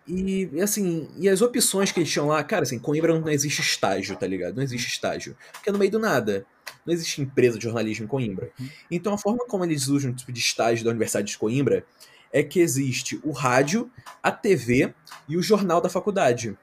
E, 0.06 0.48
assim, 0.62 1.08
e 1.18 1.28
as 1.28 1.42
opções 1.42 1.92
que 1.92 2.00
eles 2.00 2.10
tinham 2.10 2.26
lá, 2.26 2.42
cara, 2.42 2.62
assim, 2.62 2.78
Coimbra 2.78 3.18
não 3.18 3.28
existe 3.28 3.60
estágio, 3.60 4.16
tá 4.16 4.26
ligado? 4.26 4.56
Não 4.56 4.62
existe 4.62 4.88
estágio. 4.88 5.36
Porque 5.52 5.68
é 5.68 5.72
no 5.72 5.78
meio 5.78 5.90
do 5.90 5.98
nada. 5.98 6.46
não 6.86 6.94
existe 6.94 7.20
empresa 7.20 7.58
de 7.58 7.64
jornalismo 7.64 8.06
em 8.06 8.08
Coimbra. 8.08 8.50
Então 8.90 9.12
a 9.12 9.18
forma 9.18 9.46
como 9.46 9.64
eles 9.64 9.88
usam 9.88 10.10
o 10.10 10.14
tipo 10.14 10.32
de 10.32 10.40
estágio 10.40 10.84
da 10.84 10.90
Universidade 10.90 11.30
de 11.30 11.38
Coimbra 11.38 11.84
é 12.32 12.42
que 12.42 12.60
existe 12.60 13.20
o 13.22 13.30
rádio, 13.30 13.90
a 14.22 14.32
TV 14.32 14.94
e 15.28 15.36
o 15.36 15.42
jornal 15.42 15.80
da 15.80 15.90
faculdade. 15.90 16.56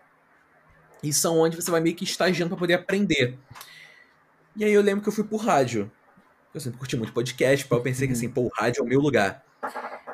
E 1.06 1.14
são 1.14 1.38
onde 1.38 1.56
você 1.56 1.69
vai 1.69 1.80
meio 1.80 1.95
que 1.95 2.03
estagiando 2.03 2.49
para 2.49 2.60
poder 2.60 2.73
aprender. 2.73 3.38
E 4.56 4.65
aí 4.65 4.73
eu 4.73 4.82
lembro 4.82 5.03
que 5.03 5.10
eu 5.10 5.14
fui 5.14 5.23
pro 5.23 5.38
rádio. 5.38 5.91
Eu 6.52 6.60
sempre 6.60 6.80
curti 6.80 6.98
muito 6.98 7.14
podcast, 7.14 7.68
eu 7.69 7.82
pensei 7.82 8.07
que 8.07 8.14
assim, 8.14 8.30
pô, 8.30 8.41
o 8.41 8.49
rádio 8.56 8.80
é 8.80 8.84
o 8.84 8.88
meu 8.88 8.99
lugar. 8.99 9.44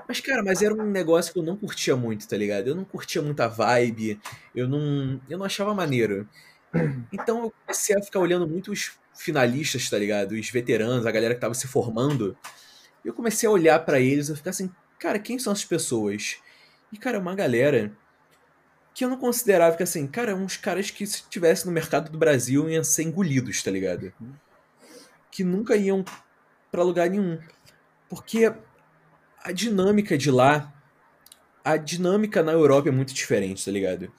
Mas, 0.08 0.20
cara, 0.20 0.44
mas 0.44 0.62
era 0.62 0.74
um 0.74 0.84
negócio 0.84 1.32
que 1.32 1.40
eu 1.40 1.44
não 1.44 1.56
curtia 1.56 1.96
muito, 1.96 2.28
tá 2.28 2.36
ligado? 2.36 2.68
Eu 2.68 2.76
não 2.76 2.84
curtia 2.84 3.22
muita 3.22 3.48
vibe, 3.48 4.20
eu 4.54 4.68
não, 4.68 5.22
eu 5.30 5.38
não 5.38 5.46
achava 5.46 5.74
maneiro. 5.74 6.28
Então 7.14 7.44
eu 7.44 7.54
comecei 7.66 7.96
a 7.96 8.02
ficar 8.02 8.20
olhando 8.20 8.48
muito 8.48 8.72
os 8.72 8.94
finalistas, 9.14 9.90
tá 9.90 9.98
ligado? 9.98 10.34
Os 10.34 10.50
veteranos, 10.50 11.06
a 11.06 11.12
galera 11.12 11.36
que 11.36 11.40
tava 11.40 11.54
se 11.54 11.68
formando. 11.68 12.36
E 13.06 13.08
eu 13.08 13.14
comecei 13.14 13.48
a 13.48 13.52
olhar 13.52 13.80
para 13.86 14.00
eles 14.00 14.28
e 14.28 14.36
ficar 14.36 14.50
assim, 14.50 14.70
cara, 15.00 15.20
quem 15.20 15.40
são 15.40 15.54
essas 15.54 15.66
pessoas? 15.66 16.38
E, 16.92 16.98
cara, 16.98 17.20
uma 17.20 17.36
galera 17.36 17.92
que 18.94 19.06
eu 19.06 19.10
não 19.10 19.18
considerava 19.18 19.78
que, 19.78 19.84
assim, 19.84 20.06
cara, 20.06 20.36
uns 20.36 20.58
caras 20.58 20.92
que 20.92 21.06
se 21.08 21.18
estivessem 21.18 21.66
no 21.66 21.72
mercado 21.72 22.12
do 22.12 22.18
Brasil 22.18 22.70
iam 22.70 22.84
ser 22.84 23.04
engolidos, 23.04 23.64
tá 23.64 23.72
ligado? 23.72 24.12
Que 25.32 25.44
nunca 25.44 25.76
iam 25.76 26.04
para 26.72 26.84
lugar 26.84 27.10
nenhum. 27.10 27.40
Porque 28.10 28.54
a 29.44 29.52
dinâmica 29.52 30.18
de 30.18 30.30
lá, 30.30 30.74
a 31.64 31.78
dinâmica 31.78 32.44
na 32.44 32.52
Europa 32.52 32.90
é 32.90 32.92
muito 32.92 33.14
diferente, 33.14 33.64
tá 33.64 33.72
ligado? 33.72 34.12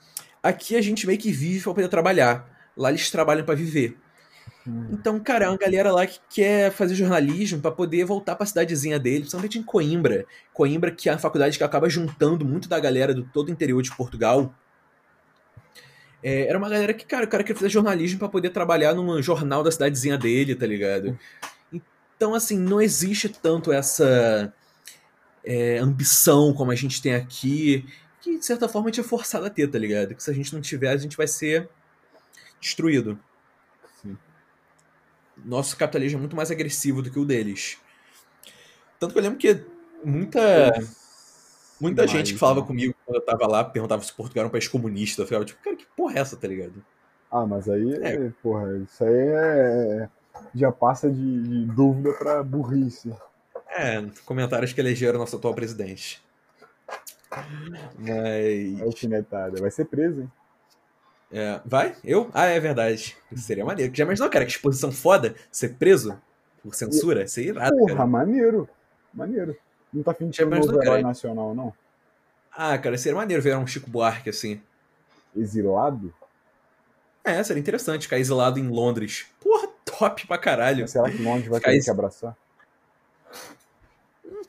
Aqui 0.42 0.76
a 0.76 0.80
gente 0.80 1.06
meio 1.06 1.18
que 1.18 1.30
vive 1.30 1.62
pra 1.62 1.74
poder 1.74 1.88
trabalhar. 1.88 2.48
Lá 2.76 2.88
eles 2.88 3.10
trabalham 3.10 3.44
para 3.44 3.54
viver. 3.54 3.98
Então, 4.90 5.18
cara, 5.18 5.46
é 5.46 5.48
uma 5.48 5.58
galera 5.58 5.90
lá 5.92 6.06
que 6.06 6.20
quer 6.30 6.70
fazer 6.70 6.94
jornalismo 6.94 7.60
para 7.60 7.72
poder 7.72 8.04
voltar 8.04 8.36
pra 8.36 8.46
cidadezinha 8.46 8.98
dele, 8.98 9.20
principalmente 9.20 9.58
em 9.58 9.62
Coimbra. 9.62 10.24
Coimbra, 10.52 10.90
que 10.92 11.08
é 11.08 11.12
a 11.12 11.18
faculdade 11.18 11.58
que 11.58 11.64
acaba 11.64 11.88
juntando 11.88 12.44
muito 12.44 12.68
da 12.68 12.78
galera 12.78 13.12
do 13.12 13.24
todo 13.24 13.48
o 13.48 13.50
interior 13.50 13.82
de 13.82 13.94
Portugal. 13.94 14.54
É, 16.22 16.46
era 16.46 16.56
uma 16.56 16.68
galera 16.68 16.94
que, 16.94 17.04
cara, 17.04 17.24
o 17.24 17.28
cara 17.28 17.42
queria 17.42 17.56
fazer 17.56 17.70
jornalismo 17.70 18.18
para 18.18 18.28
poder 18.28 18.50
trabalhar 18.50 18.94
num 18.94 19.20
jornal 19.20 19.62
da 19.62 19.70
cidadezinha 19.70 20.16
dele, 20.16 20.54
tá 20.54 20.66
ligado? 20.66 21.18
Então, 22.16 22.34
assim, 22.34 22.56
não 22.56 22.80
existe 22.80 23.28
tanto 23.28 23.72
essa 23.72 24.54
é, 25.44 25.78
ambição 25.78 26.54
como 26.54 26.70
a 26.70 26.74
gente 26.74 27.02
tem 27.02 27.14
aqui, 27.14 27.84
que 28.20 28.38
de 28.38 28.44
certa 28.44 28.68
forma 28.68 28.88
a 28.88 28.92
gente 28.92 29.00
é 29.00 29.08
forçado 29.08 29.44
a 29.44 29.50
ter, 29.50 29.66
tá 29.68 29.78
ligado? 29.78 30.14
Que 30.14 30.22
se 30.22 30.30
a 30.30 30.34
gente 30.34 30.54
não 30.54 30.60
tiver, 30.60 30.90
a 30.90 30.96
gente 30.96 31.16
vai 31.16 31.26
ser 31.26 31.68
destruído. 32.60 33.18
Sim. 34.00 34.16
Nosso 35.44 35.76
capitalismo 35.76 36.18
é 36.18 36.20
muito 36.20 36.36
mais 36.36 36.52
agressivo 36.52 37.02
do 37.02 37.10
que 37.10 37.18
o 37.18 37.24
deles. 37.24 37.78
Tanto 39.00 39.12
que 39.12 39.18
eu 39.18 39.22
lembro 39.24 39.38
que 39.38 39.60
muita. 40.04 40.72
Muita 41.82 42.06
gente 42.06 42.32
que 42.32 42.38
falava 42.38 42.62
comigo 42.62 42.94
quando 43.04 43.16
eu 43.16 43.20
tava 43.24 43.46
lá, 43.46 43.64
perguntava 43.64 44.02
se 44.02 44.12
Portugal 44.12 44.42
era 44.42 44.48
um 44.48 44.52
país 44.52 44.68
comunista. 44.68 45.22
Eu 45.22 45.26
ficava 45.26 45.44
tipo, 45.44 45.62
cara, 45.62 45.76
que 45.76 45.86
porra 45.96 46.16
é 46.16 46.18
essa, 46.20 46.36
tá 46.36 46.46
ligado? 46.48 46.74
Ah, 47.30 47.44
mas 47.46 47.68
aí, 47.68 47.94
É. 48.02 48.30
porra, 48.42 48.76
isso 48.78 49.02
aí 49.04 49.12
é. 49.14 50.08
Já 50.54 50.70
passa 50.72 51.10
de, 51.10 51.42
de 51.42 51.64
dúvida 51.66 52.12
pra 52.14 52.42
burrice. 52.42 53.12
É, 53.68 54.02
comentários 54.24 54.72
que 54.72 54.80
elegeram 54.80 55.18
nosso 55.18 55.36
atual 55.36 55.54
presidente. 55.54 56.22
Mas. 57.98 58.80
Alfinetada. 58.82 59.60
Vai 59.60 59.70
ser 59.70 59.86
preso, 59.86 60.20
hein? 60.22 60.32
É, 61.32 61.60
vai? 61.64 61.96
Eu? 62.04 62.30
Ah, 62.34 62.46
é 62.46 62.60
verdade. 62.60 63.16
Isso 63.30 63.42
seria 63.44 63.64
maneiro. 63.64 63.94
Já 63.94 64.04
imaginou, 64.04 64.28
cara, 64.28 64.44
que 64.44 64.50
exposição 64.50 64.92
foda 64.92 65.34
ser 65.50 65.76
preso 65.76 66.20
por 66.62 66.74
censura? 66.74 67.24
Isso 67.24 67.40
é 67.40 67.44
irado, 67.44 67.76
Porra, 67.76 67.94
cara. 67.96 68.06
maneiro. 68.06 68.68
Maneiro. 69.14 69.56
Não 69.92 70.02
tá 70.02 70.12
afim 70.12 70.28
de 70.30 70.36
ser 70.36 70.46
um 70.46 70.50
novo 70.50 70.82
herói 70.82 71.02
nacional, 71.02 71.54
não? 71.54 71.72
Ah, 72.50 72.76
cara, 72.78 72.96
seria 72.98 73.16
maneiro 73.16 73.42
ver 73.42 73.56
um 73.56 73.66
Chico 73.66 73.88
Buarque 73.90 74.30
assim. 74.30 74.60
Exilado? 75.36 76.12
É, 77.24 77.42
seria 77.42 77.60
interessante 77.60 78.02
ficar 78.02 78.18
exilado 78.18 78.58
em 78.58 78.68
Londres. 78.68 79.26
Porra, 79.40 79.68
top 79.84 80.26
pra 80.26 80.36
caralho. 80.38 80.86
Será 80.88 81.10
que 81.10 81.22
Londres 81.22 81.48
vai 81.48 81.58
Ficar 81.58 81.70
querer 81.70 81.76
ex- 81.76 81.84
te 81.84 81.90
abraçar? 81.90 82.36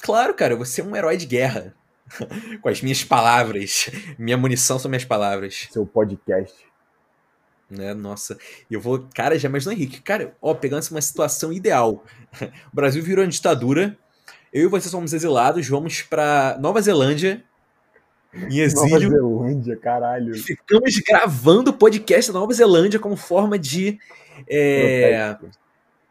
Claro, 0.02 0.34
cara, 0.34 0.56
você 0.56 0.82
é 0.82 0.84
um 0.84 0.96
herói 0.96 1.18
de 1.18 1.26
guerra. 1.26 1.74
Com 2.62 2.70
as 2.70 2.82
minhas 2.82 3.04
palavras. 3.04 3.90
Minha 4.18 4.38
munição 4.38 4.78
são 4.78 4.90
minhas 4.90 5.06
palavras. 5.06 5.68
Seu 5.72 5.86
podcast. 5.86 6.56
Né? 7.70 7.94
Nossa. 7.94 8.38
E 8.70 8.74
eu 8.74 8.82
vou. 8.82 9.08
Cara, 9.16 9.38
já 9.40 9.48
imaginou, 9.48 9.74
Henrique? 9.74 10.02
Cara, 10.02 10.36
ó, 10.42 10.54
pegando 10.54 10.86
uma 10.92 11.02
situação 11.02 11.52
ideal. 11.54 12.04
O 12.72 12.76
Brasil 12.76 13.02
virou 13.04 13.24
uma 13.24 13.32
ditadura. 13.32 13.98
Eu 14.54 14.64
e 14.66 14.68
você 14.68 14.88
somos 14.88 15.14
exilados, 15.14 15.68
vamos 15.68 16.02
pra 16.04 16.58
Nova 16.60 16.82
Zelândia. 16.82 17.44
Em 18.34 18.40
Nova 18.42 18.62
exílio. 18.64 19.10
Zelândia, 19.10 19.76
caralho. 19.78 20.34
Ficamos 20.36 20.96
gravando 21.08 21.72
o 21.72 21.74
podcast 21.74 22.32
da 22.32 22.40
Nova 22.40 22.54
Zelândia 22.54 23.00
como 23.00 23.16
forma 23.16 23.58
de. 23.58 23.98
É, 24.48 25.36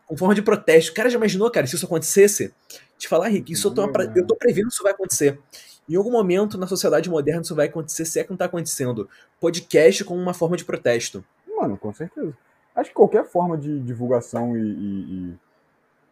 como 0.07 0.19
forma 0.19 0.35
de 0.35 0.43
protesto. 0.43 0.93
Cara, 0.95 1.09
já 1.11 1.17
imaginou, 1.17 1.51
cara, 1.51 1.67
se 1.67 1.75
isso 1.77 1.87
acontecesse? 1.87 2.53
Te 2.99 3.09
falar, 3.09 3.29
Rick, 3.29 3.53
isso 3.53 3.69
eu 3.69 3.75
tô, 3.75 3.89
pra- 3.91 4.13
eu 4.15 4.27
tô 4.27 4.37
prevendo 4.37 4.69
que 4.69 4.75
isso 4.75 4.83
vai 4.83 4.93
acontecer. 4.93 5.39
Em 5.89 5.97
algum 5.97 6.13
momento 6.13 6.57
na 6.57 6.67
sociedade 6.69 7.11
moderna 7.11 7.43
isso 7.43 7.55
vai 7.57 7.67
acontecer, 7.67 8.05
se 8.05 8.21
é 8.21 8.25
que 8.25 8.31
não 8.31 8.37
tá 8.37 8.45
acontecendo. 8.45 9.09
Podcast 9.41 10.05
como 10.05 10.21
uma 10.21 10.33
forma 10.35 10.57
de 10.57 10.65
protesto. 10.65 11.25
Mano, 11.57 11.77
com 11.77 11.93
certeza. 11.93 12.33
Acho 12.75 12.91
que 12.91 12.95
qualquer 12.95 13.25
forma 13.25 13.59
de 13.59 13.81
divulgação 13.81 14.57
e, 14.57 14.61
e- 14.61 15.13
e- 15.31 15.35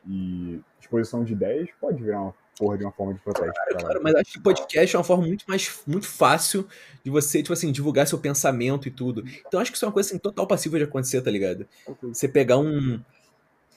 e 0.08 0.60
exposição 0.80 1.24
de 1.24 1.32
ideias 1.32 1.68
pode 1.80 2.02
virar 2.02 2.22
uma 2.22 2.34
porra 2.58 2.76
de 2.76 2.84
uma 2.84 2.92
forma 2.92 3.14
de 3.14 3.20
protesto. 3.20 3.52
Claro, 3.52 3.78
claro, 3.78 4.00
mas 4.02 4.14
acho 4.14 4.32
que 4.32 4.40
podcast 4.40 4.94
é 4.94 4.98
uma 4.98 5.04
forma 5.04 5.26
muito 5.26 5.44
mais 5.48 5.82
muito 5.86 6.06
fácil 6.06 6.66
de 7.02 7.10
você, 7.10 7.42
tipo 7.42 7.52
assim, 7.52 7.72
divulgar 7.72 8.06
seu 8.06 8.18
pensamento 8.18 8.86
e 8.86 8.90
tudo. 8.90 9.24
Então 9.46 9.60
acho 9.60 9.70
que 9.70 9.76
isso 9.76 9.84
é 9.84 9.88
uma 9.88 9.94
coisa 9.94 10.08
assim, 10.08 10.18
total 10.18 10.46
passível 10.46 10.78
de 10.78 10.84
acontecer, 10.84 11.22
tá 11.22 11.30
ligado? 11.30 11.66
Você 12.02 12.28
pegar 12.28 12.58
um, 12.58 13.00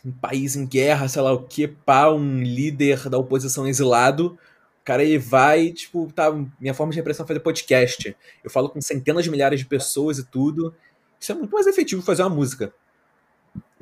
um 0.05 0.11
país 0.11 0.55
em 0.55 0.65
guerra, 0.65 1.07
sei 1.07 1.21
lá 1.21 1.31
o 1.31 1.43
que, 1.43 1.67
pá, 1.67 2.09
um 2.09 2.41
líder 2.41 3.09
da 3.09 3.17
oposição 3.17 3.67
exilado, 3.67 4.37
o 4.81 4.83
cara 4.83 5.01
ele 5.01 5.17
vai, 5.17 5.71
tipo, 5.71 6.11
tá, 6.13 6.29
minha 6.59 6.73
forma 6.73 6.91
de 6.91 6.97
repressão 6.97 7.23
é 7.23 7.27
fazer 7.27 7.39
podcast. 7.39 8.15
Eu 8.43 8.49
falo 8.49 8.69
com 8.69 8.81
centenas 8.81 9.23
de 9.23 9.31
milhares 9.31 9.61
de 9.61 9.65
pessoas 9.65 10.17
e 10.17 10.25
tudo. 10.25 10.75
Isso 11.17 11.31
é 11.31 11.35
muito 11.35 11.51
mais 11.51 11.67
efetivo 11.67 12.01
que 12.01 12.05
fazer 12.05 12.21
uma 12.23 12.35
música. 12.35 12.73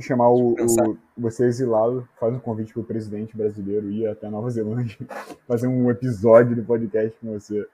Chamar 0.02 0.30
o, 0.30 0.54
o- 0.54 0.98
você 1.18 1.46
exilado, 1.46 2.08
faz 2.20 2.34
um 2.34 2.40
convite 2.40 2.74
pro 2.74 2.84
presidente 2.84 3.36
brasileiro 3.38 3.90
ir 3.92 4.08
até 4.08 4.30
Nova 4.30 4.50
Zelândia, 4.50 4.98
fazer 5.48 5.68
um 5.68 5.90
episódio 5.92 6.56
do 6.56 6.64
podcast 6.64 7.18
com 7.20 7.32
você. 7.40 7.68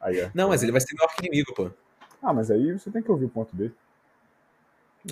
Aí, 0.00 0.22
ó. 0.24 0.28
Não, 0.34 0.48
mas 0.48 0.62
ele 0.62 0.72
vai 0.72 0.80
ser 0.80 0.94
meu 0.96 1.04
arqui-inimigo, 1.06 1.54
pô. 1.54 1.70
Ah, 2.22 2.32
mas 2.32 2.50
aí 2.50 2.72
você 2.72 2.90
tem 2.90 3.02
que 3.02 3.10
ouvir 3.10 3.24
o 3.26 3.28
ponto 3.30 3.54
dele. 3.54 3.74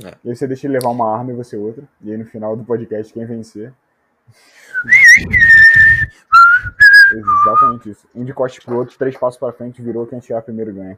É. 0.04 0.14
E 0.24 0.30
aí 0.30 0.36
você 0.36 0.46
deixa 0.46 0.66
ele 0.66 0.74
levar 0.74 0.90
uma 0.90 1.12
arma 1.16 1.32
e 1.32 1.34
você 1.34 1.56
outra. 1.56 1.82
E 2.00 2.10
aí 2.10 2.16
no 2.16 2.24
final 2.24 2.56
do 2.56 2.64
podcast, 2.64 3.12
quem 3.12 3.24
vencer. 3.26 3.72
Exatamente 7.12 7.90
isso. 7.90 8.06
Um 8.14 8.24
de 8.24 8.32
costas 8.32 8.64
pro 8.64 8.76
outro, 8.76 8.96
três 8.96 9.16
passos 9.16 9.38
pra 9.38 9.52
frente, 9.52 9.82
virou 9.82 10.06
quem 10.06 10.20
chegar 10.20 10.42
primeiro 10.42 10.72
ganha. 10.72 10.96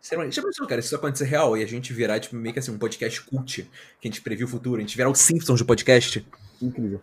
Será- 0.00 0.28
Já 0.30 0.42
pensou, 0.42 0.66
cara, 0.66 0.80
se 0.80 0.86
isso 0.86 0.96
acontecer 0.96 1.24
real 1.24 1.56
e 1.56 1.62
a 1.62 1.66
gente 1.66 1.92
virar, 1.92 2.18
tipo, 2.20 2.34
meio 2.36 2.52
que 2.52 2.58
assim, 2.58 2.70
um 2.70 2.78
podcast 2.78 3.20
cult, 3.22 3.62
que 4.00 4.08
a 4.08 4.10
gente 4.10 4.22
previu 4.22 4.46
o 4.46 4.50
futuro, 4.50 4.78
a 4.78 4.80
gente 4.80 4.96
virar 4.96 5.10
o 5.10 5.14
Simpsons 5.14 5.60
do 5.60 5.66
podcast? 5.66 6.26
Incrível. 6.60 7.00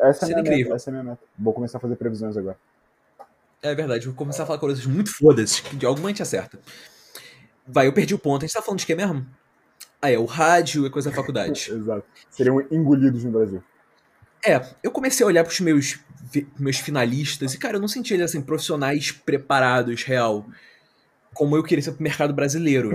Essa 0.00 0.24
é 0.24 0.28
minha 0.28 0.40
incrível. 0.40 0.64
meta. 0.64 0.74
Essa 0.76 0.90
é 0.90 0.92
a 0.92 0.92
minha 0.94 1.04
meta. 1.12 1.22
Vou 1.38 1.52
começar 1.52 1.78
a 1.78 1.80
fazer 1.80 1.96
previsões 1.96 2.36
agora. 2.36 2.56
É 3.62 3.74
verdade, 3.74 4.06
vou 4.06 4.14
começar 4.14 4.42
a 4.42 4.46
falar 4.46 4.58
coisas 4.58 4.84
muito 4.86 5.14
fodas, 5.16 5.60
que 5.60 5.76
de 5.76 5.86
alguma 5.86 6.08
a 6.08 6.10
gente 6.10 6.22
acerta. 6.22 6.58
Vai, 7.66 7.86
eu 7.86 7.92
perdi 7.92 8.14
o 8.14 8.18
ponto. 8.18 8.44
A 8.44 8.46
gente 8.46 8.54
tá 8.54 8.60
falando 8.60 8.80
de 8.80 8.86
quê 8.86 8.94
mesmo? 8.94 9.26
Ah, 10.02 10.10
é, 10.10 10.18
o 10.18 10.24
rádio 10.26 10.86
e 10.86 10.90
coisa 10.90 11.08
da 11.10 11.16
faculdade. 11.16 11.70
Exato. 11.72 12.04
Seriam 12.30 12.60
engolidos 12.70 13.24
no 13.24 13.30
Brasil. 13.30 13.62
É, 14.44 14.60
eu 14.82 14.90
comecei 14.90 15.24
a 15.24 15.26
olhar 15.26 15.44
pros 15.44 15.60
meus, 15.60 15.98
meus 16.58 16.76
finalistas 16.78 17.54
e, 17.54 17.58
cara, 17.58 17.76
eu 17.76 17.80
não 17.80 17.88
senti 17.88 18.12
eles, 18.12 18.26
assim, 18.26 18.42
profissionais 18.42 19.10
preparados, 19.10 20.02
real, 20.02 20.46
como 21.34 21.56
eu 21.56 21.62
queria 21.62 21.82
ser 21.82 21.92
pro 21.92 22.02
mercado 22.02 22.32
brasileiro. 22.32 22.90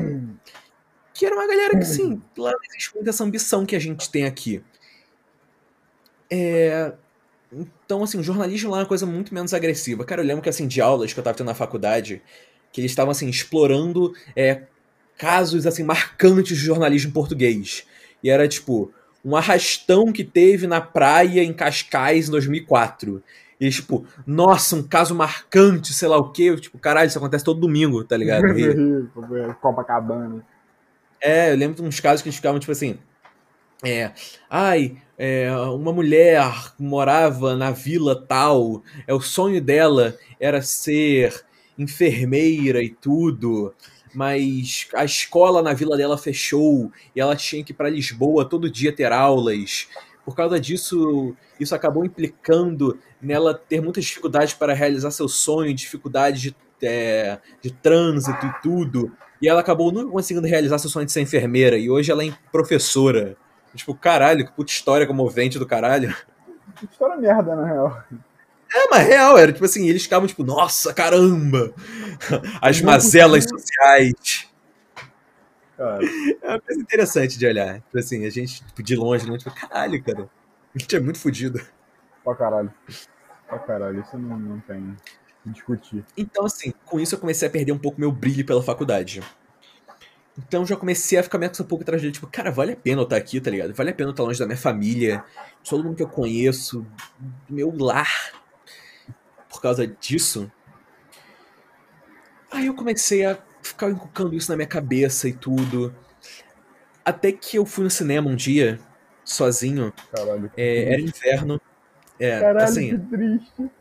Que 1.14 1.26
era 1.26 1.36
uma 1.36 1.48
galera 1.48 1.78
que, 1.78 1.86
sim, 1.86 2.22
lá 2.38 2.52
não 2.52 2.60
existe 2.70 2.96
muita 2.96 3.10
essa 3.10 3.24
ambição 3.24 3.66
que 3.66 3.76
a 3.76 3.80
gente 3.80 4.10
tem 4.10 4.26
aqui. 4.26 4.64
É... 6.32 6.94
Então, 7.52 8.04
assim, 8.04 8.20
o 8.20 8.24
jornalismo 8.24 8.72
lá 8.72 8.78
é 8.78 8.82
uma 8.82 8.88
coisa 8.88 9.06
muito 9.06 9.34
menos 9.34 9.54
agressiva. 9.54 10.06
Cara, 10.06 10.22
eu 10.22 10.26
lembro 10.26 10.42
que, 10.42 10.50
assim, 10.50 10.68
de 10.68 10.80
aulas 10.80 11.12
que 11.12 11.20
eu 11.20 11.24
tava 11.24 11.36
tendo 11.36 11.48
na 11.48 11.56
faculdade, 11.56 12.22
que 12.72 12.80
eles 12.80 12.92
estavam, 12.92 13.12
assim, 13.12 13.28
explorando 13.28 14.14
é, 14.36 14.64
casos, 15.18 15.66
assim, 15.66 15.84
marcantes 15.84 16.58
de 16.58 16.64
jornalismo 16.64 17.12
português. 17.12 17.86
E 18.24 18.30
era, 18.30 18.48
tipo, 18.48 18.94
um 19.26 19.36
arrastão 19.36 20.14
que 20.14 20.24
teve 20.24 20.68
na 20.68 20.80
praia 20.80 21.44
em 21.44 21.52
Cascais 21.52 22.28
em 22.28 22.32
2004. 22.32 23.22
E 23.60 23.70
tipo, 23.70 24.06
nossa, 24.26 24.76
um 24.76 24.84
caso 24.88 25.14
marcante, 25.14 25.94
sei 25.94 26.08
lá 26.08 26.18
o 26.18 26.32
quê. 26.32 26.44
Eu, 26.44 26.60
tipo, 26.60 26.80
caralho, 26.80 27.08
isso 27.08 27.18
acontece 27.18 27.44
todo 27.44 27.60
domingo, 27.60 28.04
tá 28.04 28.16
ligado? 28.16 28.46
E- 28.58 29.56
Copacabana. 29.62 30.46
é, 31.22 31.52
eu 31.52 31.58
lembro 31.58 31.82
de 31.82 31.88
uns 31.88 32.00
casos 32.00 32.22
que 32.22 32.30
eles 32.30 32.38
ficavam, 32.38 32.60
tipo 32.60 32.72
assim. 32.72 32.98
É, 33.84 34.12
ai, 34.50 34.98
é, 35.18 35.50
uma 35.54 35.94
mulher 35.94 36.44
morava 36.78 37.56
na 37.56 37.72
vila 37.72 38.16
tal, 38.28 38.84
é 39.08 39.14
o 39.14 39.22
sonho 39.22 39.62
dela 39.62 40.18
era 40.40 40.62
ser 40.62 41.46
enfermeira 41.78 42.84
e 42.84 42.90
tudo, 42.90 43.74
mas 44.14 44.88
a 44.94 45.06
escola 45.06 45.62
na 45.62 45.74
vila 45.74 45.96
dela 45.96 46.18
fechou 46.18 46.92
e 47.16 47.22
ela 47.22 47.38
tinha 47.38 47.64
que 47.64 47.72
ir 47.72 47.76
para 47.76 47.90
Lisboa 47.90 48.44
todo 48.44 48.70
dia 48.70 48.92
ter 48.94 49.14
aulas. 49.14 49.88
Por 50.30 50.36
causa 50.36 50.60
disso, 50.60 51.36
isso 51.60 51.74
acabou 51.74 52.06
implicando 52.06 53.00
nela 53.20 53.52
ter 53.52 53.82
muitas 53.82 54.06
dificuldades 54.06 54.54
para 54.54 54.76
realizar 54.76 55.10
seu 55.10 55.28
sonho, 55.28 55.74
dificuldades 55.74 56.40
de, 56.40 56.56
é, 56.84 57.40
de 57.60 57.72
trânsito 57.72 58.46
e 58.46 58.62
tudo. 58.62 59.12
E 59.42 59.50
ela 59.50 59.62
acabou 59.62 59.92
nunca 59.92 60.12
conseguindo 60.12 60.46
realizar 60.46 60.78
seu 60.78 60.88
sonho 60.88 61.08
de 61.08 61.12
ser 61.12 61.22
enfermeira. 61.22 61.80
E 61.80 61.90
hoje 61.90 62.12
ela 62.12 62.24
é 62.24 62.32
professora. 62.52 63.36
Tipo, 63.74 63.96
caralho, 63.96 64.46
que 64.46 64.52
puta 64.52 64.72
história 64.72 65.08
comovente 65.08 65.58
do 65.58 65.66
caralho. 65.66 66.16
Que 66.76 66.86
história 66.86 67.18
merda, 67.18 67.56
na 67.56 67.66
real. 67.66 68.04
É, 68.72 68.88
mas 68.88 69.08
real, 69.08 69.36
era 69.36 69.52
tipo 69.52 69.66
assim, 69.66 69.90
eles 69.90 70.04
ficavam 70.04 70.28
tipo, 70.28 70.44
nossa, 70.44 70.94
caramba! 70.94 71.74
As 72.62 72.80
mazelas 72.82 73.46
sociais. 73.46 74.48
Cara, 75.80 76.02
É 76.44 76.48
uma 76.50 76.60
coisa 76.60 76.82
interessante 76.82 77.40
de 77.40 77.48
olhar. 77.48 77.80
Tipo 77.80 78.00
assim, 78.00 78.26
a 78.26 78.30
gente, 78.30 78.66
tipo, 78.66 78.84
de 78.84 78.98
longe, 78.98 79.32
né? 79.32 79.38
Tipo, 79.38 79.56
caralho, 79.56 80.04
cara. 80.04 80.30
A 80.76 80.78
gente 80.78 80.94
é 80.94 81.00
muito 81.00 81.18
fodido. 81.18 81.62
pra 82.22 82.36
caralho. 82.36 82.74
Pra 83.48 83.60
caralho, 83.60 84.02
isso 84.02 84.18
não, 84.18 84.38
não 84.38 84.60
tem 84.60 84.78
o 84.78 84.98
que 85.42 85.50
discutir. 85.52 86.04
Então, 86.18 86.46
assim, 86.46 86.74
com 86.86 87.00
isso 87.00 87.16
eu 87.16 87.20
comecei 87.20 87.48
a 87.48 87.52
perder 87.52 87.72
um 87.72 87.78
pouco 87.78 87.98
meu 87.98 88.12
brilho 88.12 88.46
pela 88.46 88.62
faculdade. 88.62 89.24
Então 90.38 90.66
já 90.66 90.76
comecei 90.76 91.18
a 91.18 91.24
ficar 91.24 91.38
meio 91.38 91.52
com 91.52 91.64
um 91.64 91.66
pouco 91.66 91.84
atrás 91.84 92.02
dele, 92.02 92.14
tipo, 92.14 92.28
cara, 92.28 92.52
vale 92.52 92.74
a 92.74 92.76
pena 92.76 93.02
eu 93.02 93.04
estar 93.04 93.16
aqui, 93.16 93.40
tá 93.40 93.50
ligado? 93.50 93.74
Vale 93.74 93.90
a 93.92 93.94
pena 93.94 94.10
eu 94.10 94.12
estar 94.12 94.24
longe 94.24 94.40
da 94.40 94.46
minha 94.46 94.58
família, 94.58 95.24
de 95.64 95.70
todo 95.70 95.84
mundo 95.84 95.96
que 95.96 96.04
eu 96.04 96.10
conheço, 96.10 96.86
do 97.48 97.56
meu 97.56 97.74
lar. 97.78 98.32
Por 99.50 99.62
causa 99.62 99.88
disso. 99.88 100.52
Aí 102.52 102.68
eu 102.68 102.74
comecei 102.74 103.26
a 103.26 103.38
ficar 103.70 103.90
encucando 103.90 104.36
isso 104.36 104.52
na 104.52 104.58
minha 104.58 104.68
cabeça 104.68 105.28
e 105.28 105.34
tudo. 105.34 105.96
Até 107.04 107.32
que 107.32 107.58
eu 107.58 107.66
fui 107.66 107.84
no 107.84 107.90
cinema 107.90 108.30
um 108.30 108.36
dia, 108.36 108.80
sozinho. 109.24 109.94
Caralho. 110.12 110.52
É, 110.56 110.94
era 110.94 111.02
inverno. 111.02 111.62
É, 112.20 112.40
Caralho, 112.40 112.66
assim, 112.66 112.90
que 112.90 112.98
triste. 112.98 113.72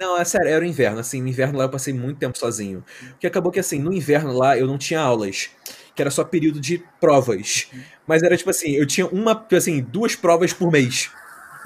não, 0.00 0.18
é 0.18 0.24
sério, 0.24 0.48
era 0.48 0.64
o 0.64 0.68
inverno, 0.68 0.98
assim, 1.00 1.20
no 1.20 1.28
inverno 1.28 1.58
lá 1.58 1.64
eu 1.64 1.70
passei 1.70 1.92
muito 1.92 2.18
tempo 2.18 2.38
sozinho. 2.38 2.84
Porque 3.10 3.26
acabou 3.26 3.52
que, 3.52 3.60
assim, 3.60 3.78
no 3.78 3.92
inverno 3.92 4.32
lá 4.32 4.56
eu 4.56 4.66
não 4.66 4.78
tinha 4.78 5.00
aulas, 5.00 5.50
que 5.94 6.02
era 6.02 6.10
só 6.10 6.24
período 6.24 6.60
de 6.60 6.82
provas. 7.00 7.68
Mas 8.06 8.22
era 8.22 8.36
tipo 8.36 8.50
assim, 8.50 8.72
eu 8.72 8.86
tinha 8.86 9.06
uma, 9.06 9.34
tipo 9.34 9.56
assim, 9.56 9.82
duas 9.82 10.14
provas 10.16 10.52
por 10.52 10.70
mês, 10.72 11.10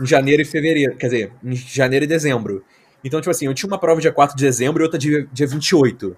em 0.01 0.07
janeiro 0.07 0.43
e 0.43 0.45
fevereiro, 0.45 0.97
quer 0.97 1.07
dizer, 1.07 1.33
em 1.45 1.55
janeiro 1.55 2.05
e 2.05 2.09
dezembro. 2.09 2.65
Então, 3.05 3.21
tipo 3.21 3.31
assim, 3.31 3.47
eu 3.47 3.55
tinha 3.55 3.69
uma 3.69 3.79
prova 3.79 4.01
dia 4.01 4.13
4 4.13 4.37
de 4.37 4.45
dezembro 4.45 4.83
e 4.83 4.85
outra 4.85 4.99
dia, 4.99 5.29
dia 5.33 5.47
28. 5.47 6.17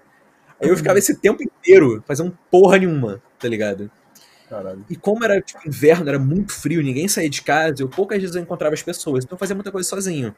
Aí 0.61 0.69
eu 0.69 0.77
ficava 0.77 0.97
esse 0.97 1.15
tempo 1.15 1.43
inteiro 1.43 2.03
fazendo 2.07 2.37
porra 2.49 2.77
nenhuma, 2.77 3.21
tá 3.37 3.47
ligado? 3.47 3.91
Caralho. 4.49 4.85
E 4.89 4.95
como 4.95 5.23
era 5.23 5.41
tipo, 5.41 5.67
inverno, 5.67 6.07
era 6.09 6.17
muito 6.17 6.53
frio, 6.53 6.81
ninguém 6.81 7.07
saía 7.07 7.29
de 7.29 7.41
casa, 7.41 7.83
eu 7.83 7.89
poucas 7.89 8.19
vezes 8.19 8.35
eu 8.35 8.41
encontrava 8.41 8.73
as 8.73 8.81
pessoas, 8.81 9.23
então 9.23 9.35
eu 9.35 9.39
fazia 9.39 9.55
muita 9.55 9.71
coisa 9.71 9.87
sozinho. 9.87 10.33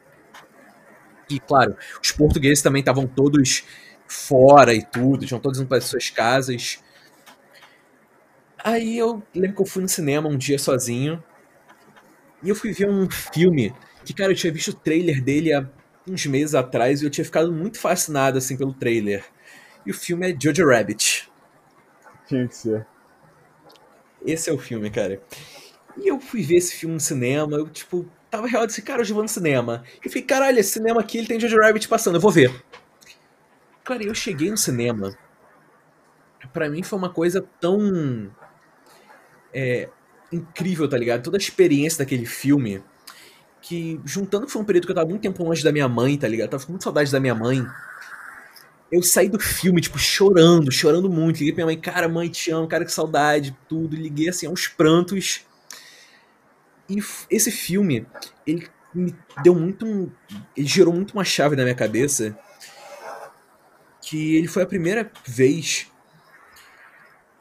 E 1.29 1.39
claro, 1.39 1.75
os 2.01 2.11
portugueses 2.11 2.61
também 2.61 2.79
estavam 2.79 3.05
todos 3.05 3.63
fora 4.07 4.73
e 4.73 4.83
tudo, 4.83 5.25
tinham 5.25 5.39
todos 5.39 5.59
indo 5.59 5.67
para 5.67 5.77
as 5.77 5.83
suas 5.85 6.09
casas. 6.09 6.79
Aí 8.63 8.97
eu 8.97 9.23
lembro 9.33 9.55
que 9.57 9.61
eu 9.61 9.65
fui 9.65 9.83
no 9.83 9.87
cinema 9.87 10.27
um 10.27 10.37
dia 10.37 10.57
sozinho 10.57 11.23
e 12.41 12.49
eu 12.49 12.55
fui 12.55 12.71
ver 12.71 12.89
um 12.89 13.09
filme 13.09 13.73
que, 14.03 14.13
cara, 14.13 14.31
eu 14.31 14.35
tinha 14.35 14.51
visto 14.51 14.69
o 14.69 14.73
trailer 14.73 15.21
dele 15.23 15.53
há 15.53 15.65
uns 16.07 16.25
meses 16.25 16.55
atrás 16.55 17.01
e 17.01 17.05
eu 17.05 17.09
tinha 17.09 17.23
ficado 17.25 17.51
muito 17.51 17.77
fascinado 17.77 18.37
assim 18.37 18.57
pelo 18.57 18.73
trailer. 18.73 19.23
E 19.85 19.91
o 19.91 19.93
filme 19.93 20.31
é 20.31 20.35
Jojo 20.39 20.67
Rabbit. 20.67 21.31
Tinha 22.27 22.47
que 22.47 22.55
ser. 22.55 22.85
Esse 24.25 24.49
é 24.49 24.53
o 24.53 24.57
filme, 24.57 24.89
cara. 24.89 25.21
E 25.97 26.07
eu 26.07 26.19
fui 26.19 26.43
ver 26.43 26.55
esse 26.57 26.75
filme 26.75 26.95
no 26.95 26.99
cinema, 26.99 27.57
eu, 27.57 27.67
tipo, 27.69 28.05
tava 28.29 28.47
real 28.47 28.67
desse 28.67 28.81
cara, 28.81 29.01
hoje 29.01 29.11
eu 29.11 29.15
vou 29.15 29.23
no 29.23 29.29
cinema. 29.29 29.83
E 29.95 30.07
eu 30.07 30.11
falei, 30.11 30.23
caralho, 30.23 30.59
esse 30.59 30.71
cinema 30.71 31.01
aqui, 31.01 31.17
ele 31.17 31.27
tem 31.27 31.39
Jojo 31.39 31.57
Rabbit 31.57 31.87
passando, 31.87 32.15
eu 32.15 32.21
vou 32.21 32.31
ver. 32.31 32.63
Cara, 33.83 34.03
eu 34.03 34.13
cheguei 34.13 34.51
no 34.51 34.57
cinema, 34.57 35.17
pra 36.53 36.69
mim 36.69 36.83
foi 36.83 36.99
uma 36.99 37.09
coisa 37.09 37.43
tão... 37.59 38.31
é, 39.53 39.89
incrível, 40.31 40.87
tá 40.87 40.97
ligado? 40.97 41.23
Toda 41.23 41.37
a 41.37 41.39
experiência 41.39 41.99
daquele 41.99 42.25
filme, 42.25 42.83
que 43.61 43.99
juntando 44.05 44.45
que 44.45 44.51
foi 44.51 44.61
um 44.61 44.65
período 44.65 44.85
que 44.85 44.91
eu 44.91 44.95
tava 44.95 45.09
muito 45.09 45.21
tempo 45.21 45.43
longe 45.43 45.63
da 45.63 45.71
minha 45.71 45.87
mãe, 45.87 46.17
tá 46.17 46.27
ligado? 46.27 46.47
Eu 46.47 46.51
tava 46.51 46.65
com 46.65 46.71
muita 46.71 46.83
saudade 46.83 47.11
da 47.11 47.19
minha 47.19 47.35
mãe. 47.35 47.65
Eu 48.91 49.03
saí 49.03 49.29
do 49.29 49.39
filme, 49.39 49.81
tipo, 49.81 49.99
chorando, 49.99 50.71
chorando 50.71 51.09
muito. 51.09 51.37
Liguei 51.37 51.53
pra 51.53 51.65
minha 51.65 51.75
mãe, 51.75 51.81
cara, 51.81 52.09
mãe, 52.09 52.29
te 52.29 52.51
amo, 52.51 52.67
cara, 52.67 52.83
que 52.83 52.91
saudade, 52.91 53.55
tudo. 53.67 53.95
Liguei, 53.95 54.29
assim, 54.29 54.47
aos 54.47 54.67
prantos. 54.67 55.41
E 56.89 56.97
esse 57.29 57.51
filme, 57.51 58.07
ele 58.47 58.67
me 58.93 59.15
deu 59.43 59.53
muito 59.53 59.85
um... 59.85 60.09
Ele 60.57 60.67
gerou 60.67 60.93
muito 60.93 61.11
uma 61.11 61.23
chave 61.23 61.55
na 61.55 61.63
minha 61.63 61.75
cabeça. 61.75 62.37
Que 64.01 64.35
ele 64.35 64.47
foi 64.47 64.63
a 64.63 64.67
primeira 64.67 65.11
vez 65.27 65.87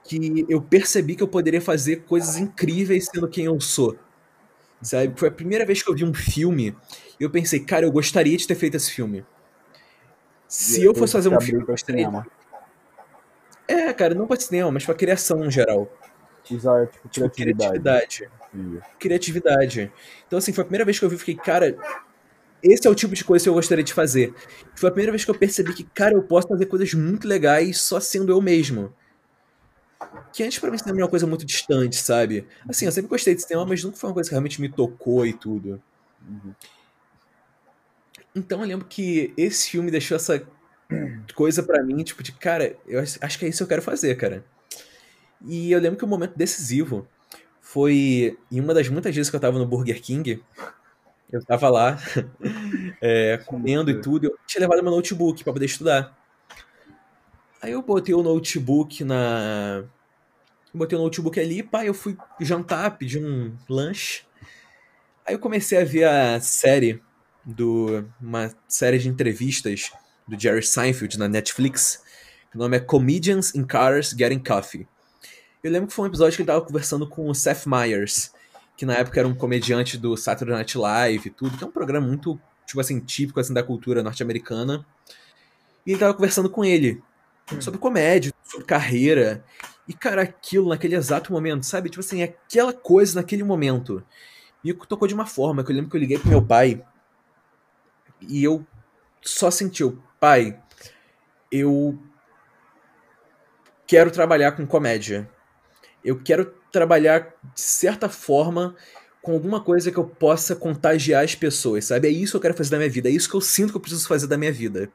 que 0.04 0.44
eu 0.48 0.60
percebi 0.60 1.14
que 1.14 1.22
eu 1.22 1.28
poderia 1.28 1.60
fazer 1.60 2.04
coisas 2.04 2.36
incríveis 2.36 3.06
sendo 3.06 3.28
quem 3.28 3.44
eu 3.44 3.60
sou. 3.60 3.98
Sabe? 4.82 5.12
Foi 5.16 5.28
a 5.28 5.32
primeira 5.32 5.66
vez 5.66 5.82
que 5.82 5.90
eu 5.90 5.94
vi 5.94 6.04
um 6.04 6.14
filme 6.14 6.76
e 7.18 7.24
eu 7.24 7.30
pensei, 7.30 7.60
cara, 7.60 7.84
eu 7.84 7.92
gostaria 7.92 8.36
de 8.36 8.46
ter 8.46 8.54
feito 8.54 8.76
esse 8.76 8.90
filme. 8.90 9.24
Se 10.48 10.82
eu 10.82 10.94
fosse 10.94 11.12
fazer 11.12 11.28
um 11.28 11.40
filme, 11.40 11.64
pra 11.64 11.76
cinema. 11.76 12.26
É, 13.66 13.92
cara, 13.92 14.14
não 14.14 14.26
pra 14.26 14.36
cinema, 14.40 14.70
mas 14.72 14.84
pra 14.84 14.94
criação 14.94 15.44
em 15.44 15.50
geral. 15.50 15.92
Usar, 16.50 16.86
tipo, 16.86 17.08
Tipo, 17.08 17.30
criatividade. 17.30 18.16
criatividade. 18.50 18.88
Criatividade. 18.98 19.92
Então, 20.26 20.38
assim, 20.38 20.52
foi 20.52 20.62
a 20.62 20.64
primeira 20.64 20.84
vez 20.86 20.98
que 20.98 21.04
eu 21.04 21.10
vi 21.10 21.16
e 21.16 21.18
fiquei, 21.18 21.36
cara, 21.36 21.76
esse 22.62 22.86
é 22.88 22.90
o 22.90 22.94
tipo 22.94 23.14
de 23.14 23.22
coisa 23.22 23.42
que 23.44 23.48
eu 23.50 23.54
gostaria 23.54 23.84
de 23.84 23.92
fazer. 23.92 24.34
Foi 24.74 24.88
a 24.88 24.92
primeira 24.92 25.12
vez 25.12 25.24
que 25.24 25.30
eu 25.30 25.34
percebi 25.34 25.74
que, 25.74 25.84
cara, 25.84 26.14
eu 26.14 26.22
posso 26.22 26.48
fazer 26.48 26.64
coisas 26.66 26.94
muito 26.94 27.28
legais 27.28 27.78
só 27.80 28.00
sendo 28.00 28.32
eu 28.32 28.40
mesmo. 28.40 28.92
Que 30.32 30.42
antes 30.42 30.58
pra 30.58 30.70
mim 30.70 30.78
cinema 30.78 30.98
era 30.98 31.04
uma 31.04 31.10
coisa 31.10 31.26
muito 31.26 31.44
distante, 31.44 31.96
sabe? 31.96 32.46
Assim, 32.68 32.86
eu 32.86 32.92
sempre 32.92 33.10
gostei 33.10 33.34
de 33.34 33.42
cinema, 33.42 33.66
mas 33.66 33.84
nunca 33.84 33.96
foi 33.98 34.08
uma 34.08 34.14
coisa 34.14 34.30
que 34.30 34.34
realmente 34.34 34.60
me 34.60 34.68
tocou 34.70 35.26
e 35.26 35.32
tudo. 35.34 35.82
Uhum. 36.26 36.54
Então 38.38 38.60
eu 38.60 38.66
lembro 38.68 38.86
que 38.86 39.34
esse 39.36 39.68
filme 39.68 39.90
deixou 39.90 40.14
essa 40.16 40.46
coisa 41.34 41.60
pra 41.60 41.82
mim, 41.82 42.02
tipo, 42.04 42.22
de 42.22 42.30
cara, 42.32 42.76
eu 42.86 43.00
acho 43.00 43.38
que 43.38 43.44
é 43.44 43.48
isso 43.48 43.58
que 43.58 43.62
eu 43.64 43.68
quero 43.68 43.82
fazer, 43.82 44.14
cara. 44.16 44.44
E 45.44 45.72
eu 45.72 45.80
lembro 45.80 45.98
que 45.98 46.04
o 46.04 46.08
momento 46.08 46.36
decisivo 46.36 47.06
foi 47.60 48.38
em 48.50 48.60
uma 48.60 48.72
das 48.72 48.88
muitas 48.88 49.14
vezes 49.14 49.28
que 49.28 49.34
eu 49.36 49.40
tava 49.40 49.58
no 49.58 49.66
Burger 49.66 50.00
King. 50.00 50.42
Eu 51.30 51.44
tava 51.44 51.68
lá, 51.68 51.98
é, 53.02 53.38
comendo 53.44 53.90
e 53.90 54.00
tudo, 54.00 54.26
eu 54.26 54.38
tinha 54.46 54.62
levado 54.62 54.82
meu 54.82 54.92
notebook 54.92 55.42
pra 55.42 55.52
poder 55.52 55.66
estudar. 55.66 56.16
Aí 57.60 57.72
eu 57.72 57.82
botei 57.82 58.14
o 58.14 58.22
notebook 58.22 59.02
na. 59.02 59.84
Botei 60.72 60.96
o 60.96 61.02
notebook 61.02 61.40
ali, 61.40 61.62
pá, 61.62 61.84
eu 61.84 61.92
fui 61.92 62.16
jantar, 62.40 62.96
pedi 62.96 63.18
um 63.18 63.54
lanche. 63.68 64.22
Aí 65.26 65.34
eu 65.34 65.38
comecei 65.40 65.78
a 65.78 65.84
ver 65.84 66.04
a 66.04 66.40
série 66.40 67.02
do. 67.48 68.04
Uma 68.20 68.54
série 68.68 68.98
de 68.98 69.08
entrevistas 69.08 69.90
do 70.26 70.38
Jerry 70.38 70.62
Seinfeld 70.62 71.18
na 71.18 71.26
Netflix. 71.26 72.02
O 72.54 72.58
nome 72.58 72.76
é 72.76 72.80
Comedians 72.80 73.54
in 73.54 73.64
Cars 73.64 74.10
Getting 74.10 74.40
Coffee. 74.40 74.86
Eu 75.62 75.72
lembro 75.72 75.88
que 75.88 75.94
foi 75.94 76.04
um 76.04 76.08
episódio 76.08 76.36
que 76.36 76.42
ele 76.42 76.46
tava 76.46 76.64
conversando 76.64 77.08
com 77.08 77.28
o 77.28 77.34
Seth 77.34 77.66
Meyers, 77.66 78.30
que 78.76 78.86
na 78.86 78.94
época 78.94 79.18
era 79.18 79.28
um 79.28 79.34
comediante 79.34 79.96
do 79.96 80.16
Saturday 80.16 80.54
Night 80.54 80.76
Live 80.76 81.28
e 81.28 81.30
tudo, 81.30 81.56
que 81.56 81.64
é 81.64 81.66
um 81.66 81.70
programa 81.70 82.06
muito, 82.06 82.38
tipo 82.66 82.80
assim, 82.80 83.00
típico 83.00 83.40
assim, 83.40 83.54
da 83.54 83.62
cultura 83.62 84.02
norte-americana. 84.02 84.86
E 85.86 85.92
ele 85.92 85.98
tava 85.98 86.14
conversando 86.14 86.50
com 86.50 86.64
ele 86.64 87.02
sobre 87.60 87.80
comédia, 87.80 88.32
sobre 88.44 88.66
carreira. 88.66 89.44
E, 89.86 89.94
cara, 89.94 90.22
aquilo 90.22 90.68
naquele 90.68 90.94
exato 90.94 91.32
momento, 91.32 91.64
sabe? 91.64 91.88
Tipo 91.88 92.00
assim, 92.00 92.22
aquela 92.22 92.72
coisa 92.72 93.20
naquele 93.20 93.42
momento. 93.42 94.04
Me 94.62 94.74
tocou 94.74 95.08
de 95.08 95.14
uma 95.14 95.26
forma 95.26 95.64
que 95.64 95.72
eu 95.72 95.76
lembro 95.76 95.90
que 95.90 95.96
eu 95.96 96.00
liguei 96.00 96.18
pro 96.18 96.28
meu 96.28 96.42
pai 96.42 96.82
e 98.20 98.42
eu 98.42 98.66
só 99.22 99.50
senti, 99.50 99.82
eu, 99.82 99.98
pai, 100.18 100.60
eu 101.50 101.98
quero 103.86 104.10
trabalhar 104.10 104.52
com 104.52 104.66
comédia. 104.66 105.28
Eu 106.04 106.22
quero 106.22 106.54
trabalhar 106.70 107.34
de 107.54 107.60
certa 107.60 108.08
forma 108.08 108.76
com 109.22 109.32
alguma 109.32 109.60
coisa 109.60 109.90
que 109.90 109.98
eu 109.98 110.04
possa 110.04 110.54
contagiar 110.54 111.24
as 111.24 111.34
pessoas, 111.34 111.86
sabe? 111.86 112.08
É 112.08 112.10
isso 112.10 112.32
que 112.32 112.36
eu 112.36 112.40
quero 112.40 112.54
fazer 112.54 112.70
da 112.70 112.78
minha 112.78 112.90
vida, 112.90 113.08
é 113.08 113.12
isso 113.12 113.28
que 113.28 113.36
eu 113.36 113.40
sinto 113.40 113.72
que 113.72 113.76
eu 113.76 113.80
preciso 113.80 114.06
fazer 114.06 114.26
da 114.26 114.38
minha 114.38 114.52
vida. 114.52 114.90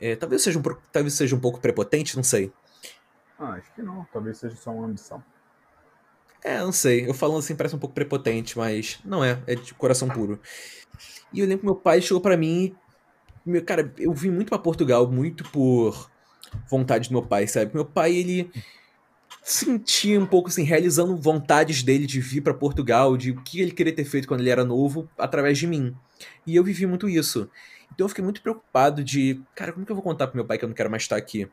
É, 0.00 0.14
talvez 0.14 0.42
seja 0.42 0.58
um, 0.58 0.62
talvez 0.92 1.14
seja 1.14 1.34
um 1.34 1.40
pouco 1.40 1.60
prepotente, 1.60 2.16
não 2.16 2.22
sei. 2.22 2.52
Ah, 3.38 3.52
acho 3.52 3.72
que 3.74 3.82
não. 3.82 4.06
Talvez 4.12 4.38
seja 4.38 4.56
só 4.56 4.70
uma 4.70 4.86
ambição. 4.86 5.22
É, 6.46 6.60
não 6.60 6.70
sei. 6.70 7.08
Eu 7.08 7.12
falando 7.12 7.40
assim 7.40 7.56
parece 7.56 7.74
um 7.74 7.78
pouco 7.78 7.92
prepotente, 7.92 8.56
mas 8.56 9.00
não 9.04 9.24
é. 9.24 9.42
É 9.48 9.56
de 9.56 9.74
coração 9.74 10.08
puro. 10.08 10.40
E 11.32 11.40
eu 11.40 11.44
lembro 11.44 11.58
que 11.58 11.66
meu 11.66 11.74
pai 11.74 12.00
chegou 12.00 12.20
pra 12.20 12.36
mim. 12.36 12.72
Meu, 13.44 13.64
cara, 13.64 13.92
eu 13.98 14.14
vim 14.14 14.30
muito 14.30 14.50
pra 14.50 14.58
Portugal, 14.58 15.10
muito 15.10 15.42
por 15.50 16.08
vontade 16.70 17.08
do 17.08 17.12
meu 17.12 17.22
pai, 17.22 17.48
sabe? 17.48 17.74
Meu 17.74 17.84
pai, 17.84 18.14
ele 18.14 18.48
sentia 19.42 20.20
um 20.20 20.26
pouco 20.26 20.48
assim, 20.48 20.62
realizando 20.62 21.16
vontades 21.16 21.82
dele 21.82 22.06
de 22.06 22.20
vir 22.20 22.42
pra 22.42 22.54
Portugal, 22.54 23.16
de 23.16 23.32
o 23.32 23.42
que 23.42 23.60
ele 23.60 23.72
queria 23.72 23.92
ter 23.92 24.04
feito 24.04 24.28
quando 24.28 24.40
ele 24.40 24.50
era 24.50 24.64
novo, 24.64 25.10
através 25.18 25.58
de 25.58 25.66
mim. 25.66 25.96
E 26.46 26.54
eu 26.54 26.62
vivi 26.62 26.86
muito 26.86 27.08
isso. 27.08 27.50
Então 27.92 28.04
eu 28.04 28.08
fiquei 28.08 28.22
muito 28.22 28.40
preocupado 28.40 29.02
de, 29.02 29.40
cara, 29.52 29.72
como 29.72 29.84
que 29.84 29.90
eu 29.90 29.96
vou 29.96 30.02
contar 30.04 30.28
pro 30.28 30.36
meu 30.36 30.44
pai 30.44 30.58
que 30.58 30.64
eu 30.64 30.68
não 30.68 30.76
quero 30.76 30.90
mais 30.90 31.02
estar 31.02 31.16
aqui? 31.16 31.48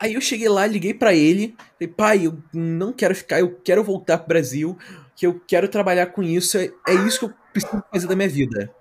Aí 0.00 0.14
eu 0.14 0.20
cheguei 0.20 0.48
lá, 0.48 0.66
liguei 0.66 0.94
pra 0.94 1.14
ele, 1.14 1.54
falei, 1.78 1.94
pai, 1.94 2.26
eu 2.26 2.38
não 2.54 2.90
quero 2.90 3.14
ficar, 3.14 3.40
eu 3.40 3.60
quero 3.62 3.84
voltar 3.84 4.16
pro 4.16 4.28
Brasil, 4.28 4.78
que 5.14 5.26
eu 5.26 5.38
quero 5.46 5.68
trabalhar 5.68 6.06
com 6.06 6.22
isso, 6.22 6.56
é, 6.56 6.70
é 6.88 6.94
isso 7.06 7.18
que 7.18 7.24
eu 7.26 7.34
preciso 7.52 7.84
fazer 7.92 8.06
da 8.06 8.16
minha 8.16 8.28
vida. 8.28 8.74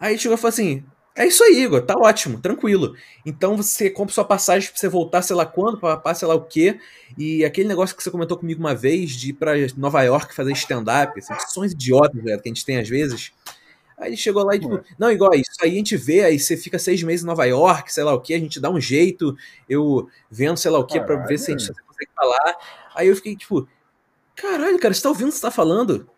Aí 0.00 0.14
ele 0.14 0.20
chegou 0.20 0.36
e 0.36 0.40
falou 0.40 0.52
assim, 0.52 0.82
é 1.14 1.24
isso 1.24 1.44
aí, 1.44 1.62
Igor, 1.62 1.80
tá 1.82 1.94
ótimo, 1.96 2.40
tranquilo. 2.40 2.96
Então 3.24 3.56
você 3.56 3.88
compra 3.88 4.12
sua 4.12 4.24
passagem 4.24 4.68
pra 4.68 4.76
você 4.76 4.88
voltar 4.88 5.22
sei 5.22 5.36
lá 5.36 5.46
quando, 5.46 5.78
pra, 5.78 6.14
sei 6.14 6.26
lá 6.26 6.34
o 6.34 6.42
quê, 6.44 6.80
e 7.16 7.44
aquele 7.44 7.68
negócio 7.68 7.96
que 7.96 8.02
você 8.02 8.10
comentou 8.10 8.36
comigo 8.36 8.58
uma 8.58 8.74
vez, 8.74 9.12
de 9.12 9.30
ir 9.30 9.34
pra 9.34 9.52
Nova 9.76 10.02
York 10.02 10.34
fazer 10.34 10.50
stand-up, 10.54 11.16
esses 11.16 11.52
sonhos 11.52 11.72
idiotas 11.72 12.20
velho, 12.20 12.42
que 12.42 12.48
a 12.48 12.52
gente 12.52 12.64
tem 12.64 12.78
às 12.78 12.88
vezes, 12.88 13.32
Aí 13.96 14.10
ele 14.10 14.16
chegou 14.16 14.44
lá 14.44 14.56
e 14.56 14.60
tipo, 14.60 14.80
não, 14.98 15.10
igual, 15.10 15.32
isso 15.34 15.52
aí 15.62 15.70
a 15.70 15.74
gente 15.74 15.96
vê, 15.96 16.24
aí 16.24 16.38
você 16.38 16.56
fica 16.56 16.78
seis 16.78 17.02
meses 17.02 17.22
em 17.22 17.26
Nova 17.26 17.44
York, 17.44 17.92
sei 17.92 18.02
lá 18.02 18.12
o 18.12 18.20
que, 18.20 18.34
a 18.34 18.38
gente 18.38 18.60
dá 18.60 18.68
um 18.68 18.80
jeito, 18.80 19.36
eu 19.68 20.08
vendo 20.30 20.56
sei 20.56 20.70
lá 20.70 20.78
o 20.78 20.86
que, 20.86 21.00
pra 21.00 21.24
ver 21.24 21.38
se 21.38 21.52
a 21.52 21.56
gente 21.56 21.72
consegue 21.86 22.10
falar. 22.14 22.56
Aí 22.94 23.08
eu 23.08 23.16
fiquei 23.16 23.36
tipo, 23.36 23.68
caralho, 24.34 24.78
cara, 24.78 24.92
você 24.92 25.02
tá 25.02 25.08
ouvindo 25.08 25.28
o 25.28 25.30
que 25.30 25.36
você 25.36 25.42
tá 25.42 25.50
falando? 25.50 26.08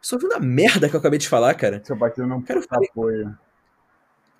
Você 0.00 0.10
tá 0.10 0.16
ouvindo 0.16 0.34
a 0.34 0.40
merda 0.40 0.88
que 0.88 0.94
eu 0.94 1.00
acabei 1.00 1.18
de 1.18 1.28
falar, 1.28 1.54
cara? 1.54 1.82
Você 1.82 1.94
bateu 1.94 2.28
cara, 2.42 2.60
eu 2.60 2.62
falei, 2.62 2.88
apoio. 2.90 3.38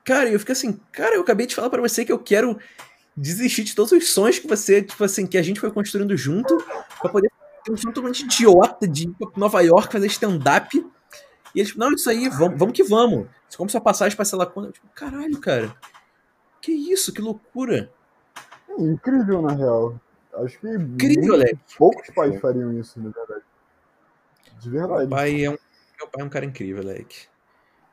Cara, 0.05 0.29
eu 0.31 0.39
fiquei 0.39 0.53
assim, 0.53 0.79
cara, 0.93 1.15
eu 1.15 1.23
acabei 1.23 1.47
de 1.47 1.55
falar 1.55 1.71
para 1.71 1.81
você 1.81 2.05
que 2.05 2.13
eu 2.13 2.19
quero 2.19 2.59
desistir 3.17 3.65
de 3.65 3.75
todos 3.75 3.93
os 3.93 4.13
sonhos 4.13 4.39
que 4.39 4.47
você, 4.47 4.83
tipo 4.83 5.03
assim, 5.03 5.27
que 5.27 5.39
a 5.39 5.43
gente 5.43 5.59
foi 5.59 5.71
construindo 5.71 6.15
junto, 6.17 6.63
pra 7.01 7.09
poder 7.09 7.31
ter 7.65 7.73
um 7.73 7.77
sonho 7.77 7.95
totalmente 7.95 8.25
idiota 8.25 8.87
de 8.87 9.05
ir 9.05 9.15
pra 9.19 9.31
Nova 9.37 9.63
York 9.63 9.91
fazer 9.91 10.07
stand-up 10.09 10.85
e 11.55 11.61
eles, 11.61 11.77
não, 11.77 11.93
isso 11.93 12.11
aí, 12.11 12.29
vamos, 12.29 12.59
vamos 12.59 12.75
que 12.75 12.83
vamos. 12.83 13.29
Você 13.49 13.57
compra 13.57 13.71
sua 13.71 13.81
passagem 13.81 14.17
pra 14.17 14.25
sei 14.25 14.37
lá 14.37 14.45
quando. 14.45 14.67
Eu, 14.67 14.73
tipo, 14.73 14.89
caralho, 14.89 15.39
cara. 15.41 15.75
Que 16.61 16.73
isso, 16.73 17.13
que 17.13 17.21
loucura. 17.21 17.93
É 18.69 18.83
incrível, 18.83 19.41
na 19.41 19.53
real. 19.53 20.01
Acho 20.35 20.59
que 20.59 20.69
incrível, 20.69 21.39
poucos 21.79 22.11
pais 22.11 22.41
fariam 22.41 22.73
isso, 22.73 23.01
na 23.01 23.11
verdade. 23.11 23.45
De 24.59 24.69
verdade. 24.69 25.01
Meu 25.01 25.09
pai 25.09 25.45
é 25.45 25.51
um, 25.51 25.57
meu 25.99 26.09
pai 26.09 26.23
é 26.23 26.25
um 26.25 26.29
cara 26.29 26.45
incrível, 26.45 26.83
Alec. 26.83 27.29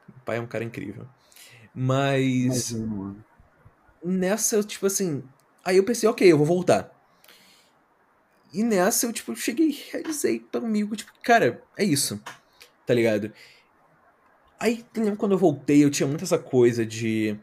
Meu 0.10 0.18
pai 0.26 0.38
é 0.38 0.42
um 0.42 0.48
cara 0.48 0.64
incrível. 0.64 1.08
Mas. 1.76 2.72
Imagina, 2.72 3.16
nessa, 4.04 4.56
eu, 4.56 4.64
tipo 4.64 4.88
assim. 4.88 5.24
Aí 5.64 5.78
eu 5.78 5.84
pensei, 5.84 6.10
ok, 6.10 6.32
eu 6.32 6.38
vou 6.38 6.48
voltar. 6.48 6.92
E 8.52 8.64
nessa 8.64 9.06
eu, 9.06 9.14
tipo, 9.14 9.36
cheguei 9.36 9.70
e 9.70 9.80
realizei 9.92 10.40
comigo, 10.40 10.96
tipo, 10.96 11.12
cara, 11.22 11.64
é 11.78 11.84
isso 11.84 12.20
tá 12.86 12.94
ligado? 12.94 13.32
Aí, 14.60 14.86
lembro 14.96 15.18
quando 15.18 15.32
eu 15.32 15.38
voltei, 15.38 15.84
eu 15.84 15.90
tinha 15.90 16.08
muito 16.08 16.24
essa 16.24 16.38
coisa 16.38 16.86
de. 16.86 17.36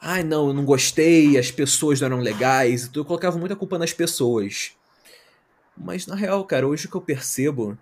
Ai, 0.00 0.22
não, 0.22 0.48
eu 0.48 0.54
não 0.54 0.64
gostei, 0.64 1.38
as 1.38 1.50
pessoas 1.50 2.00
não 2.00 2.06
eram 2.06 2.18
legais, 2.18 2.84
então 2.84 3.00
eu 3.00 3.04
colocava 3.04 3.38
muita 3.38 3.56
culpa 3.56 3.78
nas 3.78 3.92
pessoas. 3.92 4.72
Mas 5.76 6.06
na 6.06 6.14
real, 6.14 6.44
cara, 6.44 6.66
hoje 6.66 6.86
o 6.86 6.90
que 6.90 6.96
eu 6.96 7.00
percebo 7.00 7.78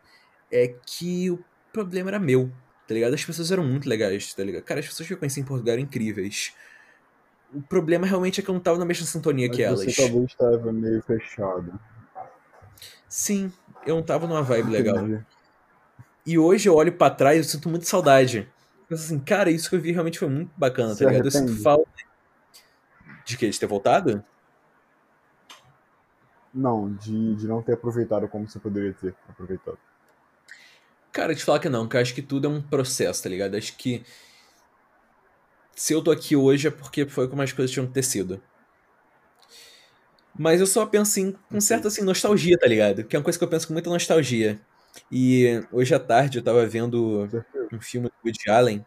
é 0.50 0.74
que 0.86 1.30
o 1.30 1.42
problema 1.72 2.10
era 2.10 2.18
meu, 2.18 2.50
tá 2.86 2.94
ligado? 2.94 3.14
As 3.14 3.24
pessoas 3.24 3.50
eram 3.50 3.64
muito 3.64 3.88
legais, 3.88 4.32
tá 4.32 4.44
ligado? 4.44 4.62
Cara, 4.62 4.80
as 4.80 4.86
pessoas 4.86 5.06
que 5.06 5.12
eu 5.14 5.18
conheci 5.18 5.40
em 5.40 5.44
Portugal 5.44 5.74
eram 5.74 5.82
incríveis. 5.82 6.52
O 7.52 7.62
problema 7.62 8.06
realmente 8.06 8.40
é 8.40 8.44
que 8.44 8.50
eu 8.50 8.54
não 8.54 8.60
tava 8.60 8.78
na 8.78 8.84
mesma 8.84 9.06
sintonia 9.06 9.48
Mas 9.48 9.56
que 9.56 9.62
elas. 9.62 9.80
Você 9.84 9.92
talvez 9.92 10.24
estava 10.26 10.72
meio 10.72 11.02
fechado. 11.02 11.78
Sim, 13.08 13.50
eu 13.86 13.96
não 13.96 14.02
tava 14.02 14.26
numa 14.26 14.42
vibe 14.42 14.70
legal. 14.70 14.96
E 16.28 16.38
hoje 16.38 16.68
eu 16.68 16.74
olho 16.74 16.92
para 16.92 17.14
trás 17.14 17.36
e 17.36 17.40
eu 17.40 17.44
sinto 17.44 17.70
muita 17.70 17.86
saudade. 17.86 18.46
Penso 18.86 19.02
assim, 19.02 19.18
cara, 19.18 19.50
isso 19.50 19.70
que 19.70 19.76
eu 19.76 19.80
vi 19.80 19.92
realmente 19.92 20.18
foi 20.18 20.28
muito 20.28 20.52
bacana, 20.55 20.94
tá 20.94 21.06
ligado? 21.06 21.24
Eu 21.24 21.30
arrepende? 21.30 21.52
sinto 21.52 21.62
falta. 21.62 21.90
De 23.24 23.38
quê? 23.38 23.48
De 23.48 23.59
ter 23.59 23.66
voltado? 23.66 24.22
Não, 26.52 26.92
de, 26.92 27.34
de 27.34 27.48
não 27.48 27.62
ter 27.62 27.72
aproveitado 27.72 28.28
como 28.28 28.46
você 28.46 28.59
poderia 28.59 28.92
ter 28.92 29.14
aproveitado. 29.26 29.78
Cara, 31.12 31.34
te 31.34 31.42
falar 31.42 31.60
que 31.60 31.70
não, 31.70 31.88
que 31.88 31.96
eu 31.96 32.00
acho 32.02 32.14
que 32.14 32.20
tudo 32.20 32.46
é 32.46 32.50
um 32.50 32.60
processo, 32.60 33.22
tá 33.22 33.30
ligado? 33.30 33.56
Acho 33.56 33.74
que 33.78 34.05
se 35.74 35.94
eu 35.94 36.05
tô 36.05 36.10
aqui 36.10 36.36
hoje 36.36 36.68
é 36.68 36.70
porque 36.70 37.06
foi 37.06 37.26
como 37.26 37.40
as 37.40 37.55
coisas 37.55 37.70
tinham 37.72 37.86
que 37.86 37.94
ter 37.94 38.02
sido. 38.02 38.38
Mas 40.38 40.60
eu 40.60 40.66
só 40.66 40.84
penso 40.84 41.20
em, 41.20 41.32
com 41.32 41.59
certa 41.59 41.88
assim, 41.88 42.02
nostalgia, 42.02 42.59
tá 42.59 42.66
ligado? 42.66 43.02
Que 43.05 43.16
é 43.16 43.18
uma 43.18 43.24
coisa 43.24 43.38
que 43.38 43.44
eu 43.46 43.48
penso 43.48 43.66
com 43.66 43.72
muita 43.72 43.88
nostalgia. 43.88 44.60
E 45.10 45.62
hoje 45.72 45.94
à 45.94 45.98
tarde 46.00 46.38
eu 46.38 46.42
tava 46.44 46.66
vendo 46.66 47.28
um 47.72 47.80
filme 47.80 48.08
do 48.08 48.14
Woody 48.24 48.50
Allen. 48.50 48.86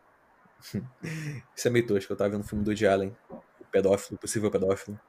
Isso 1.55 1.67
é 1.67 1.71
meio 1.71 1.85
tosco, 1.88 2.11
eu 2.13 2.17
tava 2.17 2.31
vendo 2.31 2.41
um 2.41 2.47
filme 2.47 2.63
do 2.63 2.69
Woody 2.69 2.88
Allen. 2.88 3.15
O 3.29 3.65
pedófilo, 3.71 4.17
possível 4.19 4.51
pedófilo. 4.51 4.99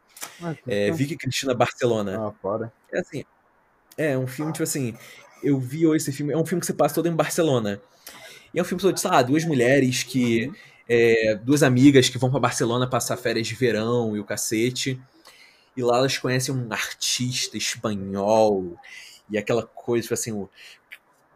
Ah, 0.42 0.54
É, 0.66 0.90
Vicky 0.90 1.16
Cristina 1.16 1.54
Barcelona. 1.54 2.28
Ah, 2.28 2.32
para. 2.42 2.72
É 2.92 3.00
assim, 3.00 3.24
é 3.96 4.16
um 4.18 4.26
filme, 4.26 4.52
tipo 4.52 4.62
assim, 4.64 4.96
eu 5.42 5.58
vi 5.58 5.86
hoje 5.86 6.04
esse 6.04 6.12
filme, 6.12 6.32
é 6.32 6.36
um 6.36 6.46
filme 6.46 6.60
que 6.60 6.66
se 6.66 6.74
passa 6.74 6.94
todo 6.94 7.08
em 7.08 7.14
Barcelona. 7.16 7.80
E 8.54 8.58
é 8.58 8.62
um 8.62 8.64
filme 8.64 8.80
sobre, 8.80 9.00
sei 9.00 9.10
lá, 9.10 9.22
duas 9.22 9.44
mulheres 9.44 10.02
que. 10.02 10.50
é, 10.88 11.36
duas 11.36 11.62
amigas 11.62 12.08
que 12.08 12.18
vão 12.18 12.30
pra 12.30 12.40
Barcelona 12.40 12.88
passar 12.88 13.16
férias 13.16 13.46
de 13.46 13.54
verão 13.54 14.16
e 14.16 14.20
o 14.20 14.24
cacete. 14.24 15.00
E 15.76 15.82
lá 15.82 15.98
elas 15.98 16.18
conhecem 16.18 16.54
um 16.54 16.72
artista 16.72 17.56
espanhol. 17.56 18.76
E 19.30 19.38
aquela 19.38 19.62
coisa, 19.62 20.02
tipo 20.02 20.14
assim, 20.14 20.32
o 20.32 20.48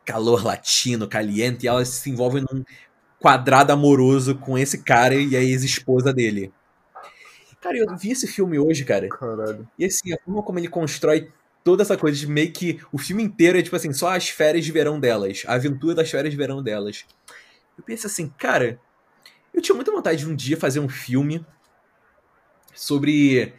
calor 0.05 0.45
latino, 0.45 1.09
caliente, 1.09 1.65
e 1.65 1.69
elas 1.69 1.89
se 1.89 2.11
envolvem 2.11 2.45
num 2.51 2.65
quadrado 3.19 3.73
amoroso 3.73 4.37
com 4.37 4.57
esse 4.57 4.83
cara 4.83 5.15
e 5.15 5.37
a 5.37 5.43
ex-esposa 5.43 6.13
dele. 6.13 6.53
Cara, 7.61 7.79
eu 7.79 7.97
vi 7.97 8.13
esse 8.13 8.27
filme 8.27 8.59
hoje, 8.59 8.85
cara. 8.85 9.09
Caralho. 9.09 9.69
E 9.79 9.85
assim, 9.85 10.13
a 10.13 10.19
forma 10.25 10.43
como 10.43 10.59
ele 10.59 10.69
constrói 10.69 11.33
toda 11.65 11.83
essa 11.83 11.97
coisa 11.97 12.17
de 12.17 12.29
meio 12.29 12.53
que 12.53 12.79
o 12.93 12.99
filme 12.99 13.25
inteiro 13.25 13.59
é 13.59 13.63
tipo 13.63 13.75
assim, 13.75 13.93
só 13.93 14.15
as 14.15 14.29
férias 14.29 14.65
de 14.65 14.71
verão 14.71 15.01
delas, 15.01 15.43
a 15.49 15.55
aventura 15.55 15.97
das 15.97 16.09
férias 16.09 16.31
de 16.31 16.37
verão 16.37 16.63
delas. 16.63 17.05
Eu 17.77 17.83
pensei 17.83 18.09
assim, 18.09 18.29
cara, 18.39 18.79
eu 19.53 19.61
tinha 19.61 19.75
muita 19.75 19.91
vontade 19.91 20.19
de 20.21 20.31
um 20.31 20.37
dia 20.37 20.57
fazer 20.57 20.79
um 20.79 20.89
filme 20.89 21.45
sobre 22.73 23.53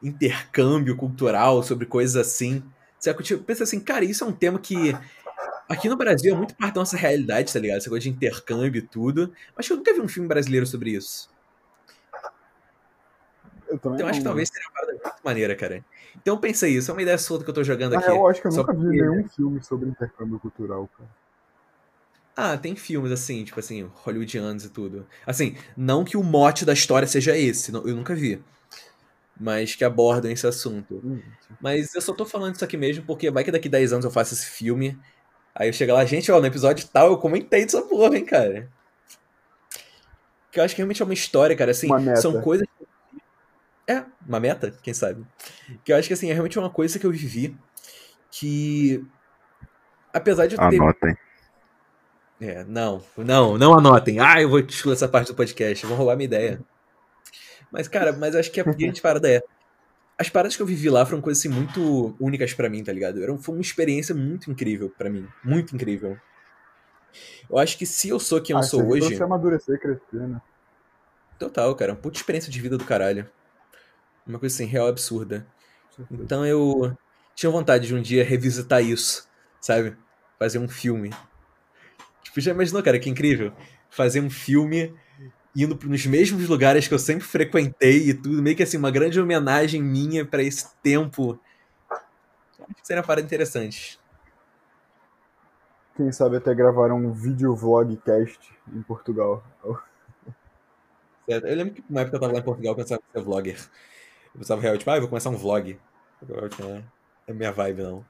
intercâmbio 0.00 0.96
cultural, 0.96 1.62
sobre 1.62 1.86
coisas 1.86 2.14
assim. 2.14 2.62
Eu 3.04 3.14
tipo, 3.22 3.42
pensei 3.42 3.64
assim, 3.64 3.80
cara, 3.80 4.04
isso 4.04 4.22
é 4.22 4.26
um 4.26 4.32
tema 4.32 4.58
que 4.58 4.94
aqui 5.68 5.88
no 5.88 5.96
Brasil 5.96 6.34
é 6.34 6.36
muito 6.36 6.54
parte 6.54 6.74
da 6.74 6.80
nossa 6.80 6.96
realidade, 6.96 7.52
tá 7.52 7.58
ligado? 7.58 7.78
Essa 7.78 7.88
coisa 7.88 8.02
de 8.02 8.10
intercâmbio 8.10 8.78
e 8.80 8.82
tudo. 8.86 9.32
Mas 9.56 9.68
eu 9.70 9.76
nunca 9.76 9.92
vi 9.94 10.00
um 10.00 10.08
filme 10.08 10.28
brasileiro 10.28 10.66
sobre 10.66 10.90
isso. 10.90 11.30
Eu 13.68 13.78
também 13.78 13.96
Então 13.96 14.06
eu 14.06 14.10
acho 14.10 14.18
que 14.18 14.24
não, 14.24 14.30
talvez 14.30 14.48
seria 14.48 14.68
uma 14.68 14.72
parada 14.74 14.92
muito 14.92 15.24
maneira, 15.24 15.54
cara. 15.56 15.84
Então 16.16 16.34
eu 16.34 16.40
pensei 16.40 16.72
isso, 16.74 16.90
é 16.90 16.94
uma 16.94 17.02
ideia 17.02 17.16
solta 17.18 17.44
que 17.44 17.50
eu 17.50 17.54
tô 17.54 17.62
jogando 17.62 17.92
Na 17.92 18.00
aqui. 18.00 18.10
eu 18.10 18.26
acho 18.26 18.40
que 18.42 18.48
eu 18.48 18.52
nunca 18.52 18.72
vi 18.72 18.78
porque- 18.80 19.00
nenhum 19.00 19.28
filme 19.28 19.62
sobre 19.62 19.88
intercâmbio 19.88 20.38
cultural, 20.40 20.88
cara. 20.98 21.08
Ah, 22.36 22.56
tem 22.56 22.74
filmes 22.74 23.12
assim, 23.12 23.44
tipo 23.44 23.60
assim, 23.60 23.88
hollywoodianos 23.94 24.64
e 24.64 24.70
tudo. 24.70 25.06
Assim, 25.26 25.56
não 25.76 26.04
que 26.04 26.16
o 26.16 26.22
mote 26.22 26.64
da 26.64 26.72
história 26.72 27.06
seja 27.06 27.36
esse, 27.36 27.70
não- 27.70 27.86
eu 27.86 27.94
nunca 27.94 28.14
vi. 28.14 28.42
Mas 29.42 29.74
que 29.74 29.82
abordam 29.84 30.30
esse 30.30 30.46
assunto. 30.46 31.00
Hum, 31.02 31.22
Mas 31.62 31.94
eu 31.94 32.02
só 32.02 32.12
tô 32.12 32.26
falando 32.26 32.54
isso 32.56 32.64
aqui 32.64 32.76
mesmo 32.76 33.02
porque 33.06 33.30
vai 33.30 33.42
que 33.42 33.50
daqui 33.50 33.70
10 33.70 33.94
anos 33.94 34.04
eu 34.04 34.10
faço 34.10 34.34
esse 34.34 34.44
filme. 34.44 34.98
Aí 35.54 35.68
eu 35.68 35.72
chego 35.72 35.94
lá, 35.94 36.04
gente, 36.04 36.30
ó, 36.30 36.38
no 36.38 36.46
episódio 36.46 36.86
tal 36.92 37.06
eu 37.10 37.16
comentei 37.16 37.64
dessa 37.64 37.80
porra, 37.80 38.16
hein, 38.18 38.24
cara. 38.26 38.68
Que 40.52 40.60
eu 40.60 40.64
acho 40.64 40.74
que 40.74 40.80
realmente 40.82 41.00
é 41.00 41.04
uma 41.06 41.14
história, 41.14 41.56
cara. 41.56 41.70
Assim, 41.70 41.86
Uma 41.86 41.98
meta. 41.98 42.20
são 42.20 42.40
coisas. 42.42 42.66
É, 43.86 44.04
uma 44.28 44.38
meta, 44.38 44.76
quem 44.82 44.92
sabe. 44.92 45.24
Que 45.84 45.92
eu 45.92 45.96
acho 45.96 46.06
que 46.06 46.14
assim, 46.14 46.28
é 46.28 46.32
realmente 46.34 46.58
uma 46.58 46.70
coisa 46.70 46.98
que 46.98 47.06
eu 47.06 47.10
vivi 47.10 47.56
que. 48.30 49.02
Apesar 50.12 50.46
de 50.48 50.56
eu 50.56 50.68
ter 50.68 50.76
Anotem. 50.76 51.16
é, 52.40 52.64
não, 52.64 53.02
não, 53.16 53.56
não 53.56 53.78
anotem. 53.78 54.18
Ah, 54.20 54.40
eu 54.42 54.48
vou 54.50 54.58
excluir 54.58 54.94
essa 54.94 55.08
parte 55.08 55.28
do 55.28 55.34
podcast, 55.34 55.86
vão 55.86 55.96
roubar 55.96 56.16
minha 56.16 56.26
ideia. 56.26 56.60
Mas, 57.70 57.88
cara, 57.88 58.12
mas 58.12 58.34
acho 58.34 58.50
que 58.50 58.60
a 58.60 58.64
grande 58.72 59.00
parada 59.00 59.28
é. 59.30 59.42
As 60.18 60.28
paradas 60.28 60.54
que 60.54 60.62
eu 60.62 60.66
vivi 60.66 60.90
lá 60.90 61.06
foram 61.06 61.22
coisas 61.22 61.40
assim 61.40 61.48
muito 61.48 62.14
únicas 62.20 62.52
pra 62.52 62.68
mim, 62.68 62.84
tá 62.84 62.92
ligado? 62.92 63.22
Era, 63.22 63.36
foi 63.38 63.54
uma 63.54 63.62
experiência 63.62 64.14
muito 64.14 64.50
incrível 64.50 64.90
pra 64.90 65.08
mim. 65.08 65.26
Muito 65.42 65.74
incrível. 65.74 66.18
Eu 67.48 67.58
acho 67.58 67.78
que 67.78 67.86
se 67.86 68.10
eu 68.10 68.20
sou 68.20 68.40
quem 68.40 68.54
eu 68.54 68.60
ah, 68.60 68.62
sou 68.62 68.86
hoje. 68.86 69.16
você 69.16 69.22
amadurecer 69.22 69.76
e 69.76 69.78
crescer, 69.78 70.28
né? 70.28 70.40
Total, 71.38 71.74
cara. 71.74 71.92
Uma 71.92 71.98
puta 71.98 72.18
experiência 72.18 72.52
de 72.52 72.60
vida 72.60 72.76
do 72.76 72.84
caralho. 72.84 73.28
Uma 74.26 74.38
coisa 74.38 74.54
assim, 74.54 74.66
real 74.66 74.88
absurda. 74.88 75.46
Então 76.10 76.46
eu 76.46 76.96
tinha 77.34 77.50
vontade 77.50 77.86
de 77.86 77.94
um 77.94 78.00
dia 78.00 78.24
revisitar 78.24 78.82
isso, 78.82 79.28
sabe? 79.60 79.96
Fazer 80.38 80.58
um 80.58 80.68
filme. 80.68 81.10
Tipo, 82.22 82.40
já 82.40 82.52
imaginou, 82.52 82.82
cara, 82.82 82.98
que 82.98 83.10
incrível? 83.10 83.52
Fazer 83.90 84.20
um 84.20 84.30
filme 84.30 84.94
indo 85.54 85.78
nos 85.88 86.06
mesmos 86.06 86.48
lugares 86.48 86.86
que 86.86 86.94
eu 86.94 86.98
sempre 86.98 87.24
frequentei 87.24 88.08
e 88.08 88.14
tudo, 88.14 88.42
meio 88.42 88.56
que 88.56 88.62
assim, 88.62 88.76
uma 88.76 88.90
grande 88.90 89.20
homenagem 89.20 89.82
minha 89.82 90.24
para 90.24 90.42
esse 90.42 90.68
tempo. 90.82 91.38
Acho 91.90 92.74
que 92.74 92.86
seria 92.86 93.00
uma 93.00 93.06
parada 93.06 93.26
interessante. 93.26 93.98
Quem 95.96 96.12
sabe 96.12 96.36
até 96.36 96.54
gravar 96.54 96.92
um 96.92 97.12
vídeo 97.12 97.54
vlogcast 97.54 98.38
em 98.72 98.80
Portugal. 98.82 99.42
Certo. 101.28 101.46
Eu 101.46 101.56
lembro 101.56 101.74
que 101.74 101.84
na 101.90 102.00
época 102.00 102.16
eu 102.16 102.20
tava 102.20 102.32
lá 102.32 102.38
em 102.38 102.42
Portugal 102.44 102.72
eu 102.72 102.76
pensava 102.76 103.02
em 103.08 103.12
ser 103.12 103.24
vlogger. 103.24 103.58
Eu 104.34 104.38
pensava 104.38 104.60
real, 104.60 104.78
tipo, 104.78 104.90
ah, 104.90 104.96
eu 104.96 105.00
vou 105.00 105.08
começar 105.08 105.30
um 105.30 105.36
vlog. 105.36 105.78
Agora, 106.22 106.48
é, 106.60 106.82
é 107.28 107.32
minha 107.32 107.52
vibe, 107.52 107.82
não. 107.82 108.04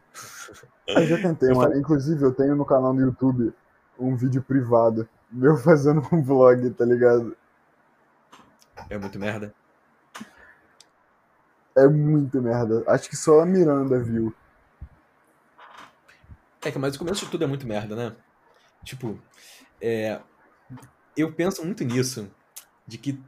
Eu 0.87 1.07
já 1.07 1.17
tentei, 1.17 1.53
mano. 1.53 1.77
Inclusive, 1.77 2.23
eu 2.23 2.33
tenho 2.33 2.55
no 2.55 2.65
canal 2.65 2.93
no 2.93 3.01
YouTube 3.01 3.53
um 3.99 4.17
vídeo 4.17 4.43
privado 4.43 5.09
meu 5.31 5.57
fazendo 5.57 6.07
um 6.13 6.23
vlog, 6.23 6.71
tá 6.71 6.85
ligado? 6.85 7.37
É 8.89 8.99
muito 8.99 9.19
merda. 9.19 9.55
É 11.77 11.87
muito 11.87 12.41
merda. 12.43 12.85
Acho 12.87 13.09
que 13.09 13.17
só 13.17 13.41
a 13.41 13.47
Miranda 13.47 13.99
viu. 13.99 14.35
É 16.63 16.71
que, 16.71 16.79
mas 16.79 16.97
o 16.97 16.99
começo 16.99 17.25
de 17.25 17.31
tudo 17.31 17.45
é 17.45 17.47
muito 17.47 17.67
merda, 17.67 17.97
né? 17.97 18.17
Tipo, 18.85 19.19
é, 19.81 20.21
eu 21.17 21.33
penso 21.33 21.65
muito 21.65 21.85
nisso, 21.85 22.31
de 22.87 22.99
que 22.99 23.21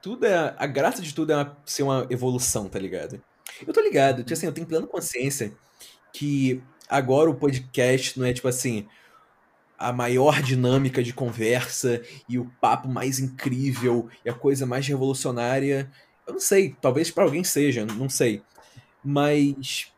tudo 0.00 0.26
é. 0.26 0.54
A 0.56 0.66
graça 0.66 1.02
de 1.02 1.14
tudo 1.14 1.32
é 1.32 1.36
uma, 1.36 1.56
ser 1.64 1.82
uma 1.82 2.06
evolução, 2.10 2.68
tá 2.68 2.78
ligado? 2.78 3.22
Eu 3.66 3.72
tô 3.72 3.80
ligado, 3.80 4.22
tipo 4.22 4.32
assim, 4.32 4.46
eu 4.46 4.52
tenho 4.52 4.66
plena 4.66 4.86
consciência 4.86 5.52
que 6.12 6.62
agora 6.88 7.30
o 7.30 7.34
podcast 7.34 8.18
não 8.18 8.26
é 8.26 8.32
tipo 8.32 8.48
assim 8.48 8.88
a 9.88 9.92
maior 9.92 10.40
dinâmica 10.42 11.02
de 11.02 11.12
conversa 11.12 12.02
e 12.28 12.38
o 12.38 12.50
papo 12.60 12.88
mais 12.88 13.18
incrível 13.18 14.08
e 14.24 14.30
a 14.30 14.34
coisa 14.34 14.64
mais 14.64 14.86
revolucionária. 14.86 15.90
Eu 16.26 16.34
não 16.34 16.40
sei, 16.40 16.76
talvez 16.80 17.10
para 17.10 17.24
alguém 17.24 17.44
seja, 17.44 17.84
não 17.84 18.08
sei. 18.08 18.42
Mas 19.04 19.92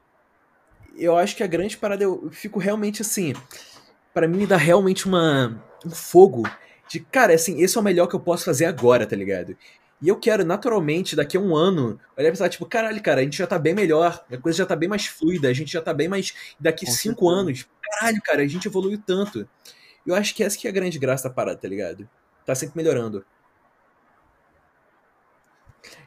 eu 0.96 1.16
acho 1.16 1.36
que 1.36 1.42
a 1.42 1.46
grande 1.48 1.76
parada 1.76 2.04
eu 2.04 2.30
fico 2.30 2.58
realmente 2.58 3.02
assim, 3.02 3.34
para 4.12 4.26
mim 4.28 4.38
me 4.38 4.46
dá 4.46 4.56
realmente 4.56 5.06
uma 5.06 5.62
um 5.84 5.90
fogo 5.90 6.44
de, 6.88 7.00
cara, 7.00 7.34
assim, 7.34 7.60
esse 7.60 7.76
é 7.76 7.80
o 7.80 7.84
melhor 7.84 8.06
que 8.06 8.14
eu 8.14 8.20
posso 8.20 8.44
fazer 8.44 8.64
agora, 8.64 9.06
tá 9.06 9.16
ligado? 9.16 9.56
E 10.04 10.08
eu 10.08 10.18
quero, 10.18 10.44
naturalmente, 10.44 11.16
daqui 11.16 11.34
a 11.34 11.40
um 11.40 11.56
ano, 11.56 11.98
olhar 12.14 12.28
e 12.28 12.30
pensar, 12.30 12.50
tipo, 12.50 12.66
caralho, 12.66 13.02
cara, 13.02 13.22
a 13.22 13.24
gente 13.24 13.38
já 13.38 13.46
tá 13.46 13.58
bem 13.58 13.74
melhor, 13.74 14.22
a 14.30 14.36
coisa 14.36 14.58
já 14.58 14.66
tá 14.66 14.76
bem 14.76 14.86
mais 14.86 15.06
fluida, 15.06 15.48
a 15.48 15.52
gente 15.54 15.72
já 15.72 15.80
tá 15.80 15.94
bem 15.94 16.08
mais. 16.08 16.54
Daqui 16.60 16.84
Com 16.84 16.92
cinco 16.92 17.30
certeza. 17.30 17.40
anos, 17.40 17.66
caralho, 17.82 18.20
cara, 18.22 18.42
a 18.42 18.46
gente 18.46 18.68
evoluiu 18.68 18.98
tanto. 18.98 19.48
Eu 20.06 20.14
acho 20.14 20.34
que 20.34 20.44
essa 20.44 20.58
que 20.58 20.66
é 20.66 20.70
a 20.70 20.74
grande 20.74 20.98
graça 20.98 21.26
da 21.26 21.34
parada, 21.34 21.56
tá 21.56 21.66
ligado? 21.66 22.06
Tá 22.44 22.54
sempre 22.54 22.76
melhorando. 22.76 23.24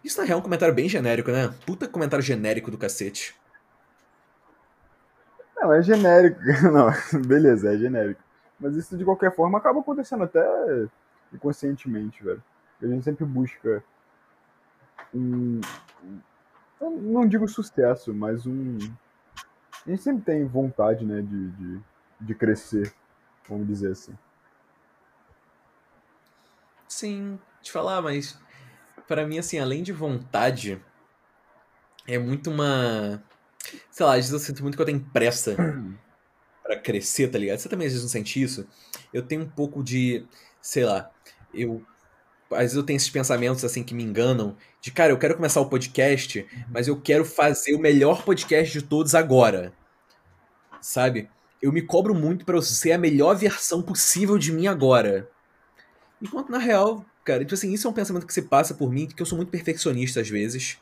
Isso 0.03 0.21
na 0.21 0.27
real 0.27 0.37
é 0.37 0.39
um 0.41 0.43
comentário 0.43 0.75
bem 0.75 0.87
genérico, 0.87 1.31
né? 1.31 1.51
Puta 1.65 1.87
comentário 1.87 2.23
genérico 2.23 2.69
do 2.69 2.77
cacete. 2.77 3.33
Não, 5.55 5.73
é 5.73 5.81
genérico. 5.81 6.39
Não, 6.71 6.93
beleza, 7.25 7.73
é 7.73 7.77
genérico. 7.79 8.21
Mas 8.59 8.75
isso 8.75 8.95
de 8.95 9.03
qualquer 9.03 9.35
forma 9.35 9.57
acaba 9.57 9.79
acontecendo 9.79 10.23
até 10.23 10.45
inconscientemente, 11.33 12.23
velho. 12.23 12.43
A 12.81 12.87
gente 12.87 13.03
sempre 13.03 13.25
busca 13.25 13.83
um. 15.13 15.61
Não 16.79 17.27
digo 17.27 17.47
sucesso, 17.47 18.13
mas 18.13 18.45
um. 18.45 18.77
A 19.85 19.89
gente 19.89 20.03
sempre 20.03 20.23
tem 20.23 20.45
vontade, 20.45 21.05
né, 21.05 21.21
de, 21.21 21.51
de, 21.51 21.81
de 22.21 22.35
crescer, 22.35 22.93
vamos 23.47 23.67
dizer 23.67 23.91
assim. 23.91 24.17
Sim, 26.87 27.39
te 27.61 27.71
falar, 27.71 28.01
mas 28.01 28.39
para 29.07 29.25
mim, 29.25 29.39
assim, 29.39 29.57
além 29.57 29.81
de 29.81 29.93
vontade, 29.93 30.81
é 32.07 32.17
muito 32.17 32.51
uma. 32.51 33.23
Sei 33.89 34.05
lá, 34.05 34.13
às 34.13 34.17
vezes 34.17 34.33
eu 34.33 34.39
sinto 34.39 34.61
muito 34.61 34.75
que 34.75 34.81
eu 34.81 34.85
tenho 34.85 34.99
pressa 35.11 35.55
para 36.63 36.79
crescer, 36.79 37.29
tá 37.29 37.37
ligado? 37.37 37.59
Você 37.59 37.69
também 37.69 37.87
às 37.87 37.93
vezes 37.93 38.03
não 38.03 38.11
sente 38.11 38.41
isso? 38.41 38.67
Eu 39.13 39.25
tenho 39.25 39.43
um 39.43 39.49
pouco 39.49 39.83
de. 39.83 40.25
Sei 40.61 40.83
lá, 40.83 41.09
eu 41.53 41.85
às 42.51 42.59
vezes 42.59 42.75
eu 42.75 42.83
tenho 42.83 42.97
esses 42.97 43.09
pensamentos 43.09 43.63
assim 43.63 43.83
que 43.83 43.93
me 43.93 44.03
enganam, 44.03 44.55
de 44.81 44.91
cara, 44.91 45.11
eu 45.11 45.17
quero 45.17 45.35
começar 45.35 45.61
o 45.61 45.69
podcast, 45.69 46.45
mas 46.71 46.87
eu 46.87 46.99
quero 46.99 47.25
fazer 47.25 47.75
o 47.75 47.79
melhor 47.79 48.23
podcast 48.23 48.71
de 48.71 48.85
todos 48.85 49.15
agora. 49.15 49.73
Sabe? 50.81 51.29
Eu 51.61 51.71
me 51.71 51.81
cobro 51.81 52.13
muito 52.13 52.45
para 52.45 52.55
eu 52.55 52.61
ser 52.61 52.91
a 52.91 52.97
melhor 52.97 53.35
versão 53.35 53.81
possível 53.81 54.37
de 54.37 54.51
mim 54.51 54.67
agora. 54.67 55.29
Enquanto 56.21 56.49
na 56.49 56.57
real, 56.57 57.05
cara, 57.23 57.39
tipo 57.39 57.53
assim, 57.53 57.73
isso 57.73 57.87
é 57.87 57.89
um 57.89 57.93
pensamento 57.93 58.25
que 58.25 58.33
se 58.33 58.43
passa 58.43 58.73
por 58.73 58.91
mim, 58.91 59.07
que 59.07 59.21
eu 59.21 59.25
sou 59.25 59.37
muito 59.37 59.49
perfeccionista 59.49 60.21
às 60.21 60.29
vezes, 60.29 60.77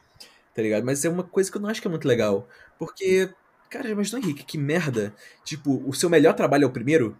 tá 0.53 0.61
ligado? 0.61 0.83
Mas 0.85 1.03
é 1.03 1.09
uma 1.09 1.23
coisa 1.23 1.49
que 1.49 1.57
eu 1.57 1.61
não 1.61 1.69
acho 1.69 1.81
que 1.81 1.87
é 1.87 1.91
muito 1.91 2.07
legal, 2.07 2.47
porque 2.77 3.29
cara, 3.69 3.89
imagina 3.89 4.19
Henrique, 4.19 4.43
que 4.43 4.57
merda. 4.57 5.13
Tipo, 5.43 5.83
o 5.87 5.93
seu 5.93 6.09
melhor 6.09 6.33
trabalho 6.33 6.63
é 6.63 6.67
o 6.67 6.71
primeiro? 6.71 7.17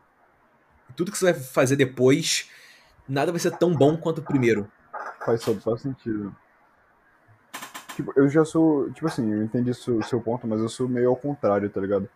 Tudo 0.95 1.11
que 1.11 1.17
você 1.17 1.33
vai 1.33 1.33
fazer 1.33 1.75
depois 1.75 2.49
nada 3.07 3.31
vai 3.31 3.39
ser 3.39 3.51
tão 3.57 3.73
bom 3.73 3.97
quanto 3.97 4.19
o 4.19 4.23
primeiro. 4.23 4.69
Faz 5.25 5.41
todo 5.41 5.77
sentido. 5.77 6.35
Tipo, 7.95 8.11
eu 8.15 8.27
já 8.27 8.43
sou. 8.43 8.91
Tipo 8.91 9.07
assim, 9.07 9.31
eu 9.31 9.43
entendi 9.43 9.71
o 9.71 9.75
seu, 9.75 10.01
seu 10.03 10.21
ponto, 10.21 10.45
mas 10.45 10.59
eu 10.59 10.67
sou 10.67 10.87
meio 10.87 11.09
ao 11.09 11.15
contrário, 11.15 11.69
tá 11.69 11.79
ligado? 11.79 12.09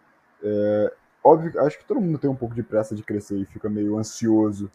É, 0.44 0.94
óbvio, 1.24 1.60
acho 1.61 1.78
que 1.78 1.86
todo 1.86 2.02
mundo 2.02 2.18
tem 2.18 2.30
um 2.30 2.36
pouco 2.36 2.53
de 2.53 2.64
pressa 2.64 2.95
de 2.95 3.03
crescer 3.03 3.38
e 3.38 3.45
fica 3.45 3.70
meio 3.70 3.98
ansioso 3.98 4.70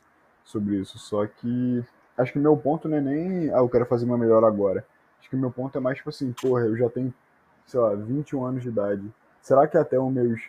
sobre 0.44 0.76
isso. 0.76 0.98
Só 0.98 1.26
que 1.26 1.84
acho 2.16 2.32
que 2.32 2.38
meu 2.38 2.56
ponto 2.56 2.88
não 2.88 2.96
é 2.96 3.00
nem, 3.00 3.50
ah, 3.50 3.58
eu 3.58 3.68
quero 3.68 3.86
fazer 3.86 4.04
uma 4.06 4.16
melhor 4.18 4.44
agora. 4.44 4.86
Acho 5.20 5.28
que 5.28 5.36
meu 5.36 5.50
ponto 5.50 5.76
é 5.76 5.80
mais 5.80 5.98
tipo 5.98 6.10
assim, 6.10 6.32
porra, 6.32 6.62
eu 6.62 6.76
já 6.76 6.88
tenho, 6.88 7.12
sei 7.66 7.80
lá, 7.80 7.94
21 7.94 8.44
anos 8.44 8.62
de 8.62 8.68
idade. 8.68 9.12
Será 9.42 9.66
que 9.66 9.76
até 9.76 9.98
os 9.98 10.12
meus 10.12 10.40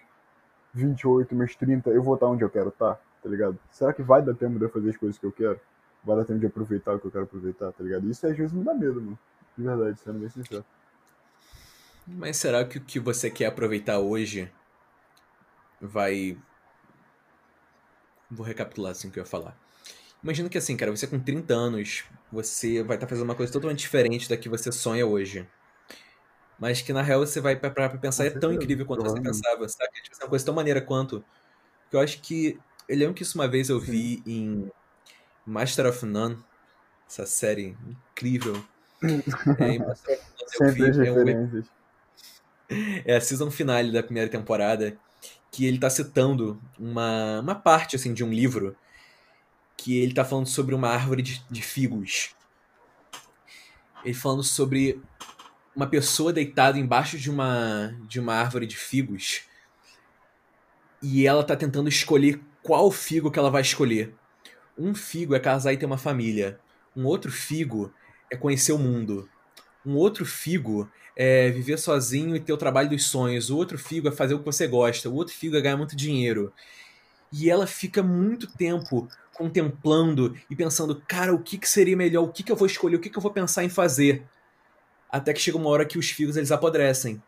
28, 0.73 1.35
meus 1.35 1.55
30 1.55 1.89
eu 1.89 2.01
vou 2.01 2.15
estar 2.15 2.27
onde 2.27 2.43
eu 2.43 2.49
quero 2.49 2.69
estar? 2.69 2.99
Tá 3.25 3.29
ligado? 3.31 3.57
Será 3.71 3.91
que 3.91 4.03
vai 4.03 4.21
dar 4.21 4.35
tempo 4.35 4.59
de 4.59 4.65
eu 4.65 4.69
fazer 4.69 4.91
as 4.91 4.97
coisas 4.97 5.17
que 5.17 5.25
eu 5.25 5.31
quero? 5.31 5.59
Vai 6.03 6.15
dar 6.15 6.25
tempo 6.25 6.39
de 6.39 6.45
aproveitar 6.45 6.93
o 6.93 6.99
que 6.99 7.07
eu 7.07 7.11
quero 7.11 7.23
aproveitar, 7.23 7.71
tá 7.71 7.83
ligado? 7.83 8.07
Isso 8.07 8.27
às 8.27 8.37
vezes 8.37 8.53
me 8.53 8.63
dá 8.63 8.71
medo, 8.71 9.01
mano. 9.01 9.17
De 9.57 9.63
verdade, 9.63 9.99
sendo 9.99 10.19
bem 10.19 10.29
sincero. 10.29 10.63
Mas 12.05 12.37
será 12.37 12.63
que 12.63 12.77
o 12.77 12.81
que 12.81 12.99
você 12.99 13.31
quer 13.31 13.47
aproveitar 13.47 13.97
hoje 13.97 14.51
vai. 15.81 16.37
Vou 18.29 18.45
recapitular 18.45 18.91
assim 18.91 19.07
o 19.07 19.11
que 19.11 19.17
eu 19.17 19.23
ia 19.23 19.27
falar. 19.27 19.57
Imagina 20.21 20.47
que 20.47 20.57
assim, 20.59 20.77
cara, 20.77 20.95
você 20.95 21.07
com 21.07 21.19
30 21.19 21.51
anos, 21.51 22.03
você 22.31 22.83
vai 22.83 22.95
estar 22.97 23.07
tá 23.07 23.09
fazendo 23.09 23.25
uma 23.25 23.35
coisa 23.35 23.51
totalmente 23.51 23.79
diferente 23.79 24.29
da 24.29 24.37
que 24.37 24.47
você 24.47 24.71
sonha 24.71 25.05
hoje. 25.05 25.47
Mas 26.59 26.79
que 26.83 26.93
na 26.93 27.01
real 27.01 27.25
você 27.25 27.41
vai 27.41 27.55
parar 27.55 27.89
pra 27.89 27.97
pensar, 27.97 28.25
é 28.25 28.29
tão 28.29 28.53
incrível 28.53 28.85
quanto 28.85 29.03
você 29.03 29.19
pensava, 29.19 29.67
sabe? 29.67 29.91
Tipo, 30.03 30.15
é 30.21 30.23
uma 30.23 30.29
coisa 30.29 30.45
tão 30.45 30.53
maneira 30.53 30.79
quanto. 30.79 31.25
Que 31.89 31.95
eu 31.95 31.99
acho 31.99 32.21
que 32.21 32.59
eu 32.87 32.97
lembro 32.97 33.13
que 33.13 33.23
isso 33.23 33.37
uma 33.37 33.47
vez 33.47 33.69
eu 33.69 33.79
vi 33.79 34.21
em 34.25 34.71
Master 35.45 35.87
of 35.87 36.05
None, 36.05 36.37
essa 37.07 37.25
série 37.25 37.77
incrível. 37.87 38.63
É, 39.59 39.67
em 39.69 39.79
Master 39.79 40.19
of 40.61 40.79
None 40.79 40.89
eu 40.89 40.93
vi, 40.93 41.07
é, 41.07 41.11
um, 41.11 41.63
é 43.05 43.15
a 43.15 43.21
season 43.21 43.51
finale 43.51 43.91
da 43.91 44.01
primeira 44.01 44.29
temporada, 44.29 44.97
que 45.51 45.65
ele 45.65 45.77
tá 45.77 45.89
citando 45.89 46.61
uma, 46.79 47.39
uma 47.41 47.55
parte 47.55 47.95
assim 47.95 48.13
de 48.13 48.23
um 48.23 48.31
livro 48.31 48.75
que 49.77 49.97
ele 49.97 50.13
tá 50.13 50.25
falando 50.25 50.47
sobre 50.47 50.73
uma 50.73 50.89
árvore 50.89 51.21
de, 51.21 51.43
de 51.49 51.61
figos. 51.61 52.35
Ele 54.03 54.13
falando 54.13 54.43
sobre 54.43 55.01
uma 55.75 55.87
pessoa 55.87 56.31
deitada 56.31 56.79
embaixo 56.79 57.17
de 57.17 57.29
uma 57.29 57.95
de 58.07 58.19
uma 58.19 58.33
árvore 58.33 58.65
de 58.65 58.77
figos 58.77 59.41
e 61.01 61.27
ela 61.27 61.43
tá 61.43 61.55
tentando 61.55 61.89
escolher 61.89 62.41
qual 62.65 62.89
figo 62.89 63.29
que 63.29 63.37
ela 63.37 63.51
vai 63.51 63.61
escolher. 63.61 64.15
Um 64.75 64.95
figo 64.95 65.35
é 65.35 65.39
casar 65.39 65.71
e 65.71 65.77
ter 65.77 65.85
uma 65.85 65.99
família. 65.99 66.59
Um 66.97 67.05
outro 67.05 67.31
figo 67.31 67.93
é 68.27 68.35
conhecer 68.35 68.71
o 68.71 68.79
mundo. 68.79 69.29
Um 69.85 69.95
outro 69.95 70.25
figo 70.25 70.89
é 71.15 71.51
viver 71.51 71.77
sozinho 71.77 72.35
e 72.35 72.39
ter 72.39 72.51
o 72.51 72.57
trabalho 72.57 72.89
dos 72.89 73.05
sonhos. 73.05 73.51
O 73.51 73.55
outro 73.55 73.77
figo 73.77 74.07
é 74.07 74.11
fazer 74.11 74.33
o 74.33 74.39
que 74.39 74.45
você 74.45 74.65
gosta. 74.65 75.07
O 75.07 75.13
outro 75.13 75.35
figo 75.35 75.55
é 75.55 75.61
ganhar 75.61 75.77
muito 75.77 75.95
dinheiro. 75.95 76.51
E 77.31 77.51
ela 77.51 77.67
fica 77.67 78.01
muito 78.01 78.51
tempo 78.57 79.07
contemplando 79.35 80.35
e 80.49 80.55
pensando, 80.55 80.99
cara, 81.07 81.35
o 81.35 81.43
que, 81.43 81.59
que 81.59 81.69
seria 81.69 81.95
melhor? 81.95 82.23
O 82.23 82.31
que, 82.31 82.41
que 82.41 82.51
eu 82.51 82.55
vou 82.55 82.65
escolher? 82.65 82.95
O 82.95 82.99
que, 82.99 83.11
que 83.11 83.17
eu 83.17 83.21
vou 83.21 83.31
pensar 83.31 83.63
em 83.63 83.69
fazer? 83.69 84.25
Até 85.07 85.33
que 85.33 85.39
chega 85.39 85.57
uma 85.57 85.69
hora 85.69 85.85
que 85.85 85.99
os 85.99 86.09
figos 86.09 86.35
eles 86.35 86.51
apodrecem. 86.51 87.21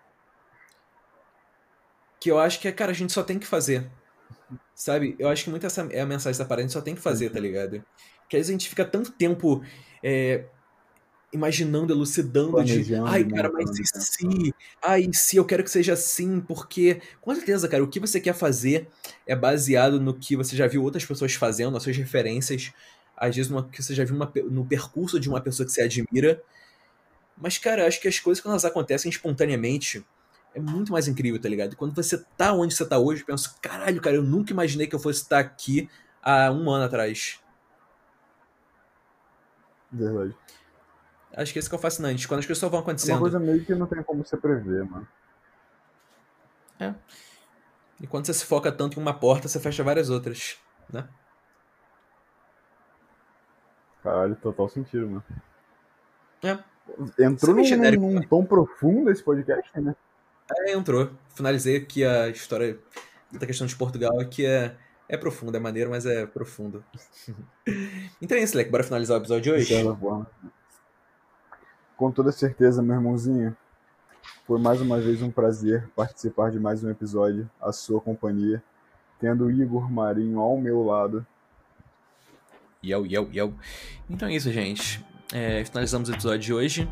Que 2.20 2.32
eu 2.32 2.40
acho 2.40 2.60
que, 2.60 2.72
cara, 2.72 2.90
a 2.90 2.96
gente 2.96 3.14
só 3.14 3.22
tem 3.22 3.38
que 3.38 3.46
fazer. 3.46 3.88
Sabe? 4.74 5.16
Eu 5.20 5.28
acho 5.28 5.44
que 5.44 5.50
muito 5.50 5.66
essa 5.66 5.88
é 5.92 6.02
a 6.02 6.06
mensagem 6.06 6.38
da 6.38 6.46
parada, 6.46 6.62
a 6.62 6.68
gente 6.68 6.74
só 6.74 6.82
tem 6.82 6.96
que 6.96 7.02
fazer, 7.02 7.30
tá 7.30 7.40
ligado? 7.40 7.84
Que 8.30 8.38
às 8.38 8.42
vezes 8.42 8.50
a 8.50 8.54
gente 8.54 8.70
fica 8.70 8.86
tanto 8.86 9.12
tempo 9.12 9.64
é, 10.04 10.46
imaginando, 11.34 11.94
elucidando 11.94 12.64
de, 12.64 12.96
ai, 12.96 13.24
cara, 13.26 13.52
mas 13.52 13.66
montando, 13.66 13.82
e 13.82 14.02
se? 14.02 14.56
Ai, 14.82 15.10
se 15.14 15.38
eu 15.38 15.46
quero 15.46 15.64
que 15.64 15.72
seja 15.72 15.94
assim, 15.94 16.40
porque, 16.40 17.02
com 17.22 17.34
certeza, 17.34 17.68
cara, 17.68 17.84
o 17.84 17.88
que 17.88 18.00
você 18.00 18.20
quer 18.20 18.34
fazer 18.34 18.88
é 19.26 19.36
baseado 19.36 20.00
no 20.00 20.14
que 20.14 20.36
você 20.36 20.56
já 20.56 20.68
viu 20.68 20.84
outras 20.84 21.06
pessoas 21.06 21.34
fazendo, 21.34 21.72
nas 21.72 21.84
suas 21.84 21.98
referências, 21.98 22.72
às 23.16 23.36
vezes 23.36 23.52
no 23.52 23.64
que 23.68 23.82
você 23.82 23.94
já 23.94 24.06
viu 24.06 24.16
uma 24.16 24.32
no 24.50 24.66
percurso 24.66 25.20
de 25.20 25.28
uma 25.28 25.42
pessoa 25.42 25.66
que 25.66 25.72
você 25.72 25.82
admira. 25.82 26.42
Mas, 27.36 27.58
cara, 27.58 27.86
acho 27.86 28.02
que 28.02 28.08
as 28.08 28.20
coisas, 28.20 28.42
quando 28.42 28.54
elas 28.54 28.66
acontecem 28.66 29.10
espontaneamente, 29.10 30.06
é 30.58 30.60
muito 30.60 30.92
mais 30.92 31.08
incrível, 31.08 31.40
tá 31.40 31.48
ligado? 31.48 31.76
Quando 31.76 31.96
você 31.96 32.18
tá 32.36 32.52
onde 32.52 32.74
você 32.74 32.84
tá 32.84 32.98
hoje, 32.98 33.22
eu 33.22 33.28
penso, 33.28 33.56
caralho, 33.62 34.02
cara, 34.02 34.16
eu 34.16 34.24
nunca 34.24 34.52
imaginei 34.52 34.88
que 34.88 34.96
eu 34.96 35.00
fosse 35.00 35.22
estar 35.22 35.38
aqui 35.38 35.88
há 36.22 36.52
um 36.52 36.68
ano 36.72 36.86
atrás. 36.86 37.40
Verdade. 39.92 40.36
Acho 41.36 41.54
que 41.54 41.60
esse 41.60 41.70
que 41.70 41.76
é 41.76 41.78
o 41.78 41.82
fascinante. 41.82 42.28
Quando 42.28 42.40
as 42.40 42.46
coisas 42.48 42.60
só 42.60 42.70
vão 42.70 42.80
É 42.80 42.82
uma 42.82 42.84
acontecendo. 42.86 43.20
coisa 43.20 43.40
meio 43.40 43.64
que 43.64 43.76
não 43.76 43.86
tem 43.86 44.02
como 44.02 44.26
você 44.26 44.36
prever, 44.36 44.84
mano. 44.84 45.08
E 48.02 48.08
quando 48.08 48.26
você 48.26 48.34
se 48.34 48.46
foca 48.46 48.72
tanto 48.72 49.00
em 49.00 49.02
uma 49.02 49.14
porta, 49.14 49.48
você 49.48 49.60
fecha 49.60 49.84
várias 49.84 50.10
outras, 50.10 50.58
né? 50.92 51.08
Caralho, 54.02 54.36
total 54.38 54.70
sentido, 54.70 55.08
mano. 55.08 55.24
É. 56.44 56.58
Entrou 57.24 57.60
é 57.60 57.92
num, 57.92 58.14
num 58.14 58.22
tom 58.28 58.44
profundo 58.46 59.12
esse 59.12 59.24
podcast, 59.24 59.80
né? 59.80 59.96
É, 60.56 60.72
entrou. 60.74 61.12
Finalizei 61.36 61.78
aqui 61.78 62.04
a 62.04 62.30
história 62.30 62.80
da 63.32 63.46
questão 63.46 63.68
de 63.68 63.76
Portugal, 63.76 64.14
que 64.30 64.46
é, 64.46 64.76
é 65.10 65.18
profundo, 65.18 65.56
é 65.56 65.60
maneiro, 65.60 65.90
mas 65.90 66.06
é 66.06 66.26
profundo. 66.26 66.84
então 68.22 68.38
é 68.38 68.42
isso, 68.42 68.56
Leque. 68.56 68.72
Bora 68.72 68.84
finalizar 68.84 69.18
o 69.18 69.22
episódio 69.22 69.54
hoje? 69.54 69.74
Com 71.96 72.12
toda 72.12 72.32
certeza, 72.32 72.82
meu 72.82 72.96
irmãozinho, 72.96 73.56
foi 74.46 74.60
mais 74.60 74.80
uma 74.80 75.00
vez 75.00 75.22
um 75.22 75.32
prazer 75.32 75.90
participar 75.96 76.52
de 76.52 76.60
mais 76.60 76.84
um 76.84 76.90
episódio, 76.90 77.50
a 77.60 77.72
sua 77.72 78.00
companhia, 78.00 78.64
tendo 79.20 79.46
o 79.46 79.52
Igor 79.52 79.92
Marinho 79.92 80.40
ao 80.40 80.58
meu 80.58 80.84
lado. 80.84 81.26
Yo, 82.84 83.06
yo, 83.06 83.28
yo. 83.34 83.54
Então 84.10 84.30
é 84.30 84.36
isso, 84.36 84.52
gente. 84.52 85.04
É, 85.34 85.66
finalizamos 85.66 86.08
o 86.08 86.14
episódio 86.14 86.40
de 86.40 86.54
hoje. 86.54 86.90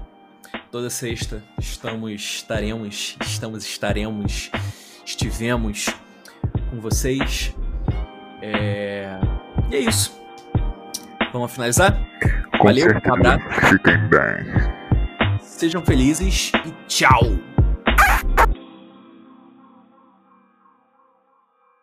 Toda 0.76 0.90
sexta 0.90 1.42
estamos, 1.58 2.12
estaremos, 2.12 3.16
estamos, 3.22 3.64
estaremos, 3.64 4.52
estivemos 5.06 5.86
com 6.70 6.82
vocês. 6.82 7.56
É, 8.42 9.18
E 9.72 9.76
é 9.78 9.80
isso. 9.80 10.14
Vamos 11.32 11.54
finalizar? 11.54 11.98
Com 12.60 12.66
Valeu, 12.66 12.88
um 12.88 12.90
certeza. 12.90 13.14
abraço. 13.16 13.70
Fiquem 13.70 13.98
bem. 14.10 15.40
Sejam 15.40 15.82
felizes 15.86 16.52
e 16.66 16.72
tchau! 16.90 17.22